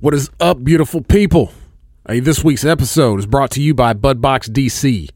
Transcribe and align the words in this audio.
What 0.00 0.12
is 0.12 0.28
up, 0.40 0.64
beautiful 0.64 1.02
people? 1.02 1.52
Hey, 2.06 2.18
this 2.18 2.42
week's 2.42 2.64
episode 2.64 3.20
is 3.20 3.26
brought 3.26 3.52
to 3.52 3.62
you 3.62 3.74
by 3.74 3.94
Budbox 3.94 4.50
DC. 4.50 5.08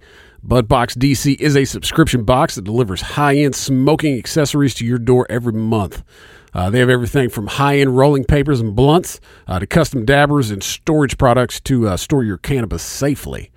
Budbox 0.47 0.97
DC 0.97 1.39
is 1.41 1.57
a 1.57 1.65
subscription 1.65 2.23
box 2.23 2.55
that 2.55 2.63
delivers 2.63 3.01
high 3.01 3.37
end 3.37 3.57
smoking 3.57 4.17
accessories 4.17 4.75
to 4.75 4.87
your 4.87 4.99
door 5.01 5.27
every 5.29 5.53
month. 5.53 6.05
Uh, 6.55 6.71
they 6.71 6.79
have 6.79 6.89
everything 6.89 7.29
from 7.29 7.49
high 7.49 7.79
end 7.79 7.97
rolling 7.97 8.25
papers 8.25 8.61
and 8.61 8.77
blunts 8.77 9.21
uh, 9.49 9.59
to 9.59 9.67
custom 9.67 10.05
dabbers 10.05 10.51
and 10.51 10.63
storage 10.63 11.19
products 11.19 11.59
to 11.61 11.89
uh, 11.89 11.97
store 11.97 12.23
your 12.23 12.39
cannabis 12.39 12.83
safely. 12.83 13.51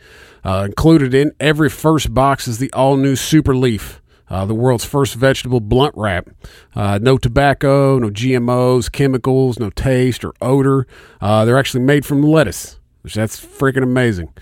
Uh, 0.43 0.63
included 0.65 1.13
in 1.13 1.31
every 1.39 1.69
first 1.69 2.13
box 2.15 2.47
is 2.47 2.57
the 2.57 2.73
all 2.73 2.97
new 2.97 3.15
Super 3.15 3.55
Leaf, 3.55 4.00
uh, 4.32 4.45
the 4.45 4.55
world's 4.55 4.86
first 4.86 5.16
vegetable 5.16 5.59
blunt 5.59 5.93
wrap. 5.98 6.29
Uh, 6.73 6.98
no 7.02 7.18
tobacco, 7.18 8.00
no 8.00 8.09
GMOs, 8.09 8.89
chemicals, 8.89 9.59
no 9.59 9.70
taste 9.71 10.23
or 10.23 10.34
odor. 10.41 10.88
Uh, 11.20 11.43
they're 11.43 11.59
actually 11.59 11.84
made 11.84 12.05
from 12.05 12.23
lettuce, 12.23 12.80
which 13.02 13.13
that's 13.13 13.39
freaking 13.39 13.84
amazing. 13.84 14.34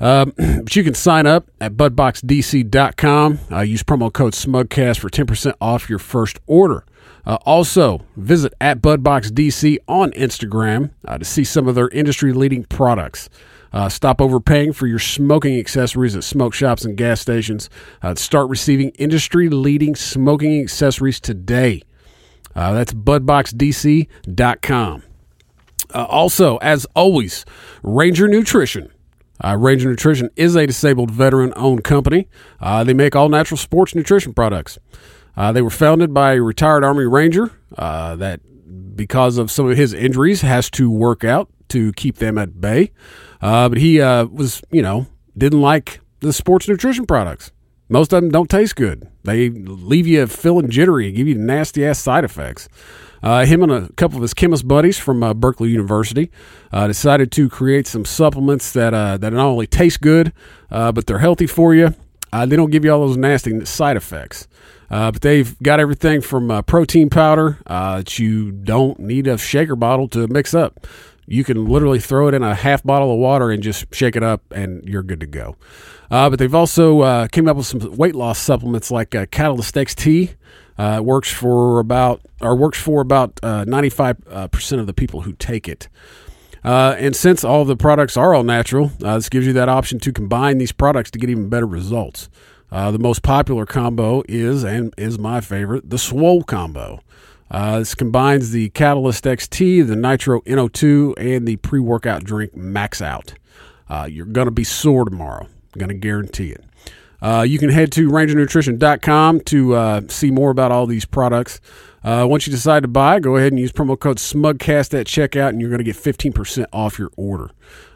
Um, 0.00 0.32
but 0.36 0.74
you 0.74 0.82
can 0.82 0.94
sign 0.94 1.26
up 1.26 1.50
at 1.60 1.74
budboxdc.com. 1.74 3.38
Uh, 3.52 3.60
use 3.60 3.82
promo 3.82 4.10
code 4.10 4.32
SMUGCAST 4.32 4.98
for 4.98 5.10
10% 5.10 5.52
off 5.60 5.90
your 5.90 5.98
first 5.98 6.38
order. 6.46 6.86
Uh, 7.26 7.36
also, 7.44 8.00
visit 8.16 8.54
at 8.60 8.80
BudboxDC 8.80 9.76
on 9.86 10.10
Instagram 10.12 10.92
uh, 11.06 11.18
to 11.18 11.24
see 11.26 11.44
some 11.44 11.68
of 11.68 11.74
their 11.74 11.88
industry 11.88 12.32
leading 12.32 12.64
products. 12.64 13.28
Uh, 13.72 13.88
stop 13.88 14.20
overpaying 14.20 14.72
for 14.72 14.86
your 14.86 14.98
smoking 14.98 15.58
accessories 15.58 16.16
at 16.16 16.24
smoke 16.24 16.54
shops 16.54 16.84
and 16.84 16.96
gas 16.96 17.20
stations. 17.20 17.70
Uh, 18.02 18.14
start 18.14 18.48
receiving 18.48 18.90
industry 18.90 19.48
leading 19.48 19.94
smoking 19.94 20.60
accessories 20.60 21.20
today. 21.20 21.82
Uh, 22.54 22.72
that's 22.72 22.92
budboxdc.com. 22.92 25.02
Uh, 25.92 26.04
also, 26.04 26.56
as 26.58 26.86
always, 26.94 27.44
Ranger 27.82 28.28
Nutrition. 28.28 28.90
Uh, 29.42 29.56
Ranger 29.56 29.88
Nutrition 29.88 30.30
is 30.36 30.54
a 30.54 30.66
disabled 30.66 31.10
veteran 31.10 31.52
owned 31.56 31.84
company. 31.84 32.28
Uh, 32.60 32.84
they 32.84 32.94
make 32.94 33.16
all 33.16 33.28
natural 33.28 33.58
sports 33.58 33.94
nutrition 33.94 34.34
products. 34.34 34.78
Uh, 35.36 35.52
they 35.52 35.62
were 35.62 35.70
founded 35.70 36.12
by 36.12 36.34
a 36.34 36.42
retired 36.42 36.84
Army 36.84 37.04
Ranger 37.04 37.50
uh, 37.78 38.16
that, 38.16 38.40
because 38.94 39.38
of 39.38 39.50
some 39.50 39.68
of 39.70 39.76
his 39.76 39.92
injuries, 39.92 40.40
has 40.42 40.70
to 40.70 40.90
work 40.90 41.24
out 41.24 41.48
to 41.68 41.92
keep 41.92 42.16
them 42.16 42.38
at 42.38 42.60
bay. 42.60 42.90
Uh, 43.40 43.68
but 43.68 43.78
he 43.78 44.00
uh, 44.00 44.26
was, 44.26 44.62
you 44.70 44.82
know, 44.82 45.06
didn't 45.36 45.60
like 45.60 46.00
the 46.20 46.32
sports 46.32 46.68
nutrition 46.68 47.06
products. 47.06 47.52
Most 47.88 48.12
of 48.12 48.22
them 48.22 48.30
don't 48.30 48.48
taste 48.48 48.76
good. 48.76 49.08
They 49.24 49.50
leave 49.50 50.06
you 50.06 50.26
feeling 50.26 50.70
jittery, 50.70 51.10
give 51.10 51.26
you 51.26 51.34
nasty 51.34 51.84
ass 51.84 51.98
side 51.98 52.24
effects. 52.24 52.68
Uh, 53.22 53.44
him 53.44 53.62
and 53.62 53.72
a 53.72 53.92
couple 53.94 54.16
of 54.16 54.22
his 54.22 54.32
chemist 54.32 54.66
buddies 54.66 54.98
from 54.98 55.22
uh, 55.22 55.34
Berkeley 55.34 55.68
University 55.70 56.30
uh, 56.72 56.86
decided 56.86 57.30
to 57.32 57.48
create 57.48 57.86
some 57.86 58.04
supplements 58.04 58.72
that 58.72 58.94
uh, 58.94 59.18
that 59.18 59.32
not 59.32 59.46
only 59.46 59.66
taste 59.66 60.00
good, 60.00 60.32
uh, 60.70 60.90
but 60.92 61.06
they're 61.06 61.18
healthy 61.18 61.46
for 61.46 61.74
you. 61.74 61.94
Uh, 62.32 62.46
they 62.46 62.56
don't 62.56 62.70
give 62.70 62.84
you 62.84 62.92
all 62.92 63.06
those 63.06 63.16
nasty 63.16 63.64
side 63.64 63.96
effects. 63.96 64.46
Uh, 64.90 65.10
but 65.12 65.22
they've 65.22 65.58
got 65.62 65.78
everything 65.78 66.20
from 66.20 66.50
uh, 66.50 66.62
protein 66.62 67.08
powder 67.08 67.58
uh, 67.66 67.98
that 67.98 68.18
you 68.18 68.50
don't 68.50 68.98
need 68.98 69.26
a 69.26 69.38
shaker 69.38 69.76
bottle 69.76 70.08
to 70.08 70.26
mix 70.28 70.52
up. 70.52 70.86
You 71.26 71.44
can 71.44 71.66
literally 71.66 72.00
throw 72.00 72.26
it 72.26 72.34
in 72.34 72.42
a 72.42 72.54
half 72.54 72.82
bottle 72.82 73.12
of 73.12 73.18
water 73.18 73.50
and 73.50 73.62
just 73.62 73.94
shake 73.94 74.16
it 74.16 74.22
up, 74.22 74.42
and 74.50 74.84
you're 74.84 75.04
good 75.04 75.20
to 75.20 75.26
go. 75.26 75.56
but 76.08 76.36
they've 76.40 76.54
also 76.54 77.28
came 77.28 77.46
up 77.46 77.56
with 77.56 77.66
some 77.66 77.96
weight 77.96 78.16
loss 78.16 78.40
supplements 78.40 78.90
like 78.90 79.10
Catalyst 79.30 79.76
XT. 79.76 80.34
Uh, 80.76 80.96
it 80.96 81.04
works 81.04 81.30
for 81.30 81.78
about 81.78 82.20
or 82.40 82.56
works 82.56 82.80
for 82.80 83.00
about 83.00 83.38
ninety 83.42 83.90
five 83.90 84.16
percent 84.50 84.80
of 84.80 84.88
the 84.88 84.92
people 84.92 85.20
who 85.20 85.34
take 85.34 85.68
it. 85.68 85.88
Uh, 86.64 86.94
and 86.98 87.16
since 87.16 87.42
all 87.42 87.64
the 87.64 87.76
products 87.76 88.16
are 88.16 88.34
all 88.34 88.42
natural, 88.42 88.92
uh, 89.02 89.14
this 89.14 89.28
gives 89.28 89.46
you 89.46 89.52
that 89.54 89.68
option 89.68 89.98
to 90.00 90.12
combine 90.12 90.58
these 90.58 90.72
products 90.72 91.10
to 91.10 91.18
get 91.18 91.30
even 91.30 91.48
better 91.48 91.66
results. 91.66 92.28
Uh, 92.70 92.90
the 92.90 92.98
most 92.98 93.22
popular 93.22 93.66
combo 93.66 94.22
is 94.28 94.64
and 94.64 94.94
is 94.96 95.18
my 95.18 95.40
favorite, 95.40 95.90
the 95.90 95.98
Swole 95.98 96.42
combo. 96.42 97.00
Uh, 97.50 97.80
this 97.80 97.94
combines 97.94 98.52
the 98.52 98.68
Catalyst 98.70 99.24
XT, 99.24 99.86
the 99.86 99.96
Nitro 99.96 100.40
NO2, 100.42 101.14
and 101.16 101.48
the 101.48 101.56
pre-workout 101.56 102.22
drink 102.22 102.54
Max 102.54 103.02
Out. 103.02 103.34
Uh, 103.88 104.06
you're 104.08 104.26
gonna 104.26 104.52
be 104.52 104.62
sore 104.62 105.04
tomorrow. 105.04 105.46
I'm 105.74 105.78
gonna 105.78 105.94
guarantee 105.94 106.50
it. 106.50 106.64
Uh, 107.20 107.44
you 107.46 107.58
can 107.58 107.70
head 107.70 107.92
to 107.92 108.08
rangernutrition.com 108.08 109.40
to 109.40 109.74
uh, 109.74 110.00
see 110.08 110.30
more 110.30 110.50
about 110.50 110.72
all 110.72 110.86
these 110.86 111.04
products. 111.04 111.60
Uh, 112.02 112.26
once 112.28 112.46
you 112.46 112.50
decide 112.50 112.82
to 112.82 112.88
buy, 112.88 113.20
go 113.20 113.36
ahead 113.36 113.52
and 113.52 113.60
use 113.60 113.72
promo 113.72 113.98
code 113.98 114.16
SMUGCAST 114.16 114.98
at 114.98 115.06
checkout, 115.06 115.50
and 115.50 115.60
you're 115.60 115.68
going 115.68 115.78
to 115.78 115.84
get 115.84 115.96
15% 115.96 116.64
off 116.72 116.98
your 116.98 117.10
order. 117.16 117.50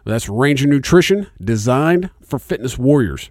That's 0.05 0.29
Ranger 0.29 0.69
Nutrition, 0.69 1.29
designed 1.43 2.11
for 2.23 2.39
fitness 2.39 2.77
warriors. 2.77 3.31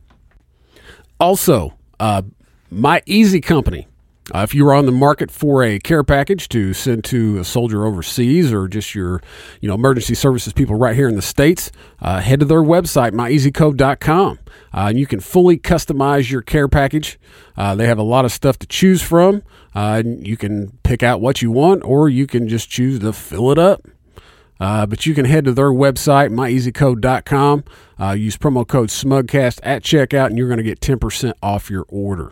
Also, 1.24 1.74
uh, 2.02 2.22
My 2.70 3.02
Easy 3.06 3.40
Company. 3.40 3.88
Uh, 4.36 4.40
if 4.40 4.54
you 4.54 4.68
are 4.68 4.74
on 4.74 4.86
the 4.86 4.92
market 4.92 5.32
for 5.32 5.64
a 5.64 5.80
care 5.80 6.04
package 6.04 6.50
to 6.50 6.74
send 6.74 7.06
to 7.06 7.40
a 7.40 7.46
soldier 7.46 7.86
overseas 7.86 8.52
or 8.52 8.68
just 8.68 8.94
your 8.94 9.22
you 9.62 9.70
know 9.70 9.74
emergency 9.74 10.16
services 10.16 10.52
people 10.52 10.76
right 10.76 10.98
here 10.98 11.08
in 11.08 11.16
the 11.16 11.22
states, 11.22 11.72
uh, 12.02 12.20
head 12.20 12.42
to 12.42 12.46
their 12.46 12.62
website 12.62 13.14
myeasyco.com. 13.14 14.38
Uh, 14.74 14.88
and 14.90 15.00
you 15.00 15.08
can 15.08 15.22
fully 15.22 15.58
customize 15.58 16.30
your 16.30 16.42
care 16.42 16.68
package. 16.68 17.18
Uh, 17.56 17.74
they 17.74 17.88
have 17.88 17.98
a 17.98 18.04
lot 18.04 18.26
of 18.26 18.32
stuff 18.34 18.60
to 18.60 18.68
choose 18.68 19.02
from. 19.02 19.44
Uh, 19.74 20.04
you 20.06 20.36
can 20.36 20.78
pick 20.84 21.04
out 21.04 21.22
what 21.22 21.42
you 21.42 21.52
want, 21.52 21.86
or 21.86 22.10
you 22.10 22.28
can 22.28 22.50
just 22.50 22.70
choose 22.70 23.00
to 23.00 23.14
fill 23.14 23.50
it 23.50 23.58
up. 23.58 23.88
Uh, 24.64 24.86
but 24.86 25.06
you 25.06 25.14
can 25.14 25.26
head 25.26 25.44
to 25.44 25.52
their 25.52 25.72
website, 25.72 26.32
myeasyco.com. 26.32 27.66
Uh, 28.00 28.12
use 28.12 28.38
promo 28.38 28.66
code 28.66 28.88
SMUGCAST 28.88 29.60
at 29.62 29.84
checkout, 29.84 30.28
and 30.28 30.38
you're 30.38 30.48
going 30.48 30.56
to 30.58 30.64
get 30.64 30.80
10% 30.80 31.34
off 31.44 31.70
your 31.70 31.86
order. 31.90 32.32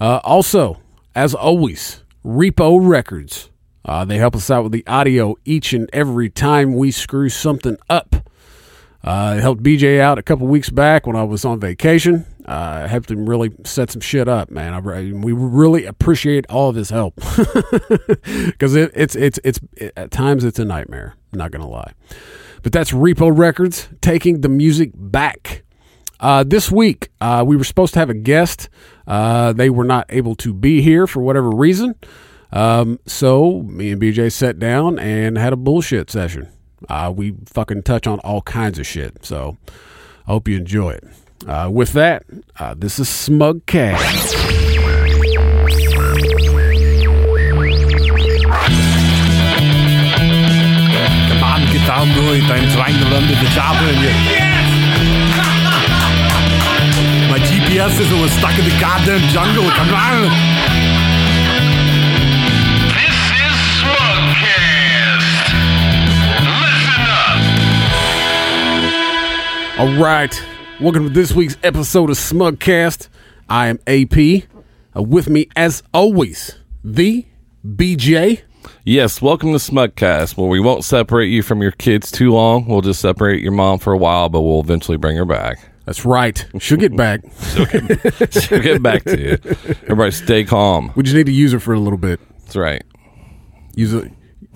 Uh, 0.00 0.18
also, 0.24 0.80
as 1.14 1.32
always, 1.32 2.02
Repo 2.24 2.80
Records. 2.84 3.50
Uh, 3.84 4.04
they 4.04 4.18
help 4.18 4.34
us 4.34 4.50
out 4.50 4.64
with 4.64 4.72
the 4.72 4.84
audio 4.88 5.36
each 5.44 5.72
and 5.72 5.88
every 5.92 6.28
time 6.28 6.74
we 6.74 6.90
screw 6.90 7.28
something 7.28 7.76
up. 7.88 8.16
Uh, 9.04 9.36
helped 9.36 9.62
BJ 9.62 10.00
out 10.00 10.18
a 10.18 10.24
couple 10.24 10.48
weeks 10.48 10.70
back 10.70 11.06
when 11.06 11.14
I 11.14 11.22
was 11.22 11.44
on 11.44 11.60
vacation. 11.60 12.26
Uh, 12.46 12.88
helped 12.88 13.10
him 13.10 13.28
really 13.28 13.52
set 13.64 13.92
some 13.92 14.00
shit 14.00 14.26
up, 14.26 14.50
man. 14.50 14.74
I, 14.74 14.80
we 14.80 15.32
really 15.32 15.84
appreciate 15.84 16.46
all 16.50 16.68
of 16.68 16.74
his 16.74 16.90
help 16.90 17.14
because 18.24 18.74
it, 18.74 18.90
it's 18.94 19.14
it's 19.14 19.38
it's 19.44 19.60
it, 19.76 19.92
at 19.96 20.10
times 20.10 20.42
it's 20.42 20.58
a 20.58 20.64
nightmare. 20.64 21.14
Not 21.34 21.50
gonna 21.50 21.68
lie, 21.68 21.92
but 22.62 22.72
that's 22.72 22.92
Repo 22.92 23.36
Records 23.36 23.88
taking 24.00 24.40
the 24.40 24.48
music 24.48 24.90
back. 24.94 25.62
Uh, 26.20 26.44
this 26.44 26.70
week 26.70 27.10
uh, 27.20 27.44
we 27.46 27.56
were 27.56 27.64
supposed 27.64 27.92
to 27.94 28.00
have 28.00 28.10
a 28.10 28.14
guest. 28.14 28.68
Uh, 29.06 29.52
they 29.52 29.68
were 29.68 29.84
not 29.84 30.06
able 30.08 30.34
to 30.36 30.54
be 30.54 30.80
here 30.80 31.06
for 31.06 31.20
whatever 31.20 31.50
reason. 31.50 31.94
Um, 32.52 33.00
so 33.04 33.62
me 33.62 33.90
and 33.90 34.00
BJ 34.00 34.32
sat 34.32 34.58
down 34.58 34.98
and 34.98 35.36
had 35.36 35.52
a 35.52 35.56
bullshit 35.56 36.10
session. 36.10 36.48
Uh, 36.88 37.12
we 37.14 37.34
fucking 37.46 37.82
touch 37.82 38.06
on 38.06 38.20
all 38.20 38.42
kinds 38.42 38.78
of 38.78 38.86
shit. 38.86 39.24
So 39.24 39.56
I 40.26 40.30
hope 40.30 40.48
you 40.48 40.56
enjoy 40.56 40.92
it. 40.92 41.04
Uh, 41.46 41.68
with 41.70 41.92
that, 41.92 42.24
uh, 42.58 42.74
this 42.76 42.98
is 42.98 43.08
Smug 43.08 43.66
Cast. 43.66 44.63
On, 52.04 52.14
get 52.14 52.48
down 52.48 52.48
to. 52.48 52.52
I'm 52.52 52.68
trying 52.70 52.98
to 52.98 53.04
run 53.10 53.22
to 53.22 53.34
the 53.34 53.48
job 53.54 53.76
and 53.80 53.98
you. 54.02 54.10
My 57.30 57.38
GPS 57.38 58.00
is 58.00 58.12
all 58.12 58.28
stuck 58.28 58.58
in 58.58 58.64
the 58.64 58.76
goddamn 58.80 59.20
jungle. 59.30 59.70
Come 59.70 59.94
on. 59.94 60.30
This 62.92 63.14
is 63.40 63.56
Smugcast. 63.80 65.24
Listen 66.60 67.04
up. 67.08 67.38
All 69.78 69.94
right. 70.02 70.42
Welcome 70.80 71.04
to 71.04 71.10
this 71.10 71.32
week's 71.32 71.56
episode 71.62 72.10
of 72.10 72.16
Smugcast. 72.16 73.08
I 73.48 73.68
am 73.68 73.78
AP. 73.86 74.44
Uh, 74.96 75.02
with 75.02 75.28
me, 75.28 75.48
as 75.56 75.82
always, 75.92 76.56
the 76.84 77.26
BJ. 77.66 78.42
Yes, 78.84 79.22
welcome 79.22 79.52
to 79.52 79.58
Smugcast, 79.58 80.36
where 80.36 80.48
we 80.48 80.60
won't 80.60 80.84
separate 80.84 81.28
you 81.28 81.42
from 81.42 81.62
your 81.62 81.72
kids 81.72 82.10
too 82.10 82.32
long. 82.32 82.66
We'll 82.66 82.80
just 82.80 83.00
separate 83.00 83.42
your 83.42 83.52
mom 83.52 83.78
for 83.78 83.92
a 83.92 83.98
while, 83.98 84.28
but 84.28 84.42
we'll 84.42 84.60
eventually 84.60 84.96
bring 84.96 85.16
her 85.16 85.24
back. 85.24 85.58
That's 85.84 86.04
right. 86.04 86.44
She'll 86.58 86.78
get 86.78 86.96
back. 86.96 87.20
She'll 88.30 88.60
get 88.62 88.82
back 88.82 89.04
to 89.04 89.20
you. 89.20 89.32
Everybody 89.84 90.10
stay 90.12 90.44
calm. 90.44 90.92
We 90.96 91.02
just 91.02 91.14
need 91.14 91.26
to 91.26 91.32
use 91.32 91.52
her 91.52 91.60
for 91.60 91.74
a 91.74 91.78
little 91.78 91.98
bit. 91.98 92.20
That's 92.40 92.56
right. 92.56 92.82
Use 93.74 93.92
it. 93.92 94.10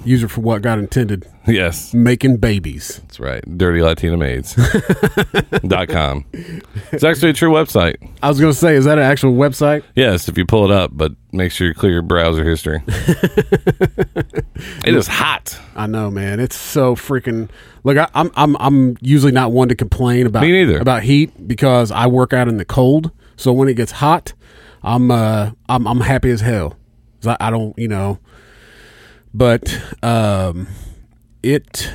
Use 0.04 0.22
her 0.22 0.28
for 0.28 0.40
what 0.40 0.62
God 0.62 0.78
intended. 0.78 1.26
Yes, 1.48 1.94
making 1.94 2.36
babies. 2.36 2.98
that's 3.02 3.18
right. 3.18 3.42
Dirty 3.58 3.80
Latina 3.82 4.16
Maids. 4.16 4.54
dot 5.66 5.88
com. 5.88 6.24
It's 6.92 7.02
actually 7.04 7.30
a 7.30 7.32
true 7.32 7.50
website. 7.50 7.96
I 8.22 8.28
was 8.28 8.38
going 8.38 8.52
to 8.52 8.58
say, 8.58 8.74
is 8.76 8.84
that 8.84 8.98
an 8.98 9.04
actual 9.04 9.32
website? 9.32 9.82
Yes, 9.94 10.28
if 10.28 10.36
you 10.36 10.44
pull 10.46 10.64
it 10.64 10.70
up, 10.70 10.90
but 10.94 11.12
make 11.32 11.50
sure 11.52 11.66
you 11.66 11.74
clear 11.74 11.92
your 11.92 12.02
browser 12.02 12.44
history. 12.44 12.82
it 14.84 14.94
is 14.94 15.06
hot. 15.06 15.58
I 15.74 15.86
know, 15.86 16.10
man. 16.10 16.40
It's 16.40 16.56
so 16.56 16.94
freaking. 16.94 17.48
Look, 17.84 17.96
I, 17.96 18.08
I'm 18.14 18.30
I'm 18.34 18.56
I'm 18.58 18.96
usually 19.00 19.32
not 19.32 19.52
one 19.52 19.68
to 19.68 19.74
complain 19.74 20.26
about 20.26 20.42
Me 20.42 20.52
neither. 20.52 20.78
about 20.78 21.02
heat 21.02 21.48
because 21.48 21.90
I 21.90 22.06
work 22.06 22.32
out 22.32 22.48
in 22.48 22.56
the 22.58 22.64
cold. 22.64 23.10
So 23.36 23.52
when 23.52 23.68
it 23.68 23.74
gets 23.74 23.92
hot, 23.92 24.32
I'm 24.82 25.10
uh 25.10 25.52
I'm 25.68 25.86
I'm 25.86 26.00
happy 26.00 26.30
as 26.30 26.40
hell. 26.40 26.76
I, 27.24 27.36
I 27.40 27.50
don't 27.50 27.78
you 27.78 27.88
know, 27.88 28.18
but 29.32 29.80
um, 30.02 30.66
it 31.48 31.90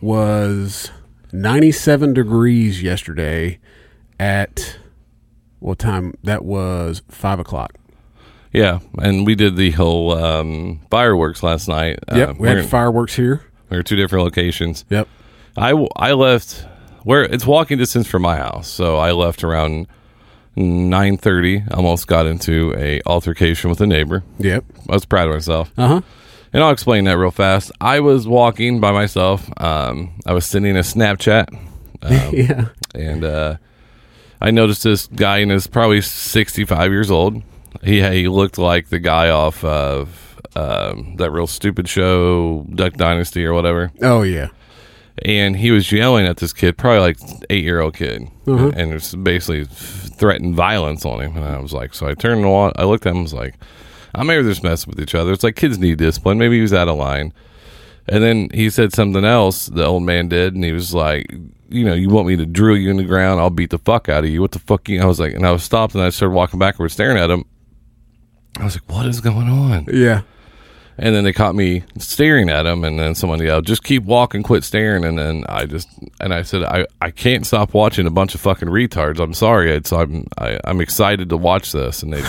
was 0.00 0.90
97 1.32 2.12
degrees 2.14 2.82
yesterday 2.82 3.58
at 4.20 4.78
what 5.60 5.78
time? 5.78 6.14
That 6.22 6.44
was 6.44 7.02
five 7.08 7.40
o'clock. 7.40 7.74
Yeah, 8.52 8.80
and 8.98 9.26
we 9.26 9.34
did 9.34 9.56
the 9.56 9.70
whole 9.72 10.12
um, 10.16 10.80
fireworks 10.90 11.42
last 11.42 11.68
night. 11.68 11.98
Yep, 12.14 12.28
Uh, 12.30 12.34
we 12.38 12.48
had 12.48 12.66
fireworks 12.66 13.14
here. 13.16 13.42
we 13.70 13.76
were 13.76 13.82
two 13.82 13.96
different 13.96 14.24
locations. 14.24 14.84
Yep. 14.90 15.08
I, 15.56 15.70
I 15.96 16.12
left 16.12 16.64
where 17.02 17.22
it's 17.24 17.46
walking 17.46 17.78
distance 17.78 18.06
from 18.06 18.22
my 18.22 18.36
house, 18.36 18.68
so 18.68 18.96
I 18.96 19.12
left 19.12 19.42
around 19.44 19.86
nine 20.56 21.16
thirty. 21.18 21.62
Almost 21.72 22.06
got 22.06 22.26
into 22.26 22.74
a 22.76 23.00
altercation 23.06 23.68
with 23.70 23.80
a 23.80 23.86
neighbor. 23.86 24.22
Yep. 24.38 24.64
I 24.88 24.92
was 24.92 25.04
proud 25.04 25.28
of 25.28 25.34
myself, 25.34 25.72
Uh 25.76 25.88
huh. 25.88 26.00
And 26.52 26.62
I'll 26.62 26.70
explain 26.70 27.04
that 27.04 27.18
real 27.18 27.30
fast. 27.30 27.70
I 27.80 28.00
was 28.00 28.26
walking 28.26 28.80
by 28.80 28.92
myself. 28.92 29.48
Um, 29.60 30.12
I 30.26 30.32
was 30.32 30.46
sending 30.46 30.76
a 30.76 30.80
Snapchat, 30.80 31.52
um, 32.02 32.34
Yeah. 32.34 32.68
and 32.94 33.24
uh, 33.24 33.56
I 34.40 34.50
noticed 34.50 34.84
this 34.84 35.06
guy 35.08 35.38
in 35.38 35.50
his 35.50 35.66
probably 35.66 36.00
sixty-five 36.00 36.90
years 36.90 37.10
old. 37.10 37.42
He 37.82 38.00
he 38.02 38.28
looked 38.28 38.58
like 38.58 38.88
the 38.88 38.98
guy 38.98 39.28
off 39.30 39.62
of 39.64 40.40
um, 40.56 41.16
that 41.16 41.30
real 41.30 41.46
stupid 41.46 41.88
show, 41.88 42.66
Duck 42.74 42.94
Dynasty 42.94 43.44
or 43.44 43.52
whatever 43.54 43.92
Oh 44.02 44.22
yeah. 44.22 44.48
and 45.24 45.56
he 45.56 45.70
was 45.70 45.92
yelling 45.92 46.26
at 46.26 46.38
this 46.38 46.52
kid, 46.52 46.76
probably 46.78 47.00
like 47.00 47.18
eight 47.50 47.62
year 47.62 47.80
old 47.80 47.94
kid, 47.94 48.28
Uh-huh. 48.46 48.72
and 48.74 48.92
it's 48.92 49.14
basically 49.14 49.66
threatened 49.66 50.54
violence 50.56 51.04
on 51.04 51.20
him. 51.20 51.36
And 51.36 51.44
I 51.44 51.58
was 51.60 51.72
like, 51.72 51.94
so 51.94 52.08
I 52.08 52.14
turned 52.14 52.44
and 52.44 52.72
I 52.76 52.84
looked 52.84 53.06
at 53.06 53.10
him, 53.10 53.16
and 53.18 53.24
was 53.24 53.34
like, 53.34 53.54
I'm 54.18 54.26
maybe 54.26 54.42
they're 54.42 54.52
just 54.52 54.64
messing 54.64 54.90
with 54.90 55.00
each 55.00 55.14
other. 55.14 55.32
It's 55.32 55.44
like 55.44 55.56
kids 55.56 55.78
need 55.78 55.98
discipline. 55.98 56.38
Maybe 56.38 56.56
he 56.56 56.62
was 56.62 56.72
out 56.72 56.88
of 56.88 56.96
line. 56.96 57.32
And 58.08 58.22
then 58.22 58.48
he 58.54 58.70
said 58.70 58.92
something 58.92 59.24
else. 59.24 59.66
The 59.66 59.84
old 59.84 60.02
man 60.02 60.28
did, 60.28 60.54
and 60.54 60.64
he 60.64 60.72
was 60.72 60.94
like, 60.94 61.30
you 61.68 61.84
know, 61.84 61.92
you 61.92 62.08
want 62.08 62.26
me 62.26 62.36
to 62.36 62.46
drill 62.46 62.76
you 62.76 62.90
in 62.90 62.96
the 62.96 63.04
ground? 63.04 63.38
I'll 63.38 63.50
beat 63.50 63.70
the 63.70 63.78
fuck 63.78 64.08
out 64.08 64.24
of 64.24 64.30
you. 64.30 64.40
What 64.40 64.52
the 64.52 64.58
fuck? 64.58 64.88
You? 64.88 65.00
I 65.02 65.04
was 65.04 65.20
like, 65.20 65.34
and 65.34 65.46
I 65.46 65.52
was 65.52 65.62
stopped, 65.62 65.94
and 65.94 66.02
I 66.02 66.08
started 66.08 66.34
walking 66.34 66.58
backwards, 66.58 66.94
staring 66.94 67.18
at 67.18 67.30
him. 67.30 67.44
I 68.58 68.64
was 68.64 68.74
like, 68.74 68.90
what 68.90 69.06
is 69.06 69.20
going 69.20 69.48
on? 69.48 69.86
Yeah. 69.92 70.22
And 71.00 71.14
then 71.14 71.22
they 71.22 71.32
caught 71.32 71.54
me 71.54 71.84
staring 71.98 72.50
at 72.50 72.66
him, 72.66 72.82
and 72.82 72.98
then 72.98 73.14
someone 73.14 73.40
yelled, 73.40 73.66
"Just 73.66 73.84
keep 73.84 74.02
walking, 74.02 74.42
quit 74.42 74.64
staring." 74.64 75.04
And 75.04 75.16
then 75.16 75.44
I 75.48 75.64
just 75.64 75.88
and 76.20 76.34
I 76.34 76.42
said, 76.42 76.64
"I, 76.64 76.86
I 77.00 77.12
can't 77.12 77.46
stop 77.46 77.72
watching 77.72 78.08
a 78.08 78.10
bunch 78.10 78.34
of 78.34 78.40
fucking 78.40 78.68
retards. 78.68 79.20
I'm 79.20 79.32
sorry. 79.32 79.70
It's 79.70 79.92
I'm 79.92 80.26
I, 80.38 80.58
I'm 80.64 80.80
excited 80.80 81.28
to 81.28 81.36
watch 81.36 81.70
this." 81.70 82.02
And 82.02 82.14
they, 82.14 82.22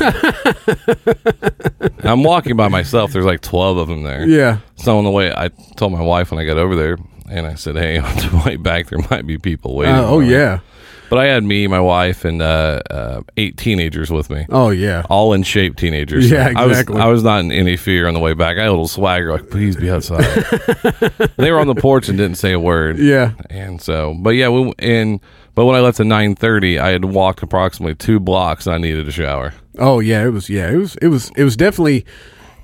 I'm 2.03 2.23
walking 2.23 2.55
by 2.55 2.67
myself. 2.67 3.11
There's 3.11 3.25
like 3.25 3.41
twelve 3.41 3.77
of 3.77 3.87
them 3.87 4.03
there. 4.03 4.27
Yeah. 4.27 4.59
So 4.75 4.99
on 4.99 5.03
the 5.03 5.11
way, 5.11 5.33
I 5.33 5.47
told 5.75 5.91
my 5.91 6.01
wife 6.01 6.29
when 6.29 6.39
I 6.39 6.45
got 6.45 6.57
over 6.57 6.75
there, 6.75 6.97
and 7.27 7.47
I 7.47 7.55
said, 7.55 7.75
"Hey, 7.75 7.97
on 7.97 8.15
the 8.17 8.43
way 8.45 8.55
back, 8.55 8.87
there 8.87 8.99
might 9.09 9.25
be 9.25 9.39
people 9.39 9.75
waiting." 9.75 9.95
Uh, 9.95 10.05
oh 10.05 10.19
yeah. 10.19 10.57
me." 10.57 10.61
But 11.09 11.19
I 11.19 11.25
had 11.25 11.43
me, 11.43 11.65
my 11.67 11.79
wife, 11.79 12.23
and 12.23 12.41
uh, 12.41 12.81
uh, 12.89 13.21
eight 13.35 13.57
teenagers 13.57 14.11
with 14.11 14.29
me 14.29 14.45
Oh 14.49 14.69
yeah. 14.69 15.03
all 15.09 15.33
in 15.33 15.43
shape 15.43 15.75
teenagers. 15.75 16.29
Yeah, 16.29 16.53
I 16.55 16.65
was 16.65 16.79
exactly. 16.79 17.01
I 17.01 17.07
was 17.07 17.23
not 17.23 17.39
in 17.39 17.51
any 17.51 17.77
fear 17.77 18.07
on 18.07 18.13
the 18.13 18.19
way 18.19 18.33
back. 18.33 18.57
I 18.57 18.61
had 18.61 18.67
a 18.67 18.71
little 18.71 18.87
swagger, 18.87 19.31
like 19.31 19.49
please 19.49 19.75
be 19.75 19.89
outside. 19.89 20.23
they 21.37 21.51
were 21.51 21.59
on 21.59 21.67
the 21.67 21.75
porch 21.75 22.09
and 22.09 22.17
didn't 22.17 22.37
say 22.37 22.51
a 22.53 22.59
word. 22.59 22.99
Yeah. 22.99 23.33
and 23.49 23.81
so, 23.81 24.15
but 24.19 24.31
yeah, 24.31 24.49
we 24.49 24.71
and 24.79 25.19
but 25.55 25.65
when 25.65 25.75
I 25.75 25.79
left 25.79 25.99
at 25.99 26.05
nine 26.05 26.35
thirty, 26.35 26.77
I 26.79 26.89
had 26.89 27.05
walked 27.05 27.41
approximately 27.43 27.95
two 27.95 28.19
blocks. 28.19 28.65
and 28.67 28.75
I 28.75 28.77
needed 28.77 29.07
a 29.07 29.11
shower. 29.11 29.53
Oh 29.77 29.99
yeah. 29.99 30.25
It 30.25 30.29
was 30.29 30.49
yeah. 30.49 30.69
It 30.71 30.77
was 30.77 30.95
it 30.97 31.07
was 31.07 31.31
it 31.35 31.43
was 31.43 31.57
definitely 31.57 32.05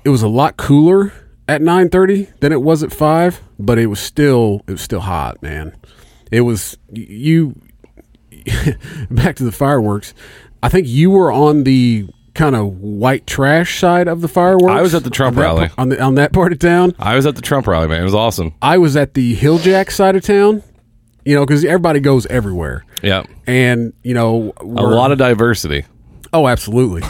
it 0.04 0.10
was 0.10 0.22
a 0.22 0.28
lot 0.28 0.56
cooler 0.56 1.12
at 1.48 1.62
nine 1.62 1.88
thirty 1.90 2.28
than 2.40 2.52
it 2.52 2.62
was 2.62 2.82
at 2.82 2.92
five, 2.92 3.40
but 3.58 3.78
it 3.78 3.86
was 3.86 3.98
still 4.00 4.62
it 4.68 4.72
was 4.72 4.82
still 4.82 5.00
hot, 5.00 5.42
man. 5.42 5.76
It 6.30 6.42
was 6.42 6.76
you. 6.92 7.60
back 9.10 9.36
to 9.36 9.44
the 9.44 9.52
fireworks. 9.52 10.14
I 10.62 10.68
think 10.68 10.86
you 10.88 11.10
were 11.10 11.30
on 11.32 11.64
the 11.64 12.08
kind 12.34 12.54
of 12.54 12.80
white 12.80 13.26
trash 13.26 13.78
side 13.80 14.08
of 14.08 14.20
the 14.20 14.28
fireworks. 14.28 14.72
I 14.72 14.82
was 14.82 14.94
at 14.94 15.04
the 15.04 15.10
Trump 15.10 15.36
on 15.36 15.42
rally. 15.42 15.68
pa- 15.68 15.74
on 15.78 15.88
the 15.90 16.00
on 16.02 16.14
that 16.16 16.32
part 16.32 16.52
of 16.52 16.58
town. 16.58 16.94
I 16.98 17.16
was 17.16 17.26
at 17.26 17.34
the 17.36 17.42
Trump 17.42 17.66
rally, 17.66 17.88
man. 17.88 18.00
It 18.00 18.04
was 18.04 18.14
awesome. 18.14 18.54
I 18.62 18.78
was 18.78 18.96
at 18.96 19.14
the 19.14 19.36
Hilljack 19.36 19.90
side 19.90 20.16
of 20.16 20.22
town. 20.24 20.62
You 21.24 21.34
know, 21.34 21.44
because 21.44 21.64
everybody 21.64 21.98
goes 21.98 22.24
everywhere, 22.26 22.84
Yeah, 23.02 23.24
and 23.48 23.92
you 24.04 24.14
know 24.14 24.52
a 24.58 24.64
lot 24.64 25.10
of 25.10 25.18
diversity. 25.18 25.84
Oh, 26.32 26.46
absolutely. 26.46 27.02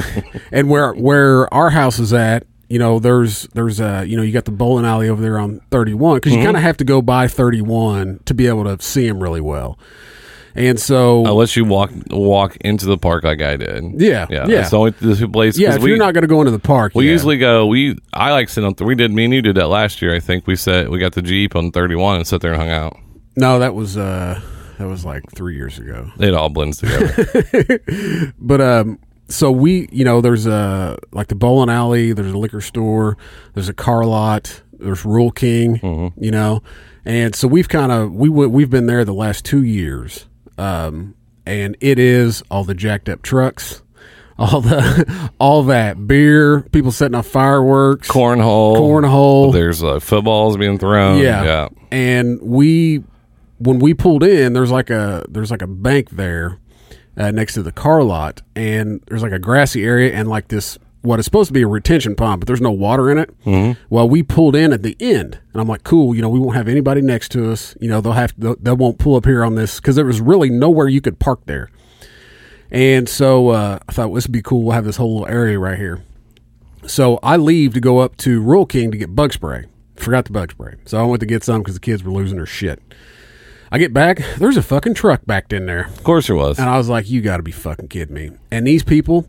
and 0.52 0.68
where 0.68 0.92
where 0.94 1.52
our 1.54 1.70
house 1.70 2.00
is 2.00 2.12
at, 2.12 2.46
you 2.68 2.80
know, 2.80 2.98
there's 2.98 3.44
there's 3.54 3.78
a 3.78 4.04
you 4.06 4.16
know 4.16 4.24
you 4.24 4.32
got 4.32 4.44
the 4.44 4.50
bowling 4.50 4.84
alley 4.84 5.08
over 5.08 5.22
there 5.22 5.38
on 5.38 5.60
31 5.70 6.16
because 6.16 6.32
Mm-hmm. 6.32 6.40
you 6.40 6.44
kind 6.46 6.56
of 6.56 6.64
have 6.64 6.78
to 6.78 6.84
go 6.84 7.00
by 7.00 7.28
31 7.28 8.20
to 8.24 8.34
be 8.34 8.48
able 8.48 8.64
to 8.64 8.82
see 8.82 9.06
them 9.06 9.22
really 9.22 9.40
well. 9.40 9.78
And 10.54 10.78
so 10.80 11.24
Unless 11.26 11.56
you 11.56 11.64
walk 11.64 11.90
walk 12.10 12.56
into 12.62 12.86
the 12.86 12.98
park 12.98 13.24
like 13.24 13.40
I 13.40 13.56
did. 13.56 14.00
Yeah, 14.00 14.26
yeah. 14.30 14.46
yeah. 14.46 14.46
That's 14.46 14.70
the 14.70 14.78
only 14.78 14.90
the 14.92 15.28
place. 15.28 15.56
yeah, 15.58 15.76
if 15.76 15.82
we, 15.82 15.90
you're 15.90 15.98
not 15.98 16.12
going 16.14 16.22
to 16.22 16.28
go 16.28 16.40
into 16.40 16.50
the 16.50 16.58
park, 16.58 16.92
We 16.94 17.06
yeah. 17.06 17.12
usually 17.12 17.38
go. 17.38 17.66
We 17.66 17.96
I 18.12 18.32
like 18.32 18.48
sitting 18.48 18.66
on. 18.78 18.86
We 18.86 18.94
did. 18.94 19.12
Me 19.12 19.24
and 19.26 19.34
you 19.34 19.42
did 19.42 19.56
that 19.56 19.68
last 19.68 20.02
year. 20.02 20.14
I 20.14 20.20
think 20.20 20.46
we 20.46 20.56
set. 20.56 20.90
We 20.90 20.98
got 20.98 21.12
the 21.12 21.22
Jeep 21.22 21.54
on 21.54 21.70
31 21.70 22.16
and 22.16 22.26
sat 22.26 22.40
there 22.40 22.52
and 22.52 22.60
hung 22.60 22.70
out. 22.70 22.96
no, 23.36 23.58
that 23.60 23.74
was 23.74 23.96
uh 23.96 24.40
that 24.78 24.86
was 24.88 25.04
like 25.04 25.22
three 25.32 25.54
years 25.56 25.78
ago. 25.78 26.10
It 26.18 26.34
all 26.34 26.48
blends 26.48 26.78
together. 26.78 27.80
But 28.38 28.60
um, 28.60 28.98
so 29.28 29.50
we, 29.52 29.88
you 29.92 30.04
know, 30.04 30.20
there's 30.20 30.46
a 30.46 30.98
like 31.12 31.28
the 31.28 31.34
bowling 31.34 31.70
alley, 31.70 32.12
there's 32.12 32.32
a 32.32 32.38
liquor 32.38 32.60
store, 32.60 33.16
there's 33.54 33.68
a 33.68 33.74
car 33.74 34.04
lot, 34.04 34.62
there's 34.72 35.04
Rural 35.04 35.30
King, 35.30 35.78
Mm-hmm. 35.78 36.24
you 36.24 36.30
know, 36.30 36.62
and 37.04 37.34
so 37.34 37.46
we've 37.46 37.68
kind 37.68 37.92
of 37.92 38.12
we 38.12 38.28
w- 38.28 38.48
we've 38.48 38.70
been 38.70 38.86
there 38.86 39.04
the 39.04 39.14
last 39.14 39.44
two 39.44 39.62
years, 39.62 40.26
um, 40.60 41.14
and 41.46 41.76
it 41.80 41.98
is 41.98 42.42
all 42.50 42.64
the 42.64 42.74
jacked 42.74 43.08
up 43.08 43.22
trucks, 43.22 43.82
all 44.38 44.60
the 44.60 45.30
all 45.38 45.62
that 45.64 46.06
beer, 46.06 46.62
people 46.72 46.92
setting 46.92 47.14
off 47.14 47.26
fireworks, 47.26 48.08
cornhole, 48.08 48.76
cornhole, 48.76 49.52
There's 49.52 49.82
uh, 49.82 50.00
footballs 50.00 50.56
being 50.56 50.78
thrown. 50.78 51.18
yeah. 51.18 51.44
yeah. 51.44 51.68
And 51.90 52.40
we 52.42 53.02
when 53.58 53.78
we 53.78 53.94
pulled 53.94 54.22
in, 54.22 54.52
there's 54.52 54.70
like 54.70 54.90
a 54.90 55.24
there's 55.28 55.50
like 55.50 55.62
a 55.62 55.66
bank 55.66 56.10
there 56.10 56.58
uh, 57.16 57.30
next 57.30 57.54
to 57.54 57.62
the 57.62 57.72
car 57.72 58.02
lot, 58.02 58.42
and 58.54 59.02
there's 59.08 59.22
like 59.22 59.32
a 59.32 59.38
grassy 59.38 59.84
area 59.84 60.12
and 60.12 60.28
like 60.28 60.48
this 60.48 60.78
what 61.02 61.18
is 61.18 61.24
supposed 61.24 61.48
to 61.48 61.54
be 61.54 61.62
a 61.62 61.66
retention 61.66 62.14
pond, 62.14 62.40
but 62.40 62.46
there's 62.46 62.60
no 62.60 62.70
water 62.70 63.10
in 63.10 63.18
it. 63.18 63.30
Mm-hmm. 63.44 63.80
Well, 63.88 64.08
we 64.08 64.22
pulled 64.22 64.54
in 64.54 64.72
at 64.72 64.82
the 64.82 64.96
end, 65.00 65.38
and 65.52 65.60
I'm 65.60 65.68
like, 65.68 65.84
cool. 65.84 66.14
You 66.14 66.22
know, 66.22 66.28
we 66.28 66.38
won't 66.38 66.56
have 66.56 66.68
anybody 66.68 67.00
next 67.00 67.30
to 67.32 67.50
us. 67.50 67.74
You 67.80 67.88
know, 67.88 68.00
they'll 68.00 68.12
have 68.12 68.34
they'll, 68.36 68.56
they 68.56 68.72
won't 68.72 68.98
pull 68.98 69.16
up 69.16 69.24
here 69.24 69.44
on 69.44 69.54
this 69.54 69.80
because 69.80 69.96
there 69.96 70.04
was 70.04 70.20
really 70.20 70.50
nowhere 70.50 70.88
you 70.88 71.00
could 71.00 71.18
park 71.18 71.40
there. 71.46 71.70
And 72.70 73.08
so 73.08 73.48
uh, 73.48 73.78
I 73.88 73.92
thought 73.92 74.10
well, 74.10 74.16
this 74.16 74.26
would 74.26 74.32
be 74.32 74.42
cool. 74.42 74.62
We'll 74.62 74.74
have 74.74 74.84
this 74.84 74.96
whole 74.96 75.20
little 75.20 75.34
area 75.34 75.58
right 75.58 75.78
here. 75.78 76.02
So 76.86 77.18
I 77.22 77.36
leave 77.36 77.74
to 77.74 77.80
go 77.80 77.98
up 77.98 78.16
to 78.18 78.40
Rural 78.40 78.66
King 78.66 78.90
to 78.90 78.96
get 78.96 79.14
bug 79.14 79.32
spray. 79.32 79.66
Forgot 79.96 80.26
the 80.26 80.32
bug 80.32 80.52
spray. 80.52 80.76
So 80.86 80.98
I 80.98 81.04
went 81.04 81.20
to 81.20 81.26
get 81.26 81.44
some 81.44 81.60
because 81.60 81.74
the 81.74 81.80
kids 81.80 82.02
were 82.02 82.12
losing 82.12 82.36
their 82.36 82.46
shit. 82.46 82.80
I 83.72 83.78
get 83.78 83.92
back, 83.92 84.20
there's 84.38 84.56
a 84.56 84.62
fucking 84.62 84.94
truck 84.94 85.22
backed 85.26 85.52
in 85.52 85.66
there. 85.66 85.86
Of 85.86 86.02
course 86.02 86.26
there 86.26 86.34
was. 86.34 86.58
And 86.58 86.68
I 86.68 86.76
was 86.76 86.88
like, 86.88 87.08
you 87.08 87.20
got 87.20 87.36
to 87.36 87.42
be 87.44 87.52
fucking 87.52 87.86
kidding 87.88 88.14
me. 88.14 88.32
And 88.50 88.66
these 88.66 88.82
people, 88.82 89.28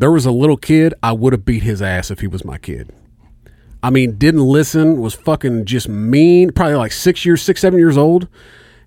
there 0.00 0.10
was 0.10 0.24
a 0.24 0.32
little 0.32 0.56
kid, 0.56 0.94
I 1.02 1.12
would 1.12 1.34
have 1.34 1.44
beat 1.44 1.62
his 1.62 1.82
ass 1.82 2.10
if 2.10 2.20
he 2.20 2.26
was 2.26 2.42
my 2.42 2.56
kid. 2.56 2.90
I 3.82 3.90
mean, 3.90 4.16
didn't 4.16 4.46
listen, 4.46 4.98
was 4.98 5.14
fucking 5.14 5.66
just 5.66 5.88
mean, 5.90 6.52
probably 6.52 6.76
like 6.76 6.92
six 6.92 7.26
years, 7.26 7.42
six, 7.42 7.60
seven 7.60 7.78
years 7.78 7.98
old, 7.98 8.26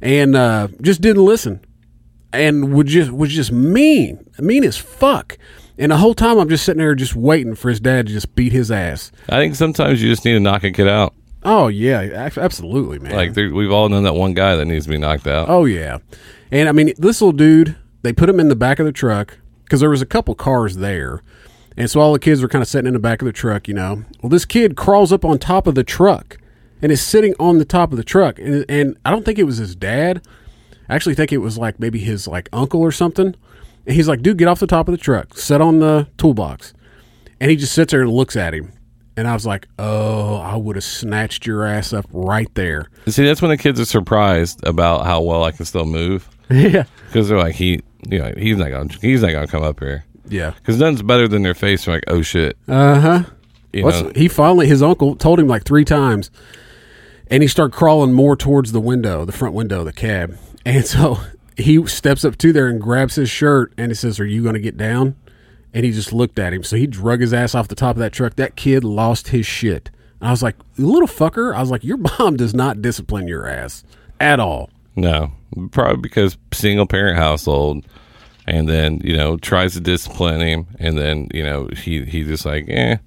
and 0.02 0.36
uh, 0.36 0.70
just 0.82 1.02
didn't 1.02 1.24
listen. 1.24 1.64
And 2.32 2.74
would 2.74 2.88
just 2.88 3.12
was 3.12 3.32
just 3.32 3.52
mean, 3.52 4.28
mean 4.40 4.64
as 4.64 4.76
fuck. 4.76 5.38
And 5.78 5.92
the 5.92 5.98
whole 5.98 6.16
time 6.16 6.40
I'm 6.40 6.50
just 6.50 6.66
sitting 6.66 6.80
there 6.80 6.96
just 6.96 7.16
waiting 7.16 7.54
for 7.54 7.70
his 7.70 7.80
dad 7.80 8.08
to 8.08 8.14
just 8.14 8.34
beat 8.34 8.52
his 8.52 8.72
ass. 8.72 9.12
I 9.30 9.38
think 9.38 9.54
sometimes 9.54 10.02
you 10.02 10.10
just 10.10 10.26
need 10.26 10.34
to 10.34 10.40
knock 10.40 10.64
a 10.64 10.72
kid 10.72 10.88
out. 10.88 11.14
Oh 11.44 11.68
yeah, 11.68 12.30
absolutely, 12.38 12.98
man. 12.98 13.16
Like 13.16 13.36
we've 13.36 13.72
all 13.72 13.88
known 13.88 14.04
that 14.04 14.16
one 14.16 14.34
guy 14.34 14.56
that 14.56 14.66
needs 14.66 14.86
to 14.86 14.92
be 14.92 14.98
knocked 14.98 15.28
out. 15.28 15.48
Oh 15.48 15.66
yeah, 15.66 16.00
and 16.52 16.68
I 16.68 16.72
mean 16.72 16.94
this 16.98 17.22
little 17.22 17.34
dude. 17.34 17.76
They 18.02 18.14
put 18.14 18.30
him 18.30 18.40
in 18.40 18.50
the 18.50 18.56
back 18.56 18.80
of 18.80 18.86
the 18.86 18.92
truck 18.92 19.38
because 19.64 19.80
there 19.80 19.90
was 19.90 20.02
a 20.02 20.06
couple 20.06 20.36
cars 20.36 20.78
there, 20.78 21.22
and 21.78 21.90
so 21.90 22.00
all 22.00 22.14
the 22.14 22.20
kids 22.20 22.42
were 22.42 22.48
kind 22.48 22.62
of 22.62 22.68
sitting 22.68 22.88
in 22.88 22.94
the 22.94 23.00
back 23.00 23.22
of 23.22 23.26
the 23.26 23.34
truck. 23.34 23.68
You 23.68 23.74
know, 23.74 24.04
well 24.22 24.30
this 24.30 24.46
kid 24.46 24.76
crawls 24.76 25.12
up 25.12 25.26
on 25.26 25.40
top 25.40 25.68
of 25.68 25.76
the 25.76 25.84
truck 25.84 26.38
and 26.84 26.92
is 26.92 27.02
sitting 27.02 27.34
on 27.40 27.58
the 27.58 27.66
top 27.66 27.92
of 27.92 27.98
the 27.98 28.04
truck. 28.04 28.38
And, 28.38 28.66
and 28.68 28.98
I 29.06 29.10
don't 29.10 29.24
think 29.24 29.40
it 29.40 29.46
was 29.46 29.58
his 29.58 29.74
dad. 29.74 30.22
I 30.90 30.96
actually 30.96 31.16
think 31.16 31.32
it 31.32 31.38
was 31.38 31.58
like 31.58 31.80
maybe 31.80 31.98
his 31.98 32.28
like 32.28 32.50
uncle 32.52 32.82
or 32.82 32.92
something. 32.92 33.34
And 33.86 33.96
he's 33.96 34.10
like, 34.10 34.22
dude, 34.22 34.38
get 34.38 34.50
off 34.50 34.60
the 34.60 34.68
top 34.68 34.90
of 34.90 34.92
the 34.92 34.98
truck, 34.98 35.38
sit 35.38 35.62
on 35.62 35.80
the 35.80 36.08
toolbox. 36.18 36.74
And 37.40 37.50
he 37.50 37.56
just 37.56 37.74
sits 37.74 37.92
there 37.92 38.02
and 38.02 38.12
looks 38.12 38.36
at 38.36 38.54
him. 38.54 38.74
And 39.16 39.28
I 39.28 39.34
was 39.34 39.46
like, 39.46 39.68
oh, 39.80 40.36
I 40.38 40.58
would 40.58 40.76
have 40.76 40.84
snatched 40.84 41.46
your 41.46 41.66
ass 41.66 41.94
up 41.94 42.06
right 42.12 42.54
there. 42.56 42.90
See, 43.08 43.24
that's 43.24 43.42
when 43.42 43.50
the 43.50 43.58
kids 43.58 43.80
are 43.80 43.86
surprised 43.86 44.66
about 44.66 45.06
how 45.06 45.22
well 45.22 45.44
I 45.44 45.52
can 45.52 45.66
still 45.66 45.86
move 45.86 46.30
yeah. 46.50 46.84
because 47.08 47.30
they're 47.30 47.38
like, 47.38 47.56
he, 47.56 47.82
you 48.10 48.20
know, 48.20 48.34
he's 48.38 48.58
not 48.58 48.70
gonna, 48.70 48.94
he's 49.02 49.22
not 49.22 49.32
gonna 49.32 49.48
come 49.48 49.64
up 49.64 49.80
here 49.80 50.04
Yeah. 50.28 50.52
because 50.52 50.78
nothing's 50.80 51.02
better 51.04 51.28
than 51.28 51.44
their 51.44 51.54
face. 51.54 51.88
Like, 51.88 52.04
oh 52.08 52.22
shit, 52.22 52.58
Uh 52.68 53.00
huh. 53.00 53.24
you 53.72 53.84
What's- 53.84 54.02
know. 54.02 54.12
he 54.16 54.28
finally, 54.28 54.68
his 54.68 54.82
uncle 54.82 55.16
told 55.16 55.40
him 55.40 55.48
like 55.48 55.64
three 55.64 55.86
times, 55.86 56.30
and 57.28 57.42
he 57.44 57.48
started 57.48 57.74
crawling 57.76 58.14
more 58.14 58.36
towards 58.36 58.72
the 58.72 58.82
window, 58.82 59.26
the 59.26 59.32
front 59.32 59.54
window 59.56 59.80
of 59.80 59.86
the 59.86 59.94
cab. 59.94 60.38
And 60.66 60.86
so 60.86 61.20
he 61.58 61.86
steps 61.88 62.26
up 62.26 62.38
to 62.40 62.52
there 62.54 62.68
and 62.68 62.80
grabs 62.82 63.16
his 63.16 63.30
shirt 63.30 63.74
and 63.78 63.92
he 63.92 63.96
says, 63.96 64.20
Are 64.20 64.26
you 64.26 64.42
going 64.44 64.56
to 64.56 64.60
get 64.62 64.78
down? 64.78 65.16
And 65.74 65.86
he 65.86 65.92
just 65.92 66.14
looked 66.14 66.38
at 66.38 66.54
him. 66.54 66.64
So 66.64 66.76
he 66.76 66.86
drug 66.86 67.22
his 67.22 67.34
ass 67.34 67.56
off 67.56 67.68
the 67.68 67.76
top 67.76 67.96
of 67.96 68.00
that 68.00 68.14
truck. 68.14 68.36
That 68.36 68.56
kid 68.56 68.84
lost 68.84 69.30
his 69.30 69.46
shit. 69.46 69.90
And 70.20 70.28
I 70.28 70.32
was 70.32 70.44
like, 70.44 70.56
Little 70.78 71.08
fucker. 71.08 71.56
I 71.56 71.62
was 71.62 71.72
like, 71.72 71.84
Your 71.84 71.98
mom 72.20 72.38
does 72.38 72.54
not 72.54 72.82
discipline 72.82 73.28
your 73.28 73.48
ass 73.48 73.84
at 74.20 74.40
all. 74.40 74.70
No, 74.96 75.32
probably 75.72 76.02
because 76.02 76.38
single 76.54 76.86
parent 76.86 77.18
household, 77.18 77.86
and 78.48 78.68
then 78.68 79.00
you 79.04 79.16
know 79.16 79.38
tries 79.38 79.74
to 79.74 79.80
discipline 79.80 80.42
him, 80.42 80.68
and 80.80 80.98
then 80.98 81.30
you 81.34 81.44
know 81.44 81.68
he 81.76 82.04
he 82.06 82.24
just 82.24 82.46
like, 82.46 82.66
eh, 82.70 82.98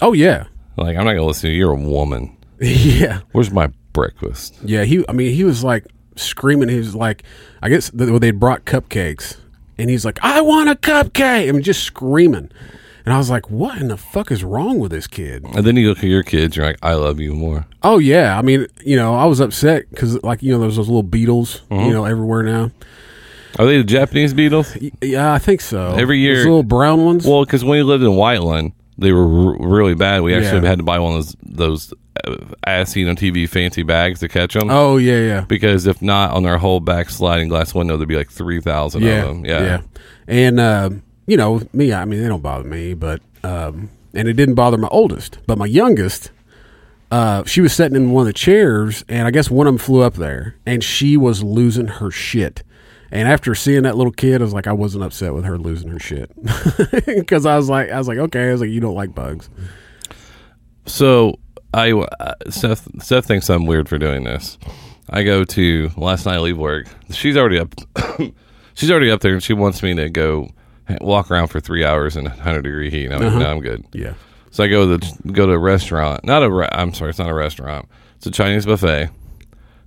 Oh, 0.00 0.12
yeah. 0.12 0.44
like 0.76 0.96
I'm 0.96 1.04
not 1.04 1.14
gonna 1.14 1.24
listen 1.26 1.48
to 1.50 1.54
you. 1.54 1.58
You're 1.58 1.72
a 1.72 1.76
woman. 1.76 2.36
yeah. 2.60 3.20
Where's 3.32 3.50
my 3.50 3.68
breakfast? 3.92 4.58
Yeah, 4.64 4.84
he. 4.84 5.04
I 5.08 5.12
mean, 5.12 5.32
he 5.34 5.44
was 5.44 5.62
like 5.64 5.86
screaming. 6.16 6.68
He 6.68 6.78
was 6.78 6.94
like, 6.94 7.22
I 7.62 7.68
guess 7.68 7.90
they'd 7.92 8.38
brought 8.40 8.64
cupcakes, 8.64 9.36
and 9.76 9.90
he's 9.90 10.04
like, 10.04 10.18
"I 10.22 10.40
want 10.40 10.68
a 10.68 10.74
cupcake!" 10.74 11.48
I 11.48 11.52
mean, 11.52 11.62
just 11.62 11.82
screaming. 11.84 12.50
And 13.08 13.14
I 13.14 13.16
was 13.16 13.30
like, 13.30 13.48
"What 13.50 13.78
in 13.80 13.88
the 13.88 13.96
fuck 13.96 14.30
is 14.30 14.44
wrong 14.44 14.78
with 14.78 14.90
this 14.90 15.06
kid?" 15.06 15.42
And 15.54 15.64
then 15.66 15.76
you 15.76 15.88
look 15.88 15.98
at 15.98 16.04
your 16.04 16.22
kids, 16.22 16.56
you're 16.56 16.66
like, 16.66 16.76
I 16.82 16.92
love 16.92 17.18
you 17.20 17.32
more. 17.32 17.64
Oh 17.82 17.96
yeah, 17.96 18.38
I 18.38 18.42
mean, 18.42 18.66
you 18.84 18.96
know, 18.96 19.14
I 19.14 19.24
was 19.24 19.40
upset 19.40 19.88
because 19.88 20.22
like 20.22 20.42
you 20.42 20.52
know, 20.52 20.58
there's 20.60 20.76
those 20.76 20.88
little 20.88 21.02
beetles, 21.02 21.62
you 21.70 21.90
know, 21.90 22.04
everywhere 22.04 22.42
now. 22.42 22.70
Are 23.58 23.64
they 23.64 23.78
the 23.78 23.84
Japanese 23.84 24.34
beetles? 24.34 24.76
Yeah, 25.00 25.32
I 25.32 25.38
think 25.38 25.62
so. 25.62 25.94
Every 25.96 26.18
year- 26.18 26.36
those 26.36 26.44
little 26.44 26.62
brown 26.62 27.06
ones. 27.06 27.26
Well, 27.26 27.46
because 27.46 27.64
when 27.64 27.78
we 27.78 27.82
lived 27.82 28.04
in 28.04 28.14
Whiteland, 28.14 28.72
they 28.98 29.10
were 29.12 29.22
r- 29.52 29.56
really 29.58 29.94
bad. 29.94 30.20
We 30.20 30.34
actually 30.34 30.60
Yeah. 30.62 30.68
had 30.68 30.78
to 30.80 30.84
buy 30.84 30.98
one 30.98 31.16
of 31.16 31.24
those 31.24 31.36
those 31.42 31.94
uh, 32.26 32.36
as 32.64 32.90
seen 32.90 33.08
on 33.08 33.16
TV 33.16 33.48
fancy 33.48 33.84
bags 33.84 34.20
to 34.20 34.28
catch 34.28 34.52
them. 34.52 34.68
oh 34.70 34.98
yeah, 34.98 35.20
yeah. 35.20 35.40
Because 35.48 35.86
if 35.86 36.02
not, 36.02 36.32
on 36.32 36.42
their 36.42 36.58
whole 36.58 36.80
back 36.80 37.08
sliding 37.08 37.48
glass 37.48 37.74
window, 37.74 37.96
there'd 37.96 38.06
be 38.08 38.16
like 38.16 38.30
three 38.30 38.60
thousand 38.60 39.02
yeah, 39.02 39.22
of 39.22 39.28
them. 39.28 39.44
Yeah. 39.46 39.80
And 40.26 40.60
uh, 40.60 40.90
you 41.28 41.36
know 41.36 41.60
me, 41.72 41.92
I 41.92 42.04
mean 42.06 42.22
they 42.22 42.28
don't 42.28 42.42
bother 42.42 42.66
me, 42.66 42.94
but 42.94 43.20
um, 43.44 43.90
and 44.14 44.26
it 44.26 44.32
didn't 44.32 44.54
bother 44.56 44.78
my 44.78 44.88
oldest, 44.88 45.38
but 45.46 45.58
my 45.58 45.66
youngest. 45.66 46.32
Uh, 47.10 47.42
she 47.44 47.60
was 47.60 47.72
sitting 47.72 47.96
in 47.96 48.10
one 48.10 48.22
of 48.22 48.26
the 48.26 48.32
chairs, 48.34 49.02
and 49.08 49.26
I 49.26 49.30
guess 49.30 49.50
one 49.50 49.66
of 49.66 49.72
them 49.72 49.78
flew 49.78 50.02
up 50.02 50.14
there, 50.14 50.56
and 50.66 50.84
she 50.84 51.16
was 51.16 51.42
losing 51.42 51.86
her 51.86 52.10
shit. 52.10 52.62
And 53.10 53.26
after 53.28 53.54
seeing 53.54 53.84
that 53.84 53.96
little 53.96 54.12
kid, 54.12 54.42
I 54.42 54.44
was 54.44 54.52
like, 54.52 54.66
I 54.66 54.72
wasn't 54.72 55.04
upset 55.04 55.32
with 55.32 55.44
her 55.44 55.56
losing 55.56 55.88
her 55.88 55.98
shit 55.98 56.30
because 57.06 57.46
I 57.46 57.56
was 57.56 57.70
like, 57.70 57.90
I 57.90 57.96
was 57.96 58.08
like, 58.08 58.18
okay, 58.18 58.48
I 58.48 58.52
was 58.52 58.60
like, 58.60 58.68
you 58.68 58.80
don't 58.80 58.94
like 58.94 59.14
bugs, 59.14 59.48
So 60.84 61.38
I 61.72 61.92
uh, 61.92 62.34
Seth 62.50 62.88
Seth 63.02 63.26
thinks 63.26 63.48
I'm 63.48 63.66
weird 63.66 63.88
for 63.88 63.98
doing 63.98 64.24
this. 64.24 64.58
I 65.10 65.22
go 65.22 65.44
to 65.44 65.90
last 65.96 66.26
night 66.26 66.36
I 66.36 66.40
leave 66.40 66.58
work. 66.58 66.86
She's 67.10 67.36
already 67.36 67.58
up. 67.58 67.74
she's 68.74 68.90
already 68.90 69.10
up 69.10 69.20
there, 69.20 69.32
and 69.32 69.42
she 69.42 69.54
wants 69.54 69.82
me 69.82 69.94
to 69.94 70.10
go 70.10 70.50
walk 71.00 71.30
around 71.30 71.48
for 71.48 71.60
three 71.60 71.84
hours 71.84 72.16
in 72.16 72.24
100 72.24 72.62
degree 72.62 72.90
heat. 72.90 73.06
And 73.06 73.14
I'm 73.14 73.22
like, 73.22 73.38
no, 73.42 73.50
I'm 73.50 73.60
good. 73.60 73.84
yeah, 73.92 74.14
So 74.50 74.64
I 74.64 74.68
go 74.68 74.96
to 74.96 74.98
the, 74.98 75.32
go 75.32 75.46
to 75.46 75.52
a 75.52 75.58
restaurant. 75.58 76.24
Not 76.24 76.42
a. 76.42 76.50
Re- 76.50 76.68
I'm 76.72 76.92
sorry, 76.94 77.10
it's 77.10 77.18
not 77.18 77.30
a 77.30 77.34
restaurant. 77.34 77.88
It's 78.16 78.26
a 78.26 78.30
Chinese 78.30 78.66
buffet. 78.66 79.10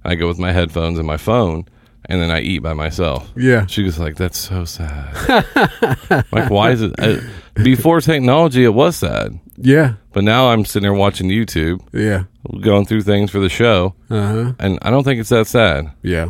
I 0.04 0.16
go 0.16 0.28
with 0.28 0.40
my 0.40 0.52
headphones 0.52 0.98
and 0.98 1.06
my 1.06 1.18
phone, 1.18 1.66
and 2.06 2.22
then 2.22 2.32
I 2.32 2.42
eat 2.42 2.60
by 2.60 2.74
myself. 2.74 3.30
Yeah. 3.36 3.66
She 3.68 3.84
was 3.84 4.00
like, 4.00 4.16
"That's 4.16 4.38
so 4.38 4.66
sad." 4.66 5.14
like, 6.32 6.50
why 6.50 6.72
is 6.72 6.82
it? 6.82 6.94
Uh, 7.00 7.18
before 7.56 8.02
technology, 8.02 8.64
it 8.64 8.74
was 8.74 8.96
sad, 8.96 9.38
yeah, 9.58 9.96
but 10.14 10.24
now 10.24 10.50
I'm 10.50 10.66
sitting 10.66 10.84
there 10.84 10.94
watching 10.94 11.28
YouTube, 11.30 11.82
yeah, 11.94 12.24
going 12.62 12.86
through 12.86 13.02
things 13.02 13.30
for 13.30 13.40
the 13.40 13.50
show, 13.50 13.94
uh 14.10 14.28
huh, 14.28 14.54
and 14.58 14.80
I 14.82 14.90
don't 14.90 15.04
think 15.04 15.20
it's 15.20 15.30
that 15.30 15.46
sad. 15.48 15.92
yeah. 16.02 16.30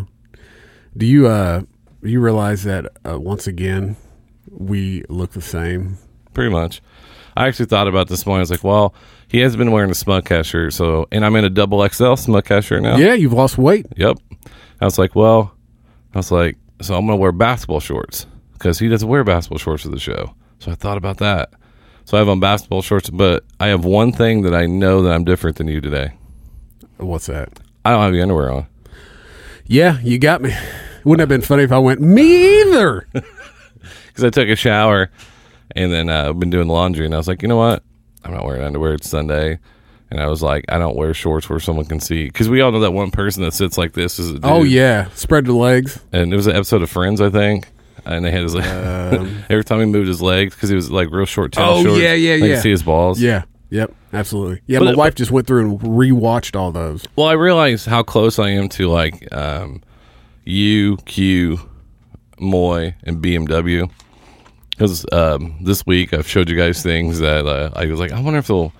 Do 0.98 1.06
you 1.06 1.28
uh, 1.28 1.62
you 2.02 2.20
realize 2.20 2.64
that 2.64 2.88
uh, 3.08 3.18
once 3.20 3.48
again 3.48 3.96
we 4.52 5.04
look 5.10 5.32
the 5.32 5.42
same? 5.42 5.98
Pretty 6.34 6.52
much. 6.52 6.82
I 7.36 7.48
actually 7.48 7.66
thought 7.68 7.88
about 7.88 8.08
this 8.10 8.26
morning. 8.26 8.40
I 8.40 8.42
was 8.42 8.52
like, 8.52 8.64
"Well, 8.64 8.94
he 9.28 9.40
has 9.40 9.56
been 9.56 9.72
wearing 9.72 9.90
a 9.90 9.94
Smugcast 9.94 10.46
shirt, 10.46 10.74
so 10.74 11.08
and 11.12 11.26
I'm 11.26 11.36
in 11.36 11.46
a 11.46 11.50
double 11.50 11.88
XL 11.88 12.14
Smugcast 12.16 12.66
shirt 12.66 12.84
now." 12.84 12.98
Yeah, 12.98 13.14
you've 13.14 13.34
lost 13.34 13.58
weight. 13.58 13.86
Yep. 13.96 14.18
I 14.82 14.86
was 14.86 14.98
like, 14.98 15.16
well, 15.16 15.54
I 16.14 16.18
was 16.18 16.32
like, 16.32 16.58
so 16.82 16.96
I'm 16.96 17.06
gonna 17.06 17.18
wear 17.18 17.32
basketball 17.32 17.80
shorts 17.80 18.26
because 18.54 18.80
he 18.80 18.90
doesn't 18.90 19.08
wear 19.08 19.24
basketball 19.24 19.60
shorts 19.60 19.84
for 19.84 19.90
the 19.90 20.00
show. 20.00 20.34
So 20.60 20.72
I 20.72 20.76
thought 20.76 20.98
about 20.98 21.18
that. 21.18 21.52
So 22.06 22.18
I 22.18 22.20
have 22.20 22.30
on 22.30 22.40
basketball 22.40 22.82
shorts, 22.82 23.10
but 23.10 23.46
I 23.60 23.68
have 23.68 23.86
one 23.86 24.12
thing 24.12 24.42
that 24.42 24.56
I 24.56 24.66
know 24.66 25.04
that 25.04 25.12
I'm 25.14 25.24
different 25.24 25.58
than 25.58 25.68
you 25.68 25.82
today. 25.82 26.14
What's 26.98 27.28
that? 27.28 27.60
I 27.86 27.92
don't 27.92 28.02
have 28.02 28.14
the 28.14 28.22
underwear 28.22 28.52
on. 28.52 28.68
Yeah, 29.66 30.00
you 30.02 30.18
got 30.20 30.42
me. 30.42 30.54
Wouldn't 31.04 31.20
have 31.22 31.30
been 31.30 31.42
funny 31.42 31.64
if 31.64 31.72
I 31.72 31.78
went 31.80 32.02
me 32.02 32.62
either. 32.62 33.08
because 34.22 34.38
I 34.38 34.42
took 34.42 34.50
a 34.50 34.56
shower 34.56 35.10
and 35.76 35.92
then 35.92 36.10
uh, 36.10 36.30
I've 36.30 36.40
been 36.40 36.50
doing 36.50 36.68
laundry 36.68 37.06
and 37.06 37.14
I 37.14 37.18
was 37.18 37.28
like, 37.28 37.42
you 37.42 37.48
know 37.48 37.58
what? 37.58 37.84
I'm 38.24 38.34
not 38.34 38.46
wearing 38.46 38.64
underwear. 38.64 38.94
It's 38.94 39.10
Sunday. 39.10 39.60
And 40.10 40.20
I 40.20 40.28
was 40.28 40.44
like, 40.44 40.66
I 40.70 40.78
don't 40.78 40.96
wear 40.98 41.14
shorts 41.14 41.50
where 41.50 41.60
someone 41.60 41.86
can 41.86 42.00
see. 42.02 42.26
Because 42.26 42.50
we 42.50 42.60
all 42.62 42.72
know 42.72 42.82
that 42.82 42.92
one 42.92 43.12
person 43.12 43.44
that 43.44 43.54
sits 43.54 43.78
like 43.78 43.94
this 43.94 44.20
is 44.20 44.30
a 44.32 44.34
dude. 44.34 44.46
oh 44.46 44.64
yeah, 44.64 45.08
spread 45.16 45.46
the 45.46 45.54
legs. 45.54 46.00
And 46.12 46.34
it 46.34 46.36
was 46.36 46.48
an 46.48 46.56
episode 46.56 46.82
of 46.82 46.90
Friends, 46.90 47.22
I 47.22 47.30
think. 47.30 47.68
And 48.06 48.26
they 48.26 48.32
had 48.32 48.42
his, 48.42 48.54
like, 48.56 48.66
every 49.50 49.64
time 49.64 49.80
he 49.80 49.86
moved 49.86 50.08
his 50.10 50.22
legs, 50.22 50.54
because 50.56 50.70
he 50.70 50.76
was 50.76 50.92
like 50.92 51.10
real 51.12 51.26
short 51.26 51.56
Oh, 51.58 51.82
shorts. 51.84 52.00
yeah, 52.02 52.14
yeah, 52.14 52.36
yeah. 52.36 52.60
see 52.60 52.72
his 52.72 52.84
balls. 52.84 53.22
Yeah, 53.22 53.44
yep, 53.70 53.94
absolutely. 54.12 54.62
Yeah, 54.66 54.80
But 54.80 54.86
my 54.86 54.96
wife 54.96 55.16
just 55.16 55.32
went 55.32 55.48
through 55.48 55.62
and 55.70 55.80
rewatched 55.80 56.60
all 56.60 56.72
those. 56.72 57.06
Well, 57.16 57.28
I 57.28 57.34
realized 57.34 57.86
how 57.86 58.02
close 58.04 58.38
I 58.40 58.50
am 58.50 58.68
to 58.70 58.90
like 58.90 59.32
um, 59.34 59.82
U, 60.46 60.98
Q, 61.06 61.60
Moy, 62.40 62.96
and 63.04 63.24
BMW. 63.24 63.90
Because 64.82 65.06
um, 65.12 65.58
this 65.62 65.86
week 65.86 66.12
I've 66.12 66.28
showed 66.28 66.50
you 66.50 66.58
guys 66.58 66.82
things 66.82 67.20
that 67.20 67.46
uh, 67.46 67.70
I 67.76 67.86
was 67.86 68.00
like, 68.00 68.12
I 68.12 68.20
wonder 68.20 68.40
if 68.40 68.48
they'll 68.48 68.74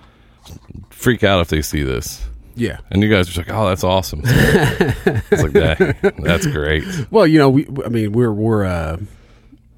freak 0.90 1.22
out 1.22 1.40
if 1.40 1.46
they 1.46 1.62
see 1.62 1.84
this. 1.84 2.26
Yeah. 2.56 2.78
And 2.90 3.04
you 3.04 3.08
guys 3.08 3.30
are 3.30 3.40
like, 3.40 3.52
oh, 3.52 3.68
that's 3.68 3.84
awesome. 3.84 4.22
it's 4.24 5.30
like, 5.30 5.52
that, 5.52 6.14
that's 6.24 6.46
great. 6.48 6.82
Well, 7.12 7.24
you 7.24 7.38
know, 7.38 7.50
we. 7.50 7.68
I 7.84 7.88
mean, 7.88 8.10
we're 8.10 8.32
we're 8.32 8.64
uh, 8.64 8.96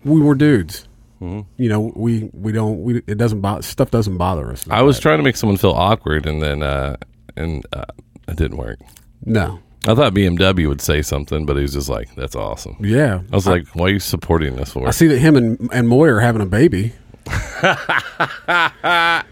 we 0.03 0.23
were 0.23 0.35
dudes. 0.35 0.89
Mm-hmm. 1.21 1.43
You 1.63 1.69
know, 1.69 1.93
we 1.95 2.31
we 2.33 2.53
don't. 2.53 2.83
We 2.83 3.03
it 3.07 3.19
doesn't 3.19 3.43
bother 3.43 3.61
stuff 3.61 3.91
doesn't 3.91 4.17
bother 4.17 4.51
us. 4.51 4.67
I 4.71 4.81
was 4.81 4.99
trying 4.99 5.19
to 5.19 5.25
make 5.25 5.37
someone 5.37 5.59
feel 5.59 5.73
awkward, 5.73 6.25
and 6.25 6.43
then 6.43 6.63
uh, 6.63 6.97
and 7.37 7.67
uh, 7.71 7.85
it 8.29 8.39
didn't 8.39 8.57
work. 8.57 8.79
no. 9.27 9.61
I 9.87 9.95
thought 9.95 10.15
BMW 10.15 10.69
would 10.69 10.81
say 10.81 11.03
something, 11.03 11.47
but 11.47 11.57
he 11.57 11.63
was 11.63 11.75
just 11.75 11.89
like, 11.89 12.15
"That's 12.15 12.35
awesome." 12.35 12.77
Yeah, 12.81 13.21
I 13.31 13.35
was 13.35 13.47
like, 13.47 13.67
"Why 13.75 13.87
are 13.87 13.91
you 13.91 14.01
supporting 14.01 14.57
this 14.57 14.73
for?" 14.73 14.89
I 14.89 14.93
see 14.93 15.07
that 15.09 15.19
him 15.19 15.37
and 15.37 15.69
and 15.73 15.89
Moy 15.89 16.09
are 16.09 16.21
having 16.21 16.43
a 16.43 16.47
baby. 16.47 16.93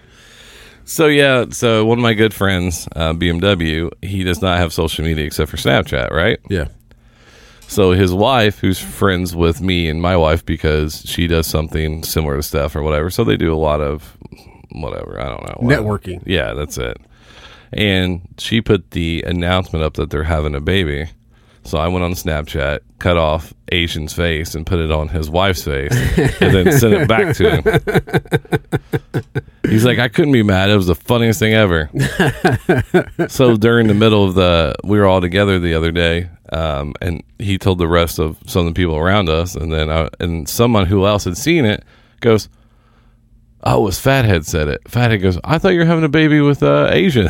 So 0.92 1.06
yeah, 1.06 1.46
so 1.48 1.86
one 1.86 1.98
of 1.98 2.02
my 2.02 2.12
good 2.12 2.34
friends, 2.34 2.86
uh, 2.94 3.14
BMW, 3.14 3.90
he 4.02 4.24
does 4.24 4.42
not 4.42 4.58
have 4.58 4.74
social 4.74 5.06
media 5.06 5.24
except 5.24 5.50
for 5.50 5.56
Snapchat, 5.56 6.10
right? 6.10 6.38
Yeah. 6.50 6.68
So 7.66 7.92
his 7.92 8.12
wife, 8.12 8.58
who's 8.58 8.78
friends 8.78 9.34
with 9.34 9.62
me 9.62 9.88
and 9.88 10.02
my 10.02 10.18
wife 10.18 10.44
because 10.44 11.02
she 11.06 11.26
does 11.26 11.46
something 11.46 12.02
similar 12.02 12.36
to 12.36 12.42
Steph 12.42 12.76
or 12.76 12.82
whatever, 12.82 13.08
so 13.08 13.24
they 13.24 13.38
do 13.38 13.54
a 13.54 13.56
lot 13.56 13.80
of 13.80 14.18
whatever 14.72 15.18
I 15.18 15.28
don't 15.28 15.46
know 15.46 15.56
whatever. 15.60 15.82
Networking. 15.82 16.22
Yeah, 16.26 16.52
that's 16.52 16.76
it. 16.76 16.98
And 17.72 18.28
she 18.38 18.60
put 18.60 18.90
the 18.90 19.24
announcement 19.26 19.84
up 19.84 19.94
that 19.94 20.10
they're 20.10 20.24
having 20.24 20.54
a 20.54 20.60
baby. 20.60 21.08
So 21.64 21.78
I 21.78 21.88
went 21.88 22.04
on 22.04 22.12
Snapchat, 22.12 22.80
cut 22.98 23.16
off 23.16 23.54
Asian's 23.70 24.12
face, 24.12 24.54
and 24.54 24.66
put 24.66 24.80
it 24.80 24.90
on 24.90 25.08
his 25.08 25.30
wife's 25.30 25.62
face, 25.62 25.92
and 26.40 26.54
then 26.54 26.72
sent 26.72 26.94
it 26.94 27.08
back 27.08 27.36
to 27.36 27.60
him. 27.60 29.42
He's 29.70 29.84
like, 29.84 30.00
I 30.00 30.08
couldn't 30.08 30.32
be 30.32 30.42
mad. 30.42 30.70
It 30.70 30.76
was 30.76 30.88
the 30.88 30.96
funniest 30.96 31.38
thing 31.38 31.54
ever. 31.54 31.88
so 33.28 33.56
during 33.56 33.86
the 33.86 33.94
middle 33.94 34.24
of 34.24 34.34
the, 34.34 34.74
we 34.82 34.98
were 34.98 35.06
all 35.06 35.20
together 35.20 35.60
the 35.60 35.74
other 35.74 35.92
day, 35.92 36.28
um, 36.52 36.94
and 37.00 37.22
he 37.38 37.58
told 37.58 37.78
the 37.78 37.88
rest 37.88 38.18
of 38.18 38.38
some 38.46 38.66
of 38.66 38.74
the 38.74 38.78
people 38.78 38.96
around 38.96 39.28
us, 39.28 39.54
and 39.54 39.72
then 39.72 39.88
I, 39.88 40.08
and 40.18 40.48
someone 40.48 40.86
who 40.86 41.06
else 41.06 41.24
had 41.24 41.36
seen 41.36 41.64
it 41.64 41.84
goes, 42.20 42.48
Oh, 43.64 43.80
it 43.82 43.84
was 43.84 43.98
Fathead 44.00 44.44
said 44.44 44.68
it. 44.68 44.80
Fathead 44.88 45.22
goes, 45.22 45.38
I 45.44 45.58
thought 45.58 45.70
you 45.70 45.78
were 45.80 45.84
having 45.84 46.04
a 46.04 46.08
baby 46.08 46.40
with 46.40 46.62
uh, 46.62 46.88
Asian. 46.90 47.28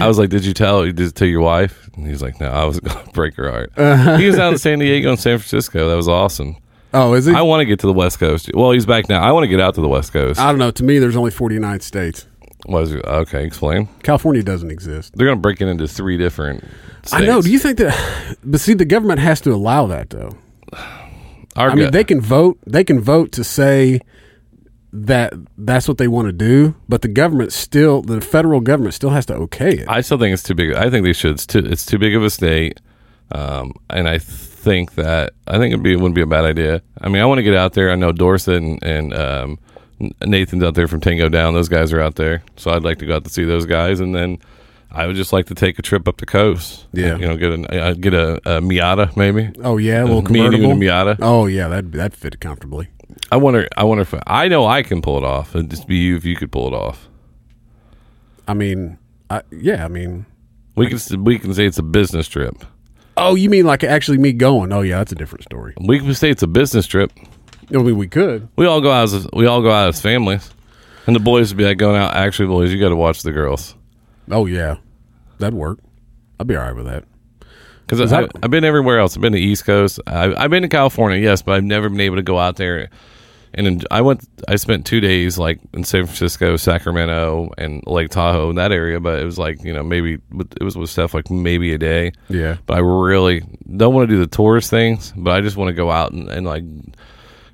I 0.00 0.06
was 0.06 0.18
like, 0.18 0.30
Did 0.30 0.44
you 0.44 0.52
tell 0.52 0.82
did 0.84 0.98
you 0.98 1.10
tell 1.10 1.28
your 1.28 1.40
wife? 1.40 1.88
And 1.96 2.06
he's 2.06 2.22
like, 2.22 2.38
No, 2.40 2.48
I 2.48 2.64
was 2.64 2.78
gonna 2.80 3.10
break 3.12 3.34
her 3.36 3.50
heart. 3.50 3.72
he 4.20 4.26
was 4.26 4.38
out 4.38 4.52
in 4.52 4.58
San 4.58 4.78
Diego 4.78 5.10
and 5.10 5.18
San 5.18 5.38
Francisco. 5.38 5.88
That 5.88 5.96
was 5.96 6.08
awesome. 6.08 6.56
Oh, 6.94 7.14
is 7.14 7.24
he? 7.24 7.32
I 7.32 7.40
want 7.40 7.60
to 7.60 7.64
get 7.64 7.80
to 7.80 7.86
the 7.86 7.92
West 7.92 8.18
Coast. 8.18 8.50
Well, 8.52 8.70
he's 8.72 8.84
back 8.84 9.08
now. 9.08 9.22
I 9.22 9.32
want 9.32 9.44
to 9.44 9.48
get 9.48 9.60
out 9.60 9.74
to 9.76 9.80
the 9.80 9.88
West 9.88 10.12
Coast. 10.12 10.38
I 10.38 10.50
don't 10.50 10.58
know. 10.58 10.70
To 10.72 10.84
me, 10.84 10.98
there's 10.98 11.16
only 11.16 11.30
49 11.30 11.80
states. 11.80 12.26
Was 12.66 12.92
okay, 12.94 13.44
explain. 13.44 13.88
California 14.02 14.42
doesn't 14.42 14.70
exist. 14.70 15.16
They're 15.16 15.26
gonna 15.26 15.40
break 15.40 15.60
it 15.60 15.68
into 15.68 15.88
three 15.88 16.16
different 16.16 16.62
states. 17.02 17.14
I 17.14 17.24
know. 17.24 17.40
Do 17.42 17.50
you 17.50 17.58
think 17.58 17.78
that? 17.78 18.36
But 18.44 18.60
see, 18.60 18.74
the 18.74 18.84
government 18.84 19.20
has 19.20 19.40
to 19.42 19.52
allow 19.52 19.86
that, 19.86 20.10
though. 20.10 20.36
Our 21.56 21.70
I 21.70 21.74
mean, 21.74 21.90
they 21.90 22.04
can 22.04 22.20
vote. 22.20 22.58
They 22.66 22.84
can 22.84 23.00
vote 23.00 23.32
to 23.32 23.44
say 23.44 24.00
that 24.92 25.32
that's 25.56 25.88
what 25.88 25.98
they 25.98 26.08
want 26.08 26.26
to 26.26 26.32
do, 26.32 26.74
but 26.88 27.02
the 27.02 27.08
government 27.08 27.52
still, 27.52 28.02
the 28.02 28.20
federal 28.20 28.60
government 28.60 28.94
still 28.94 29.10
has 29.10 29.24
to 29.26 29.34
okay 29.34 29.78
it. 29.78 29.88
I 29.88 30.02
still 30.02 30.18
think 30.18 30.34
it's 30.34 30.42
too 30.42 30.54
big. 30.54 30.74
I 30.74 30.90
think 30.90 31.04
they 31.04 31.12
should. 31.12 31.32
It's 31.32 31.46
too, 31.46 31.60
it's 31.60 31.86
too 31.86 31.98
big 31.98 32.14
of 32.14 32.22
a 32.22 32.30
state, 32.30 32.78
um, 33.32 33.72
and 33.88 34.08
I 34.08 34.18
think 34.18 34.94
that 34.94 35.32
I 35.46 35.58
think 35.58 35.72
it'd 35.72 35.82
be 35.82 35.92
it 35.92 35.96
wouldn't 35.96 36.14
be 36.14 36.22
a 36.22 36.26
bad 36.26 36.44
idea. 36.44 36.82
I 37.00 37.08
mean, 37.08 37.22
I 37.22 37.24
want 37.24 37.38
to 37.38 37.42
get 37.42 37.54
out 37.54 37.72
there. 37.72 37.90
I 37.90 37.96
know 37.96 38.12
Dorset 38.12 38.62
and, 38.62 38.82
and 38.82 39.14
um, 39.14 39.58
Nathan's 40.24 40.62
out 40.62 40.74
there 40.74 40.88
from 40.88 41.00
Tango 41.00 41.28
Down. 41.28 41.54
Those 41.54 41.68
guys 41.68 41.92
are 41.92 42.00
out 42.00 42.16
there, 42.16 42.42
so 42.56 42.70
I'd 42.70 42.84
like 42.84 42.98
to 42.98 43.06
go 43.06 43.16
out 43.16 43.24
to 43.24 43.30
see 43.30 43.44
those 43.44 43.66
guys, 43.66 44.00
and 44.00 44.14
then 44.14 44.38
I 44.94 45.06
would 45.06 45.16
just 45.16 45.32
like 45.32 45.46
to 45.46 45.54
take 45.54 45.78
a 45.78 45.82
trip 45.82 46.06
up 46.06 46.18
the 46.18 46.26
coast. 46.26 46.86
Yeah. 46.92 47.16
you 47.16 47.26
know, 47.26 47.36
get 47.36 47.50
a 47.52 47.82
uh, 47.82 47.94
get 47.94 48.14
a, 48.14 48.34
a 48.36 48.60
Miata 48.60 49.16
maybe. 49.16 49.50
oh 49.62 49.78
yeah, 49.78 50.02
a 50.02 50.04
little 50.04 50.22
convertible. 50.22 50.70
in 50.70 50.70
a 50.72 50.74
Miata. 50.80 51.16
Oh 51.20 51.46
yeah, 51.46 51.68
that 51.68 51.92
that 51.92 52.14
fit 52.14 52.40
comfortably. 52.40 52.88
I 53.30 53.36
wonder. 53.36 53.66
I 53.76 53.84
wonder 53.84 54.02
if 54.02 54.14
I 54.26 54.48
know 54.48 54.66
I 54.66 54.82
can 54.82 55.00
pull 55.02 55.18
it 55.18 55.24
off. 55.24 55.54
It'd 55.56 55.70
just 55.70 55.86
be 55.86 55.96
you 55.96 56.16
if 56.16 56.24
you 56.24 56.36
could 56.36 56.52
pull 56.52 56.68
it 56.68 56.74
off. 56.74 57.08
I 58.46 58.54
mean, 58.54 58.98
I, 59.30 59.42
yeah, 59.50 59.84
I 59.84 59.88
mean, 59.88 60.26
We 60.76 60.88
can 60.88 61.24
we 61.24 61.38
can 61.38 61.54
say 61.54 61.66
it's 61.66 61.78
a 61.78 61.82
business 61.82 62.28
trip. 62.28 62.64
oh, 63.16 63.34
you 63.34 63.48
mean 63.48 63.64
like 63.64 63.84
actually 63.84 64.18
me 64.18 64.32
going? 64.32 64.72
Oh 64.72 64.82
yeah, 64.82 64.98
that's 64.98 65.12
a 65.12 65.14
different 65.14 65.44
story. 65.44 65.74
We 65.80 65.98
can 66.00 66.14
say 66.14 66.30
it's 66.30 66.42
a 66.42 66.46
business 66.46 66.86
trip. 66.86 67.12
I 67.70 67.78
mean, 67.78 67.96
we 67.96 68.08
could. 68.08 68.48
We 68.56 68.66
all 68.66 68.80
go 68.82 68.90
out 68.90 69.04
as 69.04 69.26
we 69.32 69.46
all 69.46 69.62
go 69.62 69.70
out 69.70 69.88
as 69.88 70.00
families, 70.00 70.50
and 71.06 71.16
the 71.16 71.20
boys 71.20 71.50
would 71.50 71.56
be 71.58 71.64
like 71.64 71.78
going 71.78 71.96
out. 71.96 72.14
Actually, 72.14 72.48
boys, 72.48 72.72
you 72.72 72.78
got 72.80 72.90
to 72.90 72.96
watch 72.96 73.22
the 73.22 73.32
girls 73.32 73.74
Oh 74.30 74.46
yeah, 74.46 74.76
that'd 75.38 75.54
work. 75.54 75.78
I'd 76.40 76.46
be 76.46 76.56
all 76.56 76.62
right 76.64 76.74
with 76.76 76.86
that. 76.86 77.04
because 77.86 78.10
that- 78.10 78.30
I've 78.42 78.50
been 78.50 78.64
everywhere 78.64 78.98
else. 78.98 79.16
I've 79.16 79.20
been 79.22 79.32
to 79.34 79.38
East 79.40 79.64
Coast. 79.64 80.00
I, 80.06 80.32
I've 80.34 80.50
been 80.50 80.62
to 80.62 80.68
California, 80.68 81.18
yes, 81.18 81.42
but 81.42 81.52
I've 81.52 81.64
never 81.64 81.88
been 81.88 82.00
able 82.00 82.16
to 82.16 82.22
go 82.22 82.38
out 82.38 82.56
there. 82.56 82.88
And 83.54 83.66
en- 83.66 83.80
I 83.90 84.00
went. 84.00 84.26
I 84.48 84.56
spent 84.56 84.86
two 84.86 85.00
days 85.00 85.36
like 85.36 85.60
in 85.74 85.84
San 85.84 86.06
Francisco, 86.06 86.56
Sacramento, 86.56 87.50
and 87.58 87.82
Lake 87.86 88.08
Tahoe 88.08 88.48
in 88.48 88.56
that 88.56 88.72
area. 88.72 88.98
But 88.98 89.20
it 89.20 89.24
was 89.26 89.38
like 89.38 89.62
you 89.62 89.74
know 89.74 89.82
maybe 89.82 90.14
it 90.58 90.62
was 90.64 90.74
with 90.76 90.88
stuff 90.88 91.12
like 91.12 91.30
maybe 91.30 91.74
a 91.74 91.78
day. 91.78 92.12
Yeah. 92.30 92.56
But 92.66 92.78
I 92.78 92.80
really 92.80 93.42
don't 93.76 93.92
want 93.92 94.08
to 94.08 94.14
do 94.14 94.18
the 94.18 94.26
tourist 94.26 94.70
things. 94.70 95.12
But 95.14 95.32
I 95.32 95.42
just 95.42 95.58
want 95.58 95.68
to 95.68 95.74
go 95.74 95.90
out 95.90 96.12
and, 96.12 96.30
and 96.30 96.46
like 96.46 96.64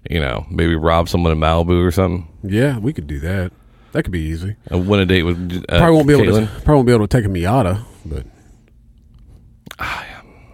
you 0.09 0.21
know 0.21 0.47
maybe 0.51 0.77
rob 0.77 1.09
someone 1.09 1.33
in 1.33 1.39
Malibu 1.41 1.85
or 1.85 1.91
something. 1.91 2.29
Yeah, 2.45 2.79
we 2.79 2.93
could 2.93 3.09
do 3.09 3.19
that. 3.19 3.51
That 3.93 4.03
could 4.03 4.13
be 4.13 4.21
easy. 4.21 4.57
And 4.67 4.87
win 4.89 5.01
a 5.01 5.07
date 5.07 5.23
with 5.23 5.65
uh, 5.69 5.79
Probably 5.79 5.95
won't 5.97 6.07
be 6.09 6.15
able 6.15 6.25
to. 6.41 6.47
Probably 6.65 6.75
won't 6.75 6.87
be 6.87 6.93
able 6.93 7.07
to 7.09 7.17
take 7.17 7.25
a 7.25 7.29
Miata, 7.29 7.85
but 8.05 8.27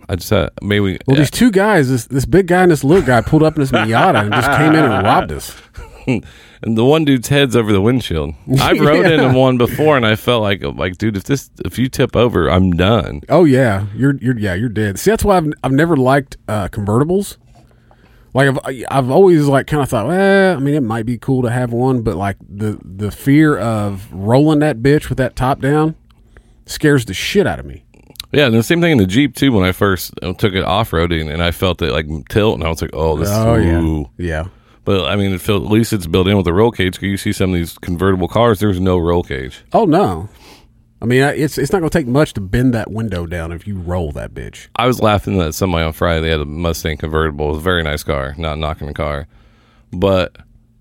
I 0.06 0.16
just 0.16 0.32
uh, 0.32 0.50
maybe 0.62 0.98
well, 1.06 1.16
these 1.16 1.30
two 1.30 1.50
guys, 1.50 1.88
this 1.88 2.06
this 2.06 2.26
big 2.26 2.46
guy 2.46 2.62
and 2.62 2.70
this 2.70 2.84
little 2.84 3.04
guy, 3.04 3.20
pulled 3.22 3.42
up 3.42 3.56
in 3.56 3.60
this 3.62 3.70
Miata 3.72 4.22
and 4.22 4.32
just 4.32 4.50
came 4.50 4.74
in 4.74 4.84
and 4.84 5.04
robbed 5.04 5.32
us. 5.32 5.56
and 6.06 6.76
the 6.76 6.84
one 6.84 7.04
dude's 7.06 7.28
head's 7.28 7.56
over 7.56 7.72
the 7.72 7.80
windshield. 7.80 8.34
I've 8.60 8.78
rode 8.80 9.06
Yeah. 9.06 9.28
in 9.28 9.34
one 9.34 9.56
before, 9.56 9.96
and 9.96 10.04
I 10.06 10.16
felt 10.16 10.42
like 10.42 10.62
like 10.62 10.98
dude, 10.98 11.16
if 11.16 11.24
this 11.24 11.50
if 11.64 11.78
you 11.78 11.88
tip 11.88 12.14
over, 12.14 12.50
I'm 12.50 12.72
done. 12.72 13.22
Oh 13.30 13.44
yeah, 13.44 13.86
you're 13.96 14.16
you're 14.18 14.38
yeah 14.38 14.52
you're 14.54 14.68
dead. 14.68 14.98
See, 14.98 15.10
that's 15.10 15.24
why 15.24 15.38
I've 15.38 15.50
I've 15.62 15.72
never 15.72 15.96
liked 15.96 16.36
uh, 16.48 16.68
convertibles. 16.68 17.38
Like 18.34 18.48
I've 18.48 18.84
I've 18.90 19.10
always 19.10 19.46
like 19.46 19.66
kind 19.68 19.82
of 19.82 19.88
thought, 19.88 20.06
well, 20.08 20.56
I 20.56 20.60
mean, 20.60 20.74
it 20.74 20.82
might 20.82 21.06
be 21.06 21.16
cool 21.18 21.42
to 21.42 21.50
have 21.50 21.72
one, 21.72 22.02
but 22.02 22.16
like 22.16 22.36
the 22.48 22.78
the 22.84 23.10
fear 23.10 23.56
of 23.56 24.12
rolling 24.12 24.58
that 24.58 24.78
bitch 24.82 25.08
with 25.08 25.18
that 25.18 25.36
top 25.36 25.60
down 25.60 25.94
scares 26.66 27.04
the 27.04 27.14
shit 27.14 27.46
out 27.46 27.58
of 27.60 27.64
me. 27.66 27.84
Yeah, 28.32 28.46
and 28.46 28.54
the 28.54 28.64
same 28.64 28.80
thing 28.80 28.90
in 28.92 28.98
the 28.98 29.06
Jeep 29.06 29.36
too. 29.36 29.52
When 29.52 29.64
I 29.64 29.70
first 29.70 30.12
uh, 30.20 30.32
took 30.32 30.54
it 30.54 30.64
off 30.64 30.90
roading, 30.90 31.32
and 31.32 31.40
I 31.42 31.52
felt 31.52 31.80
it 31.82 31.92
like 31.92 32.06
tilt, 32.28 32.56
and 32.56 32.64
I 32.64 32.68
was 32.68 32.82
like, 32.82 32.90
oh, 32.92 33.16
this. 33.16 33.28
Oh 33.30 33.54
ooh. 33.54 34.10
yeah, 34.18 34.26
yeah. 34.26 34.48
But 34.84 35.06
I 35.06 35.14
mean, 35.16 35.32
it 35.32 35.40
felt, 35.40 35.62
at 35.64 35.70
least 35.70 35.92
it's 35.92 36.06
built 36.08 36.26
in 36.26 36.36
with 36.36 36.46
a 36.48 36.52
roll 36.52 36.70
cage. 36.72 36.96
'cause 36.96 37.04
You 37.04 37.16
see 37.16 37.32
some 37.32 37.50
of 37.50 37.54
these 37.54 37.78
convertible 37.78 38.26
cars, 38.28 38.58
there's 38.58 38.80
no 38.80 38.98
roll 38.98 39.22
cage. 39.22 39.62
Oh 39.72 39.84
no, 39.84 40.28
I 41.04 41.06
mean, 41.06 41.22
it's 41.22 41.58
it's 41.58 41.70
not 41.70 41.80
going 41.80 41.90
to 41.90 41.98
take 41.98 42.06
much 42.06 42.32
to 42.32 42.40
bend 42.40 42.72
that 42.72 42.90
window 42.90 43.26
down 43.26 43.52
if 43.52 43.66
you 43.66 43.76
roll 43.76 44.10
that 44.12 44.32
bitch. 44.32 44.68
I 44.76 44.86
was 44.86 45.02
laughing 45.02 45.38
at 45.42 45.54
somebody 45.54 45.84
on 45.84 45.92
Friday. 45.92 46.22
They 46.22 46.30
had 46.30 46.40
a 46.40 46.46
Mustang 46.46 46.96
convertible. 46.96 47.44
It 47.44 47.50
was 47.50 47.58
a 47.58 47.60
very 47.60 47.82
nice 47.82 48.02
car. 48.02 48.34
Not 48.38 48.58
knocking 48.58 48.86
the 48.88 48.94
car, 48.94 49.26
but 49.92 50.34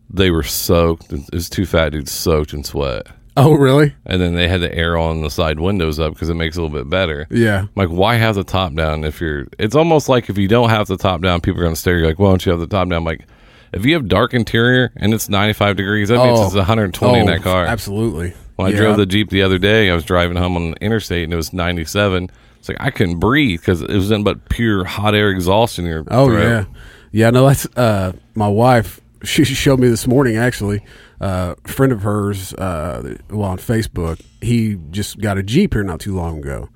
they 0.09 0.31
were 0.31 0.43
soaked. 0.43 1.11
It 1.11 1.29
was 1.33 1.49
two 1.49 1.65
fat 1.65 1.89
dudes 1.89 2.11
soaked 2.13 2.53
in 2.53 2.63
sweat. 2.63 3.07
Oh 3.35 3.53
really? 3.53 3.95
and 4.05 4.21
then 4.21 4.35
they 4.35 4.47
had 4.47 4.61
the 4.61 4.73
air 4.73 4.95
on 4.97 5.23
the 5.23 5.29
side 5.29 5.59
windows 5.59 5.99
up 5.99 6.13
because 6.13 6.29
it 6.29 6.35
makes 6.35 6.55
it 6.55 6.61
a 6.61 6.63
little 6.63 6.77
bit 6.79 6.89
better. 6.89 7.27
Yeah. 7.29 7.65
Like, 7.75 7.89
why 7.89 8.15
have 8.15 8.35
the 8.35 8.45
top 8.45 8.75
down 8.75 9.03
if 9.03 9.19
you're? 9.19 9.47
It's 9.59 9.75
almost 9.75 10.07
like 10.07 10.29
if 10.29 10.37
you 10.37 10.47
don't 10.47 10.69
have 10.69 10.87
the 10.87 10.95
top 10.97 11.19
down, 11.21 11.41
people 11.41 11.59
are 11.59 11.63
going 11.65 11.75
to 11.75 11.79
stare. 11.81 11.97
You're 11.97 12.07
like, 12.07 12.19
why 12.19 12.29
don't 12.29 12.45
you 12.45 12.51
have 12.51 12.61
the 12.61 12.67
top 12.67 12.87
down? 12.87 12.97
I'm 12.99 13.03
like, 13.03 13.25
if 13.73 13.85
you 13.85 13.93
have 13.95 14.07
dark 14.07 14.33
interior 14.33 14.93
and 14.95 15.13
it's 15.13 15.27
95 15.29 15.75
degrees, 15.75 16.09
that 16.09 16.17
means 16.23 16.39
Oh. 16.39 16.45
it's 16.45 16.55
120 16.55 17.19
in 17.19 17.27
Oh, 17.27 17.31
that 17.33 17.41
car. 17.41 17.65
Absolutely. 17.65 18.33
When 18.55 18.71
I 18.71 18.75
drove 18.75 18.97
the 18.97 19.05
Jeep 19.05 19.29
the 19.29 19.41
other 19.41 19.57
day, 19.57 19.89
I 19.89 19.95
was 19.95 20.03
driving 20.03 20.37
home 20.37 20.55
on 20.55 20.71
the 20.71 20.77
interstate 20.77 21.23
and 21.23 21.33
it 21.33 21.35
was 21.37 21.53
97. 21.53 22.29
It's 22.59 22.69
like 22.69 22.77
I 22.79 22.91
couldn't 22.91 23.19
breathe 23.19 23.59
because 23.61 23.81
it 23.81 23.89
was 23.89 24.09
nothing 24.09 24.23
but 24.23 24.47
pure 24.49 24.85
hot 24.85 25.15
air 25.15 25.29
exhaust 25.29 25.79
in 25.79 25.85
your 25.85 26.03
Oh 26.09 26.27
throat. 26.27 26.41
yeah, 26.41 26.65
yeah. 27.11 27.29
No, 27.29 27.47
that's 27.47 27.65
uh, 27.75 28.13
my 28.35 28.47
wife. 28.47 28.99
She 29.25 29.45
showed 29.45 29.79
me 29.79 29.87
this 29.87 30.05
morning. 30.05 30.35
Actually, 30.35 30.83
uh, 31.21 31.55
a 31.63 31.67
friend 31.69 31.93
of 31.93 32.01
hers, 32.01 32.53
uh, 32.55 33.15
well 33.29 33.43
on 33.51 33.57
Facebook, 33.57 34.19
he 34.41 34.75
just 34.91 35.17
got 35.21 35.37
a 35.37 35.43
Jeep 35.43 35.73
here 35.75 35.83
not 35.83 36.01
too 36.01 36.13
long 36.13 36.39
ago, 36.39 36.67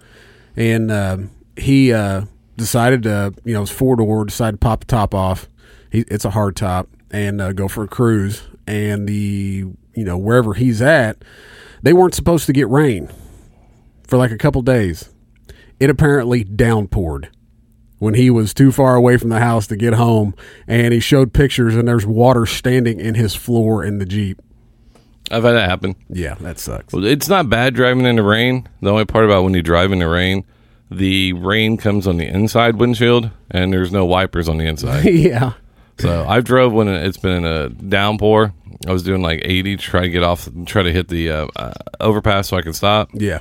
and 0.55 0.89
um 0.89 1.31
he 1.57 1.91
uh, 1.91 2.21
decided 2.55 3.03
to, 3.03 3.33
you 3.43 3.53
know, 3.53 3.63
it's 3.63 3.71
four 3.71 3.97
door. 3.97 4.23
Decided 4.23 4.61
to 4.61 4.65
pop 4.65 4.79
the 4.79 4.85
top 4.85 5.13
off. 5.13 5.49
He, 5.91 6.05
it's 6.07 6.23
a 6.23 6.29
hard 6.29 6.55
top, 6.55 6.87
and 7.11 7.41
uh, 7.41 7.51
go 7.51 7.67
for 7.67 7.83
a 7.83 7.87
cruise. 7.89 8.43
And 8.65 9.09
the, 9.09 9.65
you 9.93 10.03
know, 10.05 10.17
wherever 10.17 10.53
he's 10.53 10.81
at, 10.81 11.17
they 11.87 11.93
weren't 11.93 12.13
supposed 12.13 12.45
to 12.47 12.51
get 12.51 12.67
rain 12.67 13.09
for 14.05 14.17
like 14.17 14.29
a 14.31 14.37
couple 14.37 14.61
days. 14.61 15.09
It 15.79 15.89
apparently 15.89 16.43
downpoured 16.43 17.29
when 17.97 18.13
he 18.13 18.29
was 18.29 18.53
too 18.53 18.73
far 18.73 18.95
away 18.95 19.15
from 19.15 19.29
the 19.29 19.39
house 19.39 19.67
to 19.67 19.77
get 19.77 19.93
home 19.93 20.35
and 20.67 20.93
he 20.93 20.99
showed 20.99 21.31
pictures 21.31 21.77
and 21.77 21.87
there's 21.87 22.05
water 22.05 22.45
standing 22.45 22.99
in 22.99 23.15
his 23.15 23.35
floor 23.35 23.85
in 23.85 23.99
the 23.99 24.05
Jeep. 24.05 24.41
I've 25.31 25.45
had 25.45 25.53
that 25.53 25.69
happen. 25.69 25.95
Yeah, 26.09 26.33
that 26.41 26.59
sucks. 26.59 26.91
Well, 26.93 27.05
It's 27.05 27.29
not 27.29 27.49
bad 27.49 27.73
driving 27.73 28.05
in 28.05 28.17
the 28.17 28.23
rain. 28.23 28.67
The 28.81 28.91
only 28.91 29.05
part 29.05 29.23
about 29.23 29.45
when 29.45 29.53
you 29.53 29.61
drive 29.61 29.93
in 29.93 29.99
the 29.99 30.09
rain, 30.09 30.43
the 30.91 31.31
rain 31.31 31.77
comes 31.77 32.05
on 32.05 32.17
the 32.17 32.27
inside 32.27 32.75
windshield, 32.75 33.31
and 33.49 33.71
there's 33.71 33.93
no 33.93 34.03
wipers 34.03 34.49
on 34.49 34.57
the 34.57 34.65
inside. 34.65 35.05
yeah. 35.09 35.53
So 35.99 36.25
I 36.27 36.41
drove 36.41 36.73
when 36.73 36.87
it's 36.87 37.17
been 37.17 37.43
in 37.43 37.45
a 37.45 37.69
downpour. 37.69 38.53
I 38.87 38.91
was 38.91 39.03
doing 39.03 39.21
like 39.21 39.41
80, 39.43 39.77
to 39.77 39.83
try 39.83 40.01
to 40.01 40.09
get 40.09 40.23
off, 40.23 40.47
try 40.65 40.83
to 40.83 40.91
hit 40.91 41.07
the 41.07 41.31
uh, 41.31 41.47
uh, 41.55 41.73
overpass 41.99 42.49
so 42.49 42.57
I 42.57 42.61
could 42.61 42.75
stop. 42.75 43.09
Yeah. 43.13 43.39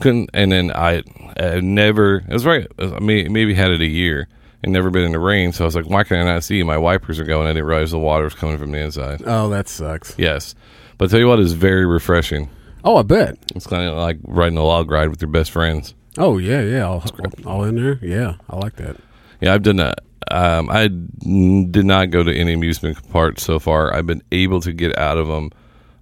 Couldn't, 0.00 0.30
and 0.32 0.50
then 0.50 0.72
I, 0.72 1.02
I 1.38 1.60
never. 1.60 2.16
It 2.16 2.32
was 2.32 2.46
right. 2.46 2.66
I 2.78 2.98
mean, 2.98 3.32
maybe 3.32 3.54
had 3.54 3.70
it 3.70 3.80
a 3.80 3.86
year 3.86 4.28
and 4.62 4.72
never 4.72 4.90
been 4.90 5.04
in 5.04 5.12
the 5.12 5.18
rain. 5.18 5.52
So 5.52 5.64
I 5.64 5.66
was 5.66 5.76
like, 5.76 5.88
why 5.88 6.04
can 6.04 6.16
I 6.18 6.24
not 6.24 6.44
see? 6.44 6.62
My 6.62 6.78
wipers 6.78 7.20
are 7.20 7.24
going. 7.24 7.46
I 7.46 7.50
didn't 7.50 7.66
realize 7.66 7.90
the 7.90 7.98
water 7.98 8.24
was 8.24 8.34
coming 8.34 8.58
from 8.58 8.72
the 8.72 8.78
inside. 8.78 9.22
Oh, 9.26 9.48
that 9.50 9.68
sucks. 9.68 10.14
Yes, 10.18 10.54
but 10.98 11.06
I 11.06 11.08
tell 11.10 11.20
you 11.20 11.28
what, 11.28 11.40
it's 11.40 11.52
very 11.52 11.86
refreshing. 11.86 12.48
Oh, 12.84 12.96
I 12.96 13.02
bet. 13.02 13.38
It's 13.54 13.66
kind 13.66 13.88
of 13.88 13.96
like 13.96 14.18
riding 14.24 14.58
a 14.58 14.64
log 14.64 14.90
ride 14.90 15.08
with 15.08 15.20
your 15.20 15.30
best 15.30 15.50
friends. 15.50 15.94
Oh, 16.18 16.38
yeah, 16.38 16.62
yeah. 16.62 16.82
All, 16.82 17.04
all 17.46 17.64
in 17.64 17.76
there. 17.76 17.98
Yeah, 18.02 18.34
I 18.50 18.56
like 18.56 18.76
that. 18.76 18.96
Yeah, 19.42 19.54
I've 19.54 19.62
done 19.62 19.76
that. 19.76 20.00
Um, 20.30 20.70
I 20.70 20.86
did 20.86 21.84
not 21.84 22.10
go 22.10 22.22
to 22.22 22.34
any 22.34 22.54
amusement 22.54 22.96
parks 23.10 23.42
so 23.42 23.58
far. 23.58 23.92
I've 23.92 24.06
been 24.06 24.22
able 24.30 24.60
to 24.60 24.72
get 24.72 24.96
out 24.96 25.18
of 25.18 25.26
them. 25.26 25.50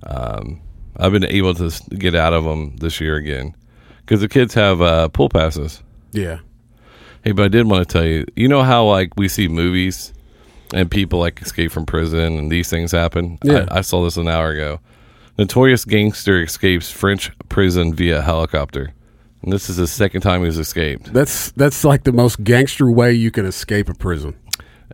Um, 0.04 0.60
I've 0.98 1.12
been 1.12 1.24
able 1.24 1.54
to 1.54 1.70
get 1.96 2.14
out 2.14 2.34
of 2.34 2.44
them 2.44 2.76
this 2.76 3.00
year 3.00 3.16
again 3.16 3.56
because 4.00 4.20
the 4.20 4.28
kids 4.28 4.52
have 4.54 4.82
uh, 4.82 5.08
pool 5.08 5.30
passes. 5.30 5.82
Yeah. 6.12 6.40
Hey, 7.24 7.32
but 7.32 7.44
I 7.44 7.48
did 7.48 7.66
want 7.66 7.88
to 7.88 7.92
tell 7.92 8.06
you. 8.06 8.26
You 8.36 8.46
know 8.46 8.62
how 8.62 8.84
like 8.84 9.16
we 9.16 9.26
see 9.26 9.48
movies 9.48 10.12
and 10.74 10.90
people 10.90 11.18
like 11.18 11.40
escape 11.40 11.72
from 11.72 11.86
prison 11.86 12.38
and 12.38 12.52
these 12.52 12.68
things 12.68 12.92
happen. 12.92 13.38
Yeah. 13.42 13.66
I, 13.70 13.78
I 13.78 13.80
saw 13.80 14.04
this 14.04 14.16
an 14.18 14.28
hour 14.28 14.50
ago. 14.50 14.80
Notorious 15.38 15.86
gangster 15.86 16.42
escapes 16.42 16.90
French 16.90 17.30
prison 17.48 17.94
via 17.94 18.20
helicopter. 18.20 18.92
And 19.42 19.52
this 19.52 19.70
is 19.70 19.76
the 19.76 19.86
second 19.86 20.20
time 20.20 20.44
he's 20.44 20.58
escaped. 20.58 21.12
That's 21.12 21.50
that's 21.52 21.84
like 21.84 22.04
the 22.04 22.12
most 22.12 22.42
gangster 22.44 22.90
way 22.90 23.12
you 23.12 23.30
can 23.30 23.46
escape 23.46 23.88
a 23.88 23.94
prison. 23.94 24.36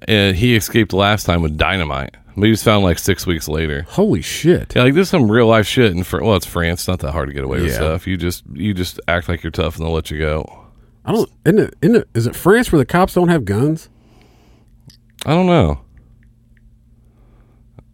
and 0.07 0.37
he 0.37 0.55
escaped 0.55 0.93
last 0.93 1.25
time 1.27 1.43
with 1.43 1.57
dynamite. 1.57 2.15
But 2.37 2.45
he 2.45 2.51
was 2.51 2.63
found 2.63 2.85
like 2.85 2.99
six 2.99 3.27
weeks 3.27 3.49
later. 3.49 3.87
Holy 3.89 4.21
shit. 4.21 4.77
Yeah, 4.77 4.83
like 4.83 4.95
this 4.95 5.05
is 5.05 5.09
some 5.11 5.31
real 5.31 5.47
life 5.47 5.67
shit. 5.67 5.91
In 5.93 6.05
Fr- 6.05 6.21
well, 6.23 6.37
it's 6.37 6.45
France. 6.47 6.81
It's 6.83 6.89
not 6.89 6.99
that 7.01 7.13
hard 7.13 7.29
to 7.29 7.35
get 7.35 7.45
away 7.45 7.61
with 7.61 7.71
Yeah. 7.71 7.77
stuff. 7.77 8.07
You 8.07 8.17
just 8.19 8.45
you 8.53 8.75
just 8.75 9.01
act 9.09 9.29
like 9.29 9.43
you're 9.43 9.51
tough 9.51 9.77
and 9.77 9.87
they'll 9.87 9.93
let 9.95 10.11
you 10.11 10.19
go. 10.19 10.65
I 11.07 11.13
don't. 11.13 11.31
Isn't 11.47 11.59
it? 11.61 11.75
Isn't 11.83 11.97
it? 11.97 12.09
Is 12.15 12.27
it 12.27 12.37
France 12.37 12.71
where 12.71 12.79
the 12.79 12.85
cops 12.85 13.15
don't 13.15 13.29
have 13.29 13.45
guns? 13.47 13.89
I 15.25 15.31
don't 15.31 15.47
know. 15.47 15.81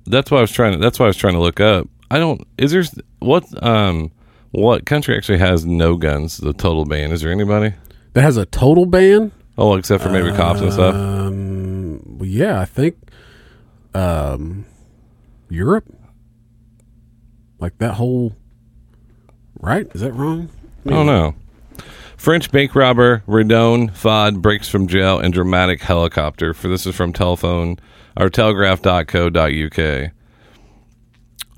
That's 0.07 0.31
why 0.31 0.39
I 0.39 0.41
was 0.41 0.51
trying 0.51 0.73
to. 0.73 0.79
That's 0.79 0.99
why 0.99 1.07
I 1.07 1.09
was 1.09 1.17
trying 1.17 1.35
to 1.35 1.41
look 1.41 1.61
up. 1.61 1.89
I 2.11 2.19
don't. 2.19 2.43
Is 2.59 2.73
there 2.73 2.83
what 3.21 3.45
um 3.65 4.11
what 4.53 4.87
country 4.87 5.17
actually 5.17 5.39
has 5.39 5.67
no 5.67 5.97
guns? 5.97 6.37
The 6.37 6.53
total 6.53 6.85
ban. 6.85 7.11
Is 7.11 7.23
there 7.23 7.33
anybody? 7.33 7.75
That 8.13 8.23
has 8.23 8.37
a 8.37 8.47
total 8.47 8.87
ban. 8.87 9.33
Oh, 9.59 9.75
except 9.75 10.03
for 10.03 10.11
maybe 10.11 10.31
cops 10.33 10.61
and 10.61 10.73
stuff. 10.73 10.95
Um. 10.95 12.19
Well, 12.19 12.29
yeah, 12.29 12.61
I 12.61 12.65
think. 12.65 12.97
Um, 13.95 14.65
Europe. 15.49 15.85
Like 17.59 17.79
that 17.79 17.95
whole. 17.95 18.37
Right? 19.61 19.87
Is 19.95 20.01
that 20.01 20.13
wrong? 20.13 20.49
I 20.87 20.91
don't 20.91 21.07
know. 21.07 21.35
French 22.17 22.51
bank 22.51 22.75
robber 22.75 23.23
Redoine 23.27 23.95
Faid 23.95 24.43
breaks 24.43 24.69
from 24.69 24.87
jail 24.87 25.19
in 25.19 25.33
dramatic 25.33 25.83
helicopter. 25.83 26.55
For 26.55 26.69
this 26.69 26.87
is 26.87 26.95
from 26.95 27.13
telephone 27.13 27.79
or 28.17 28.29
telegraph.co.uk. 28.29 30.13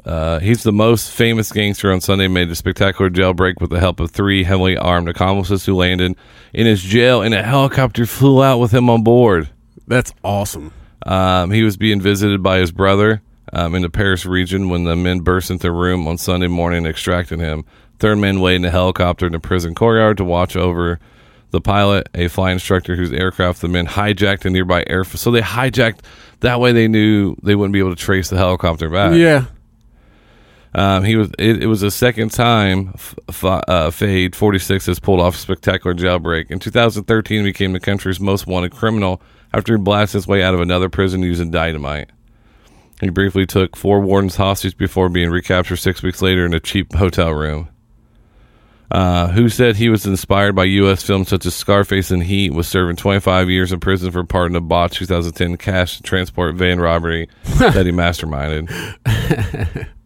Uh, 0.04 0.38
he's 0.38 0.62
the 0.62 0.72
most 0.72 1.10
famous 1.10 1.50
gangster 1.50 1.90
on 1.90 2.00
Sunday. 2.00 2.28
Made 2.28 2.50
a 2.50 2.54
spectacular 2.54 3.10
jailbreak 3.10 3.60
with 3.60 3.70
the 3.70 3.80
help 3.80 4.00
of 4.00 4.10
three 4.10 4.44
heavily 4.44 4.76
armed 4.76 5.08
accomplices 5.08 5.64
who 5.64 5.74
landed 5.74 6.14
in 6.52 6.66
his 6.66 6.82
jail, 6.82 7.22
and 7.22 7.34
a 7.34 7.42
helicopter 7.42 8.04
flew 8.04 8.42
out 8.42 8.58
with 8.58 8.72
him 8.72 8.90
on 8.90 9.02
board. 9.02 9.48
That's 9.86 10.12
awesome. 10.22 10.72
Um, 11.06 11.50
he 11.50 11.62
was 11.62 11.76
being 11.76 12.00
visited 12.00 12.42
by 12.42 12.58
his 12.58 12.72
brother 12.72 13.22
um, 13.52 13.74
in 13.74 13.82
the 13.82 13.90
Paris 13.90 14.26
region 14.26 14.68
when 14.68 14.84
the 14.84 14.96
men 14.96 15.20
burst 15.20 15.50
into 15.50 15.64
the 15.64 15.72
room 15.72 16.06
on 16.06 16.18
Sunday 16.18 16.48
morning 16.48 16.78
and 16.78 16.86
extracted 16.86 17.40
him. 17.40 17.64
Third 17.98 18.18
man 18.18 18.40
waited 18.40 18.56
in 18.56 18.64
a 18.66 18.70
helicopter 18.70 19.26
in 19.26 19.32
the 19.32 19.40
prison 19.40 19.74
courtyard 19.74 20.16
to 20.18 20.24
watch 20.24 20.56
over 20.56 20.98
the 21.50 21.60
pilot, 21.60 22.08
a 22.14 22.28
flight 22.28 22.52
instructor 22.52 22.96
whose 22.96 23.12
aircraft 23.12 23.60
the 23.60 23.68
men 23.68 23.86
hijacked 23.86 24.44
a 24.44 24.50
nearby 24.50 24.84
air. 24.88 25.04
So 25.04 25.30
they 25.30 25.40
hijacked 25.40 26.00
that 26.40 26.60
way 26.60 26.72
they 26.72 26.88
knew 26.88 27.36
they 27.42 27.54
wouldn't 27.54 27.72
be 27.72 27.78
able 27.78 27.94
to 27.94 28.02
trace 28.02 28.28
the 28.28 28.36
helicopter 28.36 28.90
back. 28.90 29.14
Yeah. 29.14 29.44
Um, 30.74 31.04
he 31.04 31.16
was. 31.16 31.30
It, 31.38 31.62
it 31.62 31.66
was 31.66 31.82
the 31.82 31.90
second 31.90 32.30
time 32.30 32.90
F- 32.94 33.14
F- 33.28 33.44
uh, 33.44 33.90
Faid 33.90 34.34
Forty 34.34 34.58
Six 34.58 34.86
has 34.86 34.98
pulled 34.98 35.20
off 35.20 35.36
a 35.36 35.38
spectacular 35.38 35.94
jailbreak. 35.94 36.50
In 36.50 36.58
2013, 36.58 37.44
he 37.44 37.52
became 37.52 37.72
the 37.72 37.80
country's 37.80 38.18
most 38.18 38.46
wanted 38.46 38.72
criminal 38.72 39.22
after 39.52 39.76
he 39.76 39.82
blasted 39.82 40.18
his 40.18 40.26
way 40.26 40.42
out 40.42 40.54
of 40.54 40.60
another 40.60 40.88
prison 40.88 41.22
using 41.22 41.50
dynamite. 41.52 42.10
He 43.00 43.08
briefly 43.10 43.46
took 43.46 43.76
four 43.76 44.00
wardens 44.00 44.36
hostage 44.36 44.76
before 44.76 45.08
being 45.08 45.30
recaptured 45.30 45.78
six 45.78 46.02
weeks 46.02 46.20
later 46.22 46.44
in 46.44 46.54
a 46.54 46.60
cheap 46.60 46.92
hotel 46.94 47.30
room. 47.32 47.68
Uh, 48.90 49.28
who 49.28 49.48
said 49.48 49.76
he 49.76 49.88
was 49.88 50.06
inspired 50.06 50.54
by 50.54 50.64
U.S. 50.64 51.02
films 51.02 51.28
such 51.28 51.46
as 51.46 51.54
Scarface 51.54 52.10
and 52.10 52.22
Heat? 52.22 52.52
Was 52.52 52.68
serving 52.68 52.96
25 52.96 53.50
years 53.50 53.72
in 53.72 53.80
prison 53.80 54.10
for 54.12 54.22
part 54.24 54.50
in 54.50 54.56
a 54.56 54.60
botched 54.60 54.98
2010 54.98 55.56
cash 55.56 56.00
transport 56.00 56.54
van 56.54 56.78
robbery 56.80 57.28
that 57.58 57.86
he 57.86 57.92
masterminded. 57.92 58.68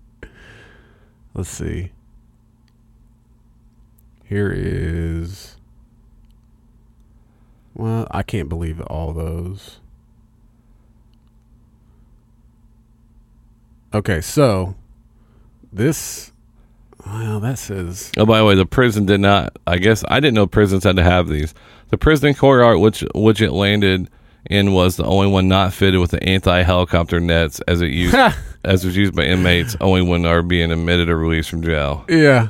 Let's 1.39 1.51
see. 1.51 1.93
Here 4.25 4.53
is. 4.53 5.57
Well, 7.75 8.09
I 8.11 8.25
can't 8.25 8.49
believe 8.49 8.81
all 8.81 9.13
those. 9.13 9.79
Okay, 13.95 14.21
so 14.21 14.75
this. 15.73 16.33
Well, 17.07 17.39
that 17.39 17.61
says. 17.61 18.11
Oh, 18.17 18.27
by 18.27 18.39
the 18.39 18.45
way, 18.45 18.57
the 18.57 18.67
prison 18.67 19.07
did 19.07 19.21
not. 19.21 19.57
I 19.65 19.79
guess 19.79 20.03
I 20.09 20.19
didn't 20.19 20.35
know 20.35 20.49
prisons 20.49 20.83
had 20.83 20.97
to 20.97 21.05
have 21.05 21.29
these. 21.29 21.55
The 21.91 21.99
prison 21.99 22.35
courtyard, 22.35 22.81
which 22.81 23.05
which 23.15 23.41
it 23.41 23.53
landed 23.53 24.11
in, 24.47 24.73
was 24.73 24.97
the 24.97 25.05
only 25.05 25.27
one 25.29 25.49
not 25.49 25.73
fitted 25.73 26.01
with 26.01 26.11
the 26.11 26.23
anti-helicopter 26.23 27.21
nets 27.21 27.61
as 27.69 27.81
it 27.81 27.91
used 27.91 28.15
as 28.65 28.85
was 28.85 28.97
used 28.97 29.15
by 29.15 29.25
inmates 29.25 29.77
only 29.81 30.03
when 30.03 30.27
are 30.27 30.43
being 30.43 30.71
admitted 30.71 31.09
or 31.09 31.17
released 31.17 31.51
from 31.51 31.63
jail. 31.63 32.05
Yeah. 32.09 32.49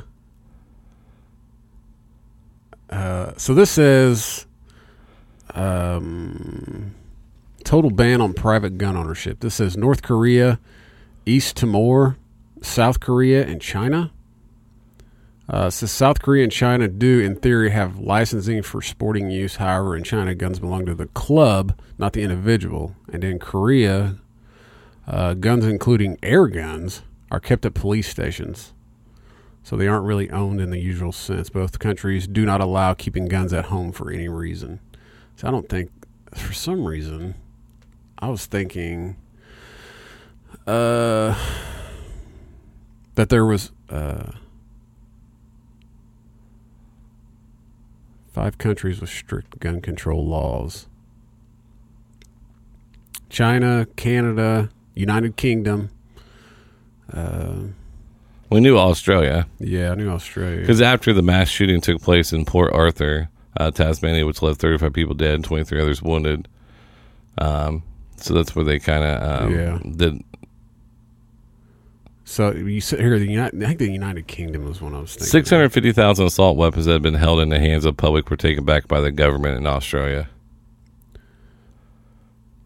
Uh, 2.89 3.33
so 3.37 3.53
this 3.53 3.69
says 3.69 4.47
um, 5.53 6.95
total 7.63 7.91
ban 7.91 8.21
on 8.21 8.33
private 8.33 8.77
gun 8.77 8.97
ownership. 8.97 9.39
This 9.41 9.55
says 9.55 9.77
North 9.77 10.01
Korea, 10.01 10.59
East 11.25 11.57
Timor, 11.57 12.17
South 12.61 12.99
Korea, 12.99 13.45
and 13.45 13.61
China. 13.61 14.11
Uh, 15.49 15.67
says 15.67 15.89
South 15.91 16.21
Korea 16.21 16.43
and 16.43 16.51
China 16.51 16.87
do, 16.87 17.19
in 17.19 17.35
theory, 17.35 17.71
have 17.71 17.97
licensing 17.97 18.61
for 18.61 18.83
sporting 18.83 19.31
use. 19.31 19.55
However, 19.55 19.97
in 19.97 20.03
China, 20.03 20.35
guns 20.35 20.59
belong 20.59 20.85
to 20.85 20.93
the 20.93 21.07
club, 21.07 21.79
not 21.97 22.13
the 22.13 22.21
individual. 22.21 22.95
And 23.11 23.23
in 23.23 23.39
Korea, 23.39 24.17
uh, 25.07 25.33
guns, 25.33 25.65
including 25.65 26.19
air 26.21 26.47
guns, 26.47 27.01
are 27.31 27.39
kept 27.39 27.65
at 27.65 27.73
police 27.73 28.07
stations. 28.07 28.73
So 29.63 29.75
they 29.75 29.87
aren't 29.87 30.05
really 30.05 30.29
owned 30.29 30.61
in 30.61 30.69
the 30.69 30.79
usual 30.79 31.11
sense. 31.11 31.49
Both 31.49 31.79
countries 31.79 32.27
do 32.27 32.45
not 32.45 32.61
allow 32.61 32.93
keeping 32.93 33.27
guns 33.27 33.51
at 33.51 33.65
home 33.65 33.91
for 33.91 34.11
any 34.11 34.27
reason. 34.27 34.79
So 35.35 35.47
I 35.47 35.51
don't 35.51 35.67
think, 35.67 35.89
for 36.35 36.53
some 36.53 36.85
reason, 36.85 37.33
I 38.19 38.29
was 38.29 38.45
thinking 38.45 39.17
uh, 40.67 41.35
that 43.15 43.29
there 43.29 43.45
was 43.45 43.71
uh, 43.89 44.31
five 48.39 48.57
countries 48.57 49.01
with 49.01 49.09
strict 49.09 49.59
gun 49.59 49.81
control 49.81 50.25
laws 50.25 50.87
China, 53.29 53.85
Canada, 53.97 54.69
United 54.95 55.35
Kingdom. 55.35 55.89
Uh, 57.13 57.63
We 58.49 58.61
knew 58.61 58.77
Australia 58.77 59.45
yeah, 59.59 59.91
I 59.91 59.95
knew 59.95 60.09
Australia. 60.09 60.61
because 60.61 60.81
after 60.81 61.11
the 61.11 61.21
mass 61.21 61.49
shooting 61.49 61.81
took 61.81 62.01
place 62.01 62.31
in 62.31 62.45
Port 62.45 62.71
Arthur, 62.73 63.27
uh, 63.57 63.71
Tasmania, 63.71 64.25
which 64.25 64.41
left 64.41 64.61
35 64.61 64.93
people 64.93 65.13
dead 65.15 65.35
and 65.35 65.43
23 65.43 65.81
others 65.81 66.01
wounded. 66.01 66.47
Um, 67.37 67.83
so 68.15 68.33
that's 68.33 68.55
where 68.55 68.63
they 68.65 68.79
kind 68.79 69.03
of 69.03 69.41
um, 69.43 69.53
Yeah. 69.53 69.79
did. 69.97 70.23
So 72.29 72.51
you 72.51 72.79
sit 72.79 72.99
here. 72.99 73.17
The 73.17 73.25
United, 73.25 73.63
I 73.63 73.65
think 73.65 73.79
the 73.79 73.91
United 73.91 74.27
Kingdom 74.27 74.65
was 74.65 74.79
one 74.79 74.93
I 74.93 74.99
was 74.99 75.13
thinking. 75.13 75.29
650,000 75.29 76.27
assault 76.27 76.57
weapons 76.57 76.85
that 76.85 76.91
had 76.91 77.01
been 77.01 77.15
held 77.15 77.39
in 77.39 77.49
the 77.49 77.57
hands 77.57 77.85
of 77.85 77.97
public 77.97 78.29
were 78.29 78.37
taken 78.37 78.63
back 78.63 78.87
by 78.87 79.01
the 79.01 79.11
government 79.11 79.57
in 79.57 79.65
Australia. 79.65 80.29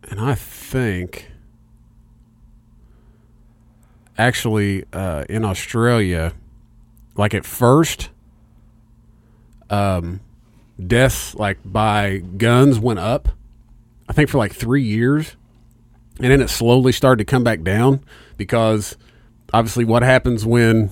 and 0.10 0.19
I 0.19 0.36
think 0.36 1.32
actually 4.17 4.84
uh, 4.91 5.23
in 5.30 5.45
Australia, 5.45 6.34
like 7.15 7.34
at 7.34 7.45
first, 7.45 8.10
um, 9.69 10.19
deaths 10.86 11.36
like 11.36 11.60
by 11.63 12.17
guns 12.17 12.80
went 12.80 12.99
up. 12.99 13.30
I 14.10 14.13
think 14.13 14.30
for 14.30 14.39
like 14.39 14.54
three 14.54 14.84
years, 14.84 15.38
and 16.19 16.30
then 16.34 16.41
it 16.41 16.49
slowly 16.49 16.91
started 16.91 17.26
to 17.26 17.32
come 17.32 17.45
back 17.45 17.63
down 17.63 18.04
because 18.36 18.97
obviously 19.53 19.85
what 19.85 20.03
happens 20.03 20.45
when 20.45 20.91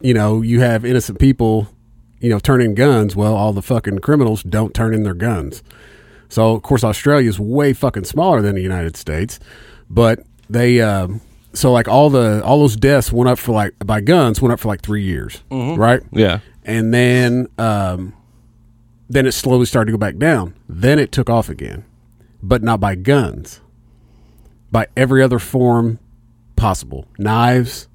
you 0.00 0.14
know 0.14 0.42
you 0.42 0.60
have 0.60 0.84
innocent 0.84 1.18
people 1.18 1.68
you 2.20 2.30
know 2.30 2.38
turning 2.38 2.74
guns 2.74 3.16
well 3.16 3.34
all 3.34 3.52
the 3.52 3.62
fucking 3.62 3.98
criminals 3.98 4.42
don't 4.42 4.74
turn 4.74 4.94
in 4.94 5.02
their 5.02 5.14
guns 5.14 5.62
so 6.28 6.54
of 6.54 6.62
course 6.62 6.84
Australia 6.84 7.28
is 7.28 7.38
way 7.38 7.72
fucking 7.72 8.04
smaller 8.04 8.42
than 8.42 8.54
the 8.54 8.62
United 8.62 8.96
States, 8.96 9.38
but 9.88 10.20
they 10.50 10.80
um, 10.80 11.20
so 11.52 11.72
like 11.72 11.88
all 11.88 12.10
the 12.10 12.42
all 12.44 12.60
those 12.60 12.76
deaths 12.76 13.12
went 13.12 13.28
up 13.28 13.38
for 13.38 13.52
like 13.52 13.74
by 13.84 14.00
guns 14.00 14.40
went 14.40 14.52
up 14.52 14.60
for 14.60 14.68
like 14.68 14.82
three 14.82 15.02
years, 15.02 15.42
right? 15.76 16.02
Yeah. 16.12 16.40
And 16.64 16.92
then 16.92 17.48
um, 17.58 18.12
then 19.08 19.26
it 19.26 19.32
slowly 19.32 19.66
started 19.66 19.86
to 19.86 19.92
go 19.92 19.98
back 19.98 20.16
down. 20.16 20.54
Then 20.68 20.98
it 20.98 21.12
took 21.12 21.30
off 21.30 21.48
again, 21.48 21.84
but 22.42 22.62
not 22.62 22.80
by 22.80 22.96
guns, 22.96 23.60
by 24.72 24.88
every 24.96 25.22
other 25.22 25.38
form 25.38 26.00
possible, 26.56 27.06
knives, 27.18 27.86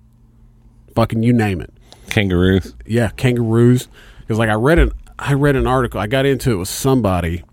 fucking 0.96 1.24
you 1.24 1.34
name 1.34 1.62
it 1.62 1.72
Kangaroos. 2.10 2.76
yeah, 2.86 3.10
kangaroos. 3.10 3.88
Because 4.22 4.38
like 4.38 4.50
I 4.50 4.54
read 4.54 4.80
an 4.80 4.92
I 5.18 5.34
read 5.34 5.56
an 5.56 5.68
article. 5.68 6.00
I 6.00 6.08
got 6.08 6.26
into 6.26 6.52
it 6.52 6.56
with 6.56 6.68
somebody 6.68 7.44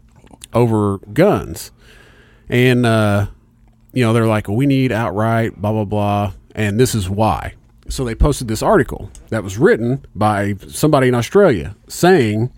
over 0.52 0.98
guns, 1.12 1.70
and 2.48 2.84
uh, 2.86 3.26
you 3.92 4.04
know 4.04 4.12
they're 4.12 4.26
like, 4.26 4.48
we 4.48 4.66
need 4.66 4.90
outright, 4.90 5.60
blah 5.60 5.72
blah 5.72 5.84
blah, 5.84 6.32
and 6.54 6.78
this 6.80 6.94
is 6.94 7.08
why. 7.08 7.54
So 7.88 8.04
they 8.04 8.14
posted 8.14 8.48
this 8.48 8.62
article 8.62 9.10
that 9.30 9.42
was 9.42 9.58
written 9.58 10.04
by 10.14 10.54
somebody 10.68 11.08
in 11.08 11.14
Australia 11.14 11.74
saying 11.88 12.52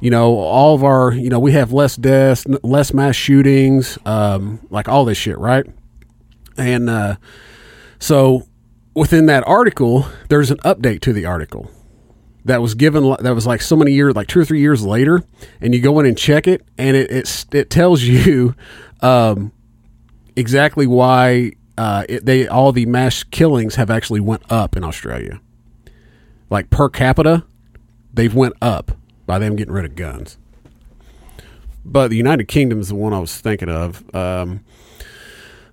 you 0.00 0.10
know, 0.10 0.38
all 0.38 0.74
of 0.74 0.84
our, 0.84 1.12
you 1.14 1.30
know, 1.30 1.38
we 1.38 1.52
have 1.52 1.72
less 1.72 1.96
deaths, 1.96 2.44
n- 2.46 2.58
less 2.62 2.92
mass 2.92 3.16
shootings, 3.16 3.98
um, 4.04 4.60
like 4.68 4.88
all 4.88 5.04
this 5.06 5.16
shit, 5.16 5.38
right? 5.38 5.64
And 6.58 6.90
uh, 6.90 7.16
so 7.98 8.46
within 8.96 9.26
that 9.26 9.46
article, 9.46 10.06
there's 10.28 10.50
an 10.50 10.56
update 10.58 11.00
to 11.02 11.12
the 11.12 11.26
article 11.26 11.70
that 12.46 12.62
was 12.62 12.74
given 12.74 13.14
that 13.20 13.34
was 13.34 13.46
like 13.46 13.60
so 13.60 13.76
many 13.76 13.92
years 13.92 14.14
like 14.14 14.28
two 14.28 14.40
or 14.40 14.44
three 14.44 14.60
years 14.60 14.84
later 14.84 15.22
and 15.60 15.74
you 15.74 15.80
go 15.80 15.98
in 15.98 16.06
and 16.06 16.16
check 16.16 16.46
it 16.46 16.64
and 16.78 16.96
it 16.96 17.10
it, 17.10 17.46
it 17.52 17.70
tells 17.70 18.02
you 18.02 18.54
um, 19.02 19.52
exactly 20.36 20.86
why 20.86 21.52
uh, 21.76 22.04
it, 22.08 22.24
they 22.24 22.48
all 22.48 22.72
the 22.72 22.86
mass 22.86 23.22
killings 23.22 23.74
have 23.74 23.90
actually 23.90 24.20
went 24.20 24.42
up 24.50 24.76
in 24.76 24.84
Australia. 24.84 25.40
Like 26.48 26.70
per 26.70 26.88
capita 26.88 27.44
they've 28.14 28.34
went 28.34 28.54
up 28.62 28.92
by 29.26 29.38
them 29.38 29.56
getting 29.56 29.74
rid 29.74 29.84
of 29.84 29.94
guns. 29.94 30.38
But 31.84 32.08
the 32.08 32.16
United 32.16 32.48
Kingdom 32.48 32.80
is 32.80 32.88
the 32.88 32.94
one 32.94 33.12
I 33.12 33.18
was 33.18 33.38
thinking 33.38 33.68
of 33.68 34.02
um, 34.14 34.64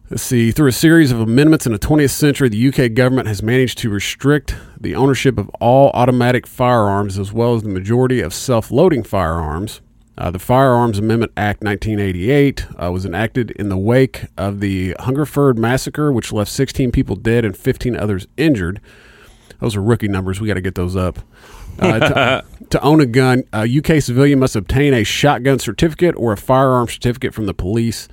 Let's 0.10 0.22
see. 0.22 0.52
Through 0.52 0.68
a 0.68 0.74
series 0.74 1.12
of 1.12 1.22
amendments 1.22 1.66
in 1.66 1.72
the 1.72 1.80
20th 1.80 2.12
century, 2.12 2.50
the 2.50 2.68
UK 2.68 2.94
government 2.94 3.28
has 3.28 3.42
managed 3.42 3.78
to 3.80 3.90
restrict 3.90 4.56
the 4.80 4.96
ownership 4.96 5.38
of 5.38 5.50
all 5.62 5.92
automatic 5.94 6.46
firearms 6.46 7.18
as 7.18 7.32
well 7.32 7.56
as 7.56 7.64
the 7.64 7.70
majority 7.70 8.20
of 8.20 8.34
self 8.34 8.70
loading 8.70 9.04
firearms. 9.04 9.82
Uh, 10.16 10.30
the 10.30 10.40
Firearms 10.40 11.00
Amendment 11.00 11.32
Act 11.36 11.64
1988 11.64 12.68
uh, 12.78 12.92
was 12.92 13.04
enacted 13.04 13.50
in 13.52 13.70
the 13.70 13.78
wake 13.78 14.26
of 14.38 14.60
the 14.60 14.96
Hungerford 15.00 15.58
Massacre, 15.58 16.12
which 16.12 16.32
left 16.32 16.52
16 16.52 16.92
people 16.92 17.16
dead 17.16 17.44
and 17.44 17.58
15 17.58 17.96
others 17.96 18.28
injured. 18.38 18.80
Those 19.60 19.76
are 19.76 19.82
rookie 19.82 20.08
numbers. 20.08 20.40
We 20.40 20.48
got 20.48 20.54
to 20.56 20.62
get 20.62 20.76
those 20.76 20.96
up. 20.96 21.18
Uh, 21.80 22.00
to, 22.00 22.46
to 22.70 22.82
own 22.82 23.02
a 23.02 23.08
gun, 23.08 23.44
a 23.54 23.62
UK 23.62 24.04
civilian 24.04 24.38
must 24.38 24.56
obtain 24.56 24.94
a 24.94 25.04
shotgun 25.04 25.58
certificate 25.58 26.14
or 26.16 26.34
a 26.34 26.38
firearm 26.38 26.88
certificate 26.88 27.34
from 27.34 27.48
the 27.48 27.54
police. 27.54 28.08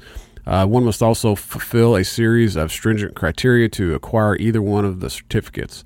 Uh, 0.50 0.66
one 0.66 0.84
must 0.84 1.00
also 1.00 1.36
fulfill 1.36 1.94
a 1.94 2.02
series 2.02 2.56
of 2.56 2.72
stringent 2.72 3.14
criteria 3.14 3.68
to 3.68 3.94
acquire 3.94 4.34
either 4.36 4.60
one 4.60 4.84
of 4.84 4.98
the 4.98 5.08
certificates. 5.08 5.84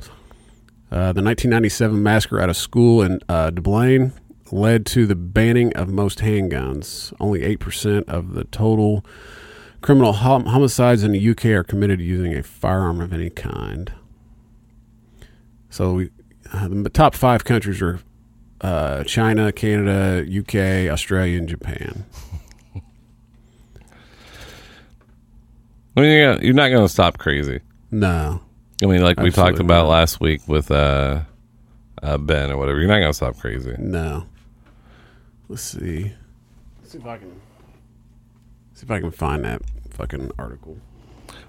Uh, 0.90 1.12
the 1.12 1.22
1997 1.22 2.02
massacre 2.02 2.40
at 2.40 2.48
a 2.48 2.54
school 2.54 3.02
in 3.02 3.20
uh, 3.28 3.50
Dublin 3.50 4.14
led 4.50 4.86
to 4.86 5.04
the 5.04 5.14
banning 5.14 5.70
of 5.74 5.90
most 5.90 6.20
handguns. 6.20 7.12
Only 7.20 7.40
8% 7.40 8.08
of 8.08 8.32
the 8.32 8.44
total 8.44 9.04
criminal 9.82 10.14
hom- 10.14 10.46
homicides 10.46 11.04
in 11.04 11.12
the 11.12 11.30
UK 11.30 11.44
are 11.46 11.64
committed 11.64 12.00
using 12.00 12.34
a 12.34 12.42
firearm 12.42 13.02
of 13.02 13.12
any 13.12 13.28
kind. 13.28 13.92
So 15.68 16.06
uh, 16.54 16.68
the 16.68 16.88
top 16.88 17.14
five 17.14 17.44
countries 17.44 17.82
are 17.82 18.00
uh, 18.62 19.04
China, 19.04 19.52
Canada, 19.52 20.24
UK, 20.26 20.90
Australia, 20.90 21.36
and 21.36 21.50
Japan. 21.50 22.06
I 25.96 26.00
mean, 26.00 26.10
you're, 26.10 26.42
you're 26.42 26.54
not 26.54 26.68
going 26.68 26.84
to 26.84 26.88
stop 26.88 27.18
crazy. 27.18 27.60
No. 27.90 28.40
I 28.82 28.86
mean, 28.86 29.02
like 29.02 29.18
we 29.20 29.30
talked 29.30 29.50
Absolutely 29.50 29.66
about 29.66 29.82
not. 29.84 29.90
last 29.90 30.20
week 30.20 30.46
with 30.48 30.70
uh, 30.70 31.22
uh, 32.02 32.18
Ben 32.18 32.50
or 32.50 32.56
whatever. 32.56 32.78
You're 32.80 32.88
not 32.88 32.98
going 32.98 33.10
to 33.10 33.14
stop 33.14 33.38
crazy. 33.38 33.74
No. 33.78 34.26
Let's 35.48 35.62
see. 35.62 36.12
Let's 36.80 36.92
see 36.92 36.98
if 36.98 37.06
I 37.06 37.18
can 37.18 37.40
see 38.74 38.84
if 38.84 38.90
I 38.90 39.00
can 39.00 39.10
find 39.10 39.44
that 39.44 39.62
fucking 39.90 40.32
article. 40.38 40.78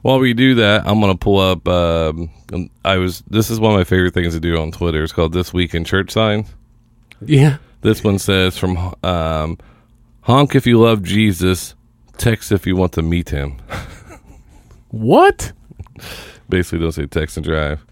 While 0.02 0.20
we 0.20 0.34
do 0.34 0.56
that, 0.56 0.86
I'm 0.86 1.00
gonna 1.00 1.16
pull 1.16 1.40
up. 1.40 1.68
Um, 1.68 2.30
I 2.84 2.98
was. 2.98 3.24
This 3.28 3.50
is 3.50 3.60
one 3.60 3.74
of 3.74 3.78
my 3.80 3.84
favorite 3.84 4.14
things 4.14 4.34
to 4.34 4.40
do 4.40 4.58
on 4.58 4.72
Twitter. 4.72 5.04
It's 5.04 5.14
called 5.14 5.34
"This 5.34 5.54
Week 5.54 5.74
in 5.74 5.84
Church 5.84 6.12
Signs." 6.12 6.54
Yeah. 7.26 7.58
This 7.82 8.04
one 8.04 8.20
says 8.20 8.58
from 8.58 8.94
um, 9.04 9.58
"Honk 10.22 10.56
if 10.56 10.68
you 10.68 10.80
love 10.80 11.02
Jesus, 11.02 11.74
text 12.18 12.52
if 12.52 12.68
you 12.68 12.76
want 12.76 12.92
to 12.94 13.02
meet 13.02 13.30
him." 13.30 13.58
What? 14.96 15.52
Basically, 16.48 16.80
don't 16.80 16.94
say 16.94 17.06
text 17.06 17.36
and 17.36 17.46
drive. 17.46 17.86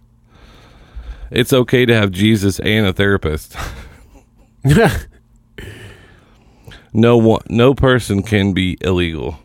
It's 1.32 1.52
okay 1.52 1.86
to 1.86 1.94
have 1.94 2.12
Jesus 2.12 2.60
and 2.60 2.88
a 2.88 2.94
therapist. 2.94 3.58
No 6.96 7.18
one, 7.18 7.42
no 7.50 7.74
person 7.74 8.22
can 8.22 8.54
be 8.54 8.78
illegal. 8.80 9.39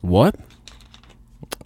what? 0.00 0.34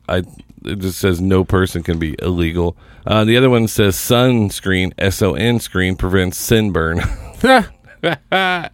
I 0.06 0.18
it 0.66 0.80
just 0.80 0.98
says 0.98 1.18
no 1.18 1.44
person 1.44 1.82
can 1.82 1.98
be 1.98 2.14
illegal. 2.20 2.76
Uh, 3.06 3.24
the 3.24 3.38
other 3.38 3.48
one 3.48 3.68
says 3.68 3.96
sunscreen, 3.96 4.92
S 4.98 5.22
O 5.22 5.32
N 5.32 5.60
screen 5.60 5.96
prevents 5.96 6.36
sunburn. 6.36 7.00
Let's 7.42 8.70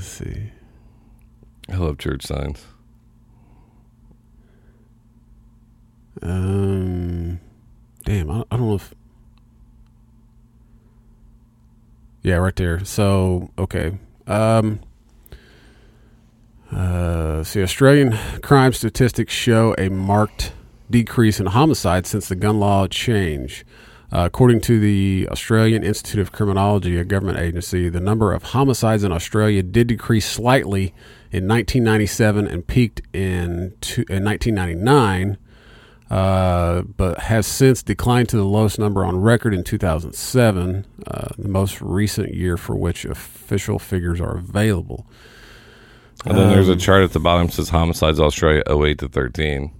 see. 0.00 0.50
I 1.70 1.76
love 1.76 1.96
church 1.96 2.26
signs. 2.26 2.66
Um, 6.24 7.40
damn, 8.04 8.30
I, 8.30 8.44
I 8.50 8.56
don't 8.56 8.68
know 8.68 8.74
if. 8.74 8.94
Yeah, 12.22 12.36
right 12.36 12.56
there. 12.56 12.84
So 12.84 13.50
okay. 13.58 13.98
Um. 14.26 14.80
Uh, 16.72 17.44
see, 17.44 17.62
Australian 17.62 18.18
crime 18.40 18.72
statistics 18.72 19.32
show 19.32 19.74
a 19.78 19.88
marked 19.88 20.52
decrease 20.90 21.38
in 21.38 21.46
homicides 21.46 22.08
since 22.08 22.28
the 22.28 22.34
gun 22.34 22.58
law 22.58 22.86
change. 22.86 23.64
Uh, 24.12 24.26
according 24.26 24.60
to 24.60 24.78
the 24.78 25.28
Australian 25.30 25.82
Institute 25.82 26.20
of 26.20 26.32
Criminology, 26.32 26.96
a 26.96 27.04
government 27.04 27.38
agency, 27.38 27.88
the 27.88 28.00
number 28.00 28.32
of 28.32 28.42
homicides 28.44 29.02
in 29.02 29.12
Australia 29.12 29.62
did 29.62 29.88
decrease 29.88 30.26
slightly 30.26 30.94
in 31.32 31.48
1997 31.48 32.46
and 32.46 32.66
peaked 32.66 33.02
in, 33.12 33.74
two, 33.80 34.04
in 34.08 34.24
1999 34.24 35.36
uh, 36.10 36.82
but 36.82 37.18
has 37.20 37.46
since 37.46 37.82
declined 37.82 38.28
to 38.28 38.36
the 38.36 38.44
lowest 38.44 38.78
number 38.78 39.04
on 39.04 39.16
record 39.16 39.54
in 39.54 39.64
2007, 39.64 40.86
uh, 41.06 41.28
the 41.38 41.48
most 41.48 41.80
recent 41.80 42.34
year 42.34 42.56
for 42.56 42.76
which 42.76 43.04
official 43.04 43.78
figures 43.78 44.20
are 44.20 44.36
available. 44.36 45.06
And 46.26 46.38
then 46.38 46.50
there's 46.50 46.68
a 46.68 46.72
Um, 46.72 46.78
chart 46.78 47.02
at 47.04 47.12
the 47.12 47.20
bottom 47.20 47.46
that 47.48 47.52
says 47.52 47.68
homicides 47.70 48.20
Australia 48.20 48.62
08 48.68 48.98
to 48.98 49.08
13. 49.08 49.70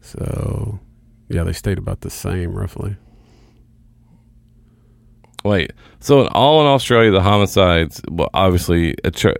So, 0.00 0.78
yeah, 1.28 1.42
they 1.44 1.52
stayed 1.52 1.78
about 1.78 2.00
the 2.02 2.10
same 2.10 2.52
roughly. 2.54 2.96
Wait, 5.44 5.72
so 6.00 6.22
in 6.22 6.28
all 6.28 6.60
in 6.62 6.66
Australia, 6.66 7.10
the 7.10 7.20
homicides, 7.20 8.00
well, 8.10 8.30
obviously, 8.32 8.94
a 9.04 9.10
char- 9.10 9.36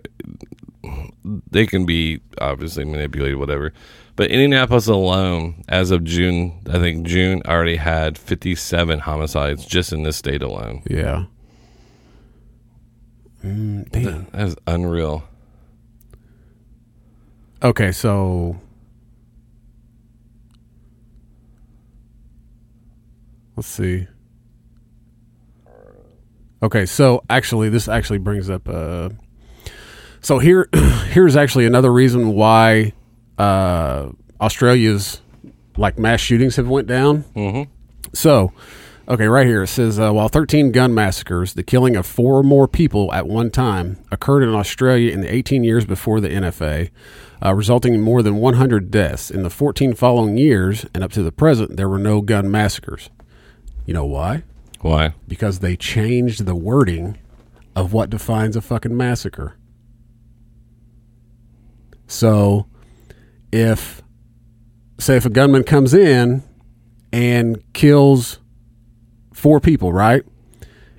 they 1.49 1.65
can 1.65 1.85
be 1.85 2.19
obviously 2.39 2.85
manipulated, 2.85 3.37
whatever. 3.37 3.73
But 4.15 4.31
Indianapolis 4.31 4.87
alone, 4.87 5.63
as 5.67 5.91
of 5.91 6.03
June, 6.05 6.61
I 6.69 6.79
think 6.79 7.05
June 7.05 7.41
already 7.45 7.75
had 7.75 8.17
57 8.17 8.99
homicides 8.99 9.65
just 9.65 9.91
in 9.91 10.03
this 10.03 10.15
state 10.15 10.41
alone. 10.41 10.83
Yeah. 10.89 11.25
Mm, 13.43 13.89
damn. 13.91 14.27
That 14.31 14.47
is 14.47 14.55
unreal. 14.65 15.23
Okay, 17.61 17.91
so 17.91 18.59
let's 23.55 23.67
see. 23.67 24.07
Okay, 26.63 26.85
so 26.85 27.21
actually, 27.29 27.69
this 27.69 27.87
actually 27.87 28.19
brings 28.19 28.49
up. 28.49 28.67
Uh, 28.67 29.09
so 30.21 30.39
here, 30.39 30.69
here's 31.09 31.35
actually 31.35 31.65
another 31.65 31.91
reason 31.91 32.33
why 32.33 32.93
uh, 33.37 34.09
Australia's 34.39 35.21
like 35.77 35.99
mass 35.99 36.19
shootings 36.21 36.55
have 36.55 36.67
went 36.67 36.87
down. 36.87 37.23
Mm-hmm. 37.35 37.71
So, 38.13 38.53
okay, 39.07 39.25
right 39.25 39.45
here 39.45 39.63
it 39.63 39.67
says 39.67 39.99
uh, 39.99 40.11
while 40.11 40.29
13 40.29 40.71
gun 40.71 40.93
massacres, 40.93 41.53
the 41.53 41.63
killing 41.63 41.95
of 41.95 42.05
four 42.05 42.39
or 42.39 42.43
more 42.43 42.67
people 42.67 43.13
at 43.13 43.27
one 43.27 43.49
time, 43.49 43.97
occurred 44.11 44.43
in 44.43 44.53
Australia 44.53 45.11
in 45.11 45.21
the 45.21 45.33
18 45.33 45.63
years 45.63 45.85
before 45.85 46.19
the 46.19 46.29
NFA, 46.29 46.89
uh, 47.43 47.53
resulting 47.53 47.93
in 47.93 48.01
more 48.01 48.21
than 48.21 48.37
100 48.37 48.89
deaths. 48.89 49.29
In 49.29 49.43
the 49.43 49.49
14 49.49 49.93
following 49.93 50.37
years 50.37 50.85
and 50.93 51.03
up 51.03 51.11
to 51.13 51.23
the 51.23 51.31
present, 51.31 51.77
there 51.77 51.89
were 51.89 51.99
no 51.99 52.21
gun 52.21 52.49
massacres. 52.49 53.09
You 53.85 53.93
know 53.93 54.05
why? 54.05 54.43
Why? 54.81 55.13
Because 55.27 55.59
they 55.59 55.75
changed 55.75 56.45
the 56.45 56.55
wording 56.55 57.17
of 57.75 57.91
what 57.91 58.09
defines 58.09 58.55
a 58.55 58.61
fucking 58.61 58.95
massacre. 58.95 59.57
So, 62.07 62.67
if, 63.51 64.01
say, 64.99 65.17
if 65.17 65.25
a 65.25 65.29
gunman 65.29 65.63
comes 65.63 65.93
in 65.93 66.43
and 67.11 67.61
kills 67.73 68.39
four 69.33 69.59
people, 69.59 69.93
right? 69.93 70.23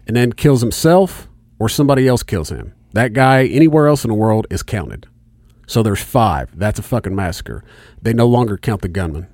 And 0.06 0.16
then 0.16 0.32
kills 0.32 0.60
himself 0.60 1.28
or 1.58 1.68
somebody 1.68 2.06
else 2.06 2.22
kills 2.22 2.50
him. 2.50 2.74
That 2.92 3.12
guy 3.12 3.46
anywhere 3.46 3.88
else 3.88 4.04
in 4.04 4.08
the 4.08 4.14
world 4.14 4.46
is 4.50 4.62
counted. 4.62 5.06
So 5.66 5.82
there's 5.82 6.02
five. 6.02 6.56
That's 6.56 6.78
a 6.78 6.82
fucking 6.82 7.14
massacre. 7.14 7.64
They 8.00 8.12
no 8.12 8.26
longer 8.26 8.56
count 8.56 8.82
the 8.82 8.88
gunman. 8.88 9.26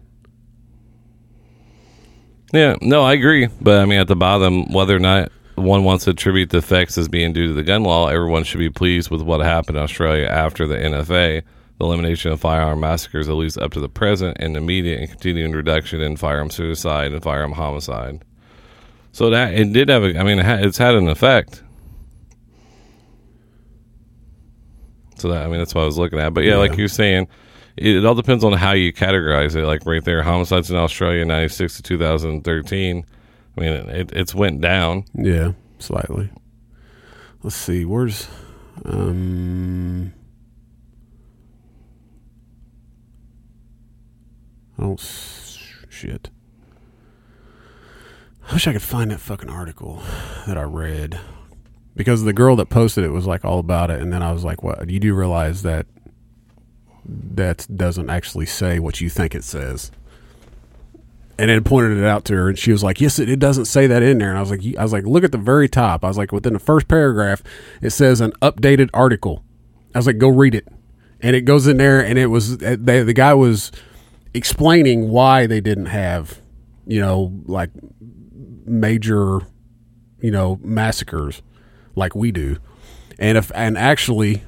Yeah, 2.53 2.77
no, 2.81 3.03
I 3.03 3.13
agree. 3.15 3.49
But 3.61 3.81
I 3.81 3.87
mean, 3.87 4.01
at 4.01 4.09
the 4.09 4.17
bottom, 4.17 4.73
whether 4.73 4.97
or 4.97 4.99
not 4.99 5.31
one 5.55 5.85
wants 5.85 6.05
to 6.05 6.11
attribute 6.11 6.51
the 6.51 6.59
effects 6.59 6.97
as 6.99 7.09
being 7.09 7.33
due 7.33 7.49
to 7.49 7.53
the 7.53 7.63
gun 7.63 7.83
law. 7.83 8.09
Everyone 8.09 8.45
should 8.45 8.59
be 8.59 8.71
pleased 8.71 9.11
with 9.11 9.23
what 9.23 9.41
happened 9.41 9.77
in 9.77 9.83
Australia 9.83 10.27
after 10.27 10.67
the 10.67 10.77
NFA, 10.77 11.43
the 11.83 11.89
elimination 11.89 12.31
of 12.31 12.41
firearm 12.41 12.79
massacres, 12.79 13.29
at 13.29 13.35
least 13.35 13.59
up 13.59 13.73
to 13.73 13.81
the 13.81 13.89
present, 13.89 14.37
and 14.39 14.57
immediate 14.57 15.01
and 15.01 15.11
continuing 15.11 15.53
reduction 15.53 16.01
in 16.01 16.17
firearm 16.17 16.49
suicide 16.49 17.13
and 17.13 17.23
firearm 17.23 17.53
homicide. 17.53 18.23
So 19.11 19.31
that 19.31 19.55
it 19.55 19.73
did 19.73 19.89
have 19.89 20.05
a. 20.05 20.17
I 20.19 20.23
mean, 20.23 20.39
it 20.39 20.45
ha- 20.45 20.59
it's 20.61 20.79
had 20.79 20.95
an 20.95 21.09
effect. 21.09 21.63
So 25.17 25.29
that 25.29 25.45
I 25.45 25.49
mean, 25.49 25.59
that's 25.59 25.75
what 25.75 25.83
I 25.83 25.87
was 25.87 25.99
looking 25.99 26.21
at. 26.21 26.33
But 26.33 26.45
yeah, 26.45 26.57
like 26.57 26.77
you're 26.77 26.87
saying, 26.87 27.27
it, 27.77 27.97
it 27.97 28.07
all 28.07 28.15
depends 28.15 28.45
on 28.45 28.53
how 28.53 28.73
you 28.73 28.93
categorize 28.93 29.57
it. 29.57 29.67
Like 29.67 29.85
right 29.85 30.05
there, 30.05 30.23
homicides 30.23 30.71
in 30.71 30.77
Australia, 30.77 31.25
ninety 31.25 31.53
six 31.53 31.77
to 31.77 31.83
two 31.83 31.99
thousand 31.99 32.45
thirteen. 32.45 33.05
I 33.57 33.61
mean, 33.61 33.73
it, 33.73 34.13
it's 34.13 34.35
went 34.35 34.61
down. 34.61 35.05
Yeah, 35.15 35.53
slightly. 35.81 36.31
Let's 37.43 37.57
see. 37.57 37.85
Where's 37.85 38.29
um 38.85 40.13
Oh 44.79 44.97
shit. 44.97 46.31
I 48.49 48.55
wish 48.55 48.67
I 48.67 48.73
could 48.73 48.83
find 48.83 49.11
that 49.11 49.21
fucking 49.21 49.49
article 49.49 50.03
that 50.47 50.59
I 50.59 50.63
read. 50.63 51.21
Because 51.95 52.25
the 52.25 52.33
girl 52.33 52.57
that 52.57 52.71
posted 52.71 53.05
it 53.05 53.11
was 53.11 53.27
like 53.27 53.45
all 53.45 53.59
about 53.59 53.91
it 53.91 54.01
and 54.01 54.13
then 54.13 54.23
I 54.23 54.33
was 54.33 54.45
like, 54.45 54.63
"What? 54.63 54.89
You 54.89 54.99
do 54.99 55.15
realize 55.15 55.63
that 55.63 55.87
that 57.05 57.67
doesn't 57.75 58.09
actually 58.11 58.47
say 58.47 58.79
what 58.79 59.01
you 59.01 59.11
think 59.11 59.35
it 59.35 59.45
says?" 59.45 59.91
and 61.39 61.51
then 61.51 61.65
pointed 61.65 61.99
it 61.99 62.05
out 62.05 62.25
to 62.27 62.35
her, 62.35 62.49
and 62.49 62.59
she 62.59 62.73
was 62.73 62.85
like, 62.85 63.01
"Yes, 63.01 63.19
it, 63.19 63.29
it 63.29 63.39
doesn't 63.39 63.65
say 63.65 63.87
that 63.87 64.03
in 64.03 64.19
there." 64.19 64.29
And 64.29 64.39
I 64.39 64.41
was 64.41 64.51
like, 64.51 64.61
"I 64.79 64.83
was 64.83 64.93
like, 64.93 65.05
look 65.05 65.25
at 65.25 65.33
the 65.33 65.39
very 65.39 65.69
top." 65.69 66.05
I 66.05 66.09
was 66.09 66.19
like, 66.19 66.31
within 66.31 66.53
the 66.53 66.59
first 66.59 66.89
paragraph, 66.89 67.43
it 67.81 67.91
says 67.91 68.21
an 68.21 68.33
updated 68.43 68.91
article. 68.95 69.43
I 69.95 69.99
was 69.99 70.07
like, 70.07 70.19
"Go 70.19 70.29
read 70.29 70.55
it," 70.55 70.69
and 71.21 71.35
it 71.35 71.43
goes 71.43 71.67
in 71.67 71.79
there, 71.79 72.05
and 72.05 72.19
it 72.19 72.27
was 72.27 72.63
eh, 72.63 72.77
they, 72.79 73.03
the 73.03 73.13
guy 73.13 73.35
was 73.35 73.73
explaining 74.35 75.09
why 75.09 75.47
they 75.47 75.61
didn't 75.61 75.87
have, 75.87 76.41
you 76.87 77.01
know, 77.01 77.33
like 77.45 77.71
major, 78.65 79.41
you 80.21 80.31
know, 80.31 80.59
massacres 80.63 81.43
like 81.95 82.15
we 82.15 82.33
do, 82.33 82.57
and 83.19 83.37
if 83.37 83.51
and 83.55 83.77
actually 83.77 84.43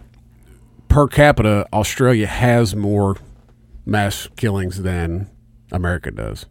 per 0.88 1.06
capita, 1.08 1.66
Australia 1.72 2.26
has 2.26 2.74
more 2.74 3.16
mass 3.84 4.28
killings 4.36 4.82
than 4.82 5.30
America 5.70 6.10
does 6.10 6.46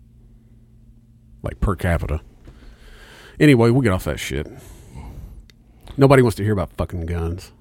like 1.43 1.59
per 1.59 1.75
capita. 1.75 2.21
Anyway, 3.39 3.69
we'll 3.69 3.81
get 3.81 3.91
off 3.91 4.05
that 4.05 4.19
shit. 4.19 4.47
Nobody 5.97 6.23
wants 6.23 6.37
to 6.37 6.43
hear 6.43 6.53
about 6.53 6.71
fucking 6.73 7.05
guns. 7.05 7.51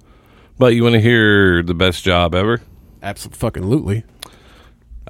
But 0.57 0.73
you 0.73 0.83
want 0.83 0.93
to 0.93 1.01
hear 1.01 1.61
the 1.61 1.73
best 1.73 2.03
job 2.03 2.33
ever? 2.33 2.61
Absolutely. 3.03 4.05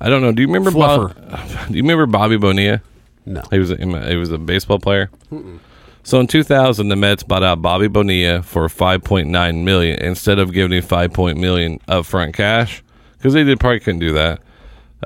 I 0.03 0.09
don't 0.09 0.21
know. 0.21 0.33
Do 0.33 0.41
you 0.41 0.47
remember 0.49 0.69
Bob, 0.71 1.15
Do 1.69 1.73
you 1.73 1.81
remember 1.81 2.05
Bobby 2.05 2.37
Bonilla? 2.37 2.81
No. 3.25 3.41
He 3.49 3.57
was 3.57 3.71
a, 3.71 3.77
he 3.77 4.17
was 4.17 4.31
a 4.31 4.37
baseball 4.37 4.79
player. 4.79 5.09
So 6.03 6.19
in 6.19 6.27
2000, 6.27 6.89
the 6.89 6.97
Mets 6.97 7.23
bought 7.23 7.43
out 7.43 7.61
Bobby 7.61 7.87
Bonilla 7.87 8.43
for 8.43 8.67
5.9 8.67 9.63
million 9.63 9.99
instead 10.03 10.39
of 10.39 10.51
giving 10.51 10.77
him 10.77 10.83
5 10.83 11.13
point 11.13 11.37
million 11.37 11.79
upfront 11.87 12.33
cash 12.33 12.83
because 13.17 13.33
they 13.33 13.45
did 13.45 13.61
probably 13.61 13.79
couldn't 13.79 14.01
do 14.01 14.11
that. 14.13 14.41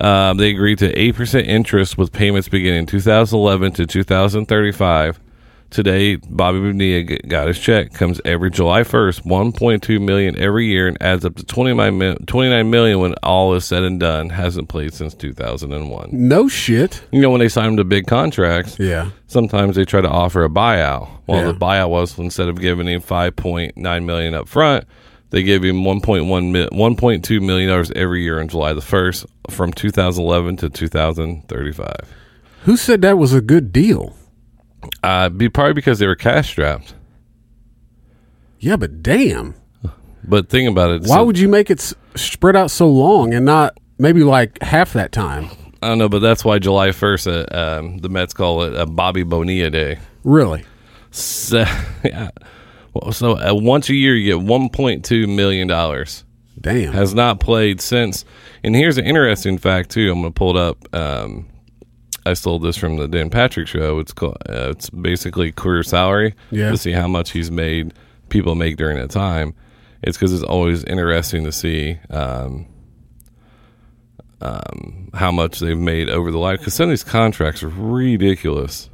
Um, 0.02 0.38
they 0.38 0.50
agreed 0.50 0.80
to 0.80 0.92
8% 0.92 1.46
interest 1.46 1.98
with 1.98 2.12
payments 2.12 2.50
beginning 2.50 2.88
2011 2.88 3.74
to 3.74 3.86
2035. 3.86 5.20
Today, 5.70 6.16
Bobby 6.16 6.60
Bonilla 6.60 7.04
got 7.28 7.48
his 7.50 7.60
check. 7.60 7.94
Comes 7.94 8.22
every 8.24 8.50
July 8.50 8.82
1st, 8.84 9.24
1.2 9.26 10.02
million 10.02 10.38
every 10.40 10.66
year, 10.68 10.88
and 10.88 10.98
adds 11.02 11.26
up 11.26 11.36
to 11.36 11.44
29 11.46 12.16
29 12.26 12.70
million 12.70 13.00
when 13.00 13.14
all 13.22 13.54
is 13.54 13.66
said 13.66 13.84
and 13.84 14.00
done. 14.00 14.30
Hasn't 14.30 14.70
played 14.70 14.94
since 14.94 15.14
2001. 15.14 16.10
No 16.14 16.48
shit. 16.48 17.02
You 17.12 17.22
know, 17.22 17.30
when 17.30 17.40
they 17.40 17.50
sign 17.50 17.70
him 17.72 17.78
to 17.78 17.84
big 17.84 18.08
contracts, 18.08 18.80
Yeah. 18.80 19.10
sometimes 19.28 19.76
they 19.76 19.84
try 19.84 20.00
to 20.00 20.10
offer 20.10 20.44
a 20.46 20.50
buyout. 20.50 21.10
Well, 21.28 21.42
Yeah. 21.42 21.52
the 21.52 21.54
buyout 21.58 21.90
was 21.90 22.18
instead 22.18 22.48
of 22.48 22.62
giving 22.62 22.88
him 22.88 23.02
5.9 23.02 24.06
million 24.06 24.34
up 24.34 24.48
front, 24.48 24.86
they 25.32 25.44
gave 25.44 25.64
him 25.64 25.84
1.1 25.84 26.54
mi- 26.54 26.70
1.2 26.72 27.42
million 27.42 27.70
dollars 27.70 27.92
every 27.94 28.24
year 28.24 28.40
on 28.40 28.48
July 28.48 28.72
the 28.72 28.82
1st 28.82 29.26
from 29.50 29.74
2011 29.74 30.56
to 30.58 30.70
2035. 30.70 31.92
Who 32.64 32.78
said 32.78 33.02
that 33.02 33.18
was 33.18 33.34
a 33.34 33.42
good 33.42 33.74
deal? 33.74 34.16
Uh, 35.04 35.30
be 35.30 35.50
probably 35.50 35.74
because 35.74 36.00
they 36.00 36.08
were 36.08 36.16
cash 36.16 36.50
strapped. 36.50 36.94
Yeah, 38.60 38.76
but 38.76 39.02
damn. 39.04 39.56
But 40.24 40.50
think 40.50 40.70
about 40.70 40.92
it. 40.92 41.02
Why 41.04 41.18
so- 41.18 41.26
would 41.26 41.40
you 41.40 41.48
make 41.48 41.70
it 41.70 41.80
s- 41.80 41.94
spread 42.16 42.56
out 42.56 42.72
so 42.72 42.88
long 42.90 43.34
and 43.34 43.46
not 43.46 43.78
maybe 43.98 44.24
like 44.24 44.62
half 44.62 44.94
that 44.94 45.12
time? 45.12 45.50
I 45.82 45.90
don't 45.90 46.00
know, 46.00 46.10
but 46.10 46.20
that's 46.20 46.44
why 46.44 46.58
July 46.60 46.90
1st, 46.90 47.28
uh, 47.54 47.58
um, 47.80 47.98
the 48.00 48.10
Mets 48.10 48.34
call 48.34 48.64
it 48.64 48.76
a 48.76 48.86
Bobby 48.88 49.24
Bonilla 49.24 49.70
Day. 49.70 50.00
Really? 50.24 50.66
So, 51.12 51.60
yeah. 52.04 52.32
Well, 52.94 53.12
so 53.12 53.34
uh, 53.38 53.54
once 53.54 53.88
a 53.90 53.94
year 53.96 54.16
you 54.16 54.38
get 54.40 54.46
1.2 54.46 55.34
million 55.34 55.68
dollars. 55.68 56.24
Damn. 56.60 56.94
has 56.94 57.14
not 57.14 57.40
played 57.40 57.80
since. 57.80 58.26
And 58.64 58.76
here's 58.76 58.98
an 58.98 59.06
interesting 59.06 59.60
fact 59.60 59.92
too. 59.92 60.12
I'm 60.12 60.22
going 60.22 60.34
to 60.34 60.38
pull 60.38 60.58
it 60.58 60.60
up. 60.60 60.96
Um, 60.96 61.48
I 62.28 62.34
stole 62.34 62.60
this 62.60 62.78
from 62.78 62.98
the 62.98 63.08
Dan 63.08 63.30
Patrick 63.30 63.68
show. 63.68 64.00
It's 64.00 64.14
called. 64.14 64.38
Uh, 64.50 64.72
it's 64.72 64.90
basically 64.90 65.52
career 65.52 65.84
salary. 65.84 66.36
Yeah. 66.52 66.72
To 66.72 66.78
see 66.78 66.92
how 66.92 67.08
much 67.08 67.32
he's 67.32 67.50
made, 67.50 67.94
people 68.30 68.56
make 68.56 68.78
during 68.78 68.98
that 68.98 69.10
time. 69.10 69.54
It's 70.04 70.18
because 70.18 70.34
it's 70.34 70.44
always 70.44 70.84
interesting 70.84 71.44
to 71.46 71.52
see 71.52 71.98
um, 72.10 72.68
um, 74.42 75.10
how 75.14 75.32
much 75.32 75.60
they've 75.60 75.78
made 75.78 76.10
over 76.10 76.32
the 76.32 76.38
life. 76.38 76.60
Because 76.60 76.74
some 76.74 76.86
of 76.86 76.90
these 76.90 77.04
contracts 77.04 77.64
are 77.64 77.70
ridiculous. 77.70 78.90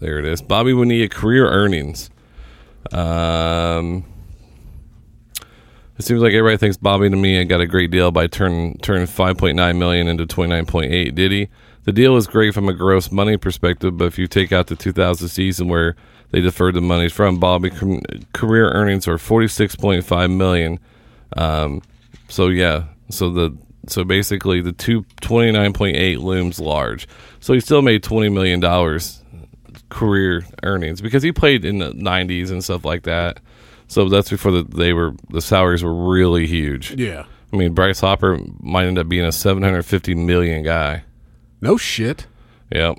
There 0.00 0.18
it 0.18 0.24
is. 0.24 0.42
Bobby 0.42 0.72
Bonilla 0.72 1.08
career 1.08 1.48
earnings. 1.48 2.10
Um, 2.92 4.04
it 5.98 6.04
seems 6.04 6.22
like 6.22 6.32
everybody 6.32 6.56
thinks 6.56 6.76
Bobby 6.76 7.10
to 7.10 7.16
me 7.16 7.44
got 7.44 7.60
a 7.60 7.66
great 7.66 7.90
deal 7.90 8.10
by 8.10 8.26
turning 8.26 8.78
turning 8.78 9.06
5.9 9.06 9.78
million 9.78 10.08
into 10.08 10.26
29.8. 10.26 11.14
Did 11.14 11.32
he? 11.32 11.48
The 11.84 11.92
deal 11.92 12.16
is 12.16 12.26
great 12.26 12.54
from 12.54 12.68
a 12.68 12.72
gross 12.72 13.10
money 13.10 13.36
perspective, 13.36 13.96
but 13.98 14.04
if 14.04 14.18
you 14.18 14.26
take 14.26 14.52
out 14.52 14.68
the 14.68 14.76
2000 14.76 15.28
season 15.28 15.68
where 15.68 15.96
they 16.30 16.40
deferred 16.40 16.74
the 16.74 16.80
money 16.80 17.08
from, 17.08 17.38
Bobby 17.38 17.70
career 18.32 18.70
earnings 18.70 19.08
are 19.08 19.16
46.5 19.16 20.34
million. 20.34 20.78
Um, 21.36 21.82
so 22.28 22.48
yeah, 22.48 22.84
so 23.10 23.30
the 23.30 23.56
so 23.88 24.04
basically 24.04 24.60
the 24.60 24.72
two 24.72 25.02
29.8 25.22 26.18
looms 26.18 26.60
large. 26.60 27.08
So 27.40 27.52
he 27.52 27.60
still 27.60 27.82
made 27.82 28.02
20 28.02 28.28
million 28.28 28.60
dollars 28.60 29.20
career 29.88 30.44
earnings 30.62 31.00
because 31.02 31.22
he 31.22 31.32
played 31.32 31.64
in 31.64 31.78
the 31.78 31.92
90s 31.92 32.50
and 32.50 32.64
stuff 32.64 32.84
like 32.84 33.02
that. 33.02 33.40
So 33.92 34.08
that's 34.08 34.30
before 34.30 34.52
the, 34.52 34.62
they 34.62 34.94
were 34.94 35.12
the 35.28 35.42
salaries 35.42 35.84
were 35.84 35.94
really 36.10 36.46
huge. 36.46 36.92
yeah. 36.92 37.26
I 37.52 37.56
mean, 37.58 37.74
Bryce 37.74 38.00
Harper 38.00 38.38
might 38.60 38.86
end 38.86 38.98
up 38.98 39.10
being 39.10 39.26
a 39.26 39.32
750 39.32 40.14
million 40.14 40.62
guy. 40.62 41.04
No 41.60 41.76
shit. 41.76 42.26
Yep. 42.74 42.96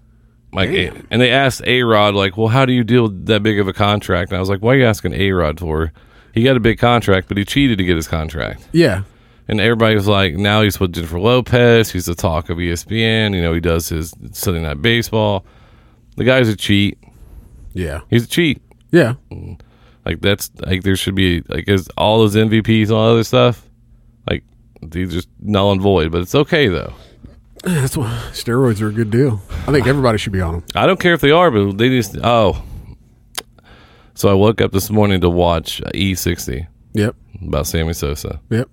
Like, 0.51 0.69
Damn. 0.69 1.07
and 1.09 1.19
they 1.19 1.31
asked 1.31 1.63
A 1.65 1.81
Rod, 1.81 2.13
like, 2.13 2.37
well, 2.37 2.49
how 2.49 2.63
do 2.67 2.73
you 2.73 2.83
deal 2.83 3.03
with 3.03 3.25
that 3.25 3.41
big 3.41 3.59
of 3.59 3.67
a 3.67 3.73
contract? 3.73 4.29
And 4.29 4.37
I 4.37 4.39
was 4.39 4.49
like, 4.49 4.59
why 4.61 4.73
are 4.73 4.77
you 4.77 4.85
asking 4.85 5.13
A 5.13 5.31
Rod 5.31 5.59
for? 5.59 5.91
He 6.35 6.43
got 6.43 6.55
a 6.55 6.59
big 6.59 6.77
contract, 6.77 7.27
but 7.27 7.37
he 7.37 7.45
cheated 7.45 7.79
to 7.79 7.83
get 7.83 7.95
his 7.95 8.07
contract. 8.07 8.67
Yeah. 8.71 9.01
And 9.47 9.59
everybody 9.59 9.95
was 9.95 10.07
like, 10.07 10.35
now 10.35 10.61
he's 10.61 10.79
with 10.79 10.93
Jennifer 10.93 11.19
Lopez. 11.19 11.91
He's 11.91 12.05
the 12.05 12.13
talk 12.13 12.51
of 12.51 12.59
ESPN. 12.59 13.33
You 13.35 13.41
know, 13.41 13.53
he 13.55 13.59
does 13.59 13.89
his 13.89 14.13
Sunday 14.33 14.61
Night 14.61 14.83
Baseball. 14.83 15.43
The 16.17 16.23
guy's 16.25 16.47
a 16.47 16.55
cheat. 16.55 16.99
Yeah. 17.73 18.01
He's 18.11 18.25
a 18.25 18.27
cheat. 18.27 18.61
Yeah. 18.91 19.15
Mm. 19.31 19.59
Like 20.05 20.21
that's 20.21 20.51
like 20.65 20.83
there 20.83 20.95
should 20.95 21.15
be 21.15 21.41
like 21.47 21.67
is 21.69 21.87
all 21.97 22.19
those 22.19 22.35
MVPs 22.35 22.83
and 22.83 22.91
all 22.91 23.09
other 23.11 23.23
stuff. 23.23 23.67
Like 24.29 24.43
these 24.81 25.11
just 25.13 25.29
null 25.39 25.71
and 25.71 25.81
void. 25.81 26.11
But 26.11 26.21
it's 26.21 26.35
okay 26.35 26.67
though. 26.67 26.93
That's 27.63 27.95
why 27.95 28.09
steroids 28.31 28.81
are 28.81 28.87
a 28.89 28.91
good 28.91 29.09
deal. 29.11 29.41
I 29.67 29.71
think 29.71 29.87
everybody 29.87 30.17
should 30.17 30.33
be 30.33 30.41
on 30.41 30.53
them. 30.55 30.63
I 30.75 30.85
don't 30.85 30.99
care 30.99 31.13
if 31.13 31.21
they 31.21 31.31
are, 31.31 31.49
but 31.49 31.77
they 31.77 31.87
just 31.89 32.17
oh. 32.23 32.61
So 34.15 34.29
I 34.29 34.33
woke 34.33 34.59
up 34.61 34.71
this 34.73 34.89
morning 34.89 35.21
to 35.21 35.29
watch 35.29 35.81
uh, 35.81 35.89
E60 35.93 36.67
Yep. 36.93 37.15
about 37.47 37.65
Sammy 37.65 37.93
Sosa. 37.93 38.39
Yep. 38.49 38.69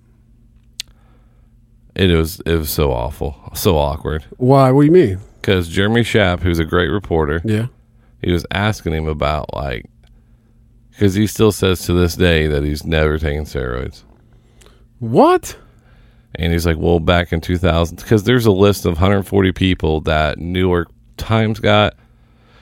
It 1.95 2.15
was 2.15 2.39
it 2.45 2.55
was 2.55 2.69
so 2.69 2.91
awful, 2.91 3.35
so 3.53 3.77
awkward. 3.77 4.23
Why? 4.37 4.71
What 4.71 4.81
do 4.81 4.85
you 4.85 4.91
mean? 4.91 5.19
Because 5.41 5.67
Jeremy 5.67 6.01
Schaap, 6.01 6.41
who's 6.41 6.59
a 6.59 6.63
great 6.65 6.87
reporter, 6.89 7.41
Yeah. 7.43 7.67
he 8.21 8.31
was 8.31 8.45
asking 8.51 8.93
him 8.93 9.07
about 9.07 9.53
like 9.53 9.85
because 10.91 11.13
he 11.15 11.25
still 11.27 11.51
says 11.51 11.85
to 11.85 11.93
this 11.93 12.15
day 12.15 12.47
that 12.47 12.63
he's 12.63 12.85
never 12.85 13.17
taken 13.17 13.45
steroids. 13.45 14.03
What? 14.99 15.57
And 16.35 16.53
he's 16.53 16.65
like, 16.65 16.77
well, 16.77 16.99
back 16.99 17.33
in 17.33 17.41
2000, 17.41 17.97
because 17.97 18.23
there's 18.23 18.45
a 18.45 18.51
list 18.51 18.85
of 18.85 18.93
140 18.93 19.51
people 19.51 20.01
that 20.01 20.37
New 20.37 20.59
York 20.67 20.89
Times 21.17 21.59
got, 21.59 21.95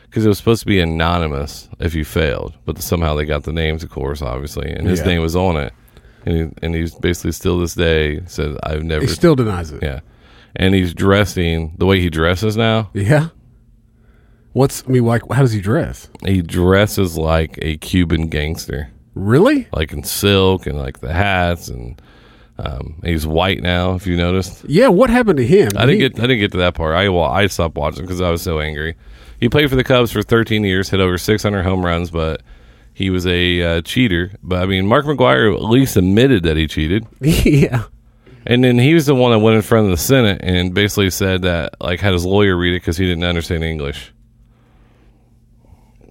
because 0.04 0.26
it 0.26 0.30
was 0.30 0.38
supposed 0.38 0.62
to 0.62 0.66
be 0.66 0.80
anonymous 0.80 1.70
if 1.80 1.94
you 1.94 2.04
failed, 2.04 2.56
but 2.66 2.82
somehow 2.82 3.14
they 3.16 3.26
got 3.26 3.44
the 3.44 3.54
names, 3.54 3.84
of 3.84 3.90
course, 3.92 4.22
obviously, 4.22 4.72
and 4.72 4.88
his 4.88 5.00
Yeah. 5.02 5.06
name 5.06 5.22
was 5.22 5.36
on 5.36 5.58
it. 5.58 5.74
And, 6.26 6.36
he, 6.36 6.50
and 6.66 6.76
he's 6.76 6.96
basically 6.96 7.32
still 7.32 7.60
this 7.60 7.76
day 7.76 8.22
says, 8.26 8.58
I've 8.64 8.84
never. 8.84 9.02
He 9.06 9.08
still 9.08 9.36
denies 9.36 9.72
it. 9.72 9.82
yeah. 9.84 10.00
And 10.56 10.74
he's 10.74 10.94
dressing 10.94 11.76
the 11.78 11.86
way 11.86 12.02
he 12.02 12.10
dresses 12.10 12.58
now. 12.58 12.90
Yeah. 12.94 13.30
What's 14.54 14.84
I 14.88 14.92
mean, 14.92 15.06
like, 15.06 15.22
how 15.32 15.42
does 15.42 15.52
he 15.54 15.62
dress? 15.62 16.10
He 16.26 16.42
dresses 16.42 17.18
like 17.18 17.58
a 17.62 17.78
Cuban 17.78 18.28
gangster. 18.28 18.90
Really? 19.16 19.68
like 19.74 19.92
in 19.92 20.04
silk 20.04 20.66
and 20.66 20.78
like 20.78 21.00
the 21.00 21.12
hats 21.14 21.68
and 21.68 22.02
um, 22.58 23.00
he's 23.04 23.26
white 23.28 23.62
now. 23.62 23.96
If 23.96 24.06
you 24.08 24.16
noticed, 24.18 24.66
Yeah. 24.68 24.88
What 24.90 25.10
happened 25.10 25.38
to 25.38 25.46
him? 25.46 25.70
I 25.76 25.86
didn't 25.86 26.02
He- 26.02 26.10
get 26.10 26.20
I 26.20 26.22
didn't 26.24 26.40
get 26.40 26.52
to 26.54 26.58
that 26.60 26.74
part. 26.76 26.96
I 26.96 27.10
well, 27.10 27.24
I 27.26 27.48
stopped 27.48 27.76
watching 27.76 28.04
because 28.04 28.22
I 28.22 28.30
was 28.30 28.42
so 28.42 28.60
angry. 28.60 28.96
He 29.40 29.48
played 29.50 29.70
for 29.70 29.76
the 29.78 29.84
Cubs 29.84 30.12
for 30.12 30.22
13 30.22 30.64
years, 30.66 30.90
hit 30.90 31.00
over 31.00 31.18
600 31.18 31.64
home 31.64 31.86
runs, 31.86 32.12
but 32.12 32.42
he 32.94 33.10
was 33.10 33.26
a 33.28 33.62
uh, 33.62 33.82
cheater. 33.84 34.32
But 34.44 34.64
I 34.64 34.66
mean, 34.66 34.86
Mark 34.88 35.06
McGwire 35.06 35.54
at 35.56 35.64
least 35.64 35.96
admitted 35.96 36.44
that 36.44 36.58
he 36.58 36.68
cheated, 36.68 37.06
yeah. 37.22 37.86
and 38.46 38.62
then 38.64 38.78
he 38.78 38.94
was 38.94 39.06
the 39.06 39.16
one 39.16 39.32
that 39.32 39.40
went 39.40 39.56
in 39.56 39.62
front 39.62 39.86
of 39.86 39.92
the 39.92 39.98
Senate 39.98 40.42
and 40.44 40.74
basically 40.74 41.10
said 41.10 41.44
that 41.44 41.76
like 41.80 42.02
had 42.02 42.12
his 42.14 42.26
lawyer 42.26 42.58
read 42.58 42.74
it 42.74 42.82
because 42.82 42.98
he 42.98 43.06
didn't 43.06 43.24
understand 43.24 43.64
English. 43.64 44.12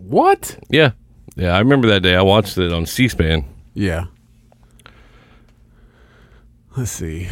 What? 0.09 0.59
Yeah, 0.71 0.93
yeah, 1.37 1.55
I 1.55 1.59
remember 1.59 1.89
that 1.89 2.03
day. 2.03 2.15
I 2.15 2.23
watched 2.23 2.57
it 2.59 2.73
on 2.73 2.87
C-SPAN. 2.87 3.45
Yeah. 3.75 4.07
Let's 6.77 6.91
see. 6.91 7.29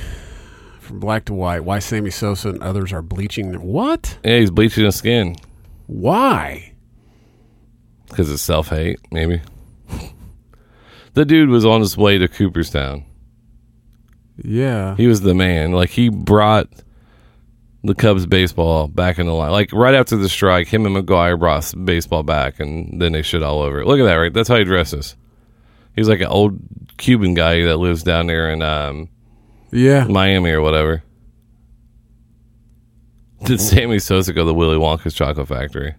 From 0.81 1.01
black 1.01 1.25
to 1.27 1.35
white, 1.35 1.65
why 1.65 1.79
Sammy 1.79 2.11
Sosa 2.11 2.51
and 2.51 2.63
others 2.63 2.93
are 2.93 3.03
bleaching 3.03 3.51
their 3.51 3.61
what? 3.61 4.19
Yeah, 4.25 4.39
he's 4.39 4.51
bleaching 4.51 4.85
his 4.85 4.97
skin. 4.97 5.37
Why? 5.87 6.73
because 8.17 8.31
of 8.31 8.41
self 8.41 8.69
hate, 8.69 8.99
maybe. 9.11 9.43
the 11.15 11.25
dude 11.25 11.51
was 11.51 11.67
on 11.67 11.81
his 11.81 11.97
way 11.97 12.19
to 12.19 12.29
Cooperstown. 12.29 13.05
Yeah. 14.43 14.97
He 14.97 15.07
was 15.07 15.21
the 15.21 15.35
man. 15.35 15.73
Like 15.73 15.91
he 15.91 16.09
brought 16.09 16.69
the 17.87 17.95
Cubs 17.95 18.27
baseball 18.27 18.89
back 18.89 19.19
in 19.19 19.27
the 19.27 19.33
line. 19.35 19.51
Like 19.53 19.73
right 19.73 19.95
after 19.95 20.17
the 20.17 20.29
strike, 20.29 20.69
him 20.69 20.87
and 20.87 20.97
McGwire 20.97 21.39
brought 21.39 21.73
baseball 21.85 22.23
back, 22.23 22.61
and 22.61 23.01
then 23.01 23.13
they 23.13 23.23
shit 23.23 23.43
all 23.43 23.61
over 23.63 23.81
it. 23.81 23.87
Look 23.87 24.01
at 24.01 24.05
that, 24.05 24.15
right? 24.15 24.33
That's 24.33 24.49
how 24.49 24.57
he 24.57 24.65
dresses. 24.65 25.17
He's 25.95 26.09
like 26.09 26.21
an 26.21 26.27
old 26.27 26.59
Cuban 26.99 27.35
guy 27.35 27.63
that 27.65 27.77
lives 27.79 28.03
down 28.03 28.27
there 28.27 28.51
in 28.51 28.61
um, 28.63 29.09
Yeah. 29.71 30.05
Miami 30.05 30.51
or 30.51 30.61
whatever. 30.61 31.03
Did 33.45 33.61
Sammy 33.61 33.99
Sosa 33.99 34.33
go 34.33 34.43
to 34.43 34.47
the 34.47 34.55
Willy 34.55 34.77
Wonka's 34.77 35.15
chocolate 35.15 35.49
factory? 35.49 35.95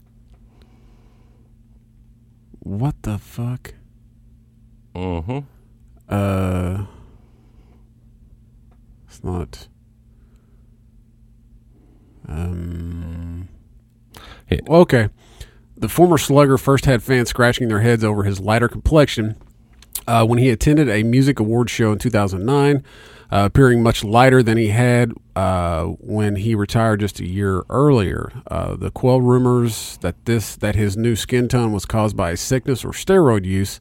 What 2.60 3.02
the 3.04 3.18
fuck? 3.18 3.74
Mm-hmm. 4.96 5.40
Uh 6.10 6.86
It's 9.08 9.24
not 9.24 9.68
um 12.28 13.48
Yeah. 14.50 14.60
Okay. 14.68 15.10
The 15.76 15.90
former 15.90 16.18
slugger 16.18 16.58
first 16.58 16.86
had 16.86 17.04
fans 17.04 17.30
scratching 17.30 17.68
their 17.68 17.82
heads 17.82 18.04
over 18.04 18.24
his 18.24 18.40
lighter 18.40 18.68
complexion 18.68 19.36
uh, 20.08 20.26
when 20.26 20.40
he 20.40 20.50
attended 20.50 20.90
a 20.90 21.04
music 21.04 21.40
awards 21.40 21.72
show 21.72 21.92
in 21.92 22.00
2009, 22.00 22.78
uh, 22.78 22.82
appearing 23.46 23.84
much 23.84 24.04
lighter 24.04 24.42
than 24.42 24.58
he 24.58 24.70
had 24.70 25.12
uh, 25.36 25.84
when 25.84 26.38
he 26.38 26.56
retired 26.56 27.02
just 27.02 27.20
a 27.20 27.26
year 27.28 27.64
earlier. 27.70 28.32
Uh, 28.48 28.76
the 28.76 28.90
quell 28.90 29.22
rumors 29.22 29.98
that 30.02 30.16
this 30.26 30.56
that 30.56 30.76
his 30.76 30.98
new 30.98 31.16
skin 31.16 31.48
tone 31.48 31.72
was 31.74 31.86
caused 31.86 32.16
by 32.18 32.34
sickness 32.34 32.84
or 32.84 32.90
steroid 32.90 33.46
use. 33.46 33.80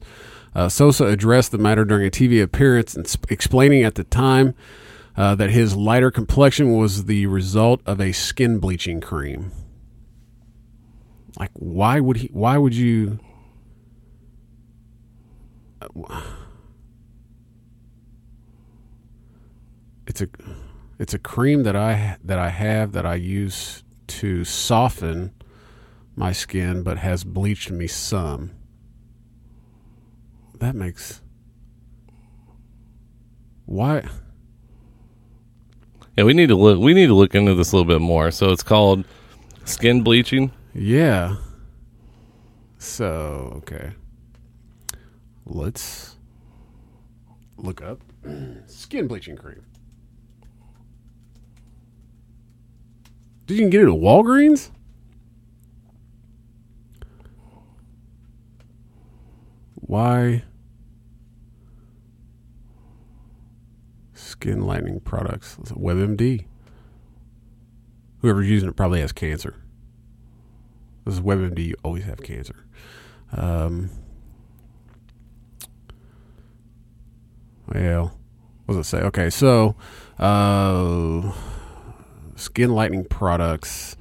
Uh, 0.53 0.69
Sosa 0.69 1.05
addressed 1.05 1.51
the 1.51 1.57
matter 1.57 1.85
during 1.85 2.05
a 2.05 2.11
TV 2.11 2.41
appearance 2.43 2.95
and 2.95 3.07
sp- 3.09 3.25
explaining 3.31 3.83
at 3.83 3.95
the 3.95 4.03
time 4.03 4.53
uh, 5.17 5.33
that 5.35 5.49
his 5.49 5.75
lighter 5.75 6.11
complexion 6.11 6.77
was 6.77 7.05
the 7.05 7.25
result 7.25 7.81
of 7.85 7.99
a 7.99 8.11
skin 8.11 8.59
bleaching 8.59 9.01
cream. 9.01 9.51
Like, 11.39 11.51
why 11.53 11.99
would 11.99 12.17
he? 12.17 12.29
Why 12.31 12.57
would 12.57 12.75
you? 12.75 13.19
It's 20.05 20.21
a, 20.21 20.29
it's 20.99 21.13
a 21.13 21.19
cream 21.19 21.63
that 21.63 21.75
I 21.75 22.17
that 22.23 22.39
I 22.39 22.49
have 22.49 22.93
that 22.93 23.05
I 23.05 23.15
use 23.15 23.83
to 24.07 24.45
soften 24.45 25.33
my 26.15 26.31
skin, 26.31 26.81
but 26.83 26.97
has 26.97 27.23
bleached 27.23 27.71
me 27.71 27.87
some. 27.87 28.51
That 30.59 30.75
makes 30.75 31.21
why? 33.65 34.07
Yeah, 36.17 36.23
we 36.23 36.33
need 36.33 36.47
to 36.47 36.55
look. 36.55 36.79
We 36.79 36.95
need 36.95 37.07
to 37.07 37.13
look 37.13 37.35
into 37.35 37.53
this 37.53 37.71
a 37.71 37.75
little 37.75 37.87
bit 37.87 38.01
more. 38.01 38.31
So 38.31 38.51
it's 38.51 38.63
called 38.63 39.05
skin 39.65 40.01
bleaching. 40.01 40.51
Yeah. 40.73 41.35
So, 42.79 43.53
okay. 43.57 43.91
Let's 45.45 46.15
look 47.57 47.81
up 47.81 48.01
skin 48.65 49.07
bleaching 49.07 49.35
cream. 49.35 49.63
Did 53.45 53.55
you 53.55 53.61
can 53.61 53.69
get 53.69 53.81
it 53.81 53.87
at 53.87 53.89
Walgreens? 53.89 54.71
Why? 59.75 60.43
Skin 64.39 64.61
lightening 64.61 64.99
products. 64.99 65.57
WebMD. 65.71 66.45
Whoever's 68.21 68.47
using 68.47 68.69
it 68.69 68.75
probably 68.75 69.01
has 69.01 69.11
cancer. 69.11 69.55
This 71.05 71.15
is 71.15 71.21
WebMD. 71.21 71.69
You 71.69 71.75
always 71.83 72.03
have 72.03 72.21
cancer. 72.21 72.67
Um, 73.31 73.89
well, 77.73 78.15
what 78.67 78.75
does 78.75 78.85
it 78.85 78.89
say? 78.89 78.99
Okay, 78.99 79.31
so 79.31 79.75
uh, 80.19 81.33
skin 82.35 82.75
lightening 82.75 83.05
products 83.05 83.97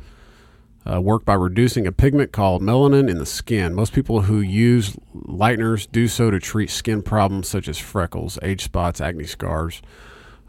uh, 0.84 1.00
work 1.00 1.24
by 1.24 1.34
reducing 1.34 1.86
a 1.86 1.92
pigment 1.92 2.32
called 2.32 2.60
melanin 2.60 3.08
in 3.08 3.16
the 3.16 3.26
skin. 3.26 3.74
Most 3.74 3.94
people 3.94 4.22
who 4.22 4.40
use 4.40 4.96
lighteners 5.14 5.90
do 5.90 6.08
so 6.08 6.30
to 6.30 6.38
treat 6.38 6.68
skin 6.68 7.00
problems 7.00 7.48
such 7.48 7.68
as 7.68 7.78
freckles, 7.78 8.38
age 8.42 8.64
spots, 8.64 9.00
acne 9.00 9.24
scars, 9.24 9.80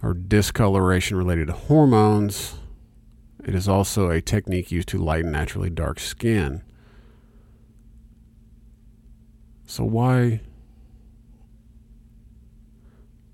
or 0.01 0.13
discoloration 0.13 1.17
related 1.17 1.47
to 1.47 1.53
hormones. 1.53 2.55
It 3.43 3.55
is 3.55 3.67
also 3.67 4.09
a 4.09 4.21
technique 4.21 4.71
used 4.71 4.89
to 4.89 4.97
lighten 4.97 5.31
naturally 5.31 5.69
dark 5.69 5.99
skin. 5.99 6.63
So 9.65 9.83
why? 9.83 10.41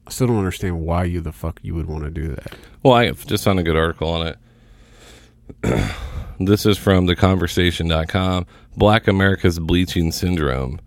I 0.05 0.11
still 0.11 0.28
don't 0.28 0.38
understand 0.38 0.82
why 0.82 1.05
you 1.05 1.22
the 1.22 1.32
fuck 1.32 1.59
you 1.64 1.76
would 1.76 1.88
want 1.88 2.03
to 2.03 2.09
do 2.09 2.28
that. 2.30 2.53
Well, 2.82 2.93
I 2.93 3.11
just 3.11 3.43
found 3.43 3.59
a 3.59 3.64
good 3.64 3.78
article 3.78 4.09
on 4.09 4.28
it. 4.28 4.38
this 6.39 6.66
is 6.66 6.78
from 6.78 7.07
theconversation.com. 7.07 8.45
Black 8.76 9.07
America's 9.07 9.59
bleaching 9.59 10.11
syndrome. 10.11 10.80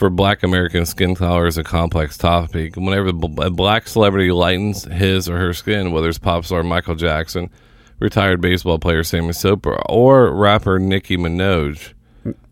For 0.00 0.08
black 0.08 0.42
American, 0.42 0.86
skin 0.86 1.14
color 1.14 1.46
is 1.46 1.58
a 1.58 1.62
complex 1.62 2.16
topic. 2.16 2.74
Whenever 2.74 3.08
a 3.08 3.50
black 3.50 3.86
celebrity 3.86 4.32
lightens 4.32 4.84
his 4.84 5.28
or 5.28 5.36
her 5.36 5.52
skin, 5.52 5.92
whether 5.92 6.08
it's 6.08 6.16
pop 6.16 6.46
star 6.46 6.62
Michael 6.62 6.94
Jackson, 6.94 7.50
retired 7.98 8.40
baseball 8.40 8.78
player 8.78 9.04
Sammy 9.04 9.34
Soper, 9.34 9.78
or 9.90 10.34
rapper 10.34 10.78
Nicki 10.78 11.18
Minaj, 11.18 11.92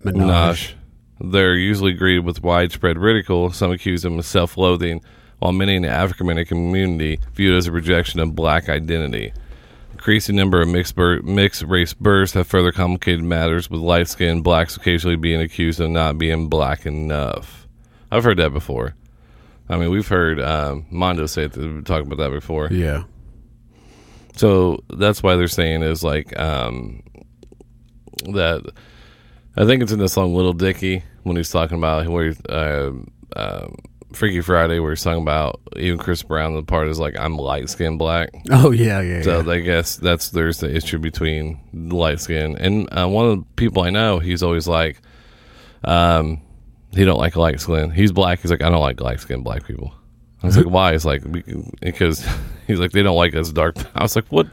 Minaj. 0.04 0.74
they're 1.22 1.54
usually 1.54 1.94
greeted 1.94 2.26
with 2.26 2.42
widespread 2.42 2.98
ridicule. 2.98 3.50
Some 3.50 3.70
accuse 3.70 4.02
them 4.02 4.18
of 4.18 4.26
self 4.26 4.58
loathing, 4.58 5.00
while 5.38 5.52
many 5.52 5.74
in 5.76 5.84
the 5.84 5.88
African 5.88 6.26
American 6.26 6.58
community 6.58 7.18
view 7.32 7.54
it 7.54 7.56
as 7.56 7.66
a 7.66 7.72
rejection 7.72 8.20
of 8.20 8.34
black 8.34 8.68
identity. 8.68 9.32
Increasing 9.98 10.36
number 10.36 10.62
of 10.62 10.68
mixed, 10.68 10.94
bir- 10.94 11.22
mixed 11.22 11.62
race 11.64 11.92
births 11.92 12.32
have 12.34 12.46
further 12.46 12.70
complicated 12.70 13.24
matters, 13.24 13.68
with 13.68 13.80
light 13.80 14.06
skinned 14.06 14.44
blacks 14.44 14.76
occasionally 14.76 15.16
being 15.16 15.40
accused 15.40 15.80
of 15.80 15.90
not 15.90 16.18
being 16.18 16.48
black 16.48 16.86
enough. 16.86 17.66
I've 18.08 18.22
heard 18.22 18.36
that 18.36 18.52
before. 18.52 18.94
I 19.68 19.76
mean, 19.76 19.90
we've 19.90 20.06
heard 20.06 20.40
um, 20.40 20.86
Mondo 20.92 21.26
say 21.26 21.46
it, 21.46 21.52
talk 21.84 22.04
about 22.04 22.18
that 22.18 22.30
before. 22.30 22.68
Yeah. 22.70 23.02
So 24.36 24.84
that's 24.88 25.20
why 25.20 25.34
they're 25.34 25.48
saying 25.48 25.82
is 25.82 26.04
like 26.04 26.38
um, 26.38 27.02
that. 28.26 28.70
I 29.56 29.66
think 29.66 29.82
it's 29.82 29.90
in 29.90 29.98
the 29.98 30.08
song 30.08 30.32
"Lil 30.32 30.52
Dicky" 30.52 31.02
when 31.24 31.34
he's 31.36 31.50
talking 31.50 31.76
about 31.76 32.06
where 32.06 32.26
he's, 32.26 32.40
uh, 32.46 32.92
um 33.34 33.74
Freaky 34.12 34.40
Friday 34.40 34.78
where 34.78 34.94
he 34.94 34.96
talking 34.96 35.22
about 35.22 35.60
even 35.76 35.98
Chris 35.98 36.22
Brown. 36.22 36.54
The 36.54 36.62
part 36.62 36.88
is 36.88 36.98
like 36.98 37.18
I'm 37.18 37.36
light 37.36 37.68
skinned 37.68 37.98
black. 37.98 38.30
Oh 38.50 38.70
yeah, 38.70 39.00
yeah. 39.00 39.22
So 39.22 39.40
yeah. 39.40 39.52
I 39.52 39.60
guess 39.60 39.96
that's 39.96 40.30
there's 40.30 40.60
the 40.60 40.74
issue 40.74 40.98
between 40.98 41.60
light 41.72 42.20
skin 42.20 42.56
and 42.56 42.88
uh, 42.90 43.06
one 43.06 43.26
of 43.26 43.38
the 43.38 43.44
people 43.56 43.82
I 43.82 43.90
know. 43.90 44.18
He's 44.18 44.42
always 44.42 44.66
like, 44.66 45.00
um, 45.84 46.40
he 46.92 47.04
don't 47.04 47.18
like 47.18 47.36
light 47.36 47.60
skin. 47.60 47.90
He's 47.90 48.12
black. 48.12 48.40
He's 48.40 48.50
like 48.50 48.62
I 48.62 48.70
don't 48.70 48.80
like 48.80 49.00
light 49.00 49.20
skinned 49.20 49.44
black 49.44 49.66
people. 49.66 49.92
I 50.42 50.46
was 50.46 50.56
like, 50.56 50.66
why? 50.66 50.92
He's 50.92 51.04
like 51.04 51.22
because 51.80 52.24
he's 52.68 52.78
like 52.78 52.92
they 52.92 53.02
don't 53.02 53.16
like 53.16 53.34
us 53.34 53.50
dark. 53.50 53.76
I 53.94 54.02
was 54.02 54.14
like, 54.14 54.26
what? 54.28 54.46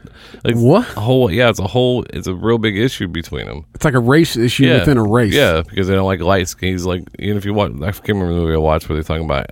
Like 0.44 0.56
What? 0.56 0.96
A 0.96 1.00
whole 1.00 1.30
yeah, 1.30 1.48
it's 1.48 1.60
a 1.60 1.66
whole 1.66 2.04
it's 2.10 2.26
a 2.26 2.34
real 2.34 2.58
big 2.58 2.76
issue 2.76 3.06
between 3.08 3.46
them. 3.46 3.64
it's 3.74 3.84
like 3.84 3.94
a 3.94 4.00
race 4.00 4.36
issue 4.36 4.64
Yeah, 4.66 4.80
within 4.80 4.98
a 4.98 5.04
race. 5.04 5.32
Yeah, 5.32 5.62
because 5.62 5.86
they 5.88 5.94
don't 5.94 6.06
like 6.06 6.20
light 6.20 6.48
skin. 6.48 6.72
He's 6.72 6.86
like 6.86 7.04
even 7.18 7.36
if 7.36 7.44
you 7.44 7.54
watch, 7.54 7.70
I 7.80 7.92
can't 7.92 8.08
remember 8.08 8.34
the 8.34 8.40
movie 8.40 8.54
I 8.54 8.58
watched 8.58 8.88
where 8.88 8.96
they're 8.96 9.04
talking 9.04 9.24
about. 9.24 9.46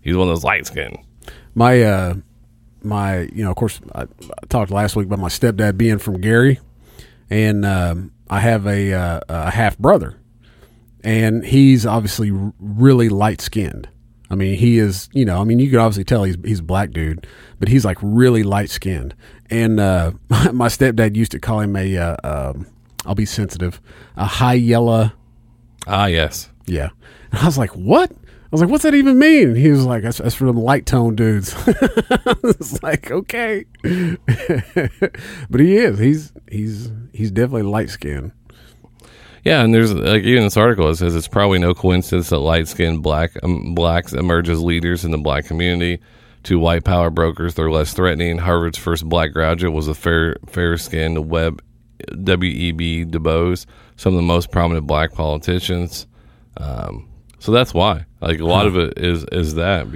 He's 0.00 0.16
one 0.16 0.28
of 0.28 0.34
those 0.34 0.44
light 0.44 0.66
skin. 0.66 0.96
my 1.54 1.82
uh 1.82 2.14
my 2.82 3.22
you 3.34 3.42
know 3.44 3.50
of 3.50 3.56
course 3.56 3.80
I, 3.94 4.02
I 4.02 4.06
talked 4.48 4.70
last 4.70 4.96
week 4.96 5.06
about 5.06 5.18
my 5.18 5.28
stepdad 5.28 5.76
being 5.76 5.98
from 5.98 6.20
Gary 6.20 6.60
and 7.28 7.64
um, 7.66 8.12
I 8.30 8.40
have 8.40 8.66
a 8.66 8.92
uh, 8.92 9.20
a 9.28 9.50
half 9.50 9.76
brother 9.76 10.16
and 11.04 11.44
he's 11.44 11.84
obviously 11.84 12.30
r- 12.30 12.52
really 12.58 13.08
light 13.08 13.40
skinned 13.40 13.88
I 14.30 14.34
mean 14.36 14.56
he 14.56 14.78
is 14.78 15.08
you 15.12 15.24
know 15.24 15.40
I 15.40 15.44
mean 15.44 15.58
you 15.58 15.68
can 15.70 15.78
obviously 15.80 16.04
tell 16.04 16.24
he's 16.24 16.36
he's 16.44 16.60
a 16.60 16.62
black 16.62 16.92
dude 16.92 17.26
but 17.58 17.68
he's 17.68 17.84
like 17.84 17.98
really 18.00 18.42
light 18.42 18.70
skinned 18.70 19.14
and 19.50 19.80
uh, 19.80 20.12
my 20.52 20.68
stepdad 20.68 21.16
used 21.16 21.32
to 21.32 21.38
call 21.40 21.60
him 21.60 21.74
a 21.76 21.96
uh, 21.96 22.16
um, 22.24 22.66
I'll 23.04 23.14
be 23.14 23.26
sensitive 23.26 23.80
a 24.16 24.26
high 24.26 24.54
yellow 24.54 25.12
Ah, 25.86 26.06
yes. 26.06 26.50
yeah. 26.66 26.90
And 27.32 27.40
I 27.40 27.46
was 27.46 27.56
like, 27.58 27.70
what? 27.74 28.12
I 28.12 28.48
was 28.52 28.60
like, 28.60 28.70
what's 28.70 28.82
that 28.82 28.94
even 28.94 29.18
mean? 29.18 29.54
He 29.54 29.70
was 29.70 29.86
like, 29.86 30.02
that's, 30.02 30.18
that's 30.18 30.34
for 30.34 30.44
them 30.44 30.56
light 30.58 30.84
tone 30.84 31.16
dudes. 31.16 31.54
it's 31.66 32.82
like, 32.82 33.10
okay. 33.10 33.64
but 33.82 35.60
he 35.60 35.76
is. 35.76 35.98
He's 35.98 36.32
he's 36.50 36.90
he's 37.12 37.30
definitely 37.30 37.62
light 37.62 37.90
skinned. 37.90 38.32
Yeah, 39.44 39.62
and 39.62 39.74
there's 39.74 39.92
like 39.94 40.22
even 40.24 40.44
this 40.44 40.56
article 40.56 40.90
it 40.90 40.96
says 40.96 41.14
it's 41.14 41.28
probably 41.28 41.58
no 41.58 41.74
coincidence 41.74 42.28
that 42.28 42.38
light 42.38 42.68
skinned 42.68 43.02
black 43.02 43.32
um, 43.42 43.74
blacks 43.74 44.12
emerge 44.12 44.48
as 44.48 44.60
leaders 44.60 45.04
in 45.04 45.10
the 45.10 45.18
black 45.18 45.46
community. 45.46 46.00
To 46.44 46.58
white 46.58 46.84
power 46.84 47.10
brokers, 47.10 47.54
they're 47.54 47.70
less 47.70 47.92
threatening. 47.92 48.38
Harvard's 48.38 48.78
first 48.78 49.06
black 49.06 49.32
graduate 49.32 49.74
was 49.74 49.88
a 49.88 49.94
fair 49.94 50.36
fair 50.46 50.78
skinned 50.78 51.28
Web 51.28 51.62
W 52.22 52.50
E 52.50 52.72
B 52.72 53.04
Du 53.04 53.18
Bois, 53.18 53.56
some 53.96 54.14
of 54.14 54.16
the 54.16 54.22
most 54.22 54.50
prominent 54.50 54.86
black 54.86 55.12
politicians. 55.12 56.06
Um, 56.56 57.08
so 57.38 57.52
that's 57.52 57.74
why, 57.74 58.06
like 58.22 58.40
a 58.40 58.46
lot 58.46 58.66
of 58.66 58.76
it 58.76 58.98
is 58.98 59.24
is 59.32 59.56
that, 59.56 59.86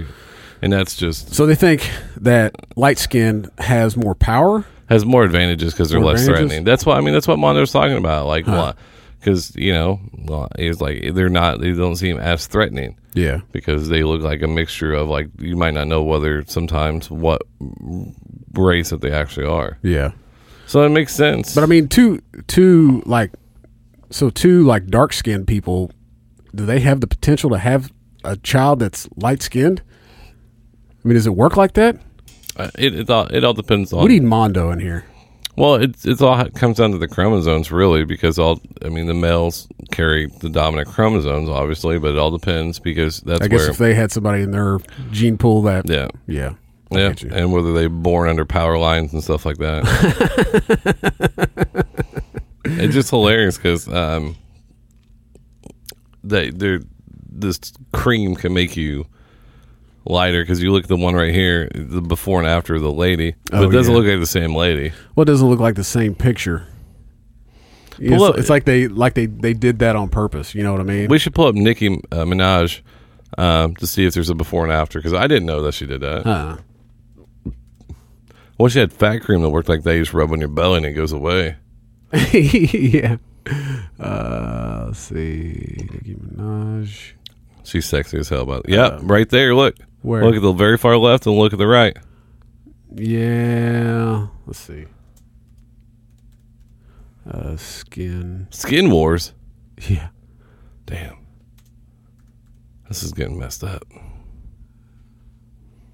and 0.61 0.71
that's 0.71 0.95
just 0.95 1.33
So 1.33 1.47
they 1.47 1.55
think 1.55 1.89
that 2.17 2.55
light 2.75 2.99
skin 2.99 3.49
has 3.57 3.97
more 3.97 4.13
power. 4.13 4.65
has 4.87 5.03
more 5.03 5.23
advantages 5.23 5.73
because 5.73 5.89
they're 5.89 5.99
More 5.99 6.11
less 6.13 6.25
threatening. 6.25 6.63
That's 6.63 6.85
why 6.85 6.97
I 6.97 7.01
mean 7.01 7.13
that's 7.13 7.27
what 7.27 7.39
Mondo's 7.39 7.71
talking 7.71 7.97
about. 7.97 8.27
Like, 8.27 8.45
because 9.25 9.55
you 9.55 9.73
know, 9.73 9.99
well, 10.25 10.47
he's 10.59 10.79
like 10.79 11.13
they're 11.15 11.29
not 11.29 11.59
they 11.59 11.73
don't 11.73 11.95
seem 11.95 12.17
as 12.19 12.45
threatening 12.45 12.95
Yeah. 13.15 13.39
because 13.51 13.89
they 13.89 14.03
look 14.03 14.21
like 14.21 14.43
a 14.43 14.47
mixture 14.47 14.93
of 14.93 15.09
like 15.09 15.29
you 15.39 15.55
might 15.57 15.73
not 15.73 15.87
know 15.87 16.03
whether 16.03 16.43
sometimes 16.45 17.09
what 17.09 17.41
race 18.53 18.91
that 18.91 19.01
they 19.01 19.11
actually 19.11 19.47
are. 19.47 19.79
Yeah. 19.81 20.11
So 20.67 20.83
it 20.83 20.89
makes 20.89 21.13
sense. 21.15 21.55
But 21.55 21.63
I 21.63 21.67
mean, 21.67 21.87
two 21.87 22.21
two 22.47 23.01
like 23.07 23.31
so 24.11 24.29
two 24.29 24.63
like 24.63 24.85
dark 24.87 25.11
skinned 25.13 25.47
people, 25.47 25.91
do 26.53 26.65
they 26.65 26.79
have 26.81 27.01
the 27.01 27.07
potential 27.07 27.49
to 27.49 27.57
have 27.57 27.91
a 28.23 28.37
child 28.37 28.79
that's 28.79 29.09
light 29.15 29.41
skinned? 29.41 29.81
I 31.03 31.07
mean, 31.07 31.15
does 31.15 31.27
it 31.27 31.35
work 31.35 31.57
like 31.57 31.73
that? 31.73 31.97
Uh, 32.57 32.69
it 32.77 32.93
it 32.93 33.09
all, 33.09 33.25
it 33.27 33.43
all 33.43 33.53
depends 33.53 33.91
on 33.91 34.03
We 34.03 34.09
need 34.09 34.23
Mondo 34.23 34.69
in 34.71 34.79
here. 34.79 35.05
Well 35.57 35.75
it's 35.75 36.05
it's 36.05 36.21
all 36.21 36.39
it 36.39 36.53
comes 36.53 36.77
down 36.77 36.91
to 36.91 36.97
the 36.97 37.07
chromosomes 37.07 37.71
really 37.71 38.05
because 38.05 38.37
all 38.39 38.59
I 38.83 38.89
mean 38.89 39.07
the 39.07 39.13
males 39.13 39.67
carry 39.91 40.27
the 40.39 40.49
dominant 40.49 40.89
chromosomes 40.89 41.49
obviously 41.49 41.99
but 41.99 42.11
it 42.11 42.17
all 42.17 42.31
depends 42.31 42.79
because 42.79 43.21
that's 43.21 43.41
I 43.41 43.47
guess 43.47 43.61
where 43.61 43.69
if 43.69 43.77
they 43.77 43.93
had 43.93 44.11
somebody 44.11 44.43
in 44.43 44.51
their 44.51 44.79
gene 45.11 45.37
pool 45.37 45.61
that, 45.63 45.89
yeah. 45.89 46.09
Yeah, 46.27 46.53
I 46.91 46.97
Yeah, 46.97 47.13
and 47.31 47.51
whether 47.51 47.73
they 47.73 47.87
born 47.87 48.29
under 48.29 48.45
power 48.45 48.77
lines 48.77 49.13
and 49.13 49.23
stuff 49.23 49.45
like 49.45 49.57
that. 49.57 49.83
it's 52.65 52.93
just 52.93 53.09
hilarious 53.09 53.57
because 53.57 53.87
um, 53.87 54.35
they 56.23 56.49
they're 56.51 56.81
this 57.27 57.59
cream 57.91 58.35
can 58.35 58.53
make 58.53 58.77
you 58.77 59.05
lighter 60.05 60.43
because 60.43 60.61
you 60.61 60.71
look 60.71 60.83
at 60.83 60.89
the 60.89 60.95
one 60.97 61.15
right 61.15 61.33
here, 61.33 61.69
the 61.73 62.01
before 62.01 62.39
and 62.39 62.47
after 62.47 62.75
of 62.75 62.81
the 62.81 62.91
lady, 62.91 63.35
but 63.51 63.63
Oh, 63.63 63.69
it 63.69 63.71
doesn't 63.73 63.91
yeah. 63.93 63.99
look 63.99 64.07
like 64.07 64.19
the 64.19 64.25
same 64.25 64.55
lady. 64.55 64.91
Well, 65.15 65.23
it 65.23 65.25
doesn't 65.25 65.47
look 65.49 65.59
like 65.59 65.75
the 65.75 65.83
same 65.83 66.13
picture. 66.15 66.67
It's, 67.97 68.21
up- 68.21 68.37
it's 68.37 68.49
like 68.49 68.65
they 68.65 68.87
like 68.89 69.13
they 69.13 69.25
they 69.25 69.53
did 69.53 69.79
that 69.79 69.95
on 69.95 70.09
purpose. 70.09 70.53
You 70.53 70.63
know 70.63 70.73
what 70.73 70.81
I 70.81 70.83
mean? 70.83 71.07
We 71.07 71.17
should 71.17 71.33
pull 71.33 71.47
up 71.47 71.55
Nicki 71.55 71.87
uh, 72.11 72.25
Minaj 72.25 72.81
um, 73.37 73.73
to 73.77 73.87
see 73.87 74.05
if 74.05 74.13
there's 74.13 74.29
a 74.29 74.35
before 74.35 74.63
and 74.63 74.71
after 74.73 74.99
because 74.99 75.13
I 75.13 75.27
didn't 75.27 75.45
know 75.45 75.61
that 75.61 75.73
she 75.73 75.85
did 75.85 76.01
that. 76.01 76.27
uh, 76.27 76.57
Well, 78.57 78.69
she 78.69 78.79
had 78.79 78.93
fat 78.93 79.19
cream 79.19 79.41
that 79.41 79.49
worked 79.49 79.69
like 79.69 79.83
that. 79.83 79.95
You 79.95 80.01
just 80.01 80.13
rub 80.13 80.31
on 80.31 80.39
your 80.39 80.49
belly 80.49 80.77
and 80.77 80.85
it 80.85 80.93
goes 80.93 81.11
away. 81.11 81.55
yeah. 82.33 83.17
Uh, 83.99 84.85
let's 84.87 84.99
see, 84.99 85.87
Nicki 85.91 86.15
Minaj. 86.15 87.11
She's 87.63 87.85
sexy 87.85 88.17
as 88.19 88.29
hell. 88.29 88.45
But 88.45 88.67
yeah, 88.69 88.99
right 89.01 89.29
there. 89.29 89.55
Look, 89.55 89.75
where? 90.05 90.23
Look 90.23 90.35
at 90.35 90.41
the 90.41 90.53
very 90.53 90.77
far 90.77 90.97
left 90.97 91.25
and 91.25 91.35
look 91.35 91.53
at 91.53 91.59
the 91.59 91.67
right. 91.67 91.97
Yeah. 92.93 94.27
Let's 94.45 94.59
see. 94.59 94.85
Uh, 97.29 97.57
skin. 97.57 98.47
Skin 98.51 98.89
Wars. 98.91 99.33
Yeah. 99.89 100.09
Damn, 100.85 101.17
this 102.87 103.01
is 103.01 103.11
getting 103.11 103.39
messed 103.39 103.63
up. 103.63 103.83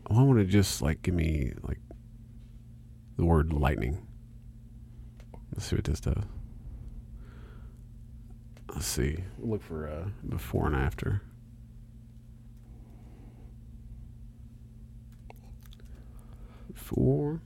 I 0.10 0.14
want 0.14 0.38
to 0.38 0.46
just 0.46 0.82
like 0.82 1.02
give 1.02 1.16
me 1.16 1.54
like 1.64 1.80
the 3.16 3.24
word 3.24 3.54
lightning. 3.54 4.06
Let's 5.54 5.66
see 5.68 5.78
what 5.78 5.86
this 5.86 6.02
does. 6.02 6.26
Let's 8.74 8.86
see. 8.86 9.24
Look 9.40 9.64
for 9.64 9.88
uh, 9.88 10.10
before 10.28 10.68
and 10.68 10.76
after. 10.76 11.22
Before. 16.96 17.40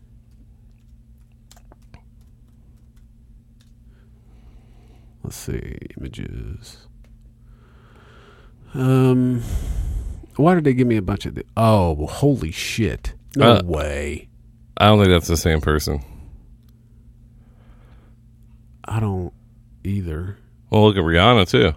Let's 5.24 5.36
see 5.36 5.78
images. 5.98 6.78
Um, 8.74 9.42
why 10.36 10.56
did 10.56 10.64
they 10.66 10.74
give 10.74 10.88
me 10.88 10.98
a 10.98 11.02
bunch 11.02 11.26
of? 11.26 11.36
The, 11.36 11.46
oh, 11.56 11.94
well, 11.94 12.08
holy 12.08 12.52
shit! 12.52 13.14
No 13.36 13.54
Uh, 13.54 13.62
way. 13.64 14.30
I 14.78 14.88
don't 14.88 15.00
think 15.00 15.10
that's 15.10 15.28
the 15.28 15.38
same 15.38 15.62
person. 15.62 16.04
I 18.84 19.00
don't 19.00 19.34
either. 19.84 20.38
Well, 20.70 20.84
look 20.86 20.98
at 20.98 21.04
Rihanna 21.04 21.48
too. 21.50 21.74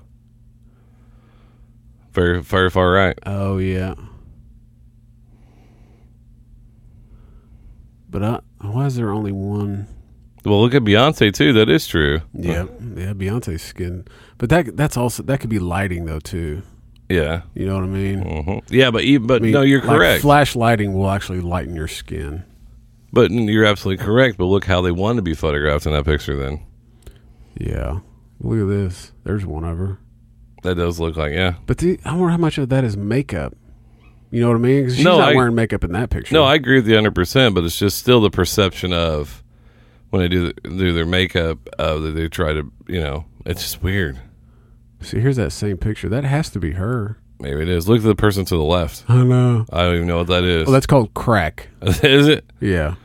Very, 2.12 2.42
very 2.42 2.68
far 2.70 2.90
right. 2.90 3.18
Oh 3.24 3.58
yeah. 3.58 3.94
But 8.10 8.22
I, 8.22 8.40
why 8.60 8.86
is 8.86 8.96
there 8.96 9.10
only 9.10 9.32
one? 9.32 9.86
Well, 10.44 10.60
look 10.62 10.74
at 10.74 10.82
Beyonce 10.82 11.32
too. 11.32 11.52
That 11.52 11.68
is 11.68 11.86
true. 11.86 12.20
Yeah, 12.32 12.66
yeah, 12.96 13.12
Beyonce's 13.12 13.60
skin. 13.62 14.06
But 14.38 14.48
that 14.50 14.76
that's 14.76 14.96
also 14.96 15.22
that 15.24 15.40
could 15.40 15.50
be 15.50 15.58
lighting 15.58 16.06
though 16.06 16.20
too. 16.20 16.62
Yeah. 17.10 17.42
You 17.54 17.66
know 17.66 17.74
what 17.76 17.84
I 17.84 17.88
mean? 17.88 18.44
hmm 18.44 18.58
Yeah, 18.68 18.90
but 18.90 19.02
even, 19.02 19.26
but 19.26 19.40
I 19.40 19.44
mean, 19.44 19.52
no, 19.52 19.62
you're 19.62 19.80
like, 19.80 19.96
correct. 19.96 20.22
flash 20.22 20.54
lighting 20.54 20.92
will 20.94 21.10
actually 21.10 21.40
lighten 21.40 21.74
your 21.74 21.88
skin. 21.88 22.44
but 23.12 23.30
you're 23.30 23.64
absolutely 23.64 24.04
correct. 24.04 24.36
But 24.38 24.44
look 24.46 24.64
how 24.66 24.80
they 24.82 24.90
want 24.92 25.16
to 25.16 25.22
be 25.22 25.34
photographed 25.34 25.86
in 25.86 25.92
that 25.92 26.04
picture. 26.04 26.36
Then 26.36 26.60
Yeah. 27.58 28.00
Look 28.40 28.60
at 28.60 28.68
this. 28.68 29.12
There's 29.24 29.44
one 29.44 29.64
of 29.64 29.78
her. 29.78 29.98
that 30.62 30.76
does 30.76 31.00
look 31.00 31.16
like 31.16 31.32
yeah. 31.32 31.54
But 31.66 31.78
the, 31.78 31.98
I 32.04 32.12
wonder 32.12 32.28
how 32.30 32.36
much 32.36 32.56
of 32.58 32.68
that 32.68 32.84
is 32.84 32.96
makeup. 32.96 33.54
You 34.30 34.40
know 34.42 34.48
what 34.48 34.56
I 34.56 34.58
mean? 34.60 34.84
'Cause 34.84 34.96
she's 34.96 35.04
No, 35.04 35.18
not 35.18 35.30
I- 35.30 35.34
wearing 35.34 35.54
makeup 35.54 35.84
in 35.84 35.92
that 35.92 36.10
picture. 36.10 36.34
No, 36.34 36.44
I 36.44 36.54
agree 36.54 36.76
with 36.76 36.86
you 36.86 36.94
100. 36.94 37.14
percent 37.14 37.54
But 37.54 37.64
it's 37.64 37.78
just 37.78 37.96
still 37.98 38.20
the 38.20 38.30
perception 38.30 38.92
of 38.92 39.42
when 40.10 40.20
they 40.22 40.28
do 40.28 40.52
the, 40.52 40.68
do 40.70 40.92
their 40.92 41.06
makeup 41.06 41.58
uh, 41.78 41.96
that 41.98 42.10
they 42.10 42.28
try 42.28 42.52
to 42.52 42.70
you 42.86 43.00
know 43.00 43.24
it's 43.46 43.62
just 43.62 43.82
weird. 43.82 44.18
see. 45.00 45.20
Here's 45.20 45.36
that 45.36 45.52
same 45.52 45.76
picture. 45.78 46.08
That 46.08 46.24
has 46.24 46.50
to 46.50 46.58
be 46.60 46.72
her. 46.72 47.18
Maybe 47.40 47.62
it 47.62 47.68
is. 47.68 47.88
Look 47.88 47.98
at 47.98 48.04
the 48.04 48.14
person 48.16 48.44
to 48.46 48.56
the 48.56 48.62
left. 48.64 49.04
I 49.08 49.22
know. 49.22 49.64
I 49.72 49.82
don't 49.84 49.94
even 49.94 50.08
know 50.08 50.18
what 50.18 50.26
that 50.26 50.42
is. 50.44 50.66
Well, 50.66 50.72
that's 50.72 50.86
called 50.86 51.14
crack. 51.14 51.68
is 51.82 52.26
it? 52.26 52.44
Yeah. 52.60 52.96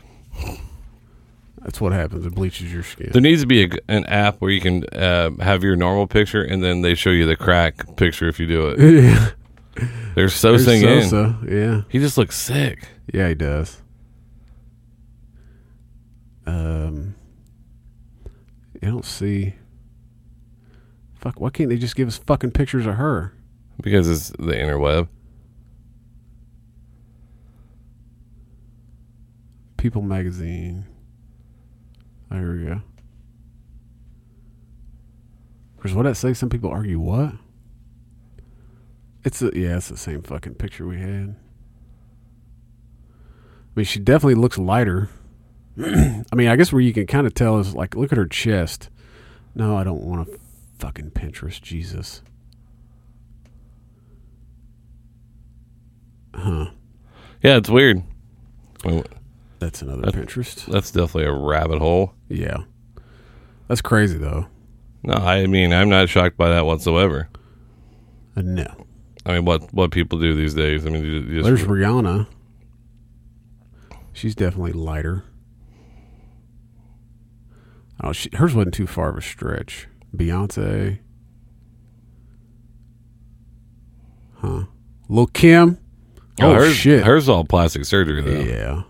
That's 1.61 1.80
what 1.80 1.93
happens. 1.93 2.26
It 2.26 2.36
bleaches 2.36 2.74
your 2.74 2.84
skin. 2.84 3.11
There 3.13 3.21
needs 3.21 3.41
to 3.41 3.47
be 3.47 3.63
a, 3.63 3.69
an 3.88 4.05
app 4.07 4.41
where 4.41 4.51
you 4.51 4.59
can 4.59 4.84
uh, 4.86 5.30
have 5.39 5.63
your 5.63 5.76
normal 5.78 6.07
picture 6.07 6.41
and 6.43 6.61
then 6.63 6.82
they 6.82 6.93
show 6.95 7.09
you 7.11 7.26
the 7.26 7.38
crack 7.38 7.95
picture 7.95 8.28
if 8.28 8.39
you 8.39 8.47
do 8.47 8.67
it. 8.69 8.80
yeah. 9.03 9.30
There's 10.15 10.34
so 10.34 10.51
There's 10.51 10.65
singing. 10.65 11.01
Sosa. 11.03 11.39
Yeah. 11.47 11.82
He 11.89 11.99
just 11.99 12.17
looks 12.17 12.38
sick. 12.38 12.88
Yeah, 13.11 13.30
he 13.30 13.36
does. 13.36 13.82
Um, 16.45 17.15
I 18.82 18.88
don't 18.88 19.05
see. 19.05 19.55
Fuck, 21.15 21.39
why 21.39 21.49
can't 21.49 21.69
they 21.69 21.78
just 21.78 21.95
give 21.95 22.07
us 22.07 22.17
fucking 22.17 22.51
pictures 22.51 22.86
of 22.86 22.95
her? 22.95 23.34
Because 23.82 24.09
it's 24.09 24.30
the 24.32 24.53
interweb. 24.53 25.07
People 29.78 30.01
magazine. 30.01 30.86
Oh, 32.32 32.38
here 32.38 32.57
we 32.57 32.65
go. 32.65 32.82
Because 35.78 35.93
what 35.93 36.03
that 36.03 36.15
say? 36.15 36.34
Some 36.34 36.49
people 36.49 36.69
argue 36.69 36.99
what? 36.99 37.34
It's 39.24 39.41
a, 39.41 39.51
yeah, 39.55 39.78
it's 39.78 39.89
the 39.89 39.97
same 39.97 40.21
fucking 40.21 40.55
picture 40.55 40.86
we 40.86 40.99
had. 40.99 41.36
I 43.05 43.76
mean, 43.76 43.86
she 43.86 43.99
definitely 43.99 44.36
looks 44.36 44.57
lighter. 44.57 45.09
I 45.80 46.24
mean, 46.36 46.47
I 46.49 46.55
guess 46.55 46.71
where 46.74 46.82
you 46.82 46.93
can 46.93 47.07
kind 47.07 47.26
of 47.26 47.34
tell 47.34 47.57
is 47.59 47.74
like, 47.74 47.95
look 47.95 48.11
at 48.11 48.17
her 48.17 48.28
chest. 48.28 48.89
No, 49.55 49.78
I 49.78 49.84
don't 49.84 50.01
want 50.03 50.28
to 50.28 50.39
fucking 50.80 51.11
Pinterest. 51.11 51.61
Jesus. 51.61 52.21
Huh. 56.36 56.67
Yeah, 57.41 57.57
it's 57.57 57.69
weird. 57.69 58.03
I 58.86 59.03
That's 59.59 59.82
another 59.82 60.01
That- 60.03 60.15
Pinterest. 60.15 60.65
That's 60.65 60.91
definitely 60.91 61.26
a 61.26 61.34
rabbit 61.34 61.80
hole. 61.80 62.13
Yeah. 62.30 62.57
That's 63.67 63.82
crazy, 63.82 64.17
though. 64.17 64.47
No, 65.03 65.13
I 65.15 65.47
mean 65.47 65.74
I'm 65.74 65.89
not 65.89 66.07
shocked 66.09 66.38
by 66.38 66.49
that 66.49 66.65
whatsoever. 66.65 67.30
Uh, 68.38 68.41
no. 68.41 68.86
I 69.26 69.34
mean, 69.36 69.45
what 69.45 69.74
what 69.74 69.91
people 69.91 70.19
do 70.19 70.34
these 70.36 70.53
days. 70.53 70.86
I 70.86 70.89
mean, 70.89 71.03
you, 71.03 71.11
you 71.11 71.41
just, 71.41 71.45
There's 71.45 71.61
Rihanna. 71.63 72.28
She's 74.11 74.36
definitely 74.36 74.74
lighter. 74.74 75.24
Oh, 78.01 78.11
she, 78.11 78.30
hers 78.34 78.53
wasn't 78.53 78.74
too 78.76 78.86
far 78.88 79.09
of 79.09 79.17
a 79.17 79.21
stretch. 79.21 79.88
Beyonce. 80.15 80.99
Huh. 84.36 84.63
Lil 85.09 85.28
Kim. 85.28 85.78
oh, 86.41 86.51
Oh, 86.51 86.53
hers, 86.55 86.76
shit. 86.76 87.03
hers 87.05 87.30
all 87.30 87.45
plastic 87.45 87.86
surgery 87.86 88.21
though. 88.21 88.41
Yeah. 88.41 88.84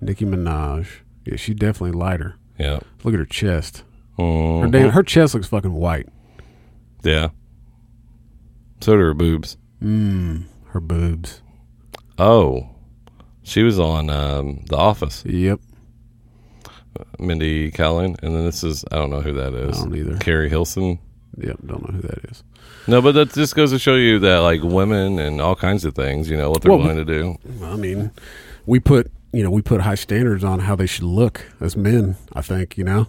Nicki 0.00 0.24
Minaj. 0.24 0.86
Yeah, 1.24 1.36
she's 1.36 1.56
definitely 1.56 1.98
lighter. 1.98 2.36
Yeah. 2.58 2.80
Look 3.04 3.14
at 3.14 3.20
her 3.20 3.26
chest. 3.26 3.82
Her 4.18 4.22
Mhm. 4.24 4.70
damn, 4.72 4.90
her 4.90 5.02
chest 5.02 5.34
looks 5.34 5.46
fucking 5.48 5.72
white. 5.72 6.08
Yeah. 7.02 7.28
So 8.80 8.92
do 8.94 8.98
her 9.00 9.14
boobs. 9.14 9.56
Mmm. 9.82 10.44
Her 10.68 10.80
boobs. 10.80 11.42
Oh, 12.18 12.68
she 13.42 13.62
was 13.62 13.78
on 13.78 14.10
um, 14.10 14.64
The 14.68 14.76
Office. 14.76 15.24
Yep. 15.24 15.60
Mindy 17.18 17.70
Kaling, 17.70 18.16
and 18.22 18.34
then 18.34 18.44
this 18.44 18.62
is 18.62 18.84
I 18.90 18.96
don't 18.96 19.10
know 19.10 19.20
who 19.20 19.32
that 19.34 19.54
is. 19.54 19.78
I 19.78 19.82
don't 19.84 19.96
either. 19.96 20.16
Keri 20.18 20.48
Hilson. 20.50 20.98
Yep. 21.38 21.58
Don't 21.66 21.88
know 21.88 21.94
who 21.94 22.02
that 22.02 22.30
is. 22.30 22.42
No, 22.86 23.00
but 23.00 23.12
that 23.12 23.32
just 23.32 23.54
goes 23.54 23.70
to 23.70 23.78
show 23.78 23.94
you 23.94 24.18
that 24.20 24.38
like 24.38 24.62
women 24.62 25.18
and 25.18 25.40
all 25.40 25.54
kinds 25.56 25.84
of 25.84 25.94
things, 25.94 26.28
you 26.28 26.36
know, 26.36 26.50
what 26.50 26.62
they're 26.62 26.70
Well, 26.72 26.80
willing 26.80 26.96
to 26.96 27.04
do. 27.04 27.36
I 27.64 27.76
mean, 27.76 28.10
we 28.66 28.80
put 28.80 29.10
you 29.32 29.42
know 29.42 29.50
we 29.50 29.62
put 29.62 29.80
high 29.82 29.94
standards 29.94 30.44
on 30.44 30.60
how 30.60 30.76
they 30.76 30.86
should 30.86 31.04
look 31.04 31.46
as 31.60 31.76
men. 31.76 32.16
I 32.32 32.42
think 32.42 32.76
you 32.76 32.84
know. 32.84 33.06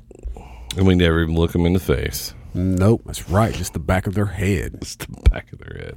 And 0.77 0.87
we 0.87 0.95
never 0.95 1.21
even 1.21 1.35
look 1.35 1.51
them 1.51 1.65
in 1.65 1.73
the 1.73 1.79
face. 1.79 2.33
Nope, 2.53 3.03
that's 3.05 3.29
right. 3.29 3.53
Just 3.53 3.73
the 3.73 3.79
back 3.79 4.07
of 4.07 4.13
their 4.13 4.25
head. 4.25 4.75
It's 4.81 4.95
the 4.95 5.07
back 5.29 5.51
of 5.53 5.59
their 5.59 5.93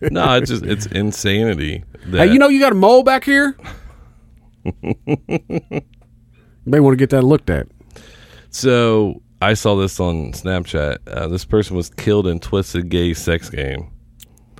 head. 0.00 0.12
no, 0.12 0.36
it's 0.36 0.50
just 0.50 0.64
it's 0.64 0.86
insanity. 0.86 1.84
That, 2.06 2.26
Hey, 2.28 2.32
you 2.32 2.38
know 2.38 2.48
you 2.48 2.60
got 2.60 2.72
a 2.72 2.76
mole 2.76 3.02
back 3.02 3.24
here. 3.24 3.56
you 4.82 5.82
may 6.66 6.80
want 6.80 6.92
to 6.92 6.96
get 6.96 7.10
that 7.10 7.22
looked 7.22 7.48
at. 7.48 7.66
So 8.50 9.22
I 9.40 9.54
saw 9.54 9.74
this 9.76 9.98
on 10.00 10.32
Snapchat. 10.32 10.98
Uh, 11.06 11.28
this 11.28 11.44
person 11.46 11.76
was 11.76 11.88
killed 11.88 12.26
in 12.26 12.40
twisted 12.40 12.90
gay 12.90 13.14
sex 13.14 13.48
game. 13.48 13.90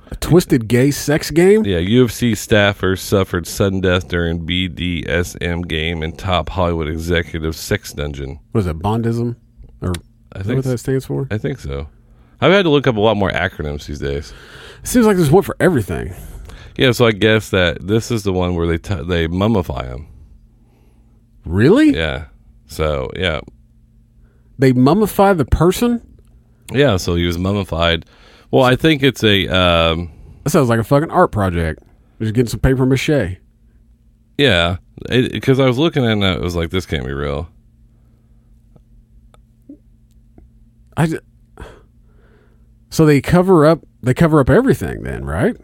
A 0.09 0.15
twisted 0.15 0.67
gay 0.67 0.91
sex 0.91 1.29
game. 1.31 1.63
Yeah, 1.65 1.77
UFC 1.77 2.35
staffer 2.35 2.95
suffered 2.95 3.47
sudden 3.47 3.79
death 3.79 4.07
during 4.09 4.45
BDSM 4.45 5.67
game 5.67 6.03
in 6.03 6.13
top 6.13 6.49
Hollywood 6.49 6.89
executive 6.89 7.55
sex 7.55 7.93
dungeon. 7.93 8.39
Was 8.53 8.67
it? 8.67 8.79
Bondism, 8.79 9.37
I 10.33 10.43
think 10.43 10.57
what 10.57 10.65
that 10.65 10.77
stands 10.77 11.05
for? 11.05 11.27
I 11.31 11.37
think 11.37 11.59
so. 11.59 11.87
I've 12.39 12.51
had 12.51 12.63
to 12.63 12.69
look 12.69 12.87
up 12.87 12.95
a 12.95 12.99
lot 12.99 13.17
more 13.17 13.29
acronyms 13.31 13.85
these 13.85 13.99
days. 13.99 14.33
It 14.83 14.87
seems 14.87 15.05
like 15.05 15.15
there's 15.17 15.29
one 15.31 15.43
for 15.43 15.55
everything. 15.59 16.13
Yeah, 16.77 16.91
so 16.91 17.05
I 17.05 17.11
guess 17.11 17.49
that 17.49 17.85
this 17.85 18.09
is 18.11 18.23
the 18.23 18.33
one 18.33 18.55
where 18.55 18.65
they 18.65 18.77
t- 18.77 19.03
they 19.03 19.27
mummify 19.27 19.85
him. 19.87 20.07
Really? 21.45 21.95
Yeah. 21.95 22.25
So 22.67 23.09
yeah, 23.15 23.41
They 24.57 24.71
mummify 24.73 25.37
the 25.37 25.45
person. 25.45 26.01
yeah. 26.71 26.97
So 26.97 27.15
he 27.15 27.25
was 27.25 27.37
mummified. 27.37 28.05
Well, 28.51 28.63
I 28.63 28.75
think 28.75 29.03
it's 29.03 29.23
a 29.23 29.47
um, 29.49 30.11
That 30.43 30.51
sounds 30.51 30.69
like 30.69 30.79
a 30.79 30.83
fucking 30.83 31.11
art 31.11 31.31
project. 31.31 31.83
Just 32.21 32.33
getting 32.33 32.49
some 32.49 32.59
paper 32.59 32.85
mache. 32.85 33.37
yeah. 34.37 34.77
Because 35.09 35.59
I 35.59 35.65
was 35.65 35.77
looking 35.79 36.05
at 36.05 36.17
it, 36.17 36.37
it 36.37 36.41
was 36.41 36.55
like 36.55 36.69
this 36.69 36.85
can't 36.85 37.05
be 37.05 37.11
real. 37.13 37.49
I. 40.97 41.07
So 42.89 43.05
they 43.05 43.21
cover 43.21 43.65
up. 43.65 43.85
They 44.01 44.13
cover 44.13 44.39
up 44.39 44.49
everything. 44.49 45.03
Then, 45.03 45.25
right? 45.25 45.55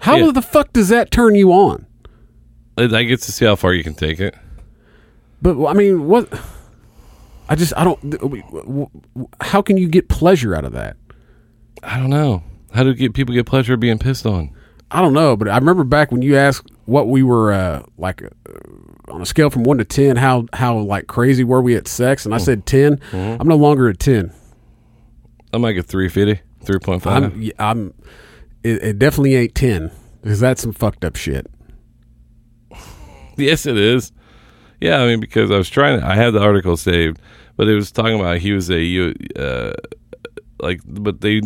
How 0.00 0.16
Yeah. 0.16 0.32
the 0.32 0.42
fuck 0.42 0.72
does 0.72 0.88
that 0.88 1.10
turn 1.10 1.34
you 1.34 1.52
on? 1.52 1.86
I 2.76 3.02
get 3.04 3.20
to 3.22 3.32
see 3.32 3.44
how 3.44 3.56
far 3.56 3.74
you 3.74 3.84
can 3.84 3.94
take 3.94 4.20
it. 4.20 4.34
But 5.42 5.66
I 5.66 5.74
mean, 5.74 6.06
what? 6.06 6.28
I 7.48 7.54
just 7.54 7.72
I 7.76 7.84
don't. 7.84 8.54
How 9.40 9.62
can 9.62 9.76
you 9.76 9.88
get 9.88 10.08
pleasure 10.08 10.54
out 10.54 10.64
of 10.64 10.72
that? 10.72 10.96
I 11.82 11.98
don't 11.98 12.10
know. 12.10 12.42
How 12.72 12.84
do 12.84 12.94
get 12.94 13.14
people 13.14 13.34
get 13.34 13.46
pleasure 13.46 13.76
being 13.76 13.98
pissed 13.98 14.26
on? 14.26 14.50
I 14.90 15.00
don't 15.00 15.12
know, 15.12 15.36
but 15.36 15.48
I 15.48 15.56
remember 15.56 15.84
back 15.84 16.10
when 16.10 16.22
you 16.22 16.36
asked 16.36 16.68
what 16.84 17.08
we 17.08 17.22
were 17.22 17.52
uh, 17.52 17.82
like 17.96 18.22
uh, 18.22 18.28
on 19.12 19.22
a 19.22 19.26
scale 19.26 19.50
from 19.50 19.62
one 19.62 19.78
to 19.78 19.84
ten, 19.84 20.16
how 20.16 20.46
how 20.52 20.78
like 20.78 21.06
crazy 21.06 21.44
were 21.44 21.62
we 21.62 21.76
at 21.76 21.86
sex? 21.86 22.24
And 22.24 22.34
I 22.34 22.38
said 22.38 22.66
10 22.66 22.98
i 23.12 23.16
I'm 23.38 23.46
no 23.48 23.56
longer 23.56 23.88
at 23.88 23.98
ten. 23.98 24.32
I 25.52 25.58
might 25.58 25.72
get 25.72 25.86
350, 25.86 26.42
3.5. 26.64 27.06
I'm 27.06 27.52
I'm. 27.58 27.94
It, 28.62 28.82
it 28.82 28.98
definitely 28.98 29.36
ain't 29.36 29.54
ten 29.54 29.90
because 30.22 30.40
that's 30.40 30.62
some 30.62 30.72
fucked 30.72 31.04
up 31.04 31.16
shit. 31.16 31.46
Yes, 33.36 33.64
it 33.64 33.76
is. 33.78 34.12
Yeah, 34.80 35.00
I 35.00 35.06
mean 35.06 35.20
because 35.20 35.50
I 35.50 35.56
was 35.56 35.68
trying 35.70 36.00
to. 36.00 36.06
I 36.06 36.14
had 36.14 36.30
the 36.30 36.40
article 36.40 36.76
saved, 36.76 37.20
but 37.56 37.68
it 37.68 37.74
was 37.74 37.90
talking 37.90 38.18
about 38.18 38.38
he 38.38 38.52
was 38.52 38.70
a 38.70 38.80
you 38.80 39.14
uh, 39.36 39.72
like, 40.60 40.80
but 40.86 41.20
they 41.20 41.40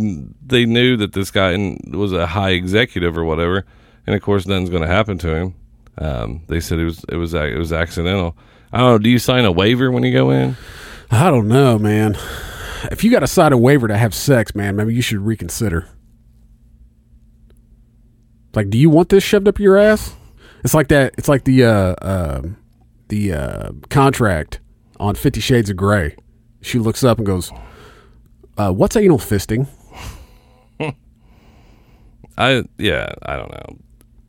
they 0.44 0.66
knew 0.66 0.96
that 0.96 1.12
this 1.12 1.30
guy 1.30 1.76
was 1.92 2.12
a 2.12 2.26
high 2.26 2.50
executive 2.50 3.16
or 3.16 3.24
whatever, 3.24 3.64
and 4.07 4.14
of 4.14 4.22
course 4.22 4.46
nothing's 4.46 4.70
going 4.70 4.82
to 4.82 4.88
happen 4.88 5.18
to 5.18 5.34
him. 5.34 5.55
Um, 5.98 6.42
they 6.48 6.61
said 6.61 6.78
it 6.78 6.84
was 6.84 7.05
it 7.09 7.16
was 7.16 7.34
it 7.34 7.59
was 7.59 7.72
accidental. 7.72 8.36
I 8.72 8.78
don't 8.78 8.90
know. 8.90 8.98
Do 8.98 9.11
you 9.11 9.18
sign 9.18 9.44
a 9.44 9.52
waiver 9.52 9.90
when 9.90 10.02
you 10.02 10.12
go 10.12 10.30
in? 10.30 10.57
I 11.11 11.30
don't 11.30 11.46
know, 11.46 11.78
man. 11.78 12.16
If 12.91 13.05
you 13.05 13.11
got 13.11 13.20
to 13.20 13.26
sign 13.26 13.53
a 13.53 13.59
waiver 13.59 13.89
to 13.89 13.97
have 13.97 14.14
sex, 14.14 14.55
man, 14.55 14.76
maybe 14.76 14.95
you 14.95 15.03
should 15.03 15.18
reconsider. 15.18 15.89
Like, 18.55 18.70
do 18.70 18.78
you 18.78 18.91
want 18.91 19.09
this 19.09 19.24
shoved 19.24 19.49
up 19.49 19.59
your 19.59 19.76
ass? 19.76 20.14
It's 20.62 20.74
like 20.74 20.89
that. 20.89 21.14
It's 21.18 21.28
like 21.28 21.45
the 21.45 21.64
uh, 21.64 21.95
uh, 22.01 22.43
the 23.09 23.32
uh, 23.32 23.72
contract 23.91 24.61
on 24.99 25.14
Fifty 25.14 25.41
Shades 25.41 25.70
of 25.70 25.76
Grey. 25.76 26.16
She 26.62 26.78
looks 26.78 27.05
up 27.05 27.18
and 27.18 27.26
goes, 27.26 27.53
uh, 28.57 28.72
"What's 28.72 28.97
anal 28.97 29.18
fisting?" 29.18 29.66
I 32.39 32.64
yeah, 32.78 33.12
I 33.22 33.37
don't 33.37 33.51
know. 33.51 33.78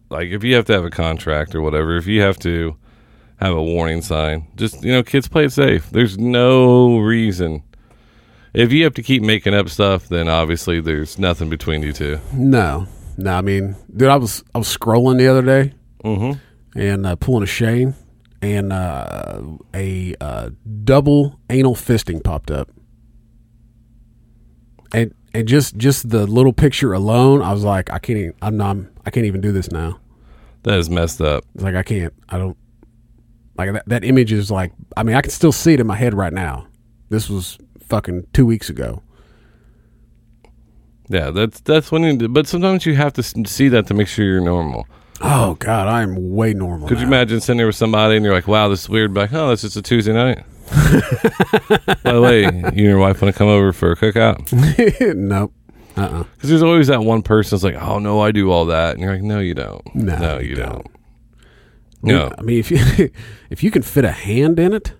Like 0.10 0.30
if 0.30 0.44
you 0.44 0.56
have 0.56 0.66
to 0.66 0.74
have 0.74 0.84
a 0.84 0.90
contract 0.90 1.56
or 1.56 1.62
whatever, 1.62 1.96
if 1.98 2.08
you 2.08 2.22
have 2.22 2.38
to 2.40 2.76
have 3.38 3.56
a 3.56 3.64
warning 3.64 4.02
sign, 4.02 4.48
just 4.56 4.84
you 4.84 4.92
know, 4.92 5.04
kids 5.04 5.28
play 5.28 5.46
it 5.46 5.52
safe. 5.52 5.90
There's 5.90 6.18
no 6.18 6.98
reason. 6.98 7.64
If 8.56 8.72
you 8.72 8.86
have 8.86 8.94
to 8.94 9.04
keep 9.04 9.22
making 9.22 9.54
up 9.54 9.68
stuff, 9.70 10.08
then 10.08 10.30
obviously 10.30 10.80
there's 10.80 11.20
nothing 11.20 11.50
between 11.50 11.84
you 11.84 11.92
two. 11.92 12.20
No, 12.34 12.88
no. 13.18 13.34
I 13.34 13.42
mean, 13.42 13.76
dude, 13.96 14.08
I 14.08 14.16
was 14.16 14.44
I 14.54 14.58
was 14.58 14.76
scrolling 14.76 15.18
the 15.18 15.28
other 15.28 15.42
day 15.42 15.74
and 16.76 17.06
uh, 17.06 17.16
pulling 17.18 17.44
a 17.44 17.48
Shane, 17.48 17.96
and 18.42 18.72
uh, 18.72 19.42
a 19.74 20.16
uh, 20.22 20.50
double 20.84 21.40
anal 21.50 21.76
fisting 21.76 22.24
popped 22.24 22.50
up, 22.50 22.70
and 24.94 25.14
and 25.34 25.48
just 25.48 25.76
just 25.76 26.10
the 26.10 26.26
little 26.26 26.54
picture 26.54 26.94
alone, 26.94 27.42
I 27.42 27.52
was 27.52 27.64
like, 27.64 27.92
I 27.92 28.00
can't, 28.00 28.20
even, 28.20 28.34
I'm 28.42 28.56
not, 28.56 28.78
I 29.06 29.12
can't 29.12 29.26
even 29.26 29.42
do 29.42 29.52
this 29.52 29.70
now. 29.70 30.00
That 30.64 30.80
is 30.80 30.90
messed 30.90 31.20
up. 31.20 31.44
It's 31.56 31.64
like 31.64 31.76
I 31.76 31.84
can't, 31.84 32.14
I 32.30 32.38
don't 32.38 32.58
like 33.58 33.74
that. 33.74 33.84
That 33.88 34.06
image 34.06 34.32
is 34.32 34.50
like, 34.50 34.72
I 34.96 35.04
mean, 35.04 35.16
I 35.16 35.22
can 35.22 35.32
still 35.32 35.52
see 35.52 35.74
it 35.74 35.82
in 35.82 35.88
my 35.88 35.96
head 35.98 36.14
right 36.14 36.32
now. 36.34 36.68
This 37.10 37.30
was 37.30 37.58
fucking 37.90 38.28
two 38.34 38.46
weeks 38.46 38.70
ago. 38.70 39.02
Yeah, 41.08 41.30
that's 41.30 41.60
that's 41.62 41.92
when 41.92 42.04
you. 42.04 42.28
But 42.28 42.48
sometimes 42.48 42.86
you 42.86 42.96
have 42.96 43.14
to 43.14 43.24
see 43.24 43.68
that 43.70 43.88
to 43.88 43.94
make 43.94 44.08
sure 44.08 44.26
you're 44.26 44.42
normal. 44.42 44.88
Oh 45.22 45.56
God, 45.56 45.88
I 45.88 46.02
am 46.02 46.34
way 46.34 46.54
normal. 46.54 46.88
Could 46.88 47.00
you 47.00 47.06
imagine 47.06 47.40
sitting 47.40 47.58
there 47.58 47.68
with 47.68 47.76
somebody 47.76 48.16
and 48.16 48.26
you're 48.26 48.34
like, 48.34 48.48
"Wow, 48.48 48.68
this 48.68 48.82
is 48.82 48.90
weird," 48.90 49.14
but 49.14 49.22
like, 49.22 49.34
"Oh, 49.34 49.50
that's 49.50 49.62
just 49.62 49.78
a 49.78 49.82
Tuesday 49.82 50.14
night." 50.14 50.44
By 52.04 52.14
the 52.14 52.22
way, 52.22 52.42
you 52.42 52.48
and 52.48 52.76
your 52.76 52.98
wife 52.98 53.22
want 53.22 53.34
to 53.34 53.38
come 53.38 53.48
over 53.48 53.72
for 53.72 53.92
a 53.92 53.96
cookout? 53.96 54.52
nope. 55.16 55.54
Uh. 55.96 56.02
uh 56.02 56.24
Because 56.34 56.50
there's 56.50 56.64
always 56.64 56.88
that 56.88 57.04
one 57.04 57.22
person 57.22 57.56
that's 57.56 57.64
like, 57.64 57.82
"Oh 57.82 58.00
no, 58.00 58.20
I 58.20 58.32
do 58.32 58.52
all 58.52 58.66
that," 58.66 58.94
and 58.96 59.02
you're 59.02 59.14
like, 59.14 59.22
"No, 59.22 59.40
you 59.40 59.54
don't. 59.54 59.84
No, 59.96 60.18
no, 60.18 60.40
you 60.40 60.50
you 60.50 60.56
don't. 60.56 60.72
don't. 60.74 60.88
No. 62.02 62.32
I 62.38 62.42
mean, 62.42 62.60
if 62.60 62.72
you 62.72 63.12
if 63.50 63.64
you 63.64 63.72
can 63.72 63.84
fit 63.84 64.06
a 64.06 64.12
hand 64.12 64.60
in 64.60 64.74
it, 64.74 64.94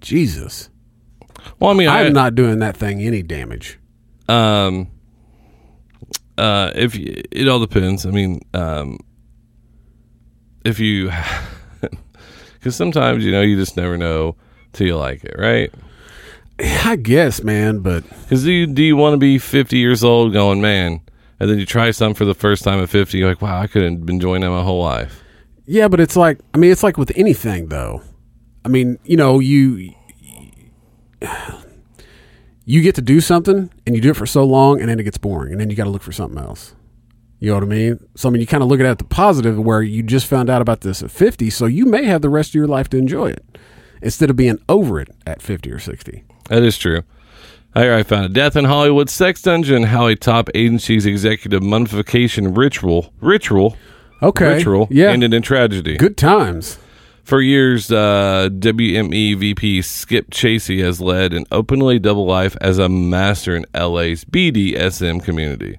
Jesus, 0.00 0.70
Well, 1.58 1.70
I 1.70 1.74
mean, 1.74 1.88
I, 1.88 2.02
I'm 2.04 2.12
not 2.12 2.34
doing 2.34 2.58
that 2.60 2.76
thing 2.76 3.00
any 3.02 3.22
damage. 3.22 3.78
um 4.28 4.88
uh 6.36 6.70
if 6.74 6.94
you, 6.94 7.22
it 7.32 7.48
all 7.48 7.58
depends 7.58 8.06
i 8.06 8.10
mean 8.10 8.40
um 8.54 8.98
if 10.64 10.78
you 10.78 11.10
because 12.54 12.76
sometimes 12.76 13.24
you 13.24 13.32
know 13.32 13.40
you 13.40 13.56
just 13.56 13.76
never 13.76 13.96
know 13.96 14.36
till 14.72 14.86
you 14.86 14.96
like 14.96 15.24
it 15.24 15.34
right 15.38 15.72
I 16.84 16.96
guess, 16.96 17.44
man, 17.44 17.80
but 17.80 18.02
because 18.22 18.42
do 18.42 18.50
you, 18.50 18.66
do 18.66 18.82
you 18.82 18.96
want 18.96 19.14
to 19.14 19.16
be 19.18 19.38
50 19.38 19.76
years 19.78 20.02
old 20.02 20.32
going 20.32 20.60
man 20.60 21.00
and 21.38 21.48
then 21.48 21.56
you 21.58 21.64
try 21.64 21.92
something 21.92 22.16
for 22.16 22.24
the 22.24 22.34
first 22.34 22.64
time 22.64 22.80
at 22.82 22.88
50 22.90 23.16
you're 23.16 23.28
like 23.28 23.40
wow 23.40 23.60
i 23.60 23.68
could 23.68 23.82
have 23.82 24.04
been 24.04 24.16
enjoying 24.16 24.40
that 24.42 24.50
my 24.50 24.62
whole 24.62 24.82
life 24.82 25.22
yeah, 25.66 25.86
but 25.86 26.00
it's 26.00 26.16
like 26.16 26.38
I 26.54 26.58
mean, 26.58 26.72
it's 26.72 26.82
like 26.82 26.96
with 26.96 27.12
anything 27.14 27.68
though. 27.68 28.02
I 28.64 28.68
mean, 28.68 28.98
you 29.04 29.16
know, 29.18 29.38
you 29.38 29.94
you 32.64 32.82
get 32.82 32.94
to 32.96 33.02
do 33.02 33.20
something 33.20 33.70
and 33.86 33.96
you 33.96 34.02
do 34.02 34.10
it 34.10 34.16
for 34.16 34.26
so 34.26 34.44
long 34.44 34.80
and 34.80 34.88
then 34.88 35.00
it 35.00 35.04
gets 35.04 35.18
boring 35.18 35.52
and 35.52 35.60
then 35.60 35.70
you 35.70 35.76
got 35.76 35.84
to 35.84 35.90
look 35.90 36.02
for 36.02 36.12
something 36.12 36.38
else. 36.38 36.74
You 37.40 37.48
know 37.50 37.54
what 37.54 37.62
I 37.64 37.66
mean? 37.66 37.98
So 38.16 38.28
I 38.28 38.32
mean, 38.32 38.40
you 38.40 38.46
kind 38.46 38.62
of 38.62 38.68
look 38.68 38.80
at 38.80 38.86
it 38.86 38.90
at 38.90 38.98
the 38.98 39.04
positive 39.04 39.58
where 39.58 39.80
you 39.82 40.02
just 40.02 40.26
found 40.26 40.50
out 40.50 40.60
about 40.60 40.80
this 40.80 41.02
at 41.02 41.10
50, 41.10 41.50
so 41.50 41.66
you 41.66 41.86
may 41.86 42.04
have 42.04 42.20
the 42.20 42.28
rest 42.28 42.50
of 42.50 42.54
your 42.56 42.66
life 42.66 42.88
to 42.90 42.96
enjoy 42.98 43.28
it 43.30 43.44
instead 44.02 44.28
of 44.30 44.36
being 44.36 44.58
over 44.68 45.00
it 45.00 45.08
at 45.26 45.40
50 45.40 45.70
or 45.72 45.78
60. 45.78 46.24
that 46.48 46.62
is 46.62 46.76
true 46.78 47.02
Here 47.76 47.94
I 47.94 48.02
found 48.02 48.24
a 48.26 48.28
death 48.28 48.56
in 48.56 48.64
Hollywood 48.64 49.08
sex 49.08 49.40
dungeon. 49.42 49.84
How 49.84 50.06
a 50.08 50.16
top 50.16 50.48
agency's 50.54 51.06
executive 51.06 51.62
mummification 51.62 52.54
ritual 52.54 53.12
ritual 53.20 53.76
Okay. 54.20 54.54
ritual 54.56 54.88
Yeah. 54.90 55.10
ended 55.10 55.32
in 55.32 55.42
tragedy. 55.42 55.96
Good 55.96 56.16
times. 56.16 56.78
For 57.28 57.42
years, 57.42 57.92
uh, 57.92 58.48
WME 58.50 59.36
VP 59.36 59.82
Skip 59.82 60.30
Chasey 60.30 60.82
has 60.82 60.98
led 60.98 61.34
an 61.34 61.44
openly 61.52 61.98
double 61.98 62.24
life 62.24 62.56
as 62.62 62.78
a 62.78 62.88
master 62.88 63.54
in 63.54 63.66
LA's 63.74 64.24
BDSM 64.24 65.22
community. 65.22 65.78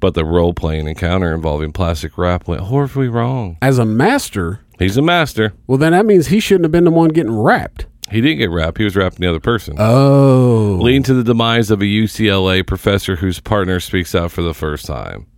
But 0.00 0.14
the 0.14 0.24
role 0.24 0.52
playing 0.52 0.88
encounter 0.88 1.32
involving 1.32 1.70
plastic 1.70 2.18
wrap 2.18 2.48
went 2.48 2.62
horribly 2.62 3.06
wrong. 3.06 3.56
As 3.62 3.78
a 3.78 3.84
master, 3.84 4.62
He's 4.80 4.96
a 4.96 5.02
master. 5.02 5.52
well, 5.68 5.78
then 5.78 5.92
that 5.92 6.06
means 6.06 6.26
he 6.26 6.40
shouldn't 6.40 6.64
have 6.64 6.72
been 6.72 6.82
the 6.82 6.90
one 6.90 7.10
getting 7.10 7.38
wrapped. 7.38 7.86
He 8.10 8.20
didn't 8.20 8.38
get 8.38 8.50
wrapped, 8.50 8.78
he 8.78 8.82
was 8.82 8.96
wrapping 8.96 9.20
the 9.20 9.30
other 9.30 9.38
person. 9.38 9.76
Oh. 9.78 10.76
leading 10.82 11.04
to 11.04 11.14
the 11.14 11.22
demise 11.22 11.70
of 11.70 11.80
a 11.82 11.84
UCLA 11.84 12.66
professor 12.66 13.14
whose 13.14 13.38
partner 13.38 13.78
speaks 13.78 14.12
out 14.12 14.32
for 14.32 14.42
the 14.42 14.54
first 14.54 14.86
time. 14.86 15.28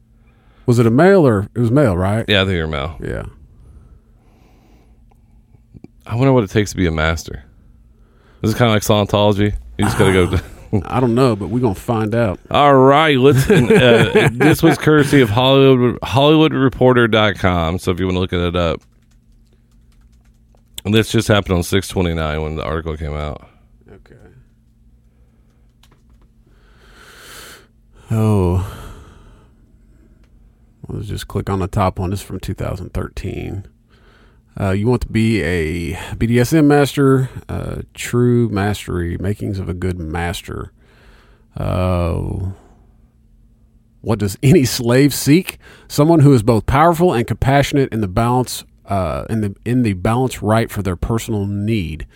Was 0.64 0.78
it 0.78 0.86
a 0.86 0.90
male 0.90 1.26
or 1.26 1.50
it 1.54 1.58
was 1.58 1.70
male, 1.70 1.94
right? 1.94 2.24
Yeah, 2.26 2.40
I 2.40 2.44
think 2.46 2.56
you're 2.56 2.66
Mel. 2.68 2.96
Yeah. 3.04 3.24
I 6.06 6.16
wonder 6.16 6.32
what 6.32 6.44
it 6.44 6.50
takes 6.50 6.70
to 6.72 6.76
be 6.76 6.86
a 6.86 6.90
master. 6.90 7.44
This 8.40 8.50
is 8.50 8.56
kind 8.56 8.70
of 8.70 8.74
like 8.74 8.82
Scientology. 8.82 9.54
You 9.78 9.84
just 9.84 9.98
got 9.98 10.12
to 10.12 10.12
go. 10.12 10.80
I 10.86 11.00
don't 11.00 11.14
know, 11.14 11.36
but 11.36 11.48
we're 11.48 11.60
going 11.60 11.74
to 11.74 11.80
find 11.80 12.14
out. 12.14 12.40
All 12.50 12.74
right, 12.74 13.18
let's. 13.18 13.48
Uh, 13.48 14.28
this 14.32 14.62
was 14.62 14.78
courtesy 14.78 15.20
of 15.20 15.30
Hollywood 15.30 16.00
HollywoodReporter.com. 16.00 17.78
So 17.78 17.90
if 17.90 18.00
you 18.00 18.06
want 18.06 18.16
to 18.16 18.20
look 18.20 18.32
it 18.32 18.56
up, 18.56 18.80
and 20.84 20.94
this 20.94 21.12
just 21.12 21.28
happened 21.28 21.56
on 21.56 21.62
six 21.62 21.88
twenty 21.88 22.14
nine 22.14 22.42
when 22.42 22.56
the 22.56 22.64
article 22.64 22.96
came 22.96 23.14
out. 23.14 23.48
Okay. 23.88 24.16
Oh. 28.10 28.78
Let's 30.88 31.06
just 31.06 31.28
click 31.28 31.48
on 31.48 31.60
the 31.60 31.68
top 31.68 31.98
one. 31.98 32.10
This 32.10 32.20
is 32.20 32.26
from 32.26 32.40
2013. 32.40 33.66
Uh, 34.58 34.70
you 34.70 34.86
want 34.86 35.02
to 35.02 35.08
be 35.08 35.42
a 35.42 35.94
BDSM 36.16 36.66
master, 36.66 37.30
uh, 37.48 37.82
true 37.94 38.48
mastery, 38.50 39.16
makings 39.18 39.58
of 39.58 39.68
a 39.68 39.74
good 39.74 39.98
master. 39.98 40.72
Uh, 41.56 42.50
what 44.02 44.18
does 44.18 44.36
any 44.42 44.64
slave 44.64 45.14
seek? 45.14 45.58
Someone 45.88 46.20
who 46.20 46.32
is 46.34 46.42
both 46.42 46.66
powerful 46.66 47.12
and 47.12 47.26
compassionate 47.26 47.92
in 47.92 48.00
the 48.00 48.08
balance, 48.08 48.64
uh, 48.86 49.24
in 49.30 49.40
the 49.40 49.56
in 49.64 49.82
the 49.82 49.94
balance 49.94 50.42
right 50.42 50.70
for 50.70 50.82
their 50.82 50.96
personal 50.96 51.46
need. 51.46 52.06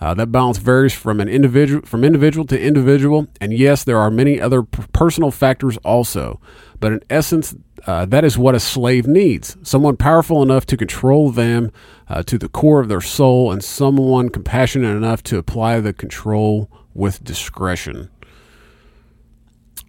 Uh, 0.00 0.14
that 0.14 0.32
balance 0.32 0.56
varies 0.58 0.94
from 0.94 1.20
an 1.20 1.28
individual 1.28 1.84
from 1.84 2.04
individual 2.04 2.46
to 2.46 2.60
individual, 2.60 3.26
and 3.40 3.52
yes, 3.52 3.84
there 3.84 3.98
are 3.98 4.10
many 4.10 4.40
other 4.40 4.62
personal 4.62 5.30
factors 5.30 5.76
also. 5.78 6.40
But 6.80 6.92
in 6.92 7.00
essence, 7.10 7.54
uh, 7.86 8.06
that 8.06 8.24
is 8.24 8.38
what 8.38 8.54
a 8.54 8.60
slave 8.60 9.06
needs: 9.06 9.56
someone 9.62 9.96
powerful 9.96 10.42
enough 10.42 10.66
to 10.66 10.76
control 10.76 11.30
them 11.30 11.70
uh, 12.08 12.22
to 12.24 12.38
the 12.38 12.48
core 12.48 12.80
of 12.80 12.88
their 12.88 13.00
soul, 13.00 13.52
and 13.52 13.62
someone 13.62 14.30
compassionate 14.30 14.96
enough 14.96 15.22
to 15.24 15.38
apply 15.38 15.80
the 15.80 15.92
control 15.92 16.70
with 16.94 17.22
discretion. 17.22 18.10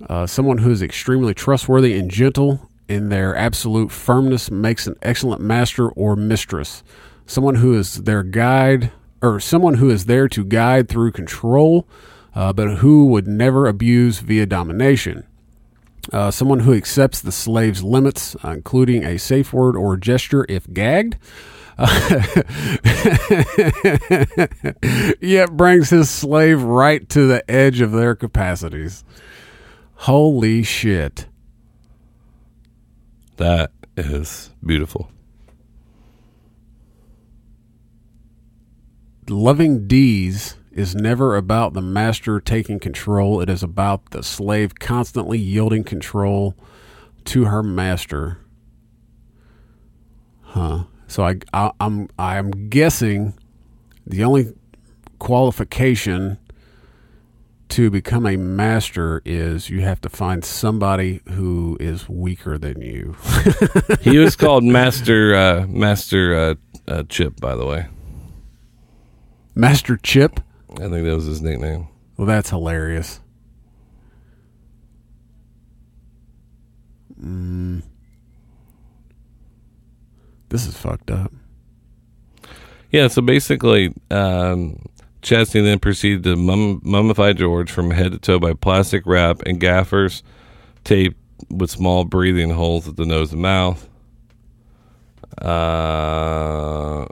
Uh, 0.10 0.28
someone 0.28 0.60
who 0.60 0.72
is 0.72 0.82
extremely 0.82 1.34
trustworthy 1.34 1.98
and 1.98 2.12
gentle 2.12 2.70
in 2.88 3.10
their 3.10 3.36
absolute 3.36 3.92
firmness 3.92 4.52
makes 4.52 4.88
an 4.88 4.96
excellent 5.02 5.42
master 5.42 5.90
or 5.90 6.16
mistress. 6.16 6.84
Someone 7.26 7.56
who 7.56 7.78
is 7.78 8.04
their 8.04 8.24
guide, 8.24 8.92
or 9.22 9.40
someone 9.40 9.76
who 9.76 9.90
is 9.90 10.06
there 10.06 10.28
to 10.28 10.44
guide 10.44 10.90
through 10.90 11.12
control, 11.12 11.88
uh, 12.36 12.52
but 12.52 12.78
who 12.78 13.06
would 13.06 13.28
never 13.28 13.68
abuse 13.68 14.20
via 14.20 14.46
domination. 14.46 15.24
Uh, 16.12 16.32
someone 16.32 16.60
who 16.60 16.74
accepts 16.74 17.22
the 17.22 17.32
slave's 17.32 17.84
limits, 17.84 18.36
uh, 18.44 18.50
including 18.50 19.04
a 19.04 19.18
safe 19.20 19.54
word 19.54 19.76
or 19.76 19.98
gesture 19.98 20.46
if 20.50 20.72
gagged. 20.72 21.18
yet 25.22 25.56
brings 25.58 25.90
his 25.90 26.10
slave 26.10 26.62
right 26.62 27.08
to 27.10 27.28
the 27.28 27.44
edge 27.50 27.82
of 27.82 27.92
their 27.92 28.16
capacities. 28.16 29.04
Holy 29.96 30.64
shit. 30.64 31.28
That 33.38 33.72
is 33.98 34.52
beautiful. 34.64 35.12
Loving 39.30 39.88
D's 39.88 40.56
is 40.72 40.96
never 40.96 41.36
about 41.36 41.74
the 41.74 41.82
master 41.82 42.40
taking 42.40 42.80
control. 42.80 43.42
It 43.42 43.50
is 43.50 43.64
about 43.64 44.12
the 44.12 44.24
slave 44.24 44.76
constantly 44.80 45.38
yielding 45.38 45.84
control 45.84 46.56
to 47.26 47.46
her 47.46 47.62
master. 47.62 48.40
Huh. 50.42 50.86
So 51.08 51.24
I, 51.24 51.38
I 51.54 51.72
I'm 51.80 52.08
I'm 52.18 52.70
guessing 52.70 53.34
the 54.08 54.24
only 54.24 54.54
qualification 55.20 56.38
to 57.70 57.90
become 57.90 58.26
a 58.26 58.36
master 58.36 59.22
is 59.24 59.70
you 59.70 59.82
have 59.82 60.02
to 60.02 60.10
find 60.10 60.44
somebody 60.44 61.22
who 61.30 61.78
is 61.80 62.08
weaker 62.10 62.58
than 62.58 62.82
you. 62.82 63.16
He 64.02 64.18
was 64.18 64.36
called 64.36 64.64
Master 64.64 65.36
uh, 65.36 65.68
Master 65.68 66.36
uh, 66.36 66.56
uh, 66.88 67.04
Chip, 67.08 67.40
by 67.40 67.56
the 67.56 67.66
way. 67.66 67.88
Master 69.56 69.98
Chip? 69.98 70.40
I 70.74 70.90
think 70.90 71.06
that 71.06 71.16
was 71.16 71.26
his 71.26 71.42
nickname. 71.42 71.88
Well, 72.18 72.28
that's 72.28 72.50
hilarious. 72.50 73.20
Mm. 77.22 77.84
This 80.50 80.66
is 80.66 80.76
fucked 80.78 81.12
up. 81.12 81.32
Yeah, 82.92 83.08
so 83.08 83.22
basically, 83.22 83.94
um, 84.10 84.84
Chastity 85.22 85.62
then 85.62 85.80
proceeded 85.80 86.24
to 86.24 86.36
mum- 86.36 86.82
mummify 86.82 87.36
George 87.36 87.72
from 87.72 87.92
head 87.92 88.12
to 88.12 88.18
toe 88.18 88.40
by 88.40 88.54
plastic 88.54 89.04
wrap 89.06 89.42
and 89.46 89.60
gaffers 89.60 90.24
taped 90.84 91.18
with 91.50 91.70
small 91.70 92.06
breathing 92.06 92.50
holes 92.52 92.88
at 92.88 92.98
the 92.98 93.06
nose 93.06 93.32
and 93.32 93.42
mouth. 93.42 93.88
Uh, 95.38 97.06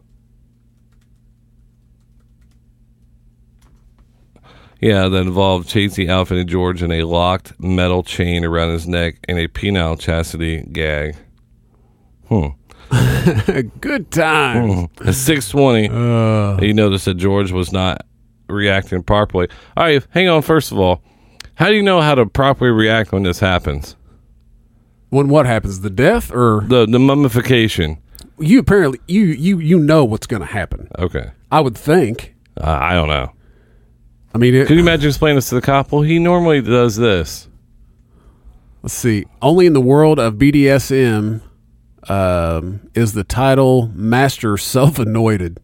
yeah, 4.80 5.08
that 5.08 5.18
involved 5.22 5.70
Chasey 5.70 6.10
outfitting 6.10 6.48
George 6.48 6.82
in 6.84 6.92
a 6.92 7.04
locked 7.04 7.60
metal 7.60 8.04
chain 8.04 8.44
around 8.46 8.72
his 8.72 8.88
neck 8.88 9.16
and 9.28 9.38
a 9.38 9.48
penile 9.48 10.00
chastity 10.00 10.62
gag. 10.72 11.16
Hmm. 12.28 12.48
Good 13.82 14.10
times. 14.12 14.90
At 15.06 15.14
620, 15.16 16.66
you 16.66 16.74
noticed 16.74 17.06
that 17.06 17.16
George 17.16 17.52
was 17.52 17.72
not 17.72 18.06
reacting 18.48 19.04
properly. 19.04 19.48
All 19.78 19.84
right, 19.86 20.06
hang 20.12 20.28
on. 20.28 20.42
First 20.42 20.72
of 20.72 20.80
all, 20.80 21.04
how 21.56 21.68
do 21.68 21.76
you 21.76 21.84
know 21.84 22.02
how 22.02 22.16
to 22.16 22.26
properly 22.26 22.72
react 22.72 23.12
when 23.12 23.24
this 23.24 23.40
happens? 23.40 23.96
When 25.10 25.28
what 25.30 25.46
happens? 25.46 25.82
The 25.82 25.90
death, 25.90 26.32
or 26.32 26.62
The 26.68 26.86
the 26.86 27.00
mummification. 27.00 27.98
you 28.40 28.60
apparently 28.60 29.00
you 29.08 29.24
you 29.24 29.60
you 29.60 29.80
know 29.80 30.06
what's 30.06 30.26
going 30.28 30.42
to 30.42 30.48
happen. 30.48 30.88
Okay. 30.98 31.32
I 31.52 31.60
would 31.62 31.78
think. 31.78 32.36
Uh, 32.60 32.78
I 32.82 32.94
don't 32.94 33.10
know. 33.10 33.32
I 34.34 34.38
mean, 34.38 34.54
it, 34.54 34.68
Could 34.68 34.76
you 34.76 34.84
imagine 34.84 35.08
explaining 35.08 35.36
this 35.38 35.50
to 35.50 35.56
the 35.56 35.62
cop? 35.62 35.92
Well, 35.92 36.02
he 36.02 36.20
normally 36.20 36.62
does 36.62 36.96
this. 36.98 37.48
let's 38.84 38.94
see. 38.94 39.26
Only 39.42 39.66
in 39.66 39.74
the 39.74 39.82
world 39.82 40.20
of 40.20 40.36
BDSM 40.36 41.42
um, 42.08 42.90
is 42.94 43.14
the 43.14 43.24
title 43.24 43.88
master 43.94 44.58
self-anointed. 44.58 45.60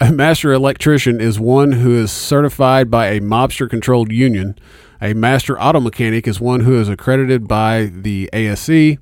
A 0.00 0.12
master 0.12 0.52
electrician 0.52 1.20
is 1.20 1.40
one 1.40 1.72
who 1.72 1.94
is 1.96 2.12
certified 2.12 2.90
by 2.90 3.08
a 3.08 3.20
mobster-controlled 3.20 4.12
union. 4.12 4.56
A 5.00 5.12
master 5.12 5.60
auto 5.60 5.80
mechanic 5.80 6.26
is 6.28 6.40
one 6.40 6.60
who 6.60 6.80
is 6.80 6.88
accredited 6.88 7.48
by 7.48 7.90
the 7.92 8.28
ASE. 8.32 8.98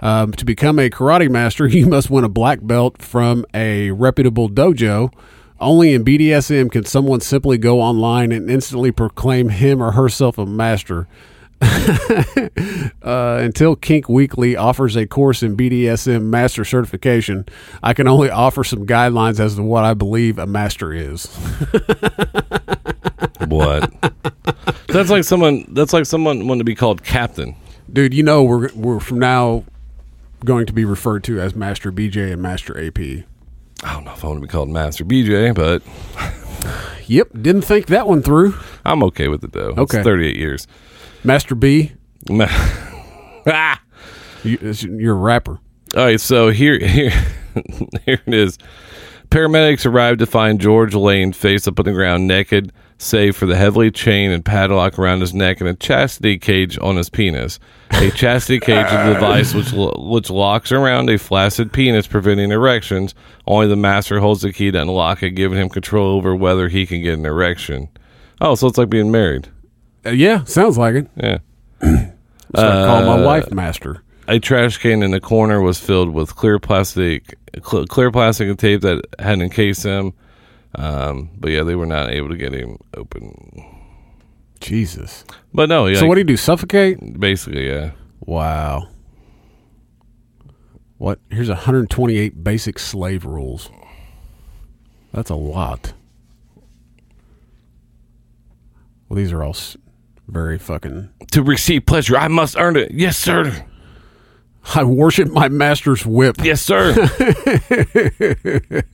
Um, 0.00 0.32
to 0.32 0.44
become 0.44 0.78
a 0.78 0.88
karate 0.88 1.28
master, 1.28 1.66
you 1.68 1.86
must 1.86 2.10
win 2.10 2.24
a 2.24 2.28
black 2.28 2.60
belt 2.62 3.00
from 3.02 3.44
a 3.54 3.90
reputable 3.90 4.48
dojo. 4.48 5.12
Only 5.60 5.92
in 5.92 6.04
BDSM 6.04 6.70
can 6.70 6.84
someone 6.84 7.20
simply 7.20 7.58
go 7.58 7.80
online 7.80 8.32
and 8.32 8.50
instantly 8.50 8.92
proclaim 8.92 9.50
him 9.50 9.82
or 9.82 9.92
herself 9.92 10.38
a 10.38 10.46
master. 10.46 11.06
uh, 11.60 13.38
until 13.42 13.76
Kink 13.76 14.08
Weekly 14.08 14.56
offers 14.56 14.96
a 14.96 15.06
course 15.06 15.42
in 15.42 15.56
BDSM 15.56 16.22
master 16.22 16.64
certification, 16.64 17.44
I 17.82 17.92
can 17.92 18.08
only 18.08 18.30
offer 18.30 18.64
some 18.64 18.86
guidelines 18.86 19.38
as 19.38 19.56
to 19.56 19.62
what 19.62 19.84
I 19.84 19.92
believe 19.92 20.38
a 20.38 20.46
master 20.46 20.92
is. 20.92 21.28
What? 23.50 23.92
that's 24.88 25.10
like 25.10 25.24
someone. 25.24 25.64
That's 25.68 25.92
like 25.92 26.06
someone 26.06 26.46
wanting 26.46 26.60
to 26.60 26.64
be 26.64 26.74
called 26.74 27.02
captain. 27.02 27.56
Dude, 27.92 28.14
you 28.14 28.22
know 28.22 28.44
we're 28.44 28.72
we're 28.74 29.00
from 29.00 29.18
now 29.18 29.64
going 30.44 30.66
to 30.66 30.72
be 30.72 30.84
referred 30.84 31.24
to 31.24 31.40
as 31.40 31.54
Master 31.54 31.90
BJ 31.90 32.32
and 32.32 32.40
Master 32.40 32.78
AP. 32.78 33.24
I 33.82 33.94
don't 33.94 34.04
know 34.04 34.12
if 34.12 34.24
I 34.24 34.28
want 34.28 34.38
to 34.38 34.46
be 34.46 34.50
called 34.50 34.68
Master 34.68 35.04
BJ, 35.04 35.54
but 35.54 35.82
Yep, 37.10 37.30
didn't 37.42 37.62
think 37.62 37.86
that 37.86 38.06
one 38.06 38.22
through. 38.22 38.54
I'm 38.84 39.02
okay 39.02 39.26
with 39.26 39.42
it 39.42 39.50
though. 39.50 39.74
Okay. 39.76 39.98
It's 39.98 40.04
38 40.04 40.36
years. 40.36 40.68
Master 41.24 41.56
B, 41.56 41.90
ah! 43.46 43.82
you, 44.44 44.58
you're 44.82 45.16
a 45.16 45.18
rapper. 45.18 45.58
All 45.96 46.04
right, 46.04 46.20
so 46.20 46.50
here, 46.50 46.78
here, 46.86 47.10
here 48.06 48.22
it 48.24 48.32
is. 48.32 48.58
Paramedics 49.28 49.86
arrived 49.86 50.20
to 50.20 50.26
find 50.26 50.60
George 50.60 50.94
Lane 50.94 51.32
face 51.32 51.66
up 51.66 51.80
on 51.80 51.84
the 51.84 51.92
ground, 51.92 52.28
naked, 52.28 52.72
save 53.02 53.34
for 53.34 53.46
the 53.46 53.56
heavily 53.56 53.90
chain 53.90 54.30
and 54.30 54.44
padlock 54.44 54.98
around 54.98 55.20
his 55.22 55.32
neck 55.32 55.58
and 55.60 55.68
a 55.68 55.74
chastity 55.74 56.38
cage 56.38 56.78
on 56.82 56.96
his 56.96 57.08
penis. 57.08 57.58
A 57.92 58.10
chastity 58.10 58.60
cage 58.60 58.86
is 58.86 58.92
a 58.92 59.14
device 59.14 59.54
which 59.54 59.72
lo- 59.72 59.96
which 60.10 60.28
locks 60.28 60.70
around 60.70 61.08
a 61.08 61.16
flaccid 61.18 61.72
penis, 61.72 62.06
preventing 62.06 62.50
erections. 62.52 63.14
Only 63.46 63.68
the 63.68 63.76
master 63.76 64.20
holds 64.20 64.42
the 64.42 64.52
key 64.52 64.70
to 64.70 64.82
unlock 64.82 65.22
it, 65.22 65.30
giving 65.30 65.58
him 65.58 65.70
control 65.70 66.14
over 66.16 66.36
whether 66.36 66.68
he 66.68 66.84
can 66.84 67.02
get 67.02 67.18
an 67.18 67.24
erection. 67.24 67.88
Oh, 68.40 68.54
so 68.54 68.66
it's 68.66 68.76
like 68.78 68.90
being 68.90 69.10
married. 69.10 69.48
Uh, 70.04 70.10
yeah, 70.10 70.44
sounds 70.44 70.76
like 70.78 70.94
it. 70.94 71.08
Yeah. 71.16 71.38
So 72.54 72.66
I 72.66 72.84
call 72.84 73.08
Uh, 73.08 73.16
my 73.16 73.24
wife 73.24 73.52
Master. 73.52 74.02
a 74.26 74.40
trash 74.40 74.76
can 74.78 75.04
in 75.04 75.12
the 75.12 75.20
corner 75.20 75.60
was 75.60 75.78
filled 75.78 76.10
with 76.12 76.34
clear 76.34 76.58
plastic, 76.58 77.36
cl- 77.64 77.86
clear 77.86 78.10
plastic 78.10 78.48
and 78.48 78.58
tape 78.58 78.80
that 78.80 79.04
had 79.20 79.40
encased 79.40 79.84
him. 79.84 80.12
Um, 80.74 81.30
but 81.38 81.50
yeah, 81.50 81.62
they 81.64 81.74
were 81.74 81.86
not 81.86 82.10
able 82.10 82.28
to 82.28 82.36
get 82.36 82.52
him 82.52 82.78
open. 82.96 83.34
Jesus. 84.60 85.24
But 85.52 85.68
no, 85.68 85.86
yeah, 85.86 85.98
So 85.98 86.06
what 86.06 86.14
do 86.14 86.20
you 86.20 86.24
do? 86.24 86.36
Suffocate? 86.36 87.18
basically, 87.18 87.66
yeah. 87.68 87.92
Wow. 88.20 88.88
What? 90.98 91.18
Here's 91.30 91.48
128 91.48 92.44
basic 92.44 92.78
slave 92.78 93.24
rules. 93.24 93.70
That's 95.12 95.30
a 95.30 95.34
lot. 95.34 95.92
Well, 99.08 99.16
these 99.16 99.32
are 99.32 99.42
all 99.42 99.56
very 100.28 100.58
fucking. 100.58 101.08
To 101.32 101.42
receive 101.42 101.86
pleasure, 101.86 102.16
I 102.16 102.28
must 102.28 102.56
earn 102.56 102.76
it. 102.76 102.92
Yes, 102.92 103.16
sir. 103.16 103.66
I 104.74 104.84
worship 104.84 105.28
my 105.28 105.48
master's 105.48 106.04
whip. 106.06 106.36
Yes, 106.44 106.60
sir. 106.62 106.92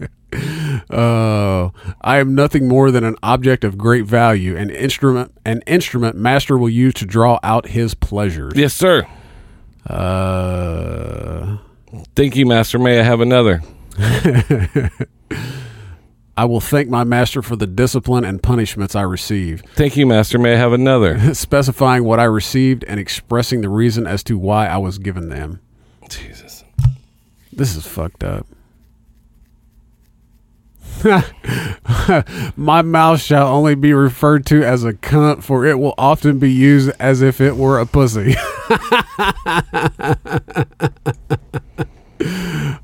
Uh, 0.90 1.70
I 2.00 2.18
am 2.18 2.34
nothing 2.34 2.68
more 2.68 2.90
than 2.90 3.02
an 3.04 3.16
object 3.22 3.64
of 3.64 3.76
great 3.76 4.04
value, 4.04 4.56
an 4.56 4.70
instrument, 4.70 5.32
an 5.44 5.62
instrument 5.66 6.16
master 6.16 6.56
will 6.56 6.68
use 6.70 6.94
to 6.94 7.04
draw 7.06 7.38
out 7.42 7.66
his 7.68 7.94
pleasures. 7.94 8.52
yes, 8.56 8.72
sir. 8.74 9.06
Uh, 9.88 11.56
Thank 12.14 12.36
you, 12.36 12.46
master. 12.46 12.78
May 12.78 13.00
I 13.00 13.02
have 13.02 13.20
another? 13.20 13.62
I 16.38 16.44
will 16.44 16.60
thank 16.60 16.90
my 16.90 17.02
master 17.04 17.40
for 17.40 17.56
the 17.56 17.66
discipline 17.66 18.22
and 18.24 18.42
punishments 18.42 18.94
I 18.94 19.02
receive. 19.02 19.62
Thank 19.74 19.96
you, 19.96 20.06
master. 20.06 20.38
May 20.38 20.52
I 20.54 20.58
have 20.58 20.72
another? 20.74 21.34
specifying 21.34 22.04
what 22.04 22.20
I 22.20 22.24
received 22.24 22.84
and 22.84 23.00
expressing 23.00 23.62
the 23.62 23.70
reason 23.70 24.06
as 24.06 24.22
to 24.24 24.36
why 24.36 24.66
I 24.66 24.76
was 24.76 24.98
given 24.98 25.30
them. 25.30 25.60
Jesus. 26.10 26.62
This 27.52 27.74
is 27.74 27.86
fucked 27.86 28.22
up. 28.22 28.46
My 32.56 32.82
mouth 32.82 33.20
shall 33.20 33.48
only 33.48 33.74
be 33.74 33.92
referred 33.92 34.46
to 34.46 34.62
as 34.64 34.84
a 34.84 34.92
cunt, 34.92 35.42
for 35.42 35.66
it 35.66 35.78
will 35.78 35.94
often 35.98 36.38
be 36.38 36.52
used 36.52 36.90
as 36.98 37.22
if 37.22 37.40
it 37.40 37.56
were 37.56 37.78
a 37.78 37.86
pussy. 37.86 38.34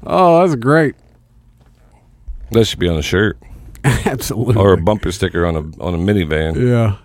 oh, 0.05 0.41
that's 0.47 0.57
great. 0.57 0.95
That 2.51 2.67
should 2.67 2.79
be 2.79 2.89
on 2.89 2.99
a 2.99 3.03
shirt 3.03 3.39
Absolutely. 3.85 4.57
or 4.57 4.75
a 4.75 4.77
bumper 4.77 5.11
sticker 5.11 5.47
on 5.47 5.57
a 5.57 5.61
on 5.83 5.95
a 5.95 5.99
minivan. 5.99 6.57
yeah. 6.57 6.97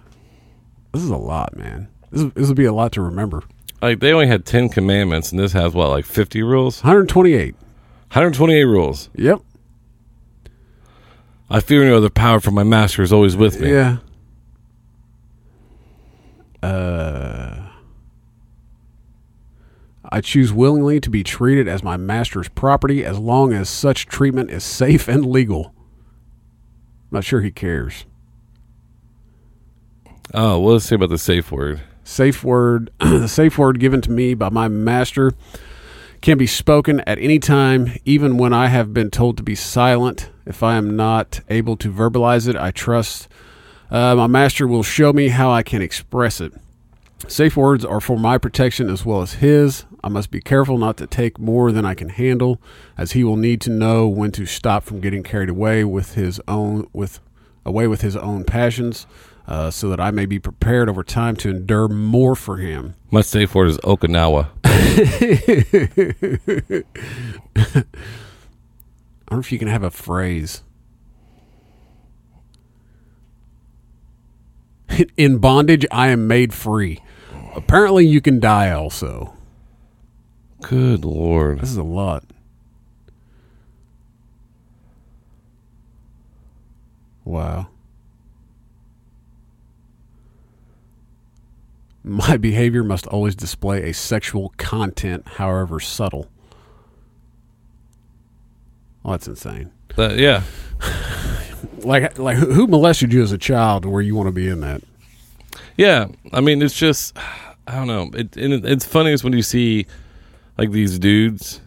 This 0.93 1.03
is 1.03 1.09
a 1.09 1.17
lot, 1.17 1.55
man. 1.55 1.87
This, 2.11 2.31
this 2.33 2.47
will 2.47 2.55
be 2.55 2.65
a 2.65 2.73
lot 2.73 2.91
to 2.93 3.01
remember. 3.01 3.43
Like 3.81 3.99
they 3.99 4.11
only 4.11 4.27
had 4.27 4.45
ten 4.45 4.67
commandments, 4.69 5.31
and 5.31 5.39
this 5.39 5.53
has 5.53 5.73
what, 5.73 5.89
like 5.89 6.05
fifty 6.05 6.41
rules? 6.43 6.83
128. 6.83 7.53
128 8.09 8.63
rules. 8.63 9.09
Yep. 9.15 9.41
I 11.49 11.61
fear 11.61 11.85
no 11.85 11.97
other 11.97 12.09
power, 12.09 12.39
for 12.39 12.51
my 12.51 12.63
master 12.63 13.01
is 13.01 13.13
always 13.13 13.37
with 13.37 13.61
me. 13.61 13.71
Yeah. 13.71 13.97
Uh, 16.61 17.69
I 20.09 20.21
choose 20.21 20.51
willingly 20.51 20.99
to 20.99 21.09
be 21.09 21.23
treated 21.23 21.67
as 21.67 21.83
my 21.83 21.95
master's 21.95 22.49
property 22.49 23.05
as 23.05 23.17
long 23.17 23.53
as 23.53 23.69
such 23.69 24.07
treatment 24.07 24.49
is 24.51 24.63
safe 24.63 25.07
and 25.07 25.25
legal. 25.25 25.67
I'm 25.67 27.17
not 27.17 27.23
sure 27.23 27.41
he 27.41 27.51
cares. 27.51 28.05
Oh, 30.33 30.59
well, 30.59 30.73
let's 30.73 30.85
see 30.85 30.95
about 30.95 31.09
the 31.09 31.17
safe 31.17 31.51
word. 31.51 31.81
Safe 32.03 32.43
word, 32.43 32.91
the 32.99 33.27
safe 33.27 33.57
word 33.57 33.79
given 33.79 34.01
to 34.01 34.11
me 34.11 34.33
by 34.33 34.49
my 34.49 34.67
master 34.67 35.31
can 36.27 36.37
be 36.37 36.45
spoken 36.45 36.99
at 37.07 37.17
any 37.19 37.39
time, 37.39 37.89
even 38.03 38.37
when 38.37 38.51
I 38.51 38.67
have 38.67 38.93
been 38.93 39.09
told 39.09 39.37
to 39.37 39.43
be 39.43 39.55
silent. 39.55 40.29
If 40.45 40.61
I 40.61 40.75
am 40.75 40.97
not 40.97 41.39
able 41.47 41.77
to 41.77 41.89
verbalize 41.89 42.49
it, 42.49 42.57
I 42.57 42.71
trust 42.71 43.29
uh, 43.89 44.13
my 44.13 44.27
master 44.27 44.67
will 44.67 44.83
show 44.83 45.13
me 45.13 45.29
how 45.29 45.49
I 45.49 45.63
can 45.63 45.81
express 45.81 46.41
it. 46.41 46.51
Safe 47.29 47.55
words 47.55 47.85
are 47.85 48.01
for 48.01 48.19
my 48.19 48.37
protection 48.37 48.89
as 48.89 49.05
well 49.05 49.21
as 49.21 49.35
his. 49.35 49.85
I 50.03 50.09
must 50.09 50.29
be 50.29 50.41
careful 50.41 50.77
not 50.77 50.97
to 50.97 51.07
take 51.07 51.39
more 51.39 51.71
than 51.71 51.85
I 51.85 51.93
can 51.93 52.09
handle, 52.09 52.61
as 52.97 53.13
he 53.13 53.23
will 53.23 53.37
need 53.37 53.61
to 53.61 53.69
know 53.69 54.09
when 54.09 54.33
to 54.33 54.45
stop 54.45 54.83
from 54.83 54.99
getting 54.99 55.23
carried 55.23 55.47
away 55.47 55.85
with 55.85 56.15
his 56.15 56.41
own 56.45 56.89
with 56.91 57.21
away 57.65 57.87
with 57.87 58.01
his 58.01 58.17
own 58.17 58.43
passions, 58.43 59.07
uh, 59.47 59.71
so 59.71 59.89
that 59.89 59.99
I 59.99 60.11
may 60.11 60.25
be 60.25 60.39
prepared 60.39 60.89
over 60.89 61.03
time 61.03 61.35
to 61.37 61.49
endure 61.49 61.87
more 61.87 62.35
for 62.35 62.57
him. 62.57 62.95
My 63.11 63.21
safe 63.21 63.55
word 63.55 63.69
is 63.69 63.77
Okinawa. 63.79 64.49
I 64.65 64.83
don't 69.29 69.31
know 69.31 69.39
if 69.39 69.51
you 69.51 69.59
can 69.59 69.69
have 69.69 69.83
a 69.83 69.91
phrase. 69.91 70.63
In 75.17 75.37
bondage, 75.37 75.85
I 75.91 76.09
am 76.09 76.27
made 76.27 76.53
free. 76.53 76.99
Apparently, 77.55 78.05
you 78.05 78.21
can 78.21 78.39
die 78.39 78.71
also. 78.71 79.33
Good 80.61 81.05
lord. 81.05 81.59
This 81.59 81.69
is 81.71 81.77
a 81.77 81.83
lot. 81.83 82.23
Wow. 87.23 87.67
My 92.07 92.37
behavior 92.37 92.83
must 92.83 93.05
always 93.07 93.35
display 93.35 93.89
a 93.89 93.93
sexual 93.93 94.53
content, 94.57 95.27
however 95.27 95.79
subtle. 95.79 96.29
Well, 99.03 99.11
that's 99.13 99.27
insane. 99.27 99.71
That, 99.95 100.17
yeah. 100.17 100.43
Like, 101.79 102.19
like 102.19 102.37
who 102.37 102.67
molested 102.67 103.13
you 103.13 103.23
as 103.23 103.31
a 103.31 103.37
child, 103.37 103.85
where 103.85 104.01
you 104.01 104.13
want 104.15 104.27
to 104.27 104.31
be 104.31 104.47
in 104.47 104.59
that? 104.61 104.81
Yeah. 105.75 106.07
I 106.33 106.41
mean, 106.41 106.61
it's 106.61 106.75
just, 106.77 107.15
I 107.67 107.75
don't 107.75 107.87
know. 107.87 108.09
It, 108.13 108.35
and 108.37 108.53
it, 108.53 108.65
it's 108.65 108.85
funny 108.85 109.11
is 109.11 109.23
when 109.23 109.33
you 109.33 109.41
see 109.41 109.85
like 110.57 110.71
these 110.71 110.99
dudes 110.99 111.61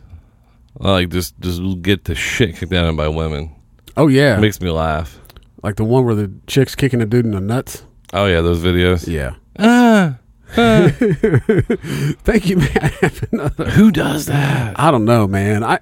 like 0.78 1.08
just 1.08 1.38
just 1.40 1.60
get 1.82 2.04
the 2.04 2.14
shit 2.14 2.56
kicked 2.56 2.72
out 2.72 2.80
of 2.84 2.86
them 2.88 2.96
by 2.96 3.08
women. 3.08 3.54
Oh 3.96 4.06
yeah, 4.08 4.36
It 4.36 4.40
makes 4.40 4.60
me 4.60 4.70
laugh. 4.70 5.18
like 5.62 5.76
the 5.76 5.84
one 5.84 6.04
where 6.04 6.14
the 6.14 6.30
chick's 6.46 6.74
kicking 6.74 7.00
a 7.00 7.06
dude 7.06 7.24
in 7.24 7.32
the 7.32 7.40
nuts. 7.40 7.84
Oh 8.12 8.26
yeah, 8.26 8.40
those 8.42 8.60
videos. 8.62 9.06
Yeah. 9.08 9.34
Ah, 9.58 10.18
Thank 12.24 12.48
you, 12.48 12.56
man. 12.56 12.92
Another- 13.32 13.70
who 13.70 13.90
does 13.90 14.26
that? 14.26 14.78
I 14.78 14.90
don't 14.90 15.04
know, 15.04 15.26
man. 15.26 15.62
I, 15.64 15.78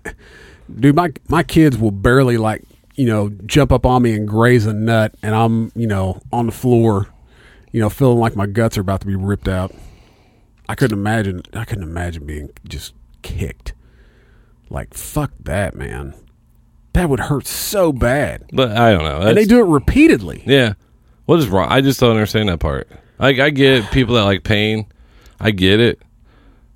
dude, 0.78 0.94
my 0.96 1.12
my 1.28 1.42
kids 1.42 1.78
will 1.78 1.90
barely 1.90 2.36
like 2.38 2.62
you 2.94 3.06
know 3.06 3.30
jump 3.46 3.72
up 3.72 3.86
on 3.86 4.02
me 4.02 4.14
and 4.14 4.26
graze 4.28 4.66
a 4.66 4.72
nut, 4.72 5.14
and 5.22 5.34
I'm 5.34 5.72
you 5.74 5.86
know 5.86 6.20
on 6.32 6.46
the 6.46 6.52
floor, 6.52 7.08
you 7.72 7.80
know 7.80 7.88
feeling 7.90 8.18
like 8.18 8.36
my 8.36 8.46
guts 8.46 8.76
are 8.78 8.82
about 8.82 9.00
to 9.02 9.06
be 9.06 9.14
ripped 9.16 9.48
out. 9.48 9.74
I 10.68 10.74
couldn't 10.74 10.98
imagine. 10.98 11.42
I 11.54 11.64
couldn't 11.64 11.84
imagine 11.84 12.26
being 12.26 12.50
just 12.68 12.94
kicked. 13.22 13.72
Like 14.70 14.94
fuck 14.94 15.32
that, 15.40 15.74
man. 15.74 16.14
That 16.94 17.08
would 17.10 17.20
hurt 17.20 17.46
so 17.46 17.92
bad, 17.92 18.44
But 18.52 18.72
I 18.72 18.90
don't 18.92 19.04
know. 19.04 19.18
and 19.18 19.28
they 19.36 19.44
That's- 19.44 19.46
do 19.46 19.60
it 19.60 19.68
repeatedly. 19.68 20.42
Yeah. 20.46 20.72
What 21.26 21.38
is 21.38 21.46
wrong? 21.48 21.68
I 21.70 21.80
just 21.80 22.00
don't 22.00 22.10
understand 22.10 22.48
that 22.48 22.58
part. 22.58 22.88
Like 23.18 23.38
I 23.38 23.50
get 23.50 23.90
people 23.90 24.14
that 24.14 24.24
like 24.24 24.44
pain. 24.44 24.86
I 25.40 25.50
get 25.50 25.80
it. 25.80 26.00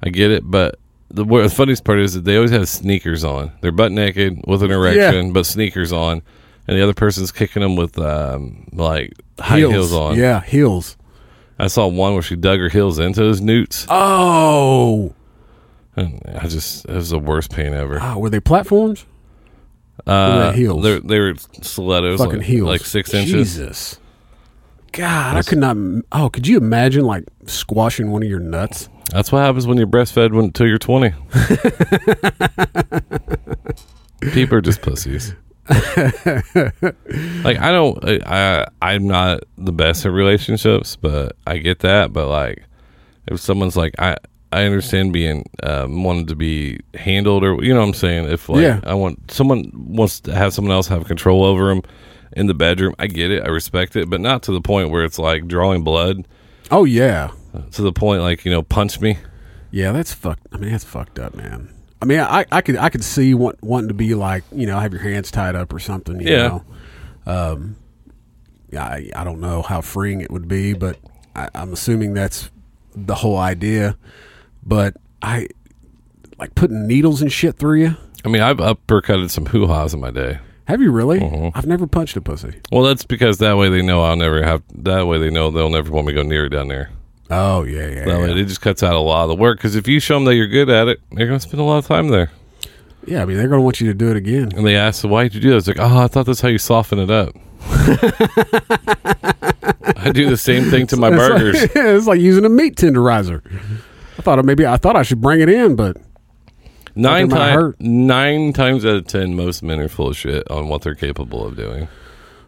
I 0.02 0.08
get 0.10 0.30
it. 0.30 0.42
But 0.44 0.78
the, 1.08 1.24
the 1.24 1.48
funniest 1.50 1.84
part 1.84 1.98
is 1.98 2.14
that 2.14 2.24
they 2.24 2.36
always 2.36 2.50
have 2.50 2.68
sneakers 2.68 3.24
on. 3.24 3.52
They're 3.60 3.72
butt 3.72 3.92
naked 3.92 4.44
with 4.46 4.62
an 4.62 4.70
erection, 4.70 5.32
but 5.32 5.46
sneakers 5.46 5.92
on, 5.92 6.22
and 6.66 6.76
the 6.78 6.82
other 6.82 6.94
person's 6.94 7.30
kicking 7.32 7.62
them 7.62 7.76
with 7.76 7.98
um, 7.98 8.66
like 8.72 9.12
high 9.38 9.58
heels, 9.58 9.92
on. 9.92 10.16
Yeah, 10.16 10.40
heels. 10.40 10.96
I 11.58 11.66
saw 11.68 11.86
one 11.86 12.14
where 12.14 12.22
she 12.22 12.34
dug 12.34 12.58
her 12.58 12.68
heels 12.68 12.98
into 12.98 13.22
his 13.22 13.40
newts. 13.40 13.86
Oh, 13.88 15.14
And 15.94 16.20
I 16.36 16.48
just 16.48 16.86
it 16.86 16.94
was 16.94 17.10
the 17.10 17.18
worst 17.18 17.52
pain 17.52 17.72
ever. 17.74 17.98
ah, 18.00 18.16
were 18.16 18.30
they 18.30 18.40
platforms? 18.40 19.04
Uh, 20.06 20.50
they 20.50 20.56
heels? 20.58 20.82
They 20.82 21.20
were 21.20 21.34
stilettos, 21.60 22.18
Fucking 22.18 22.38
like, 22.38 22.46
heels, 22.46 22.66
like 22.68 22.80
six 22.80 23.14
inches. 23.14 23.32
Jesus. 23.54 23.98
God, 24.92 25.36
I 25.36 25.42
could 25.42 25.58
not. 25.58 25.76
Oh, 26.12 26.28
could 26.28 26.46
you 26.46 26.58
imagine 26.58 27.04
like 27.04 27.24
squashing 27.46 28.10
one 28.10 28.22
of 28.22 28.28
your 28.28 28.40
nuts? 28.40 28.88
That's 29.10 29.32
what 29.32 29.40
happens 29.40 29.66
when 29.66 29.78
you're 29.78 29.86
breastfed 29.86 30.32
when, 30.32 30.46
until 30.46 30.66
you're 30.66 30.78
20. 30.78 31.12
People 34.32 34.58
are 34.58 34.60
just 34.60 34.82
pussies. 34.82 35.34
like 35.68 37.58
I 37.58 37.70
don't, 37.72 37.98
I, 38.04 38.20
I 38.26 38.66
I'm 38.82 39.06
not 39.06 39.40
the 39.58 39.72
best 39.72 40.04
at 40.04 40.12
relationships, 40.12 40.96
but 40.96 41.36
I 41.46 41.58
get 41.58 41.80
that. 41.80 42.12
But 42.12 42.28
like, 42.28 42.64
if 43.26 43.40
someone's 43.40 43.76
like, 43.76 43.94
I 43.98 44.16
I 44.52 44.64
understand 44.64 45.12
being 45.12 45.48
um, 45.62 46.04
wanted 46.04 46.28
to 46.28 46.36
be 46.36 46.80
handled, 46.94 47.44
or 47.44 47.62
you 47.64 47.72
know 47.72 47.80
what 47.80 47.88
I'm 47.88 47.94
saying. 47.94 48.26
If 48.30 48.48
like 48.48 48.62
Yeah. 48.62 48.80
I 48.84 48.94
want 48.94 49.30
someone 49.30 49.70
wants 49.74 50.20
to 50.20 50.34
have 50.34 50.52
someone 50.52 50.72
else 50.72 50.86
have 50.88 51.06
control 51.06 51.44
over 51.44 51.68
them 51.68 51.82
in 52.36 52.46
the 52.46 52.54
bedroom, 52.54 52.94
I 52.98 53.06
get 53.06 53.30
it, 53.30 53.42
I 53.44 53.48
respect 53.48 53.96
it, 53.96 54.08
but 54.10 54.20
not 54.20 54.42
to 54.44 54.52
the 54.52 54.60
point 54.60 54.90
where 54.90 55.04
it's 55.04 55.18
like 55.18 55.46
drawing 55.48 55.82
blood. 55.84 56.26
Oh 56.70 56.84
yeah, 56.84 57.30
To 57.72 57.82
the 57.82 57.92
point 57.92 58.22
like 58.22 58.44
you 58.44 58.50
know, 58.50 58.62
punch 58.62 59.00
me. 59.00 59.18
yeah. 59.70 59.92
That's 59.92 60.12
fucked. 60.12 60.46
I 60.52 60.56
mean, 60.58 60.70
that's 60.72 60.84
fucked 60.84 61.18
up, 61.18 61.34
man. 61.34 61.68
I 62.00 62.04
mean, 62.04 62.18
I, 62.20 62.44
I 62.50 62.62
could 62.62 62.76
I 62.76 62.88
could 62.88 63.04
see 63.04 63.32
want, 63.34 63.62
wanting 63.62 63.88
to 63.88 63.94
be 63.94 64.14
like 64.14 64.42
you 64.52 64.66
know 64.66 64.78
have 64.80 64.92
your 64.92 65.02
hands 65.02 65.30
tied 65.30 65.54
up 65.54 65.72
or 65.72 65.78
something. 65.78 66.18
You 66.20 66.30
Yeah. 66.30 66.48
Know? 66.48 66.64
Um. 67.26 67.76
Yeah. 68.70 68.84
I, 68.84 69.10
I 69.14 69.24
don't 69.24 69.40
know 69.40 69.62
how 69.62 69.80
freeing 69.82 70.20
it 70.20 70.30
would 70.30 70.48
be, 70.48 70.72
but 70.72 70.98
I, 71.36 71.48
I'm 71.54 71.72
assuming 71.72 72.14
that's 72.14 72.50
the 72.96 73.14
whole 73.14 73.36
idea. 73.36 73.96
But 74.64 74.96
I 75.20 75.48
like 76.38 76.54
putting 76.54 76.86
needles 76.86 77.20
and 77.22 77.30
shit 77.32 77.56
through 77.56 77.80
you. 77.82 77.96
I 78.24 78.28
mean, 78.28 78.40
I've 78.42 78.56
uppercutted 78.58 79.30
some 79.30 79.46
hoo 79.46 79.66
ha's 79.66 79.92
in 79.94 80.00
my 80.00 80.10
day. 80.10 80.38
Have 80.66 80.80
you 80.80 80.90
really? 80.92 81.20
Mm-hmm. 81.20 81.56
I've 81.58 81.66
never 81.66 81.86
punched 81.86 82.16
a 82.16 82.20
pussy. 82.20 82.60
Well, 82.70 82.82
that's 82.84 83.04
because 83.04 83.38
that 83.38 83.56
way 83.56 83.68
they 83.68 83.82
know 83.82 84.02
I'll 84.02 84.16
never 84.16 84.42
have. 84.44 84.62
That 84.74 85.06
way 85.06 85.18
they 85.18 85.30
know 85.30 85.50
they'll 85.50 85.70
never 85.70 85.90
want 85.90 86.06
me 86.06 86.12
to 86.14 86.22
go 86.22 86.28
near 86.28 86.46
it 86.46 86.50
down 86.50 86.68
there. 86.68 86.90
Oh 87.30 87.64
yeah, 87.64 87.88
yeah. 87.88 88.04
That 88.04 88.08
yeah. 88.08 88.18
way 88.34 88.40
it 88.40 88.44
just 88.46 88.60
cuts 88.60 88.82
out 88.82 88.94
a 88.94 88.98
lot 89.00 89.24
of 89.24 89.28
the 89.30 89.34
work. 89.36 89.58
Because 89.58 89.74
if 89.74 89.88
you 89.88 89.98
show 90.00 90.14
them 90.14 90.24
that 90.26 90.34
you're 90.36 90.46
good 90.48 90.68
at 90.70 90.88
it, 90.88 91.00
they're 91.12 91.26
going 91.26 91.38
to 91.38 91.46
spend 91.46 91.60
a 91.60 91.64
lot 91.64 91.78
of 91.78 91.86
time 91.86 92.08
there. 92.08 92.30
Yeah, 93.04 93.22
I 93.22 93.24
mean 93.24 93.36
they're 93.36 93.48
gonna 93.48 93.62
want 93.62 93.80
you 93.80 93.88
to 93.88 93.94
do 93.94 94.10
it 94.10 94.16
again. 94.16 94.52
And 94.54 94.64
they 94.64 94.76
ask, 94.76 95.02
"Why 95.02 95.24
did 95.24 95.34
you 95.34 95.40
do 95.40 95.50
that?" 95.50 95.56
It's 95.56 95.66
like, 95.66 95.80
"Oh, 95.80 95.98
I 95.98 96.06
thought 96.06 96.26
that's 96.26 96.40
how 96.40 96.48
you 96.48 96.58
soften 96.58 97.00
it 97.00 97.10
up." 97.10 97.34
I 99.96 100.10
do 100.12 100.28
the 100.30 100.36
same 100.36 100.70
thing 100.70 100.86
to 100.88 100.96
my 100.96 101.08
It's 101.08 101.16
like- 101.18 101.28
burgers. 101.30 101.62
it's 101.74 102.06
like 102.06 102.20
using 102.20 102.44
a 102.44 102.48
meat 102.48 102.76
tenderizer. 102.76 103.42
I 104.18 104.22
thought 104.22 104.44
maybe 104.44 104.66
I 104.66 104.76
thought 104.76 104.94
I 104.96 105.02
should 105.02 105.20
bring 105.20 105.40
it 105.40 105.48
in, 105.48 105.74
but 105.74 105.96
Nine 106.94 107.28
times, 107.28 107.74
nine 107.80 108.52
times 108.52 108.84
out 108.84 108.96
of 108.96 109.06
ten, 109.06 109.34
most 109.34 109.62
men 109.62 109.80
are 109.80 109.88
full 109.88 110.08
of 110.08 110.16
shit 110.16 110.48
on 110.50 110.68
what 110.68 110.82
they're 110.82 110.94
capable 110.94 111.46
of 111.46 111.56
doing. 111.56 111.88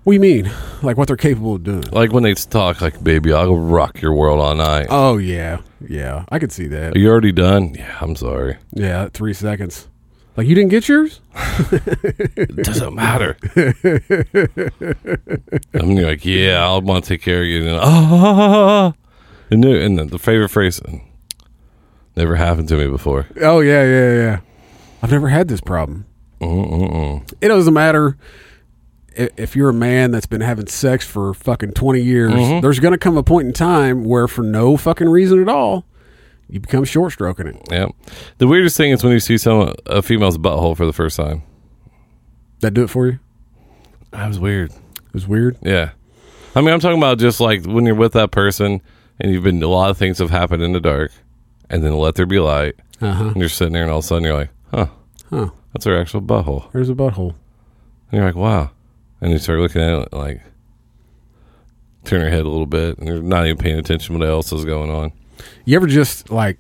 what 0.03 0.13
do 0.13 0.15
you 0.15 0.21
mean? 0.21 0.51
Like 0.83 0.97
what 0.99 1.09
they're 1.09 1.17
capable 1.17 1.55
of 1.55 1.65
doing? 1.65 1.85
Like 1.93 2.13
when 2.13 2.23
they 2.25 2.35
talk, 2.35 2.81
like, 2.83 3.03
"Baby, 3.03 3.33
I'll 3.33 3.57
rock 3.57 4.03
your 4.03 4.13
world 4.15 4.41
all 4.41 4.55
night." 4.55 4.89
Oh 4.91 5.17
yeah, 5.17 5.61
yeah. 5.87 6.25
I 6.29 6.39
could 6.39 6.53
see 6.53 6.67
that. 6.69 6.95
Are 6.95 6.99
you 6.99 7.09
already 7.11 7.33
done? 7.33 7.75
Yeah, 7.75 7.97
I'm 8.01 8.17
sorry. 8.17 8.59
Yeah, 8.73 9.09
three 9.13 9.33
seconds. 9.33 9.89
Like 10.37 10.47
you 10.49 10.55
didn't 10.55 10.71
get 10.71 10.89
yours? 10.89 11.21
It 12.37 12.57
doesn't 12.65 12.95
matter. 12.95 13.37
I'm 15.75 15.95
like, 15.97 16.25
yeah, 16.25 16.63
I'll 16.65 16.81
want 16.83 17.05
to 17.05 17.09
take 17.09 17.23
care 17.23 17.43
of 17.43 17.47
you. 17.47 17.69
And, 17.69 17.79
ah, 17.81 18.93
and, 19.51 19.65
and 19.65 19.99
then 19.99 20.09
the 20.09 20.19
favorite 20.19 20.49
phrase, 20.49 20.81
never 22.17 22.37
happened 22.37 22.69
to 22.69 22.77
me 22.77 22.87
before. 22.87 23.27
Oh 23.41 23.61
yeah, 23.61 23.85
yeah, 23.85 24.15
yeah. 24.15 24.41
I've 25.03 25.11
never 25.11 25.29
had 25.29 25.49
this 25.49 25.61
problem. 25.61 26.07
Mm-mm-mm. 26.41 27.33
It 27.41 27.49
doesn't 27.49 27.75
matter 27.75 28.17
if 29.17 29.55
you're 29.55 29.69
a 29.69 29.75
man 29.75 30.11
that's 30.11 30.27
been 30.27 30.41
having 30.41 30.67
sex 30.67 31.07
for 31.07 31.35
fucking 31.35 31.73
20 31.73 32.01
years. 32.01 32.33
Mm-hmm. 32.33 32.61
There's 32.61 32.81
going 32.81 32.93
to 32.93 32.99
come 32.99 33.17
a 33.17 33.23
point 33.23 33.47
in 33.47 33.53
time 33.53 34.05
where, 34.05 34.27
for 34.27 34.43
no 34.43 34.77
fucking 34.77 35.09
reason 35.09 35.41
at 35.41 35.49
all, 35.49 35.85
you 36.49 36.61
become 36.61 36.85
short 36.85 37.13
stroking 37.13 37.47
it. 37.47 37.57
Yeah. 37.71 37.89
The 38.39 38.47
weirdest 38.47 38.77
thing 38.77 38.91
is 38.91 39.03
when 39.03 39.13
you 39.13 39.21
see 39.21 39.39
some 39.39 39.75
a 39.87 40.03
female's 40.03 40.39
butthole 40.39 40.77
for 40.77 40.87
the 40.87 40.93
first 40.93 41.17
time. 41.17 41.43
That 42.61 42.73
do 42.73 42.85
it 42.85 42.91
for 42.91 43.07
you? 43.07 43.19
That 44.11 44.29
was 44.29 44.39
weird. 44.39 44.71
It 44.71 45.15
was 45.15 45.27
weird. 45.27 45.59
Yeah. 45.63 45.91
I 46.55 46.61
mean, 46.61 46.71
I'm 46.71 46.81
talking 46.81 46.99
about 46.99 47.19
just 47.19 47.41
like 47.41 47.65
when 47.65 47.85
you're 47.85 47.95
with 47.95 48.13
that 48.13 48.31
person 48.31 48.81
and 49.19 49.33
you've 49.33 49.45
been, 49.45 49.63
a 49.63 49.69
lot 49.69 49.91
of 49.91 49.99
things 49.99 50.19
have 50.19 50.31
happened 50.31 50.63
in 50.63 50.73
the 50.73 50.81
dark 50.81 51.13
and 51.71 51.83
then 51.85 51.97
let 51.97 52.15
there 52.15 52.27
be 52.27 52.39
light. 52.39 52.75
Uh 53.01 53.13
huh. 53.13 53.25
And 53.29 53.37
you're 53.37 53.49
sitting 53.49 53.73
there 53.73 53.83
and 53.83 53.91
all 53.91 53.99
of 53.99 54.05
a 54.05 54.07
sudden 54.09 54.25
you're 54.25 54.35
like, 54.35 54.51
huh, 54.73 54.87
Huh. 55.31 55.51
that's 55.73 55.85
her 55.85 55.99
actual 56.01 56.23
butthole. 56.23 56.71
There's 56.73 56.91
a 56.91 56.95
butthole. 56.95 57.35
And 58.11 58.19
you're 58.19 58.25
like, 58.27 58.35
wow. 58.37 58.71
And 59.21 59.33
you 59.33 59.39
start 59.39 59.59
looking 59.59 59.83
at 59.83 60.03
it 60.03 60.13
like, 60.13 60.43
turn 62.05 62.21
your 62.21 62.31
head 62.31 62.45
a 62.45 62.49
little 62.49 62.67
bit, 62.67 62.99
and 62.99 63.09
you're 63.09 63.23
not 63.23 63.47
even 63.47 63.57
paying 63.57 63.79
attention 63.79 64.15
to 64.15 64.19
what 64.21 64.29
else 64.29 64.53
is 64.53 64.65
going 64.65 64.91
on. 64.91 65.13
You 65.65 65.77
ever 65.77 65.87
just 65.87 66.31
like, 66.31 66.59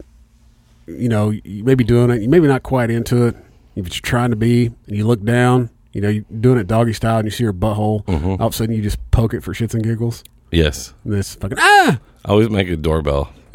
you 0.87 1.09
know, 1.09 1.31
you 1.31 1.63
may 1.65 1.75
be 1.75 1.85
doing 1.85 2.11
it, 2.11 2.23
you 2.23 2.29
maybe 2.29 2.47
not 2.49 2.63
quite 2.63 2.91
into 2.91 3.27
it, 3.27 3.37
but 3.77 3.95
you're 3.95 4.01
trying 4.03 4.31
to 4.31 4.37
be, 4.37 4.67
and 4.87 4.97
you 4.97 5.07
look 5.07 5.23
down, 5.23 5.71
you 5.93 6.01
know, 6.01 6.09
you're 6.09 6.25
doing 6.41 6.59
it 6.59 6.67
doggy 6.67 6.93
style, 6.95 7.19
and 7.19 7.27
you 7.27 7.31
see 7.31 7.45
her 7.45 7.53
butthole. 7.53 8.05
Mm-hmm. 8.07 8.31
All 8.41 8.47
of 8.49 8.55
a 8.55 8.57
sudden, 8.57 8.75
you 8.75 8.83
just 8.83 8.99
poke 9.11 9.35
it 9.35 9.43
for 9.43 9.53
shits 9.53 9.75
and 9.75 9.83
giggles. 9.85 10.25
Yes. 10.51 10.95
And 11.05 11.13
this 11.13 11.35
fucking 11.37 11.59
ah, 11.61 12.01
I 12.25 12.29
always 12.31 12.49
make 12.51 12.69
a 12.69 12.77
doorbell. 12.77 13.33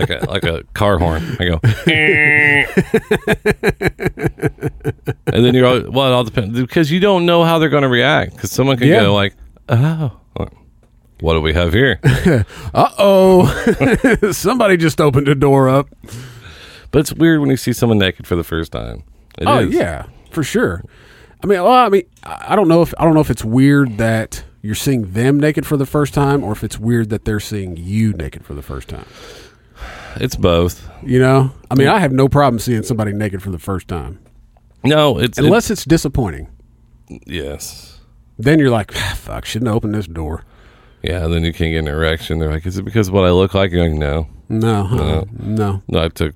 like 0.00 0.10
a 0.10 0.24
like 0.30 0.44
a 0.44 0.62
car 0.74 0.98
horn. 0.98 1.22
I 1.38 1.44
go, 1.44 1.60
and 5.26 5.44
then 5.44 5.54
you're 5.54 5.66
all, 5.66 5.90
well, 5.90 6.06
it 6.08 6.12
all 6.12 6.24
depends 6.24 6.58
because 6.60 6.90
you 6.90 7.00
don't 7.00 7.26
know 7.26 7.44
how 7.44 7.58
they're 7.58 7.68
going 7.68 7.82
to 7.82 7.88
react. 7.88 8.34
Because 8.34 8.50
someone 8.50 8.76
can 8.76 8.88
Yeah. 8.88 9.00
go 9.00 9.14
like, 9.14 9.34
oh, 9.68 10.16
what 11.20 11.34
do 11.34 11.40
we 11.40 11.52
have 11.52 11.72
here? 11.72 12.00
uh 12.74 12.90
oh, 12.98 13.46
somebody 14.32 14.76
just 14.76 15.00
opened 15.00 15.26
the 15.26 15.34
door 15.34 15.68
up. 15.68 15.88
but 16.90 17.00
it's 17.00 17.12
weird 17.12 17.40
when 17.40 17.50
you 17.50 17.56
see 17.56 17.72
someone 17.72 17.98
naked 17.98 18.26
for 18.26 18.36
the 18.36 18.44
first 18.44 18.72
time. 18.72 19.02
It 19.38 19.46
oh 19.46 19.60
is. 19.60 19.74
yeah, 19.74 20.06
for 20.30 20.42
sure. 20.42 20.82
I 21.42 21.46
mean, 21.46 21.62
well, 21.62 21.72
I 21.72 21.88
mean, 21.88 22.02
I 22.24 22.46
I 22.52 22.56
don't 22.56 22.68
know 22.68 22.82
if 22.82 22.92
I 22.98 23.04
don't 23.04 23.14
know 23.14 23.20
if 23.20 23.30
it's 23.30 23.44
weird 23.44 23.98
that 23.98 24.44
you're 24.62 24.74
seeing 24.74 25.12
them 25.12 25.38
naked 25.40 25.64
for 25.66 25.76
the 25.78 25.86
first 25.86 26.12
time, 26.14 26.42
or 26.44 26.52
if 26.52 26.62
it's 26.64 26.78
weird 26.78 27.08
that 27.10 27.24
they're 27.24 27.40
seeing 27.40 27.76
you 27.78 28.12
naked 28.12 28.44
for 28.44 28.52
the 28.54 28.62
first 28.62 28.88
time. 28.88 29.06
It's 30.16 30.36
both. 30.36 30.88
You 31.02 31.18
know, 31.18 31.52
I 31.70 31.74
mean, 31.74 31.88
I 31.88 31.98
have 31.98 32.12
no 32.12 32.28
problem 32.28 32.58
seeing 32.58 32.82
somebody 32.82 33.12
naked 33.12 33.42
for 33.42 33.50
the 33.50 33.58
first 33.58 33.88
time, 33.88 34.18
No, 34.84 35.18
it's 35.18 35.38
unless 35.38 35.70
it's 35.70 35.84
disappointing. 35.84 36.48
yes. 37.26 38.00
Then 38.38 38.58
you're 38.58 38.70
like, 38.70 38.92
ah, 38.96 39.14
"Fuck, 39.18 39.44
shouldn't 39.44 39.66
have 39.68 39.76
opened 39.76 39.94
this 39.94 40.06
door." 40.06 40.44
Yeah, 41.02 41.26
then 41.28 41.44
you 41.44 41.52
can't 41.52 41.72
get 41.72 41.78
an 41.80 41.88
erection. 41.88 42.38
They're 42.38 42.50
like, 42.50 42.66
"Is 42.66 42.78
it 42.78 42.84
because 42.84 43.08
of 43.08 43.14
what 43.14 43.24
I 43.24 43.30
look 43.30 43.52
like?" 43.54 43.70
You're 43.72 43.88
like, 43.88 43.98
"No, 43.98 44.26
No, 44.48 45.26
no. 45.38 45.82
no, 45.88 46.02
I 46.04 46.08
took 46.08 46.34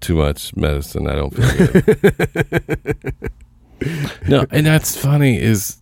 too 0.00 0.14
much 0.16 0.54
medicine. 0.56 1.08
I 1.08 1.14
don't 1.14 1.34
feel 1.34 1.82
good." 1.82 3.30
no, 4.28 4.44
and 4.50 4.66
that's 4.66 4.96
funny 4.96 5.38
is 5.40 5.76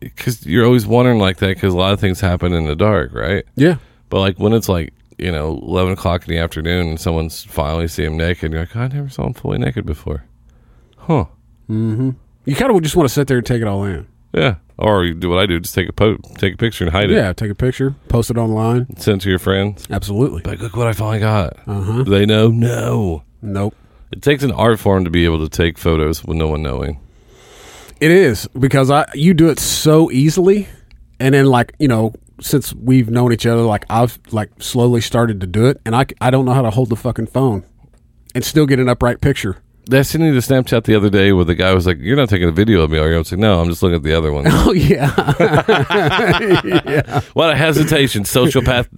because 0.00 0.44
you're 0.46 0.64
always 0.64 0.86
wondering 0.86 1.18
like 1.18 1.36
that 1.38 1.48
because 1.48 1.72
a 1.74 1.76
lot 1.76 1.92
of 1.92 2.00
things 2.00 2.20
happen 2.20 2.52
in 2.52 2.66
the 2.66 2.74
dark, 2.76 3.12
right? 3.14 3.44
Yeah, 3.56 3.76
But 4.08 4.20
like 4.20 4.38
when 4.38 4.52
it's 4.52 4.68
like 4.68 4.92
you 5.18 5.30
know 5.32 5.58
eleven 5.62 5.92
o'clock 5.92 6.26
in 6.26 6.34
the 6.34 6.40
afternoon, 6.40 6.88
and 6.88 7.00
someone's 7.00 7.44
finally 7.44 7.88
see 7.88 8.04
him 8.04 8.16
naked. 8.16 8.52
You're 8.52 8.62
like, 8.62 8.76
I 8.76 8.88
never 8.88 9.08
saw 9.08 9.26
him 9.26 9.34
fully 9.34 9.58
naked 9.58 9.86
before, 9.86 10.24
huh? 10.98 11.26
You 11.68 12.56
kind 12.56 12.70
of 12.70 12.82
just 12.82 12.96
want 12.96 13.08
to 13.08 13.14
sit 13.14 13.26
there 13.26 13.38
and 13.38 13.46
take 13.46 13.62
it 13.62 13.68
all 13.68 13.84
in. 13.84 14.06
Yeah. 14.32 14.56
Or 14.76 15.04
you 15.04 15.14
do 15.14 15.28
what 15.30 15.38
I 15.38 15.46
do, 15.46 15.60
just 15.60 15.74
take 15.74 15.88
a 15.88 15.92
po- 15.92 16.18
take 16.36 16.54
a 16.54 16.56
picture 16.56 16.84
and 16.84 16.92
hide 16.92 17.10
it. 17.10 17.14
Yeah, 17.14 17.32
take 17.32 17.50
a 17.50 17.54
picture, 17.54 17.94
post 18.08 18.30
it 18.30 18.36
online. 18.36 18.96
Send 18.96 19.20
it 19.20 19.24
to 19.24 19.30
your 19.30 19.38
friends. 19.38 19.86
Absolutely. 19.88 20.42
Like, 20.42 20.58
look 20.58 20.74
what 20.74 20.88
I 20.88 20.92
finally 20.92 21.20
got. 21.20 21.56
Uh-huh. 21.66 22.02
Do 22.02 22.10
they 22.10 22.26
know? 22.26 22.48
No. 22.48 23.22
Nope. 23.40 23.74
It 24.10 24.20
takes 24.22 24.42
an 24.42 24.50
art 24.50 24.80
form 24.80 25.04
to 25.04 25.10
be 25.10 25.24
able 25.24 25.46
to 25.46 25.48
take 25.48 25.78
photos 25.78 26.24
with 26.24 26.36
no 26.36 26.48
one 26.48 26.62
knowing. 26.62 26.98
It 28.00 28.10
is 28.10 28.48
because 28.58 28.90
I 28.90 29.06
you 29.14 29.32
do 29.32 29.48
it 29.48 29.60
so 29.60 30.10
easily, 30.10 30.66
and 31.20 31.34
then 31.34 31.46
like 31.46 31.72
you 31.78 31.86
know 31.86 32.12
since 32.44 32.74
we've 32.74 33.10
known 33.10 33.32
each 33.32 33.46
other, 33.46 33.62
like 33.62 33.84
I've 33.88 34.18
like 34.30 34.50
slowly 34.60 35.00
started 35.00 35.40
to 35.40 35.46
do 35.46 35.66
it, 35.66 35.80
and 35.86 35.96
I 35.96 36.06
I 36.20 36.30
don't 36.30 36.44
know 36.44 36.52
how 36.52 36.62
to 36.62 36.70
hold 36.70 36.90
the 36.90 36.96
fucking 36.96 37.28
phone 37.28 37.64
and 38.34 38.44
still 38.44 38.66
get 38.66 38.78
an 38.78 38.88
upright 38.88 39.20
picture. 39.20 39.56
I 39.92 40.00
sent 40.00 40.24
you 40.24 40.32
the 40.32 40.40
Snapchat 40.40 40.84
the 40.84 40.94
other 40.94 41.10
day 41.10 41.32
where 41.32 41.44
the 41.44 41.54
guy 41.54 41.74
was 41.74 41.86
like, 41.86 41.98
"You're 42.00 42.16
not 42.16 42.30
taking 42.30 42.48
a 42.48 42.52
video 42.52 42.80
of 42.82 42.90
me, 42.90 42.98
are 42.98 43.08
you?" 43.08 43.16
I 43.16 43.18
was 43.18 43.32
like, 43.32 43.38
"No, 43.38 43.60
I'm 43.60 43.68
just 43.68 43.82
looking 43.82 43.96
at 43.96 44.02
the 44.02 44.14
other 44.14 44.32
one." 44.32 44.44
Oh 44.48 44.72
yeah, 44.72 45.10
what 47.34 47.50
a 47.50 47.56
hesitation, 47.56 48.22
sociopath. 48.24 48.88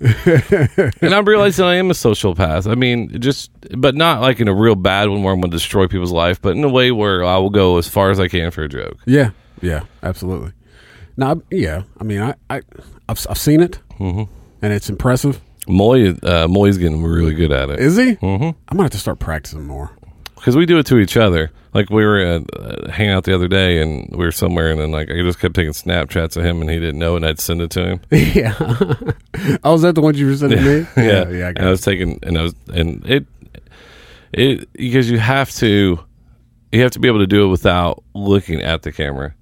and 1.02 1.14
I'm 1.14 1.24
realizing 1.24 1.64
I 1.64 1.74
am 1.74 1.90
a 1.90 1.94
sociopath. 1.94 2.70
I 2.70 2.76
mean, 2.76 3.20
just, 3.20 3.50
but 3.76 3.96
not 3.96 4.20
like 4.20 4.38
in 4.40 4.46
a 4.48 4.54
real 4.54 4.76
bad 4.76 5.08
one 5.08 5.24
where 5.24 5.34
I'm 5.34 5.40
going 5.40 5.50
to 5.50 5.56
destroy 5.56 5.88
people's 5.88 6.12
life, 6.12 6.40
but 6.40 6.56
in 6.56 6.62
a 6.62 6.68
way 6.68 6.92
where 6.92 7.24
I 7.24 7.36
will 7.38 7.50
go 7.50 7.78
as 7.78 7.88
far 7.88 8.10
as 8.10 8.20
I 8.20 8.28
can 8.28 8.52
for 8.52 8.62
a 8.62 8.68
joke. 8.68 8.98
yeah, 9.06 9.30
yeah, 9.60 9.80
absolutely. 10.04 10.52
Now, 11.16 11.40
yeah, 11.50 11.82
I 11.98 12.04
mean, 12.04 12.20
I 12.20 12.34
I 12.48 12.60
I've, 13.08 13.24
I've 13.30 13.38
seen 13.38 13.60
it, 13.60 13.78
and 13.98 14.28
it's 14.72 14.88
impressive. 14.90 15.40
Moy, 15.68 16.10
uh, 16.22 16.46
Moy's 16.48 16.78
getting 16.78 17.02
really 17.02 17.34
good 17.34 17.52
at 17.52 17.70
it. 17.70 17.80
Is 17.80 17.96
he? 17.96 18.16
Mm-hmm. 18.16 18.44
I'm 18.44 18.54
gonna 18.70 18.84
have 18.84 18.92
to 18.92 18.98
start 18.98 19.18
practicing 19.18 19.64
more. 19.66 19.90
because 20.36 20.56
we 20.56 20.64
do 20.66 20.78
it 20.78 20.86
to 20.86 20.98
each 20.98 21.16
other. 21.16 21.50
Like 21.74 21.90
we 21.90 22.04
were 22.06 22.24
uh, 22.24 22.58
uh, 22.58 22.90
hanging 22.90 23.12
out 23.12 23.24
the 23.24 23.34
other 23.34 23.48
day, 23.48 23.82
and 23.82 24.08
we 24.10 24.24
were 24.24 24.32
somewhere, 24.32 24.70
and 24.70 24.80
then 24.80 24.92
like 24.92 25.10
I 25.10 25.20
just 25.22 25.40
kept 25.40 25.54
taking 25.54 25.72
Snapchats 25.72 26.36
of 26.36 26.44
him, 26.44 26.60
and 26.62 26.70
he 26.70 26.78
didn't 26.78 26.98
know, 26.98 27.16
and 27.16 27.26
I'd 27.26 27.38
send 27.38 27.60
it 27.60 27.70
to 27.72 27.84
him. 27.86 28.00
yeah. 28.10 28.54
oh, 29.62 29.72
was 29.72 29.82
that 29.82 29.94
the 29.94 30.00
one 30.00 30.14
you 30.14 30.26
were 30.26 30.36
sending 30.36 30.64
me? 30.64 30.86
yeah, 30.96 31.28
yeah. 31.28 31.46
I 31.46 31.48
and 31.50 31.58
I 31.58 31.70
was 31.70 31.82
taking, 31.82 32.18
and 32.22 32.38
I 32.38 32.42
was, 32.42 32.54
and 32.72 33.04
it, 33.06 33.26
it 34.32 34.72
because 34.72 35.10
you 35.10 35.18
have 35.18 35.50
to, 35.56 35.98
you 36.72 36.80
have 36.82 36.92
to 36.92 36.98
be 36.98 37.08
able 37.08 37.18
to 37.18 37.26
do 37.26 37.44
it 37.44 37.48
without 37.48 38.02
looking 38.14 38.62
at 38.62 38.80
the 38.82 38.92
camera, 38.92 39.34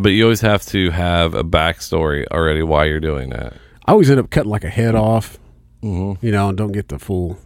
but 0.00 0.10
you 0.10 0.24
always 0.24 0.40
have 0.40 0.64
to 0.66 0.90
have 0.90 1.34
a 1.34 1.44
backstory 1.44 2.26
already 2.30 2.62
why 2.62 2.84
you're 2.86 3.00
doing 3.00 3.30
that. 3.30 3.54
I 3.86 3.92
always 3.92 4.10
end 4.10 4.20
up 4.20 4.30
cutting 4.30 4.50
like 4.50 4.64
a 4.64 4.70
head 4.70 4.94
off, 4.94 5.38
Mm-hmm. 5.82 6.24
you 6.24 6.30
know, 6.32 6.48
and 6.48 6.56
don't 6.56 6.70
get 6.72 6.88
the 6.88 6.98
full. 6.98 7.38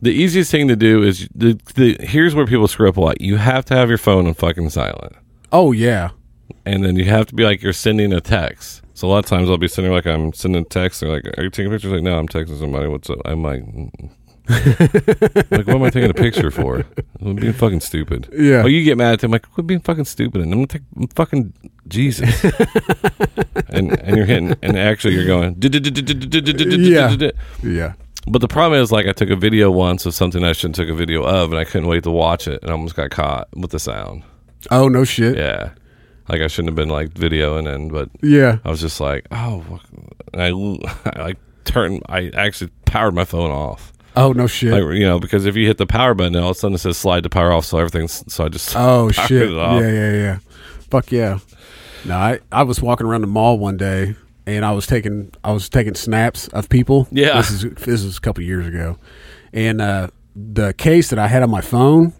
The 0.00 0.10
easiest 0.10 0.50
thing 0.50 0.68
to 0.68 0.76
do 0.76 1.02
is 1.02 1.28
the, 1.34 1.58
the 1.74 1.96
here's 2.00 2.34
where 2.34 2.46
people 2.46 2.68
screw 2.68 2.88
up 2.88 2.96
a 2.96 3.00
lot. 3.00 3.20
You 3.20 3.36
have 3.36 3.64
to 3.66 3.74
have 3.74 3.88
your 3.88 3.98
phone 3.98 4.26
on 4.26 4.34
fucking 4.34 4.70
silent. 4.70 5.14
Oh 5.52 5.72
yeah, 5.72 6.10
and 6.64 6.84
then 6.84 6.96
you 6.96 7.04
have 7.06 7.26
to 7.26 7.34
be 7.34 7.44
like 7.44 7.62
you're 7.62 7.72
sending 7.72 8.12
a 8.12 8.20
text. 8.20 8.82
So 8.94 9.06
a 9.06 9.10
lot 9.10 9.18
of 9.18 9.26
times 9.26 9.50
I'll 9.50 9.58
be 9.58 9.68
sending 9.68 9.92
like 9.92 10.06
I'm 10.06 10.32
sending 10.32 10.62
a 10.62 10.64
text. 10.64 11.00
They're 11.00 11.10
like, 11.10 11.26
"Are 11.36 11.42
you 11.44 11.50
taking 11.50 11.70
pictures?" 11.72 11.92
Like, 11.92 12.02
no, 12.02 12.16
I'm 12.18 12.28
texting 12.28 12.58
somebody. 12.58 12.88
What's 12.88 13.10
up? 13.10 13.18
I'm 13.24 13.42
like. 13.42 13.64
Like, 14.48 15.66
what 15.66 15.68
am 15.76 15.82
I 15.82 15.90
taking 15.90 16.10
a 16.10 16.14
picture 16.14 16.50
for? 16.50 16.84
I'm 17.20 17.36
being 17.36 17.52
fucking 17.52 17.80
stupid. 17.80 18.28
Yeah. 18.32 18.62
Oh, 18.62 18.66
you 18.66 18.82
get 18.84 18.96
mad 18.98 19.14
at 19.14 19.20
them 19.20 19.30
like, 19.30 19.50
quit 19.50 19.66
being 19.66 19.80
fucking 19.80 20.04
stupid, 20.04 20.40
and 20.40 20.52
I'm 20.52 20.58
gonna 20.58 20.66
take 20.66 20.82
I'm 20.96 21.06
fucking 21.08 21.52
Jesus. 21.88 22.44
and 23.68 23.98
and 24.00 24.16
you're 24.16 24.26
hitting, 24.26 24.54
and 24.62 24.76
actually 24.78 25.14
you're 25.14 25.26
going, 25.26 25.56
yeah, 25.60 27.30
yeah. 27.62 27.92
But 28.28 28.40
the 28.40 28.48
problem 28.48 28.80
is, 28.80 28.92
like, 28.92 29.06
I 29.06 29.12
took 29.12 29.30
a 29.30 29.36
video 29.36 29.70
once 29.70 30.06
of 30.06 30.14
something 30.14 30.44
I 30.44 30.52
shouldn't 30.52 30.76
took 30.76 30.88
a 30.88 30.94
video 30.94 31.22
of, 31.24 31.50
and 31.50 31.58
I 31.58 31.64
couldn't 31.64 31.88
wait 31.88 32.04
to 32.04 32.10
watch 32.10 32.46
it, 32.46 32.62
and 32.62 32.70
I 32.70 32.74
almost 32.74 32.94
got 32.94 33.10
caught 33.10 33.48
with 33.56 33.70
the 33.70 33.80
sound. 33.80 34.22
Oh 34.70 34.88
no 34.88 35.04
shit. 35.04 35.36
Yeah. 35.36 35.70
Like 36.28 36.40
I 36.40 36.46
shouldn't 36.46 36.68
have 36.70 36.76
been 36.76 36.88
like 36.88 37.10
videoing 37.14 37.68
and 37.72 37.90
but 37.90 38.08
Yeah. 38.22 38.58
I 38.64 38.70
was 38.70 38.80
just 38.80 39.00
like, 39.00 39.26
oh, 39.32 39.80
I, 40.34 40.46
I 40.46 41.20
like 41.20 41.38
turned. 41.64 42.02
I 42.08 42.30
actually 42.34 42.70
powered 42.84 43.14
my 43.14 43.24
phone 43.24 43.50
off. 43.50 43.91
Oh 44.16 44.32
no 44.32 44.46
shit. 44.46 44.72
Like 44.72 44.82
you 44.98 45.06
know, 45.06 45.18
because 45.18 45.46
if 45.46 45.56
you 45.56 45.66
hit 45.66 45.78
the 45.78 45.86
power 45.86 46.14
button, 46.14 46.36
all 46.36 46.50
of 46.50 46.56
a 46.56 46.58
sudden 46.58 46.74
it 46.74 46.78
says 46.78 46.96
slide 46.96 47.22
to 47.22 47.30
power 47.30 47.52
off, 47.52 47.64
so 47.64 47.78
everything's. 47.78 48.24
So 48.32 48.44
I 48.44 48.48
just 48.48 48.74
Oh 48.76 49.10
shit! 49.10 49.50
Yeah, 49.50 49.80
yeah, 49.80 50.12
yeah. 50.12 50.38
Fuck 50.90 51.12
yeah! 51.12 51.38
No, 52.04 52.16
I 52.16 52.40
I 52.50 52.62
was 52.62 52.82
walking 52.82 53.06
around 53.06 53.22
the 53.22 53.26
mall 53.28 53.58
one 53.58 53.76
day 53.76 54.14
and 54.46 54.64
I 54.64 54.72
was 54.72 54.86
taking 54.86 55.32
I 55.44 55.52
was 55.52 55.68
taking 55.68 55.94
snaps 55.94 56.48
of 56.48 56.68
people. 56.68 57.08
Yeah. 57.10 57.36
this 57.36 57.50
is 57.50 57.62
this 57.62 58.02
is 58.02 58.16
a 58.18 58.20
couple 58.20 58.42
years 58.42 58.66
ago, 58.66 58.98
and 59.52 59.80
uh, 59.80 60.08
the 60.34 60.74
case 60.74 61.10
that 61.10 61.18
I 61.18 61.28
had 61.28 61.42
on 61.42 61.50
my 61.50 61.60
phone, 61.60 62.12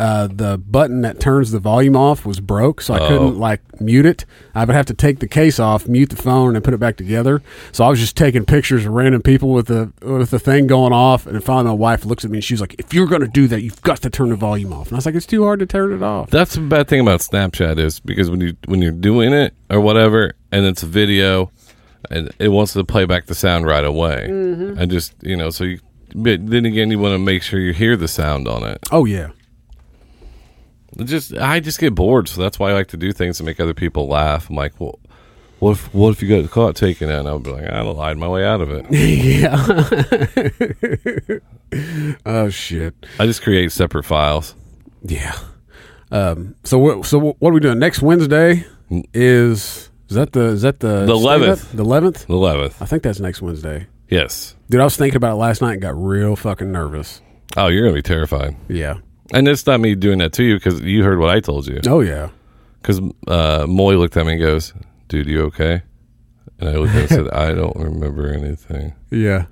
uh, 0.00 0.26
the 0.26 0.58
button 0.58 1.02
that 1.02 1.20
turns 1.20 1.50
the 1.52 1.58
volume 1.58 1.96
off 1.96 2.26
was 2.26 2.40
broke, 2.40 2.80
so 2.80 2.94
I 2.94 2.98
Oh. 3.00 3.08
couldn't 3.08 3.38
like 3.38 3.60
mute 3.80 4.06
it. 4.06 4.24
I 4.54 4.64
would 4.64 4.74
have 4.74 4.86
to 4.86 4.94
take 4.94 5.20
the 5.20 5.28
case 5.28 5.58
off, 5.60 5.86
mute 5.86 6.10
the 6.10 6.16
phone, 6.16 6.54
and 6.56 6.64
put 6.64 6.74
it 6.74 6.78
back 6.80 6.96
together. 6.96 7.42
So 7.72 7.84
I 7.84 7.88
was 7.90 7.98
just 8.00 8.16
taking 8.16 8.44
pictures 8.44 8.84
of 8.86 8.92
random 8.92 9.22
people 9.22 9.50
with 9.50 9.66
the 9.66 9.92
with 10.02 10.30
the 10.30 10.38
thing 10.38 10.66
going 10.66 10.92
off, 10.92 11.26
and 11.26 11.42
finally 11.42 11.64
my 11.66 11.72
wife 11.78 12.04
looks 12.04 12.24
at 12.24 12.30
me 12.30 12.38
and 12.38 12.44
she's 12.44 12.60
like, 12.60 12.74
"If 12.78 12.92
you're 12.94 13.06
going 13.06 13.20
to 13.22 13.28
do 13.28 13.46
that, 13.48 13.62
you've 13.62 13.82
got 13.82 13.98
to 14.02 14.10
turn 14.10 14.30
the 14.30 14.36
volume 14.36 14.72
off." 14.72 14.88
And 14.88 14.94
I 14.94 14.96
was 14.98 15.06
like, 15.06 15.14
"It's 15.14 15.26
too 15.26 15.44
hard 15.44 15.60
to 15.60 15.66
turn 15.66 15.92
it 15.92 16.02
off." 16.02 16.30
That's 16.30 16.54
the 16.54 16.60
bad 16.60 16.88
thing 16.88 17.00
about 17.00 17.20
Snapchat 17.20 17.78
is 17.78 18.00
because 18.00 18.30
when 18.30 18.40
you 18.40 18.56
when 18.66 18.82
you're 18.82 18.92
doing 18.92 19.32
it 19.32 19.54
or 19.70 19.80
whatever, 19.80 20.34
and 20.52 20.66
it's 20.66 20.82
a 20.82 20.86
video, 20.86 21.50
and 22.10 22.30
it 22.38 22.48
wants 22.48 22.72
to 22.74 22.84
play 22.84 23.04
back 23.04 23.26
the 23.26 23.34
sound 23.34 23.66
right 23.66 23.84
away, 23.84 24.26
Mm-hmm. 24.30 24.78
and 24.78 24.90
just 24.90 25.14
you 25.22 25.36
know, 25.36 25.50
so 25.50 25.64
you. 25.64 25.78
But 26.16 26.46
then 26.46 26.64
again, 26.64 26.92
you 26.92 27.00
want 27.00 27.14
to 27.14 27.18
make 27.18 27.42
sure 27.42 27.58
you 27.58 27.72
hear 27.72 27.96
the 27.96 28.06
sound 28.06 28.46
on 28.46 28.62
it. 28.62 28.78
Oh 28.92 29.04
yeah. 29.04 29.30
Just 31.02 31.34
I 31.34 31.58
just 31.60 31.80
get 31.80 31.94
bored, 31.94 32.28
so 32.28 32.40
that's 32.40 32.58
why 32.58 32.70
I 32.70 32.74
like 32.74 32.88
to 32.88 32.96
do 32.96 33.12
things 33.12 33.38
to 33.38 33.44
make 33.44 33.58
other 33.58 33.74
people 33.74 34.06
laugh. 34.06 34.48
I'm 34.48 34.54
like, 34.56 34.78
well, 34.80 34.98
what 35.58 35.72
if 35.72 35.92
what 35.94 36.10
if 36.10 36.22
you 36.22 36.28
got 36.28 36.48
caught 36.50 36.76
taking 36.76 37.08
it? 37.08 37.18
And 37.18 37.26
I'll 37.26 37.38
be 37.40 37.50
like, 37.50 37.68
I 37.68 37.80
lied 37.80 38.18
my 38.18 38.28
way 38.28 38.44
out 38.44 38.60
of 38.60 38.70
it. 38.70 38.86
yeah. 41.72 42.14
oh 42.26 42.48
shit. 42.48 42.94
I 43.18 43.26
just 43.26 43.42
create 43.42 43.72
separate 43.72 44.04
files. 44.04 44.54
Yeah. 45.02 45.36
Um. 46.10 46.54
So 46.64 46.78
what? 46.78 47.06
So 47.06 47.18
what 47.38 47.50
are 47.50 47.54
we 47.54 47.60
doing 47.60 47.78
next 47.78 48.02
Wednesday? 48.02 48.64
Is 49.12 49.90
is 50.08 50.16
that 50.16 50.32
the 50.32 50.48
is 50.50 50.62
that 50.62 50.80
the 50.80 51.06
The 51.06 51.12
11th. 51.14 51.72
The 51.72 51.82
eleventh. 51.82 52.26
The 52.26 52.34
eleventh, 52.34 52.82
I 52.82 52.86
think 52.86 53.02
that's 53.02 53.20
next 53.20 53.42
Wednesday. 53.42 53.86
yes. 54.08 54.54
Dude, 54.70 54.80
I 54.80 54.84
was 54.84 54.96
thinking 54.96 55.16
about 55.16 55.32
it 55.32 55.36
last 55.36 55.60
night 55.62 55.72
and 55.74 55.82
got 55.82 55.96
real 55.96 56.36
fucking 56.36 56.70
nervous. 56.70 57.20
Oh, 57.56 57.68
you're 57.68 57.82
gonna 57.82 57.94
be 57.94 58.02
terrified, 58.02 58.56
Yeah. 58.68 58.96
And 59.32 59.48
it's 59.48 59.66
not 59.66 59.80
me 59.80 59.94
doing 59.94 60.18
that 60.18 60.32
to 60.34 60.44
you 60.44 60.56
because 60.56 60.80
you 60.82 61.02
heard 61.04 61.18
what 61.18 61.30
I 61.30 61.40
told 61.40 61.66
you. 61.66 61.80
Oh 61.86 62.00
yeah. 62.00 62.30
Because 62.80 63.00
uh, 63.28 63.66
Moy 63.68 63.96
looked 63.96 64.16
at 64.16 64.26
me 64.26 64.32
and 64.32 64.40
goes, 64.42 64.74
"Dude, 65.08 65.26
you 65.26 65.42
okay?" 65.44 65.82
And 66.60 66.68
I 66.68 66.72
looked 66.74 66.94
at 66.94 67.10
him 67.10 67.18
and 67.20 67.28
said, 67.28 67.30
"I 67.32 67.54
don't 67.54 67.76
remember 67.76 68.28
anything." 68.32 68.94
Yeah. 69.10 69.46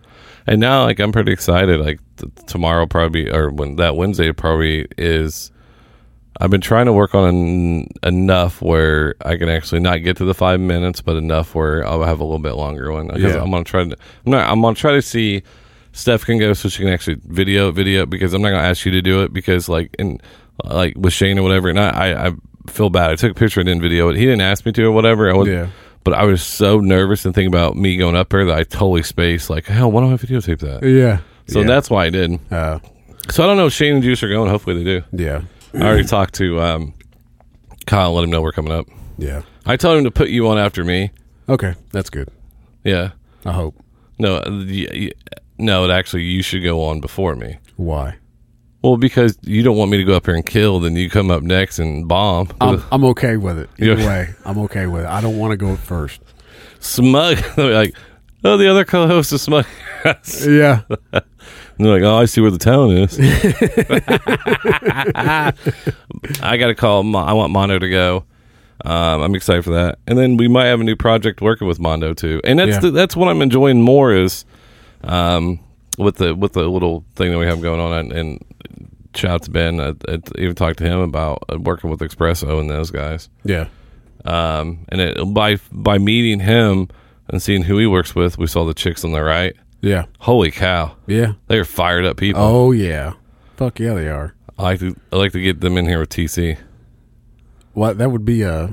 And 0.46 0.60
now, 0.60 0.82
like, 0.84 0.98
I'm 0.98 1.12
pretty 1.12 1.32
excited. 1.32 1.80
Like 1.80 2.00
th- 2.16 2.32
tomorrow, 2.46 2.86
probably 2.86 3.30
or 3.30 3.50
when 3.50 3.76
that 3.76 3.96
Wednesday 3.96 4.32
probably 4.32 4.86
is. 4.98 5.50
I've 6.40 6.50
been 6.50 6.62
trying 6.62 6.86
to 6.86 6.92
work 6.92 7.14
on 7.14 7.28
en- 7.28 7.88
enough 8.02 8.62
where 8.62 9.14
I 9.24 9.36
can 9.36 9.48
actually 9.48 9.80
not 9.80 9.98
get 9.98 10.16
to 10.16 10.24
the 10.24 10.34
five 10.34 10.58
minutes, 10.60 11.00
but 11.00 11.16
enough 11.16 11.54
where 11.54 11.86
I'll 11.86 12.02
have 12.02 12.20
a 12.20 12.24
little 12.24 12.38
bit 12.38 12.54
longer 12.54 12.90
one. 12.90 13.10
Yeah. 13.16 13.40
I'm 13.40 13.50
gonna 13.50 13.64
try 13.64 13.84
to. 13.84 13.96
I'm 14.26 14.32
not. 14.32 14.50
I'm 14.50 14.60
gonna 14.60 14.74
try 14.74 14.92
to 14.92 15.02
see. 15.02 15.42
Steph 15.92 16.24
can 16.24 16.38
go 16.38 16.52
so 16.54 16.68
she 16.68 16.82
can 16.82 16.92
actually 16.92 17.18
video 17.24 17.70
video 17.70 18.06
because 18.06 18.32
I'm 18.34 18.42
not 18.42 18.50
gonna 18.50 18.66
ask 18.66 18.84
you 18.84 18.92
to 18.92 19.02
do 19.02 19.22
it 19.22 19.32
because 19.32 19.68
like 19.68 19.94
and 19.98 20.22
like 20.64 20.94
with 20.96 21.12
Shane 21.12 21.38
or 21.38 21.42
whatever. 21.42 21.68
And 21.68 21.78
I 21.78 21.88
I, 21.90 22.26
I 22.28 22.32
feel 22.68 22.90
bad. 22.90 23.10
I 23.10 23.16
took 23.16 23.32
a 23.32 23.34
picture 23.34 23.60
and 23.60 23.66
didn't 23.66 23.82
video 23.82 24.08
it. 24.08 24.16
He 24.16 24.24
didn't 24.24 24.40
ask 24.40 24.64
me 24.64 24.72
to 24.72 24.84
or 24.84 24.92
whatever. 24.92 25.30
I 25.30 25.34
was, 25.34 25.48
Yeah. 25.48 25.68
But 26.04 26.14
I 26.14 26.24
was 26.24 26.42
so 26.42 26.80
nervous 26.80 27.24
and 27.24 27.32
thinking 27.34 27.48
about 27.54 27.76
me 27.76 27.96
going 27.96 28.16
up 28.16 28.30
there 28.30 28.44
that 28.46 28.56
I 28.58 28.64
totally 28.64 29.04
spaced. 29.04 29.48
Like, 29.50 29.66
hell, 29.66 29.92
why 29.92 30.00
don't 30.00 30.12
I 30.12 30.16
videotape 30.16 30.58
that? 30.58 30.82
Yeah. 30.82 31.20
So 31.46 31.60
yeah. 31.60 31.66
that's 31.68 31.88
why 31.90 32.06
I 32.06 32.10
did. 32.10 32.40
Uh, 32.50 32.80
So 33.30 33.44
I 33.44 33.46
don't 33.46 33.56
know 33.56 33.66
if 33.66 33.72
Shane 33.72 33.94
and 33.94 34.02
Juice 34.02 34.20
are 34.24 34.28
going. 34.28 34.50
Hopefully 34.50 34.82
they 34.82 34.84
do. 34.84 35.02
yeah. 35.12 35.42
I 35.74 35.82
already 35.86 36.04
talked 36.04 36.34
to 36.34 36.60
um, 36.60 36.94
Kyle. 37.86 38.12
Let 38.14 38.24
him 38.24 38.30
know 38.30 38.42
we're 38.42 38.50
coming 38.52 38.72
up. 38.72 38.86
Yeah. 39.16 39.42
I 39.64 39.76
told 39.76 39.96
him 39.98 40.04
to 40.04 40.10
put 40.10 40.28
you 40.28 40.48
on 40.48 40.58
after 40.58 40.82
me. 40.84 41.10
Okay, 41.48 41.74
that's 41.92 42.10
good. 42.10 42.28
Yeah. 42.84 43.12
I 43.44 43.52
hope. 43.52 43.76
No. 44.18 44.42
No. 45.58 45.84
It 45.84 45.90
actually 45.90 46.22
you 46.24 46.42
should 46.42 46.62
go 46.62 46.82
on 46.84 47.00
before 47.00 47.36
me. 47.36 47.58
Why? 47.76 48.16
Well, 48.82 48.96
because 48.96 49.38
you 49.42 49.62
don't 49.62 49.76
want 49.76 49.90
me 49.92 49.96
to 49.98 50.04
go 50.04 50.14
up 50.14 50.26
here 50.26 50.34
and 50.34 50.44
kill, 50.44 50.80
then 50.80 50.96
you 50.96 51.08
come 51.08 51.30
up 51.30 51.42
next 51.42 51.78
and 51.78 52.08
bomb. 52.08 52.48
I'm 52.60 52.82
I'm 52.90 53.04
okay 53.06 53.36
with 53.36 53.58
it. 53.58 53.70
Either 53.78 54.00
Yeah. 54.00 54.06
way, 54.06 54.28
I'm 54.44 54.58
okay 54.60 54.86
with 54.86 55.02
it. 55.02 55.08
I 55.08 55.20
don't 55.20 55.38
want 55.38 55.52
to 55.52 55.56
go 55.56 55.76
first. 55.76 56.20
smug. 56.80 57.38
Like, 57.56 57.94
oh, 58.44 58.56
the 58.56 58.68
other 58.68 58.84
co-host 58.84 59.32
is 59.32 59.42
smug. 59.42 59.66
and 60.04 60.16
Yeah. 60.48 60.82
they're 61.78 61.78
like, 61.78 62.02
oh, 62.02 62.16
I 62.16 62.24
see 62.24 62.40
where 62.40 62.50
the 62.50 62.58
town 62.58 62.90
is. 62.90 63.18
I 66.42 66.56
got 66.56 66.66
to 66.68 66.74
call. 66.74 67.02
Mo- 67.04 67.20
I 67.20 67.32
want 67.32 67.52
Mondo 67.52 67.78
to 67.78 67.88
go. 67.88 68.24
Um, 68.84 69.22
I'm 69.22 69.34
excited 69.36 69.62
for 69.64 69.70
that, 69.70 70.00
and 70.08 70.18
then 70.18 70.36
we 70.36 70.48
might 70.48 70.66
have 70.66 70.80
a 70.80 70.84
new 70.84 70.96
project 70.96 71.40
working 71.40 71.68
with 71.68 71.78
Mondo 71.78 72.14
too. 72.14 72.40
And 72.42 72.58
that's 72.58 72.72
Yeah. 72.72 72.80
the, 72.80 72.90
that's 72.90 73.14
what 73.14 73.28
I'm 73.28 73.40
enjoying 73.40 73.80
more 73.80 74.12
is 74.12 74.44
um, 75.04 75.60
with 75.98 76.16
the 76.16 76.34
with 76.34 76.52
the 76.54 76.68
little 76.68 77.04
thing 77.14 77.30
that 77.32 77.38
we 77.38 77.46
have 77.46 77.60
going 77.60 77.80
on, 77.80 77.92
and, 77.92 78.12
and 78.12 78.44
shout 79.14 79.30
out 79.32 79.42
to 79.44 79.50
Ben. 79.50 79.80
I, 79.80 79.90
I 80.08 80.18
even 80.38 80.54
talked 80.54 80.78
to 80.78 80.84
him 80.84 81.00
about 81.00 81.42
working 81.60 81.90
with 81.90 82.00
Espresso 82.00 82.60
and 82.60 82.70
those 82.70 82.90
guys. 82.90 83.28
Yeah. 83.44 83.68
Um, 84.24 84.84
and 84.88 85.00
it, 85.00 85.34
by 85.34 85.56
by 85.72 85.98
meeting 85.98 86.40
him 86.40 86.88
and 87.28 87.42
seeing 87.42 87.62
who 87.62 87.78
he 87.78 87.86
works 87.86 88.14
with, 88.14 88.38
we 88.38 88.46
saw 88.46 88.64
the 88.64 88.74
chicks 88.74 89.04
on 89.04 89.12
the 89.12 89.22
right. 89.22 89.54
Yeah. 89.80 90.04
Holy 90.20 90.50
cow, 90.52 90.94
Yeah. 91.08 91.32
they 91.48 91.58
are 91.58 91.64
fired 91.64 92.04
up 92.04 92.16
people. 92.16 92.40
Oh 92.40 92.70
yeah. 92.72 93.14
Fuck 93.56 93.80
yeah, 93.80 93.94
they 93.94 94.08
are. 94.08 94.34
I 94.58 94.62
like 94.62 94.78
to 94.80 94.94
I 95.12 95.16
like 95.16 95.32
to 95.32 95.40
get 95.40 95.60
them 95.60 95.76
in 95.76 95.86
here 95.86 95.98
with 95.98 96.10
TC. 96.10 96.56
What 97.72 97.98
that 97.98 98.10
would 98.10 98.24
be 98.24 98.44
uh 98.44 98.68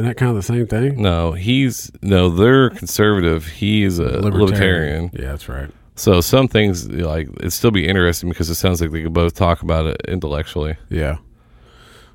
isn't 0.00 0.08
that 0.08 0.16
kind 0.16 0.30
of 0.30 0.36
the 0.36 0.42
same 0.42 0.66
thing? 0.66 1.00
No, 1.02 1.32
he's 1.32 1.90
no, 2.00 2.30
they're 2.30 2.70
conservative. 2.70 3.46
He's 3.46 3.98
a 3.98 4.20
libertarian. 4.20 5.10
Yeah, 5.12 5.32
that's 5.32 5.48
right. 5.48 5.70
So 5.94 6.22
some 6.22 6.48
things 6.48 6.88
like 6.88 7.28
it'd 7.38 7.52
still 7.52 7.70
be 7.70 7.86
interesting 7.86 8.30
because 8.30 8.48
it 8.48 8.54
sounds 8.54 8.80
like 8.80 8.92
they 8.92 9.02
could 9.02 9.12
both 9.12 9.34
talk 9.34 9.60
about 9.60 9.84
it 9.86 10.00
intellectually. 10.08 10.76
Yeah. 10.88 11.18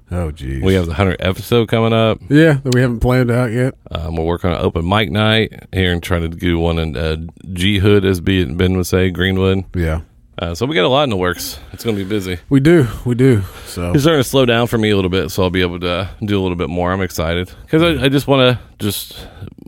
Oh 0.09 0.31
geez. 0.31 0.63
We 0.63 0.73
have 0.73 0.87
the 0.87 0.95
hundred 0.95 1.17
episode 1.19 1.67
coming 1.67 1.93
up. 1.93 2.19
Yeah, 2.27 2.53
that 2.63 2.73
we 2.73 2.81
haven't 2.81 3.01
planned 3.01 3.29
out 3.29 3.51
yet. 3.51 3.75
Um, 3.91 4.15
we're 4.15 4.23
working 4.23 4.49
on 4.49 4.57
an 4.57 4.63
open 4.63 4.87
mic 4.87 5.11
night 5.11 5.53
here 5.71 5.91
and 5.91 6.01
trying 6.01 6.21
to 6.21 6.29
do 6.29 6.57
one 6.57 6.79
in 6.79 6.97
uh, 6.97 7.17
G 7.53 7.77
Hood, 7.77 8.03
as 8.03 8.19
Ben 8.19 8.57
would 8.57 8.87
say, 8.87 9.11
Greenwood. 9.11 9.65
Yeah. 9.75 10.01
Uh, 10.37 10.53
so 10.53 10.65
we 10.65 10.75
got 10.75 10.83
a 10.83 10.89
lot 10.89 11.03
in 11.03 11.09
the 11.09 11.15
works. 11.17 11.59
It's 11.71 11.83
going 11.83 11.95
to 11.95 12.03
be 12.03 12.07
busy. 12.09 12.39
We 12.49 12.59
do. 12.59 12.87
We 13.05 13.15
do. 13.15 13.41
So 13.67 13.93
It's 13.93 14.03
starting 14.03 14.21
to 14.21 14.27
slow 14.29 14.45
down 14.45 14.67
for 14.67 14.77
me 14.77 14.89
a 14.89 14.95
little 14.95 15.09
bit, 15.09 15.29
so 15.31 15.43
I'll 15.43 15.49
be 15.49 15.61
able 15.61 15.79
to 15.79 16.09
do 16.23 16.37
a 16.39 16.41
little 16.41 16.57
bit 16.57 16.69
more. 16.69 16.91
I'm 16.91 17.01
excited 17.01 17.49
because 17.63 17.81
I, 17.81 18.05
I 18.05 18.09
just 18.09 18.27
want 18.27 18.57
to 18.57 18.63
just 18.83 19.15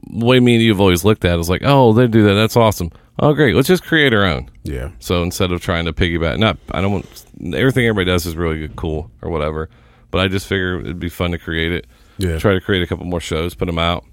the 0.09 0.25
way 0.25 0.39
me 0.39 0.55
and 0.55 0.63
you've 0.63 0.81
always 0.81 1.05
looked 1.05 1.23
at 1.25 1.35
it 1.37 1.39
is 1.39 1.49
like, 1.49 1.61
oh, 1.63 1.93
they 1.93 2.07
do 2.07 2.23
that. 2.23 2.33
That's 2.33 2.57
awesome. 2.57 2.91
Oh, 3.19 3.33
great. 3.33 3.55
Let's 3.55 3.67
just 3.67 3.83
create 3.83 4.13
our 4.13 4.23
own. 4.25 4.49
yeah. 4.63 4.91
So 4.99 5.23
instead 5.23 5.51
of 5.51 5.61
trying 5.61 5.85
to 5.85 5.93
piggyback, 5.93 6.37
not 6.37 6.57
I 6.71 6.81
don't 6.81 6.91
want 6.91 7.25
everything 7.55 7.85
everybody 7.87 8.05
does 8.11 8.25
is 8.25 8.35
really 8.35 8.59
good, 8.59 8.75
cool 8.75 9.09
or 9.21 9.29
whatever. 9.31 9.69
But 10.11 10.19
I 10.19 10.27
just 10.27 10.47
figure 10.47 10.79
it'd 10.81 10.99
be 10.99 11.09
fun 11.09 11.31
to 11.31 11.37
create 11.37 11.71
it. 11.71 11.87
Yeah. 12.17 12.39
Try 12.39 12.53
to 12.53 12.61
create 12.61 12.81
a 12.83 12.87
couple 12.87 13.05
more 13.05 13.19
shows, 13.21 13.55
put 13.55 13.65
them 13.67 13.79
out. 13.79 14.03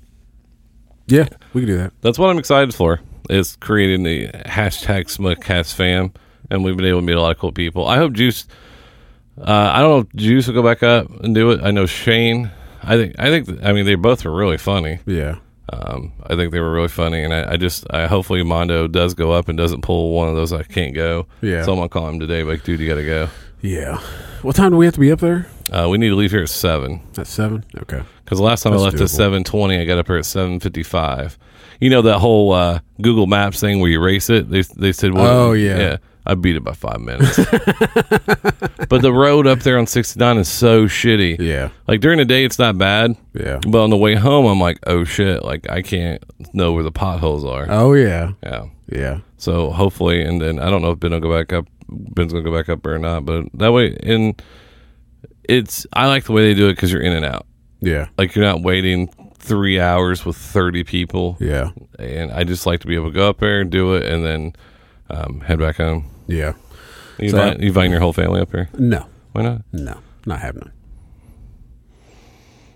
Yeah, 1.07 1.29
we 1.53 1.63
can 1.63 1.69
do 1.69 1.77
that. 1.79 1.93
That's 2.01 2.19
what 2.19 2.31
I'm 2.31 2.39
excited 2.39 2.75
for. 2.75 3.01
Is 3.29 3.57
creating 3.57 4.05
the 4.05 4.29
hashtag 4.47 5.07
Smugcast 5.07 5.75
fam, 5.75 6.13
and 6.51 6.65
we've 6.65 6.77
been 6.77 6.87
able 6.87 7.01
to 7.01 7.07
meet 7.07 7.17
a 7.17 7.21
lot 7.21 7.31
of 7.33 7.39
cool 7.39 7.53
people. 7.53 7.87
I 7.87 7.97
hope 7.97 8.13
Juice. 8.13 8.47
Uh, 9.39 9.71
I 9.73 9.81
don't 9.81 9.91
know 9.91 9.99
if 10.01 10.13
Juice 10.15 10.47
will 10.47 10.55
go 10.55 10.63
back 10.63 10.83
up 10.83 11.11
and 11.23 11.35
do 11.35 11.51
it. 11.51 11.61
I 11.63 11.71
know 11.71 11.87
Shane. 11.87 12.51
I 12.83 12.97
think. 12.97 13.17
I 13.19 13.31
think. 13.31 13.63
I 13.65 13.73
mean, 13.73 13.85
they 13.87 13.95
both 13.97 14.25
were 14.25 14.35
really 14.35 14.59
funny. 14.59 15.01
Yeah. 15.07 15.37
Um, 15.73 16.13
I 16.25 16.37
think 16.37 16.53
they 16.53 16.61
were 16.61 16.71
really 16.73 16.89
funny, 16.89 17.25
and 17.25 17.33
I, 17.35 17.53
I 17.53 17.57
just. 17.57 17.87
I 17.91 18.07
hopefully 18.07 18.43
Mondo 18.43 18.87
does 18.87 19.15
go 19.15 19.33
up 19.33 19.49
and 19.49 19.57
doesn't 19.59 19.81
pull 19.83 20.13
one 20.13 20.29
of 20.29 20.37
those. 20.37 20.53
I 20.53 20.63
can't 20.63 20.95
go. 20.95 21.27
Yeah. 21.41 21.65
So 21.65 21.73
I'm 21.73 21.79
gonna 21.79 21.89
call 21.89 22.09
him 22.09 22.21
today. 22.21 22.43
Like, 22.45 22.63
dude, 22.65 22.81
you 22.81 22.87
got 22.89 22.97
to 22.97 23.05
go. 23.07 23.29
Yeah. 23.61 23.99
What 24.43 24.55
time 24.57 24.73
do 24.73 24.77
we 24.77 24.85
have 24.85 24.95
to 24.95 25.01
be 25.01 25.11
up 25.11 25.21
there? 25.21 25.47
Uh, 25.73 25.89
we 25.91 25.97
need 25.97 26.11
to 26.11 26.15
leave 26.15 26.31
here 26.31 26.43
at 26.43 26.51
seven. 26.51 27.01
At 27.17 27.27
seven? 27.27 27.65
Okay. 27.79 28.03
Because 28.23 28.39
last 28.39 28.63
time 28.63 28.75
I 28.75 28.77
That's 28.77 28.85
left 28.93 29.01
at 29.01 29.09
seven 29.11 29.43
twenty, 29.43 29.79
I 29.81 29.87
got 29.87 29.97
up 29.99 30.07
here 30.07 30.19
at 30.19 30.27
seven 30.27 30.61
fifty 30.61 30.83
five. 30.83 31.39
You 31.81 31.89
know 31.91 32.03
that 32.03 32.19
whole 32.19 32.53
uh, 32.53 32.81
Google 33.01 33.27
Maps 33.27 33.59
thing 33.59 33.81
where 33.81 33.91
you 33.91 34.01
race 34.01 34.29
it. 34.29 34.51
They 34.51 34.63
they 34.77 34.93
said, 34.93 35.15
well, 35.15 35.49
Oh, 35.49 35.53
yeah, 35.55 35.79
yeah. 35.79 35.97
I 36.27 36.35
beat 36.35 36.57
it 36.57 36.65
by 36.65 36.73
five 36.73 37.01
minutes. 37.01 37.37
but 38.89 39.03
the 39.03 39.13
road 39.13 39.47
up 39.47 39.61
there 39.61 39.79
on 39.79 39.87
sixty 39.87 40.19
nine 40.19 40.39
is 40.39 40.49
so 40.49 40.87
shitty. 40.87 41.39
Yeah. 41.39 41.71
Like 41.87 42.01
during 42.01 42.19
the 42.19 42.25
day, 42.25 42.45
it's 42.45 42.59
not 42.59 42.79
bad. 42.79 43.17
Yeah. 43.35 43.61
But 43.67 43.83
on 43.83 43.91
the 43.91 43.97
way 43.97 44.15
home, 44.15 44.47
I'm 44.47 44.61
like, 44.61 44.79
oh 44.87 45.05
shit! 45.05 45.43
Like 45.45 45.69
I 45.71 45.83
can't 45.83 46.23
know 46.53 46.73
where 46.73 46.83
the 46.83 46.93
potholes 46.93 47.45
are. 47.45 47.67
Oh 47.69 47.93
yeah. 47.95 48.33
yeah. 48.43 48.67
Yeah. 48.91 49.19
So 49.37 49.71
hopefully, 49.71 50.23
and 50.23 50.41
then 50.41 50.59
I 50.59 50.71
don't 50.71 50.83
know 50.83 50.93
if 50.93 51.01
Ben 51.01 51.11
will 51.13 51.21
go 51.21 51.37
back 51.37 51.53
up. 51.53 51.67
Ben's 51.89 52.33
gonna 52.33 52.45
go 52.45 52.55
back 52.57 52.69
up 52.69 52.85
or 52.87 52.99
not. 52.99 53.25
But 53.27 53.47
that 53.55 53.73
way, 53.73 53.97
and 54.03 54.41
it's 55.49 55.87
I 55.93 56.07
like 56.07 56.25
the 56.25 56.33
way 56.33 56.45
they 56.47 56.55
do 56.55 56.69
it 56.69 56.73
because 56.73 56.91
you're 56.91 57.03
in 57.03 57.13
and 57.13 57.25
out 57.25 57.47
Yeah. 57.81 58.09
like 58.17 58.35
you're 58.35 58.45
not 58.47 58.63
waiting 58.63 59.09
three 59.39 59.79
hours 59.79 60.25
with 60.25 60.39
30 60.39 60.85
people 60.85 61.37
Yeah. 61.39 61.73
and 61.99 62.33
i 62.33 62.45
just 62.45 62.65
like 62.65 62.81
to 62.81 62.87
be 62.87 62.95
able 62.95 63.09
to 63.11 63.15
go 63.15 63.29
up 63.29 63.41
there 63.41 63.61
and 63.61 63.71
do 63.71 63.93
it 63.93 64.07
and 64.11 64.25
then 64.25 64.55
um, 65.11 65.41
head 65.41 65.59
back 65.59 65.77
home 65.77 66.07
Yeah. 66.27 66.55
you, 67.19 67.31
So- 67.31 67.39
invite, 67.41 67.61
you 67.61 67.69
inviting 67.69 67.91
your 67.93 68.01
whole 68.01 68.13
family 68.13 68.41
up 68.41 68.51
here 68.51 68.69
No. 68.79 69.07
why 69.33 69.43
not 69.43 69.63
No. 69.73 69.99
Not 70.27 70.41
happening. 70.41 70.71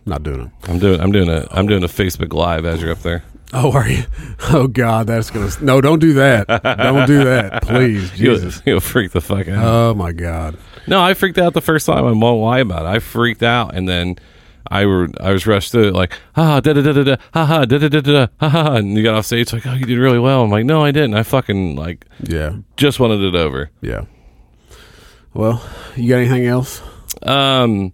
Not 0.06 0.22
doing 0.22 0.40
it. 0.40 0.50
i'm 0.70 0.78
doing 0.78 1.00
i'm 1.00 1.12
doing 1.12 1.28
a 1.28 1.46
i'm 1.50 1.66
doing 1.66 1.84
a 1.84 1.88
facebook 1.88 2.32
live 2.32 2.64
as 2.64 2.80
you're 2.80 2.92
up 2.92 3.02
there 3.02 3.24
Oh, 3.50 3.72
are 3.72 3.88
you? 3.88 4.04
Oh 4.50 4.66
God, 4.66 5.06
that's 5.06 5.30
gonna. 5.30 5.48
No, 5.62 5.80
don't 5.80 6.00
do 6.00 6.12
that. 6.14 6.46
don't 6.48 7.06
do 7.06 7.24
that, 7.24 7.62
please, 7.66 8.18
you'll, 8.20 8.34
Jesus. 8.34 8.60
you'll 8.66 8.80
freak 8.80 9.12
the 9.12 9.22
fuck 9.22 9.48
out 9.48 9.64
Oh 9.64 9.94
my 9.94 10.12
God. 10.12 10.56
no 10.86 11.00
i 11.02 11.14
freaked 11.14 11.38
out 11.38 11.54
the 11.54 11.62
first 11.62 11.86
time 11.86 12.04
i 12.04 12.12
won't 12.12 12.42
lie 12.42 12.58
about 12.60 12.82
it 12.84 12.88
i 12.88 12.98
freaked 12.98 13.42
out 13.42 13.74
and 13.74 13.88
then 13.88 14.16
I 14.66 14.85
were 14.86 15.09
I 15.20 15.32
was 15.32 15.47
rushed 15.47 15.72
through 15.72 15.89
it 15.89 15.94
like 15.94 16.18
ah 16.36 16.60
da 16.60 16.72
da 16.72 16.82
da 16.82 16.93
da 16.93 17.02
da 17.05 17.16
ha 17.32 17.44
ha 17.47 17.64
da 17.64 17.78
da 17.78 17.89
da 17.89 18.01
da 18.01 18.26
ha 18.40 18.48
ha 18.48 18.74
and 18.74 18.97
you 18.97 19.02
got 19.02 19.14
off 19.14 19.26
stage 19.26 19.52
like 19.52 19.66
oh 19.66 19.72
you 19.74 19.86
did 19.86 19.98
really 19.98 20.18
well 20.18 20.43
I'm 20.43 20.51
like 20.51 20.64
no 20.66 20.85
I 20.85 20.90
didn't 20.90 21.14
I 21.14 21.22
fucking 21.22 21.76
like 21.76 22.05
Yeah. 22.22 22.56
just 22.76 23.01
wanted 23.01 23.20
it 23.22 23.35
over 23.35 23.70
Yeah. 23.80 24.02
Well, 25.35 25.62
you 25.94 26.09
got 26.09 26.16
anything 26.18 26.47
else? 26.47 26.82
Um, 27.22 27.93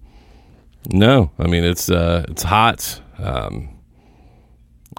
no. 0.90 1.30
I 1.38 1.46
mean, 1.46 1.64
it's 1.64 1.90
uh, 1.90 2.24
it's 2.28 2.42
hot. 2.44 3.00
Um, 3.18 3.68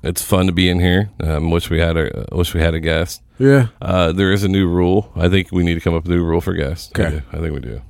it's 0.04 0.22
fun 0.22 0.46
to 0.48 0.52
be 0.52 0.70
in 0.70 0.80
here. 0.80 1.10
Um, 1.22 1.50
wish 1.50 1.70
we 1.72 1.80
had 1.80 1.98
a 1.98 2.26
wish 2.34 2.54
we 2.54 2.60
had 2.62 2.74
a 2.76 2.80
guest. 2.80 3.24
Yeah. 3.40 3.68
Uh, 3.82 4.12
there 4.12 4.32
is 4.32 4.44
a 4.44 4.48
new 4.48 4.68
rule. 4.68 5.12
I 5.16 5.28
think 5.30 5.52
we 5.52 5.64
need 5.64 5.76
to 5.76 5.80
come 5.80 5.96
up 5.96 6.04
with 6.04 6.12
a 6.12 6.16
new 6.18 6.24
rule 6.24 6.42
for 6.42 6.54
guests. 6.54 6.92
I 6.96 7.02
Okay. 7.02 7.16
do. 7.18 7.22
I 7.32 7.38
think 7.42 7.54
we 7.54 7.60
do. 7.62 7.82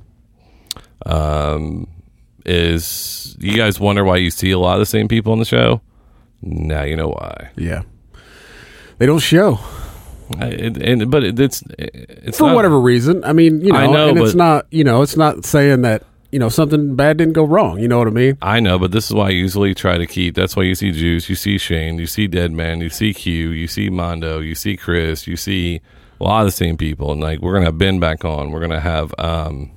Um, 1.04 1.88
is 2.46 3.36
you 3.40 3.56
guys 3.56 3.78
wonder 3.78 4.04
why 4.04 4.16
you 4.16 4.30
see 4.30 4.50
a 4.50 4.58
lot 4.58 4.74
of 4.74 4.80
the 4.80 4.86
same 4.86 5.08
people 5.08 5.32
on 5.32 5.38
the 5.38 5.44
show? 5.44 5.80
Now 6.42 6.82
you 6.84 6.96
know 6.96 7.08
why. 7.08 7.50
Yeah. 7.56 7.82
They 8.98 9.06
don't 9.06 9.18
show 9.18 9.58
I, 10.40 10.46
it, 10.46 10.76
and 10.82 11.10
but 11.10 11.22
it, 11.22 11.38
it's 11.38 11.62
it's 11.78 12.38
for 12.38 12.48
not- 12.48 12.54
whatever 12.56 12.80
reason. 12.80 13.22
I 13.24 13.32
mean, 13.32 13.60
you 13.60 13.72
know, 13.72 13.78
I 13.78 13.86
know, 13.86 14.08
and 14.08 14.18
it's 14.18 14.34
not. 14.34 14.66
You 14.70 14.84
know, 14.84 15.02
it's 15.02 15.16
not 15.16 15.44
saying 15.44 15.82
that 15.82 16.02
you 16.32 16.38
know 16.38 16.48
something 16.48 16.96
bad 16.96 17.16
didn't 17.18 17.34
go 17.34 17.44
wrong. 17.44 17.78
You 17.78 17.88
know 17.88 17.98
what 17.98 18.08
I 18.08 18.10
mean? 18.10 18.38
I 18.42 18.58
know, 18.60 18.78
but 18.78 18.90
this 18.90 19.06
is 19.06 19.14
why 19.14 19.26
I 19.26 19.30
usually 19.30 19.74
try 19.74 19.98
to 19.98 20.06
keep. 20.06 20.34
That's 20.34 20.56
why 20.56 20.64
you 20.64 20.74
see 20.74 20.92
Juice, 20.92 21.28
you 21.28 21.34
see 21.36 21.58
Shane, 21.58 21.98
you 21.98 22.06
see 22.06 22.26
Deadman, 22.26 22.80
you 22.80 22.90
see 22.90 23.12
Q, 23.14 23.50
you 23.50 23.68
see 23.68 23.90
Mondo, 23.90 24.40
you 24.40 24.54
see 24.54 24.76
Chris, 24.76 25.26
you 25.26 25.36
see 25.36 25.80
a 26.20 26.24
lot 26.24 26.40
of 26.40 26.46
the 26.46 26.52
same 26.52 26.76
people. 26.76 27.12
And 27.12 27.20
like, 27.20 27.40
we're 27.40 27.52
gonna 27.52 27.66
have 27.66 27.78
Ben 27.78 28.00
back 28.00 28.24
on. 28.24 28.50
We're 28.50 28.60
gonna 28.60 28.80
have 28.80 29.14
um, 29.18 29.70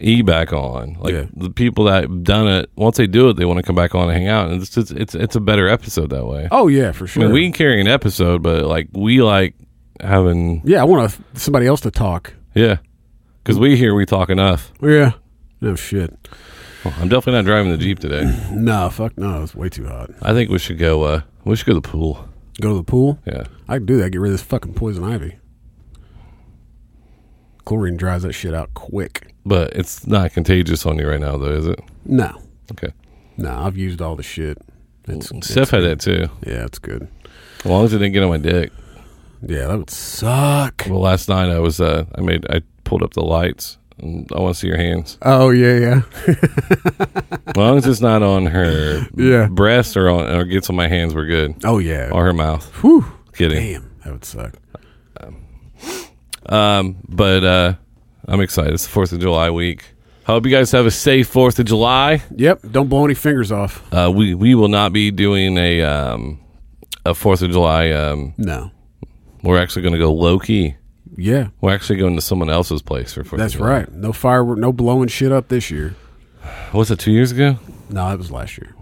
E 0.00 0.22
back 0.22 0.52
on. 0.52 0.94
Like 1.00 1.14
Yeah. 1.14 1.24
the 1.34 1.50
people 1.50 1.84
that 1.84 2.02
have 2.04 2.22
done 2.24 2.48
it, 2.48 2.70
once 2.76 2.96
they 2.96 3.06
do 3.06 3.28
it, 3.30 3.34
they 3.36 3.44
want 3.44 3.58
to 3.58 3.62
come 3.62 3.76
back 3.76 3.94
on 3.94 4.08
and 4.08 4.12
hang 4.18 4.28
out. 4.28 4.50
And 4.50 4.60
it's 4.60 4.70
just, 4.70 4.90
it's 4.92 5.14
it's 5.14 5.36
a 5.36 5.40
better 5.40 5.68
episode 5.68 6.10
that 6.10 6.26
way. 6.26 6.48
Oh 6.50 6.68
yeah, 6.68 6.92
for 6.92 7.04
I 7.04 7.06
sure. 7.08 7.22
mean, 7.24 7.32
we 7.32 7.42
can 7.44 7.52
carry 7.52 7.80
an 7.80 7.88
episode, 7.88 8.42
but 8.42 8.64
like 8.64 8.88
we 8.92 9.22
like 9.22 9.54
having 10.00 10.62
yeah, 10.64 10.80
I 10.80 10.84
want 10.84 11.16
somebody 11.34 11.66
else 11.66 11.80
to 11.82 11.90
talk. 11.90 12.34
yeah, 12.54 12.78
because 13.42 13.58
we 13.58 13.76
hear 13.76 13.94
we 13.94 14.06
talk 14.06 14.28
enough. 14.30 14.72
Yeah. 14.82 15.12
No 15.60 15.74
shit. 15.74 16.12
Well, 16.84 16.92
I'm 17.00 17.08
definitely 17.08 17.38
not 17.40 17.46
driving 17.46 17.72
the 17.72 17.78
jeep 17.78 17.98
today. 17.98 18.24
No, 18.52 18.90
fuck 18.90 19.16
no. 19.18 19.42
It's 19.42 19.54
way 19.54 19.68
too 19.70 19.86
hot. 19.86 20.10
I 20.22 20.32
think 20.34 20.50
we 20.50 20.58
should 20.58 20.78
go. 20.78 21.02
uh 21.04 21.20
We 21.44 21.56
should 21.56 21.66
go 21.66 21.72
to 21.74 21.80
the 21.80 21.88
pool. 21.88 22.28
Go 22.60 22.68
to 22.70 22.76
the 22.76 22.84
pool. 22.84 23.18
Yeah. 23.26 23.44
I 23.68 23.76
can 23.78 23.86
do 23.86 23.96
that. 23.98 24.10
Get 24.10 24.20
rid 24.20 24.32
of 24.32 24.38
this 24.38 24.46
fucking 24.46 24.74
poison 24.74 25.02
ivy. 25.04 25.38
Chlorine 27.66 27.96
dries 27.98 28.22
that 28.22 28.32
shit 28.32 28.54
out 28.54 28.72
quick. 28.74 29.34
But 29.44 29.74
it's 29.76 30.06
not 30.06 30.32
contagious 30.32 30.86
on 30.86 30.98
you 30.98 31.06
right 31.08 31.20
now, 31.20 31.36
though, 31.36 31.52
is 31.52 31.66
it? 31.66 31.78
No, 32.06 32.32
Okay. 32.72 32.92
no, 33.36 33.52
I've 33.54 33.76
used 33.76 34.00
all 34.00 34.16
the 34.16 34.22
shit. 34.22 34.56
It's, 35.08 35.30
Steph 35.46 35.70
had 35.70 35.82
that 35.84 36.00
too. 36.00 36.28
yeah, 36.46 36.64
it's 36.64 36.78
good. 36.80 37.06
As 37.60 37.64
long 37.66 37.84
as 37.84 37.92
it 37.92 37.98
didn't 37.98 38.12
get 38.14 38.22
on 38.24 38.30
my 38.30 38.38
dick. 38.38 38.72
Yeah, 39.46 39.66
that 39.66 39.78
would 39.78 39.90
suck. 39.90 40.84
Well, 40.88 41.00
last 41.00 41.28
night 41.28 41.50
I 41.50 41.58
was, 41.60 41.80
uh, 41.80 42.06
I 42.16 42.22
made, 42.22 42.44
I 42.50 42.62
pulled 42.84 43.02
up 43.02 43.12
the 43.12 43.22
lights. 43.22 43.76
And 43.98 44.28
I 44.36 44.40
want 44.40 44.54
to 44.54 44.60
see 44.60 44.66
your 44.66 44.76
hands. 44.76 45.16
Oh 45.22 45.48
yeah, 45.50 45.78
yeah, 45.78 46.02
As 47.46 47.56
long 47.56 47.78
as 47.78 47.86
it's 47.86 48.00
not 48.02 48.22
on 48.22 48.44
her 48.46 49.06
Yeah. 49.16 49.48
breast 49.48 49.96
or 49.96 50.08
on 50.10 50.26
or 50.34 50.44
gets 50.44 50.68
on 50.68 50.76
my 50.76 50.86
hands, 50.88 51.14
we're 51.14 51.26
good. 51.26 51.54
oh 51.64 51.78
yeah. 51.78 52.10
Or 52.12 52.24
her 52.24 52.32
mouth. 52.34 52.64
Whew. 52.82 53.06
Kidding. 53.32 53.58
Damn, 53.58 53.90
that 54.04 54.12
would 54.12 54.24
suck. 54.24 54.54
Um, 56.48 56.96
but 57.08 57.44
uh, 57.44 57.74
I'm 58.26 58.40
excited. 58.40 58.74
It's 58.74 58.84
the 58.84 58.90
Fourth 58.90 59.12
of 59.12 59.20
July 59.20 59.50
week. 59.50 59.84
Hope 60.24 60.44
you 60.44 60.50
guys 60.52 60.72
have 60.72 60.86
a 60.86 60.90
safe 60.90 61.28
Fourth 61.28 61.58
of 61.58 61.66
July. 61.66 62.22
Yep. 62.34 62.60
Don't 62.72 62.88
blow 62.88 63.04
any 63.04 63.14
fingers 63.14 63.52
off. 63.52 63.82
Uh, 63.92 64.10
we 64.14 64.34
we 64.34 64.54
will 64.54 64.68
not 64.68 64.92
be 64.92 65.10
doing 65.10 65.56
a 65.58 65.82
um 65.82 66.40
a 67.04 67.14
Fourth 67.14 67.42
of 67.42 67.50
July. 67.50 67.90
Um, 67.90 68.34
No. 68.36 68.70
we're 69.42 69.60
actually 69.60 69.82
going 69.82 69.92
to 69.94 69.98
go 70.00 70.12
low 70.12 70.38
key. 70.38 70.74
Yeah, 71.18 71.48
We're 71.60 71.72
actually 71.72 71.98
going 71.98 72.16
to 72.16 72.20
someone 72.20 72.50
else's 72.50 72.82
place 72.82 73.12
for 73.14 73.22
Fourth. 73.24 73.38
that's 73.40 73.54
of 73.54 73.58
July. 73.58 73.70
right. 73.70 73.92
No 73.92 74.12
firework. 74.12 74.58
No 74.58 74.72
blowing 74.72 75.08
shit 75.08 75.30
up 75.32 75.48
this 75.48 75.70
year. 75.70 75.94
Was 76.74 76.90
it 76.90 76.98
two 76.98 77.12
years 77.12 77.30
ago? 77.32 77.58
No, 77.88 78.08
it 78.12 78.18
was 78.18 78.30
last 78.30 78.58
year. 78.58 78.74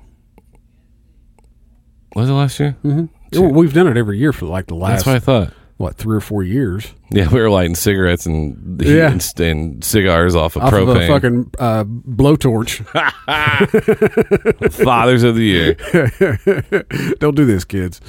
Was 2.16 2.28
it 2.28 2.32
last 2.32 2.58
year? 2.60 2.76
Well, 2.82 3.08
We've 3.32 3.72
done 3.74 3.86
it 3.88 3.96
every 3.96 4.18
year 4.18 4.32
for 4.32 4.46
like 4.46 4.66
the 4.66 4.74
last. 4.74 5.04
That's 5.04 5.06
what 5.06 5.16
I 5.16 5.18
thought. 5.20 5.52
What 5.76 5.96
three 5.96 6.16
or 6.16 6.20
four 6.20 6.42
years 6.42 6.94
Yeah, 7.10 7.28
we 7.30 7.40
were 7.40 7.50
lighting 7.50 7.74
cigarettes 7.74 8.26
and 8.26 8.80
Yeah. 8.82 9.10
and, 9.12 9.40
and 9.40 9.84
cigars 9.84 10.34
off 10.34 10.56
of 10.56 10.62
off 10.62 10.72
of 10.72 10.88
a 10.88 10.94
propane. 10.94 11.08
fucking 11.08 11.50
uh, 11.58 11.84
blowtorch. 11.84 12.84
Fathers 14.84 15.22
of 15.22 15.36
the 15.36 15.42
year. 15.44 15.74
don't 17.18 17.36
do 17.36 17.44
this, 17.44 17.64
kids. 17.64 18.00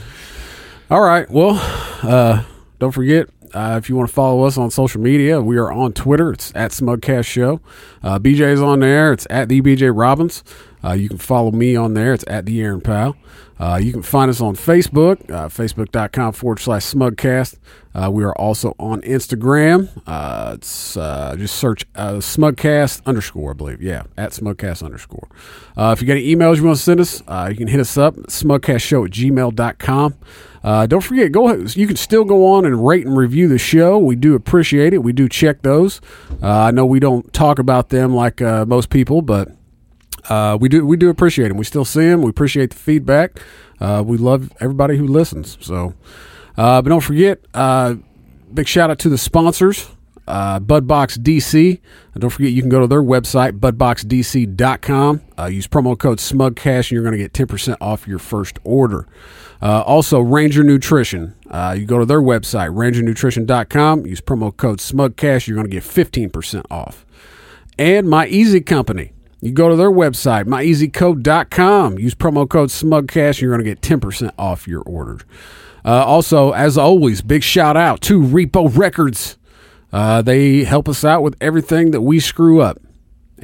All 0.89 1.01
right. 1.01 1.29
Well, 1.29 1.57
uh, 2.03 2.43
don't 2.79 2.91
forget 2.91 3.29
uh, 3.53 3.75
if 3.81 3.89
you 3.89 3.95
want 3.95 4.09
to 4.09 4.13
follow 4.13 4.43
us 4.43 4.57
on 4.57 4.69
social 4.71 5.01
media, 5.01 5.41
we 5.41 5.57
are 5.57 5.71
on 5.71 5.93
Twitter. 5.93 6.31
It's 6.33 6.51
at 6.55 6.71
Smugcast 6.71 7.25
Show. 7.25 7.61
Uh, 8.03 8.19
BJ's 8.19 8.61
on 8.61 8.79
there. 8.81 9.13
It's 9.13 9.25
at 9.29 9.49
the 9.49 9.61
BJ 9.61 9.91
Robbins. 9.95 10.43
Uh, 10.83 10.93
you 10.93 11.09
can 11.09 11.17
follow 11.17 11.51
me 11.51 11.75
on 11.75 11.93
there. 11.93 12.13
It's 12.13 12.25
at 12.27 12.45
the 12.45 12.61
Aaron 12.61 12.81
Powell. 12.81 13.15
Uh, 13.59 13.79
you 13.81 13.91
can 13.91 14.01
find 14.01 14.29
us 14.29 14.41
on 14.41 14.55
Facebook, 14.55 15.29
uh, 15.31 15.47
facebook.com 15.47 16.33
forward 16.33 16.59
slash 16.59 16.83
smugcast. 16.83 17.57
Uh, 17.93 18.11
we 18.11 18.23
are 18.23 18.33
also 18.33 18.75
on 18.77 19.01
Instagram. 19.03 19.89
Uh, 20.05 20.55
it's 20.55 20.97
uh, 20.97 21.35
just 21.37 21.55
search 21.55 21.85
uh, 21.95 22.15
smugcast 22.15 23.05
underscore, 23.05 23.51
I 23.51 23.53
believe. 23.53 23.81
Yeah, 23.81 24.03
at 24.17 24.31
smugcast 24.31 24.83
underscore. 24.83 25.29
If 25.77 26.01
you 26.01 26.07
got 26.07 26.13
any 26.13 26.35
emails 26.35 26.57
you 26.57 26.65
want 26.65 26.77
to 26.77 26.83
send 26.83 26.99
us, 26.99 27.21
you 27.49 27.55
can 27.55 27.67
hit 27.67 27.79
us 27.79 27.97
up, 27.97 28.15
smugcastshow 28.15 29.05
at 29.05 29.11
gmail.com. 29.11 30.15
Uh, 30.63 30.87
don't 30.87 31.01
forget, 31.01 31.31
go 31.31 31.47
ahead. 31.47 31.75
You 31.75 31.87
can 31.87 31.95
still 31.95 32.25
go 32.25 32.47
on 32.47 32.65
and 32.65 32.85
rate 32.85 33.05
and 33.05 33.15
review 33.15 33.47
the 33.47 33.59
show. 33.59 33.99
We 33.99 34.15
do 34.15 34.33
appreciate 34.33 34.93
it. 34.93 35.03
We 35.03 35.13
do 35.13 35.29
check 35.29 35.61
those. 35.61 36.01
I 36.41 36.71
know 36.71 36.85
we 36.85 36.99
don't 36.99 37.31
talk 37.31 37.59
about 37.59 37.89
them 37.89 38.13
like 38.13 38.41
most 38.41 38.89
people, 38.89 39.21
but 39.21 39.49
uh, 40.29 40.57
we 40.59 40.69
do 40.69 40.85
we 40.85 40.97
do 40.97 41.09
appreciate 41.09 41.49
them. 41.49 41.57
We 41.57 41.65
still 41.65 41.85
see 41.85 42.05
them. 42.05 42.21
We 42.21 42.29
appreciate 42.29 42.71
the 42.71 42.77
feedback. 42.77 43.39
Uh, 43.79 44.03
we 44.05 44.17
love 44.17 44.51
everybody 44.59 44.97
who 44.97 45.07
listens. 45.07 45.57
So, 45.61 45.93
uh, 46.57 46.81
but 46.81 46.89
don't 46.89 47.01
forget, 47.01 47.39
uh, 47.53 47.95
big 48.53 48.67
shout 48.67 48.89
out 48.89 48.99
to 48.99 49.09
the 49.09 49.17
sponsors. 49.17 49.89
Uh, 50.27 50.59
Budbox 50.59 51.19
DC. 51.19 51.79
And 52.13 52.21
don't 52.21 52.31
forget, 52.31 52.51
you 52.51 52.61
can 52.61 52.69
go 52.69 52.79
to 52.79 52.87
their 52.87 53.03
website, 53.03 53.59
budboxdc.com. 53.59 55.21
Uh, 55.37 55.45
use 55.45 55.67
promo 55.67 55.95
code 55.95 56.17
SMUGCAST, 56.17 56.65
and 56.65 56.91
you're 56.91 57.03
going 57.03 57.11
to 57.11 57.19
get 57.19 57.33
10% 57.33 57.77
off 57.79 58.07
your 58.07 58.17
first 58.17 58.57
order. 58.63 59.07
Also, 59.61 60.19
Ranger 60.19 60.63
Nutrition. 60.63 61.35
You 61.75 61.85
go 61.85 61.99
to 61.99 62.05
their 62.05 62.21
website, 62.21 62.73
rangernutrition.com. 62.73 64.07
Use 64.07 64.21
promo 64.21 64.55
code 64.55 64.79
SMUGCAST, 64.79 65.47
you're 65.47 65.55
going 65.55 65.69
to 65.69 65.71
get 65.71 65.83
15% 65.83 66.65
off 66.71 67.05
and 67.77 68.09
My 68.09 68.27
Easy 68.27 68.61
Company. 68.61 69.11
You 69.45 69.51
go 69.51 69.69
to 69.69 69.75
their 69.75 69.91
website, 69.91 70.45
myeasycode.com. 70.45 71.99
Use 71.99 72.15
promo 72.15 72.49
code 72.49 72.69
SMUGCAST, 72.69 73.27
and 73.27 73.41
you're 73.41 73.55
going 73.55 73.63
to 73.63 73.75
get 73.75 73.79
10% 73.79 74.31
off 74.39 74.67
your 74.67 74.81
order. 74.81 75.19
Uh, 75.85 76.03
also, 76.03 76.51
as 76.53 76.79
always, 76.79 77.21
big 77.21 77.43
shout 77.43 77.77
out 77.77 78.01
to 78.01 78.19
Repo 78.19 78.75
Records. 78.75 79.37
Uh, 79.93 80.23
they 80.23 80.63
help 80.63 80.89
us 80.89 81.05
out 81.05 81.21
with 81.21 81.35
everything 81.39 81.91
that 81.91 82.01
we 82.01 82.19
screw 82.19 82.59
up. 82.59 82.81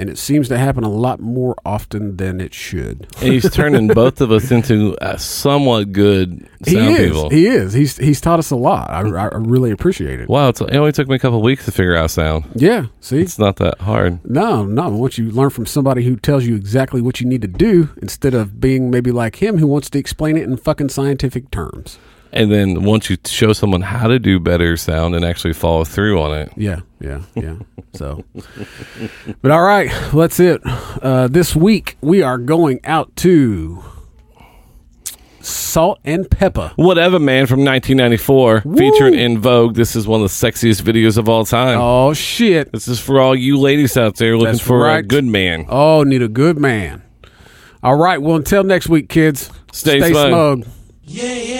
And 0.01 0.09
it 0.09 0.17
seems 0.17 0.47
to 0.47 0.57
happen 0.57 0.83
a 0.83 0.89
lot 0.89 1.19
more 1.19 1.55
often 1.63 2.17
than 2.17 2.41
it 2.41 2.55
should. 2.55 3.05
And 3.21 3.33
he's 3.33 3.47
turning 3.53 3.87
both 3.87 4.19
of 4.19 4.31
us 4.31 4.49
into 4.49 4.97
uh, 4.97 5.15
somewhat 5.17 5.91
good 5.91 6.49
He 6.65 6.71
sound 6.71 6.97
is. 6.97 7.11
people. 7.11 7.29
He 7.29 7.45
is. 7.45 7.71
He's 7.73 7.97
he's 7.97 8.19
taught 8.19 8.39
us 8.39 8.49
a 8.49 8.55
lot. 8.55 8.89
I, 8.89 9.01
I 9.01 9.27
really 9.35 9.69
appreciate 9.69 10.19
it. 10.19 10.27
wow, 10.27 10.49
it's, 10.49 10.59
it 10.59 10.75
only 10.75 10.91
took 10.91 11.07
me 11.07 11.15
a 11.17 11.19
couple 11.19 11.39
weeks 11.43 11.65
to 11.65 11.71
figure 11.71 11.95
out 11.95 12.09
sound. 12.09 12.45
Yeah. 12.55 12.87
See, 12.99 13.21
It's 13.21 13.37
not 13.37 13.57
that 13.57 13.79
hard. 13.81 14.27
No, 14.27 14.65
no. 14.65 14.89
Once 14.89 15.19
you 15.19 15.29
learn 15.29 15.51
from 15.51 15.67
somebody 15.67 16.03
who 16.03 16.15
tells 16.15 16.45
you 16.45 16.55
exactly 16.55 16.99
what 16.99 17.21
you 17.21 17.27
need 17.27 17.43
to 17.43 17.47
do, 17.47 17.89
instead 18.01 18.33
of 18.33 18.59
being 18.59 18.89
maybe 18.89 19.11
like 19.11 19.35
him 19.35 19.59
who 19.59 19.67
wants 19.67 19.87
to 19.91 19.99
explain 19.99 20.35
it 20.35 20.43
in 20.43 20.57
fucking 20.57 20.89
scientific 20.89 21.51
terms. 21.51 21.99
And 22.33 22.51
then 22.51 22.83
once 22.83 23.09
you 23.09 23.17
show 23.25 23.51
someone 23.53 23.81
how 23.81 24.07
to 24.07 24.17
do 24.19 24.39
better 24.39 24.77
sound 24.77 25.15
and 25.15 25.25
actually 25.25 25.53
follow 25.53 25.83
through 25.83 26.21
on 26.21 26.37
it, 26.37 26.51
Yeah, 26.55 26.79
yeah, 26.99 27.21
yeah. 27.35 27.55
so, 27.93 28.23
but 29.41 29.51
all 29.51 29.63
right, 29.63 29.89
well, 30.13 30.21
that's 30.27 30.39
it. 30.39 30.61
Uh, 30.65 31.27
this 31.27 31.55
week 31.55 31.97
we 32.01 32.21
are 32.21 32.37
going 32.37 32.79
out 32.85 33.13
to 33.17 33.83
Salt 35.41 35.99
and 36.05 36.29
Pepper. 36.29 36.71
Whatta 36.77 37.19
Man 37.19 37.47
from 37.47 37.65
1994, 37.65 38.61
featuring 38.77 39.15
En 39.15 39.39
Vogue. 39.39 39.75
This 39.75 39.95
is 39.95 40.07
one 40.07 40.21
of 40.21 40.29
the 40.29 40.33
sexiest 40.47 40.83
videos 40.83 41.17
of 41.17 41.27
all 41.27 41.45
time. 41.45 41.79
Oh 41.81 42.13
shit! 42.13 42.71
This 42.71 42.87
is 42.87 42.99
for 42.99 43.19
all 43.19 43.35
you 43.35 43.57
ladies 43.59 43.97
out 43.97 44.15
there 44.15 44.37
looking 44.37 44.53
That's 44.53 44.63
for 44.63 44.89
a 44.89 45.01
good 45.03 45.25
man. 45.25 45.65
Oh, 45.67 46.03
need 46.03 46.21
a 46.21 46.27
good 46.27 46.57
man. 46.57 47.01
All 47.83 47.95
right. 47.95 48.21
Well, 48.21 48.35
until 48.35 48.63
next 48.63 48.87
week, 48.89 49.09
kids. 49.09 49.49
Stay 49.73 49.99
stay 49.99 50.11
smug. 50.11 50.29
smug. 50.63 50.67
Alright. 51.13 51.51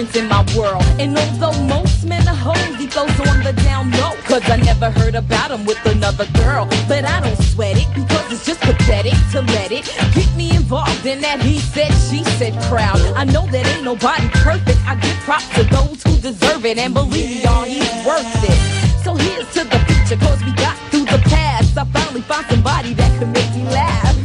Difference 0.00 0.16
in 0.16 0.28
my 0.28 0.44
world. 0.56 0.84
And 0.98 1.16
although 1.16 1.58
most 1.64 2.04
men 2.04 2.26
are 2.26 2.34
hoes, 2.34 2.76
he 2.76 2.86
goes 2.86 3.10
on 3.28 3.42
the 3.42 3.52
down 3.64 3.90
low. 3.92 4.12
Cause 4.24 4.42
I 4.48 4.56
never 4.56 4.90
heard 4.90 5.14
about 5.14 5.50
him 5.50 5.64
with 5.64 5.84
another 5.86 6.26
girl. 6.34 6.66
But 6.88 7.04
I 7.04 7.20
don't 7.20 7.36
sweat 7.36 7.76
it 7.76 7.88
because 7.94 8.32
it's 8.32 8.46
just 8.46 8.60
pathetic 8.60 9.14
to 9.32 9.42
let 9.42 9.72
it 9.72 9.84
get 10.14 10.28
me 10.36 10.54
involved 10.56 11.04
in 11.04 11.20
that 11.20 11.42
he 11.42 11.58
said, 11.58 11.92
she 12.08 12.24
said 12.38 12.54
crowd. 12.64 13.00
I 13.16 13.24
know 13.24 13.46
that 13.46 13.66
ain't 13.66 13.84
nobody 13.84 14.28
perfect. 14.28 14.78
I 14.86 14.94
give 14.96 15.16
props 15.24 15.48
to 15.56 15.64
those 15.64 16.02
who 16.02 16.16
deserve 16.20 16.64
it. 16.64 16.78
And 16.78 16.94
believe 16.94 17.42
y'all, 17.44 17.64
he's 17.64 18.06
worth 18.06 18.44
it. 18.44 18.58
So 19.04 19.14
here's 19.14 19.52
to 19.54 19.64
the 19.64 19.78
future, 19.86 20.20
cause 20.24 20.42
we 20.44 20.52
got 20.52 20.76
through 20.90 21.06
the 21.06 21.20
past. 21.28 21.76
I 21.76 21.84
finally 21.84 22.22
found 22.22 22.46
somebody 22.46 22.94
that 22.94 23.18
could 23.18 23.28
make 23.28 23.50
me 23.54 23.64
laugh. 23.64 24.16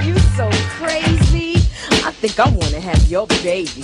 you 0.06 0.18
so 0.36 0.48
crazy. 0.78 1.56
I 2.04 2.12
think 2.12 2.38
I 2.38 2.48
wanna 2.48 2.80
have 2.80 3.10
your 3.10 3.26
baby. 3.42 3.82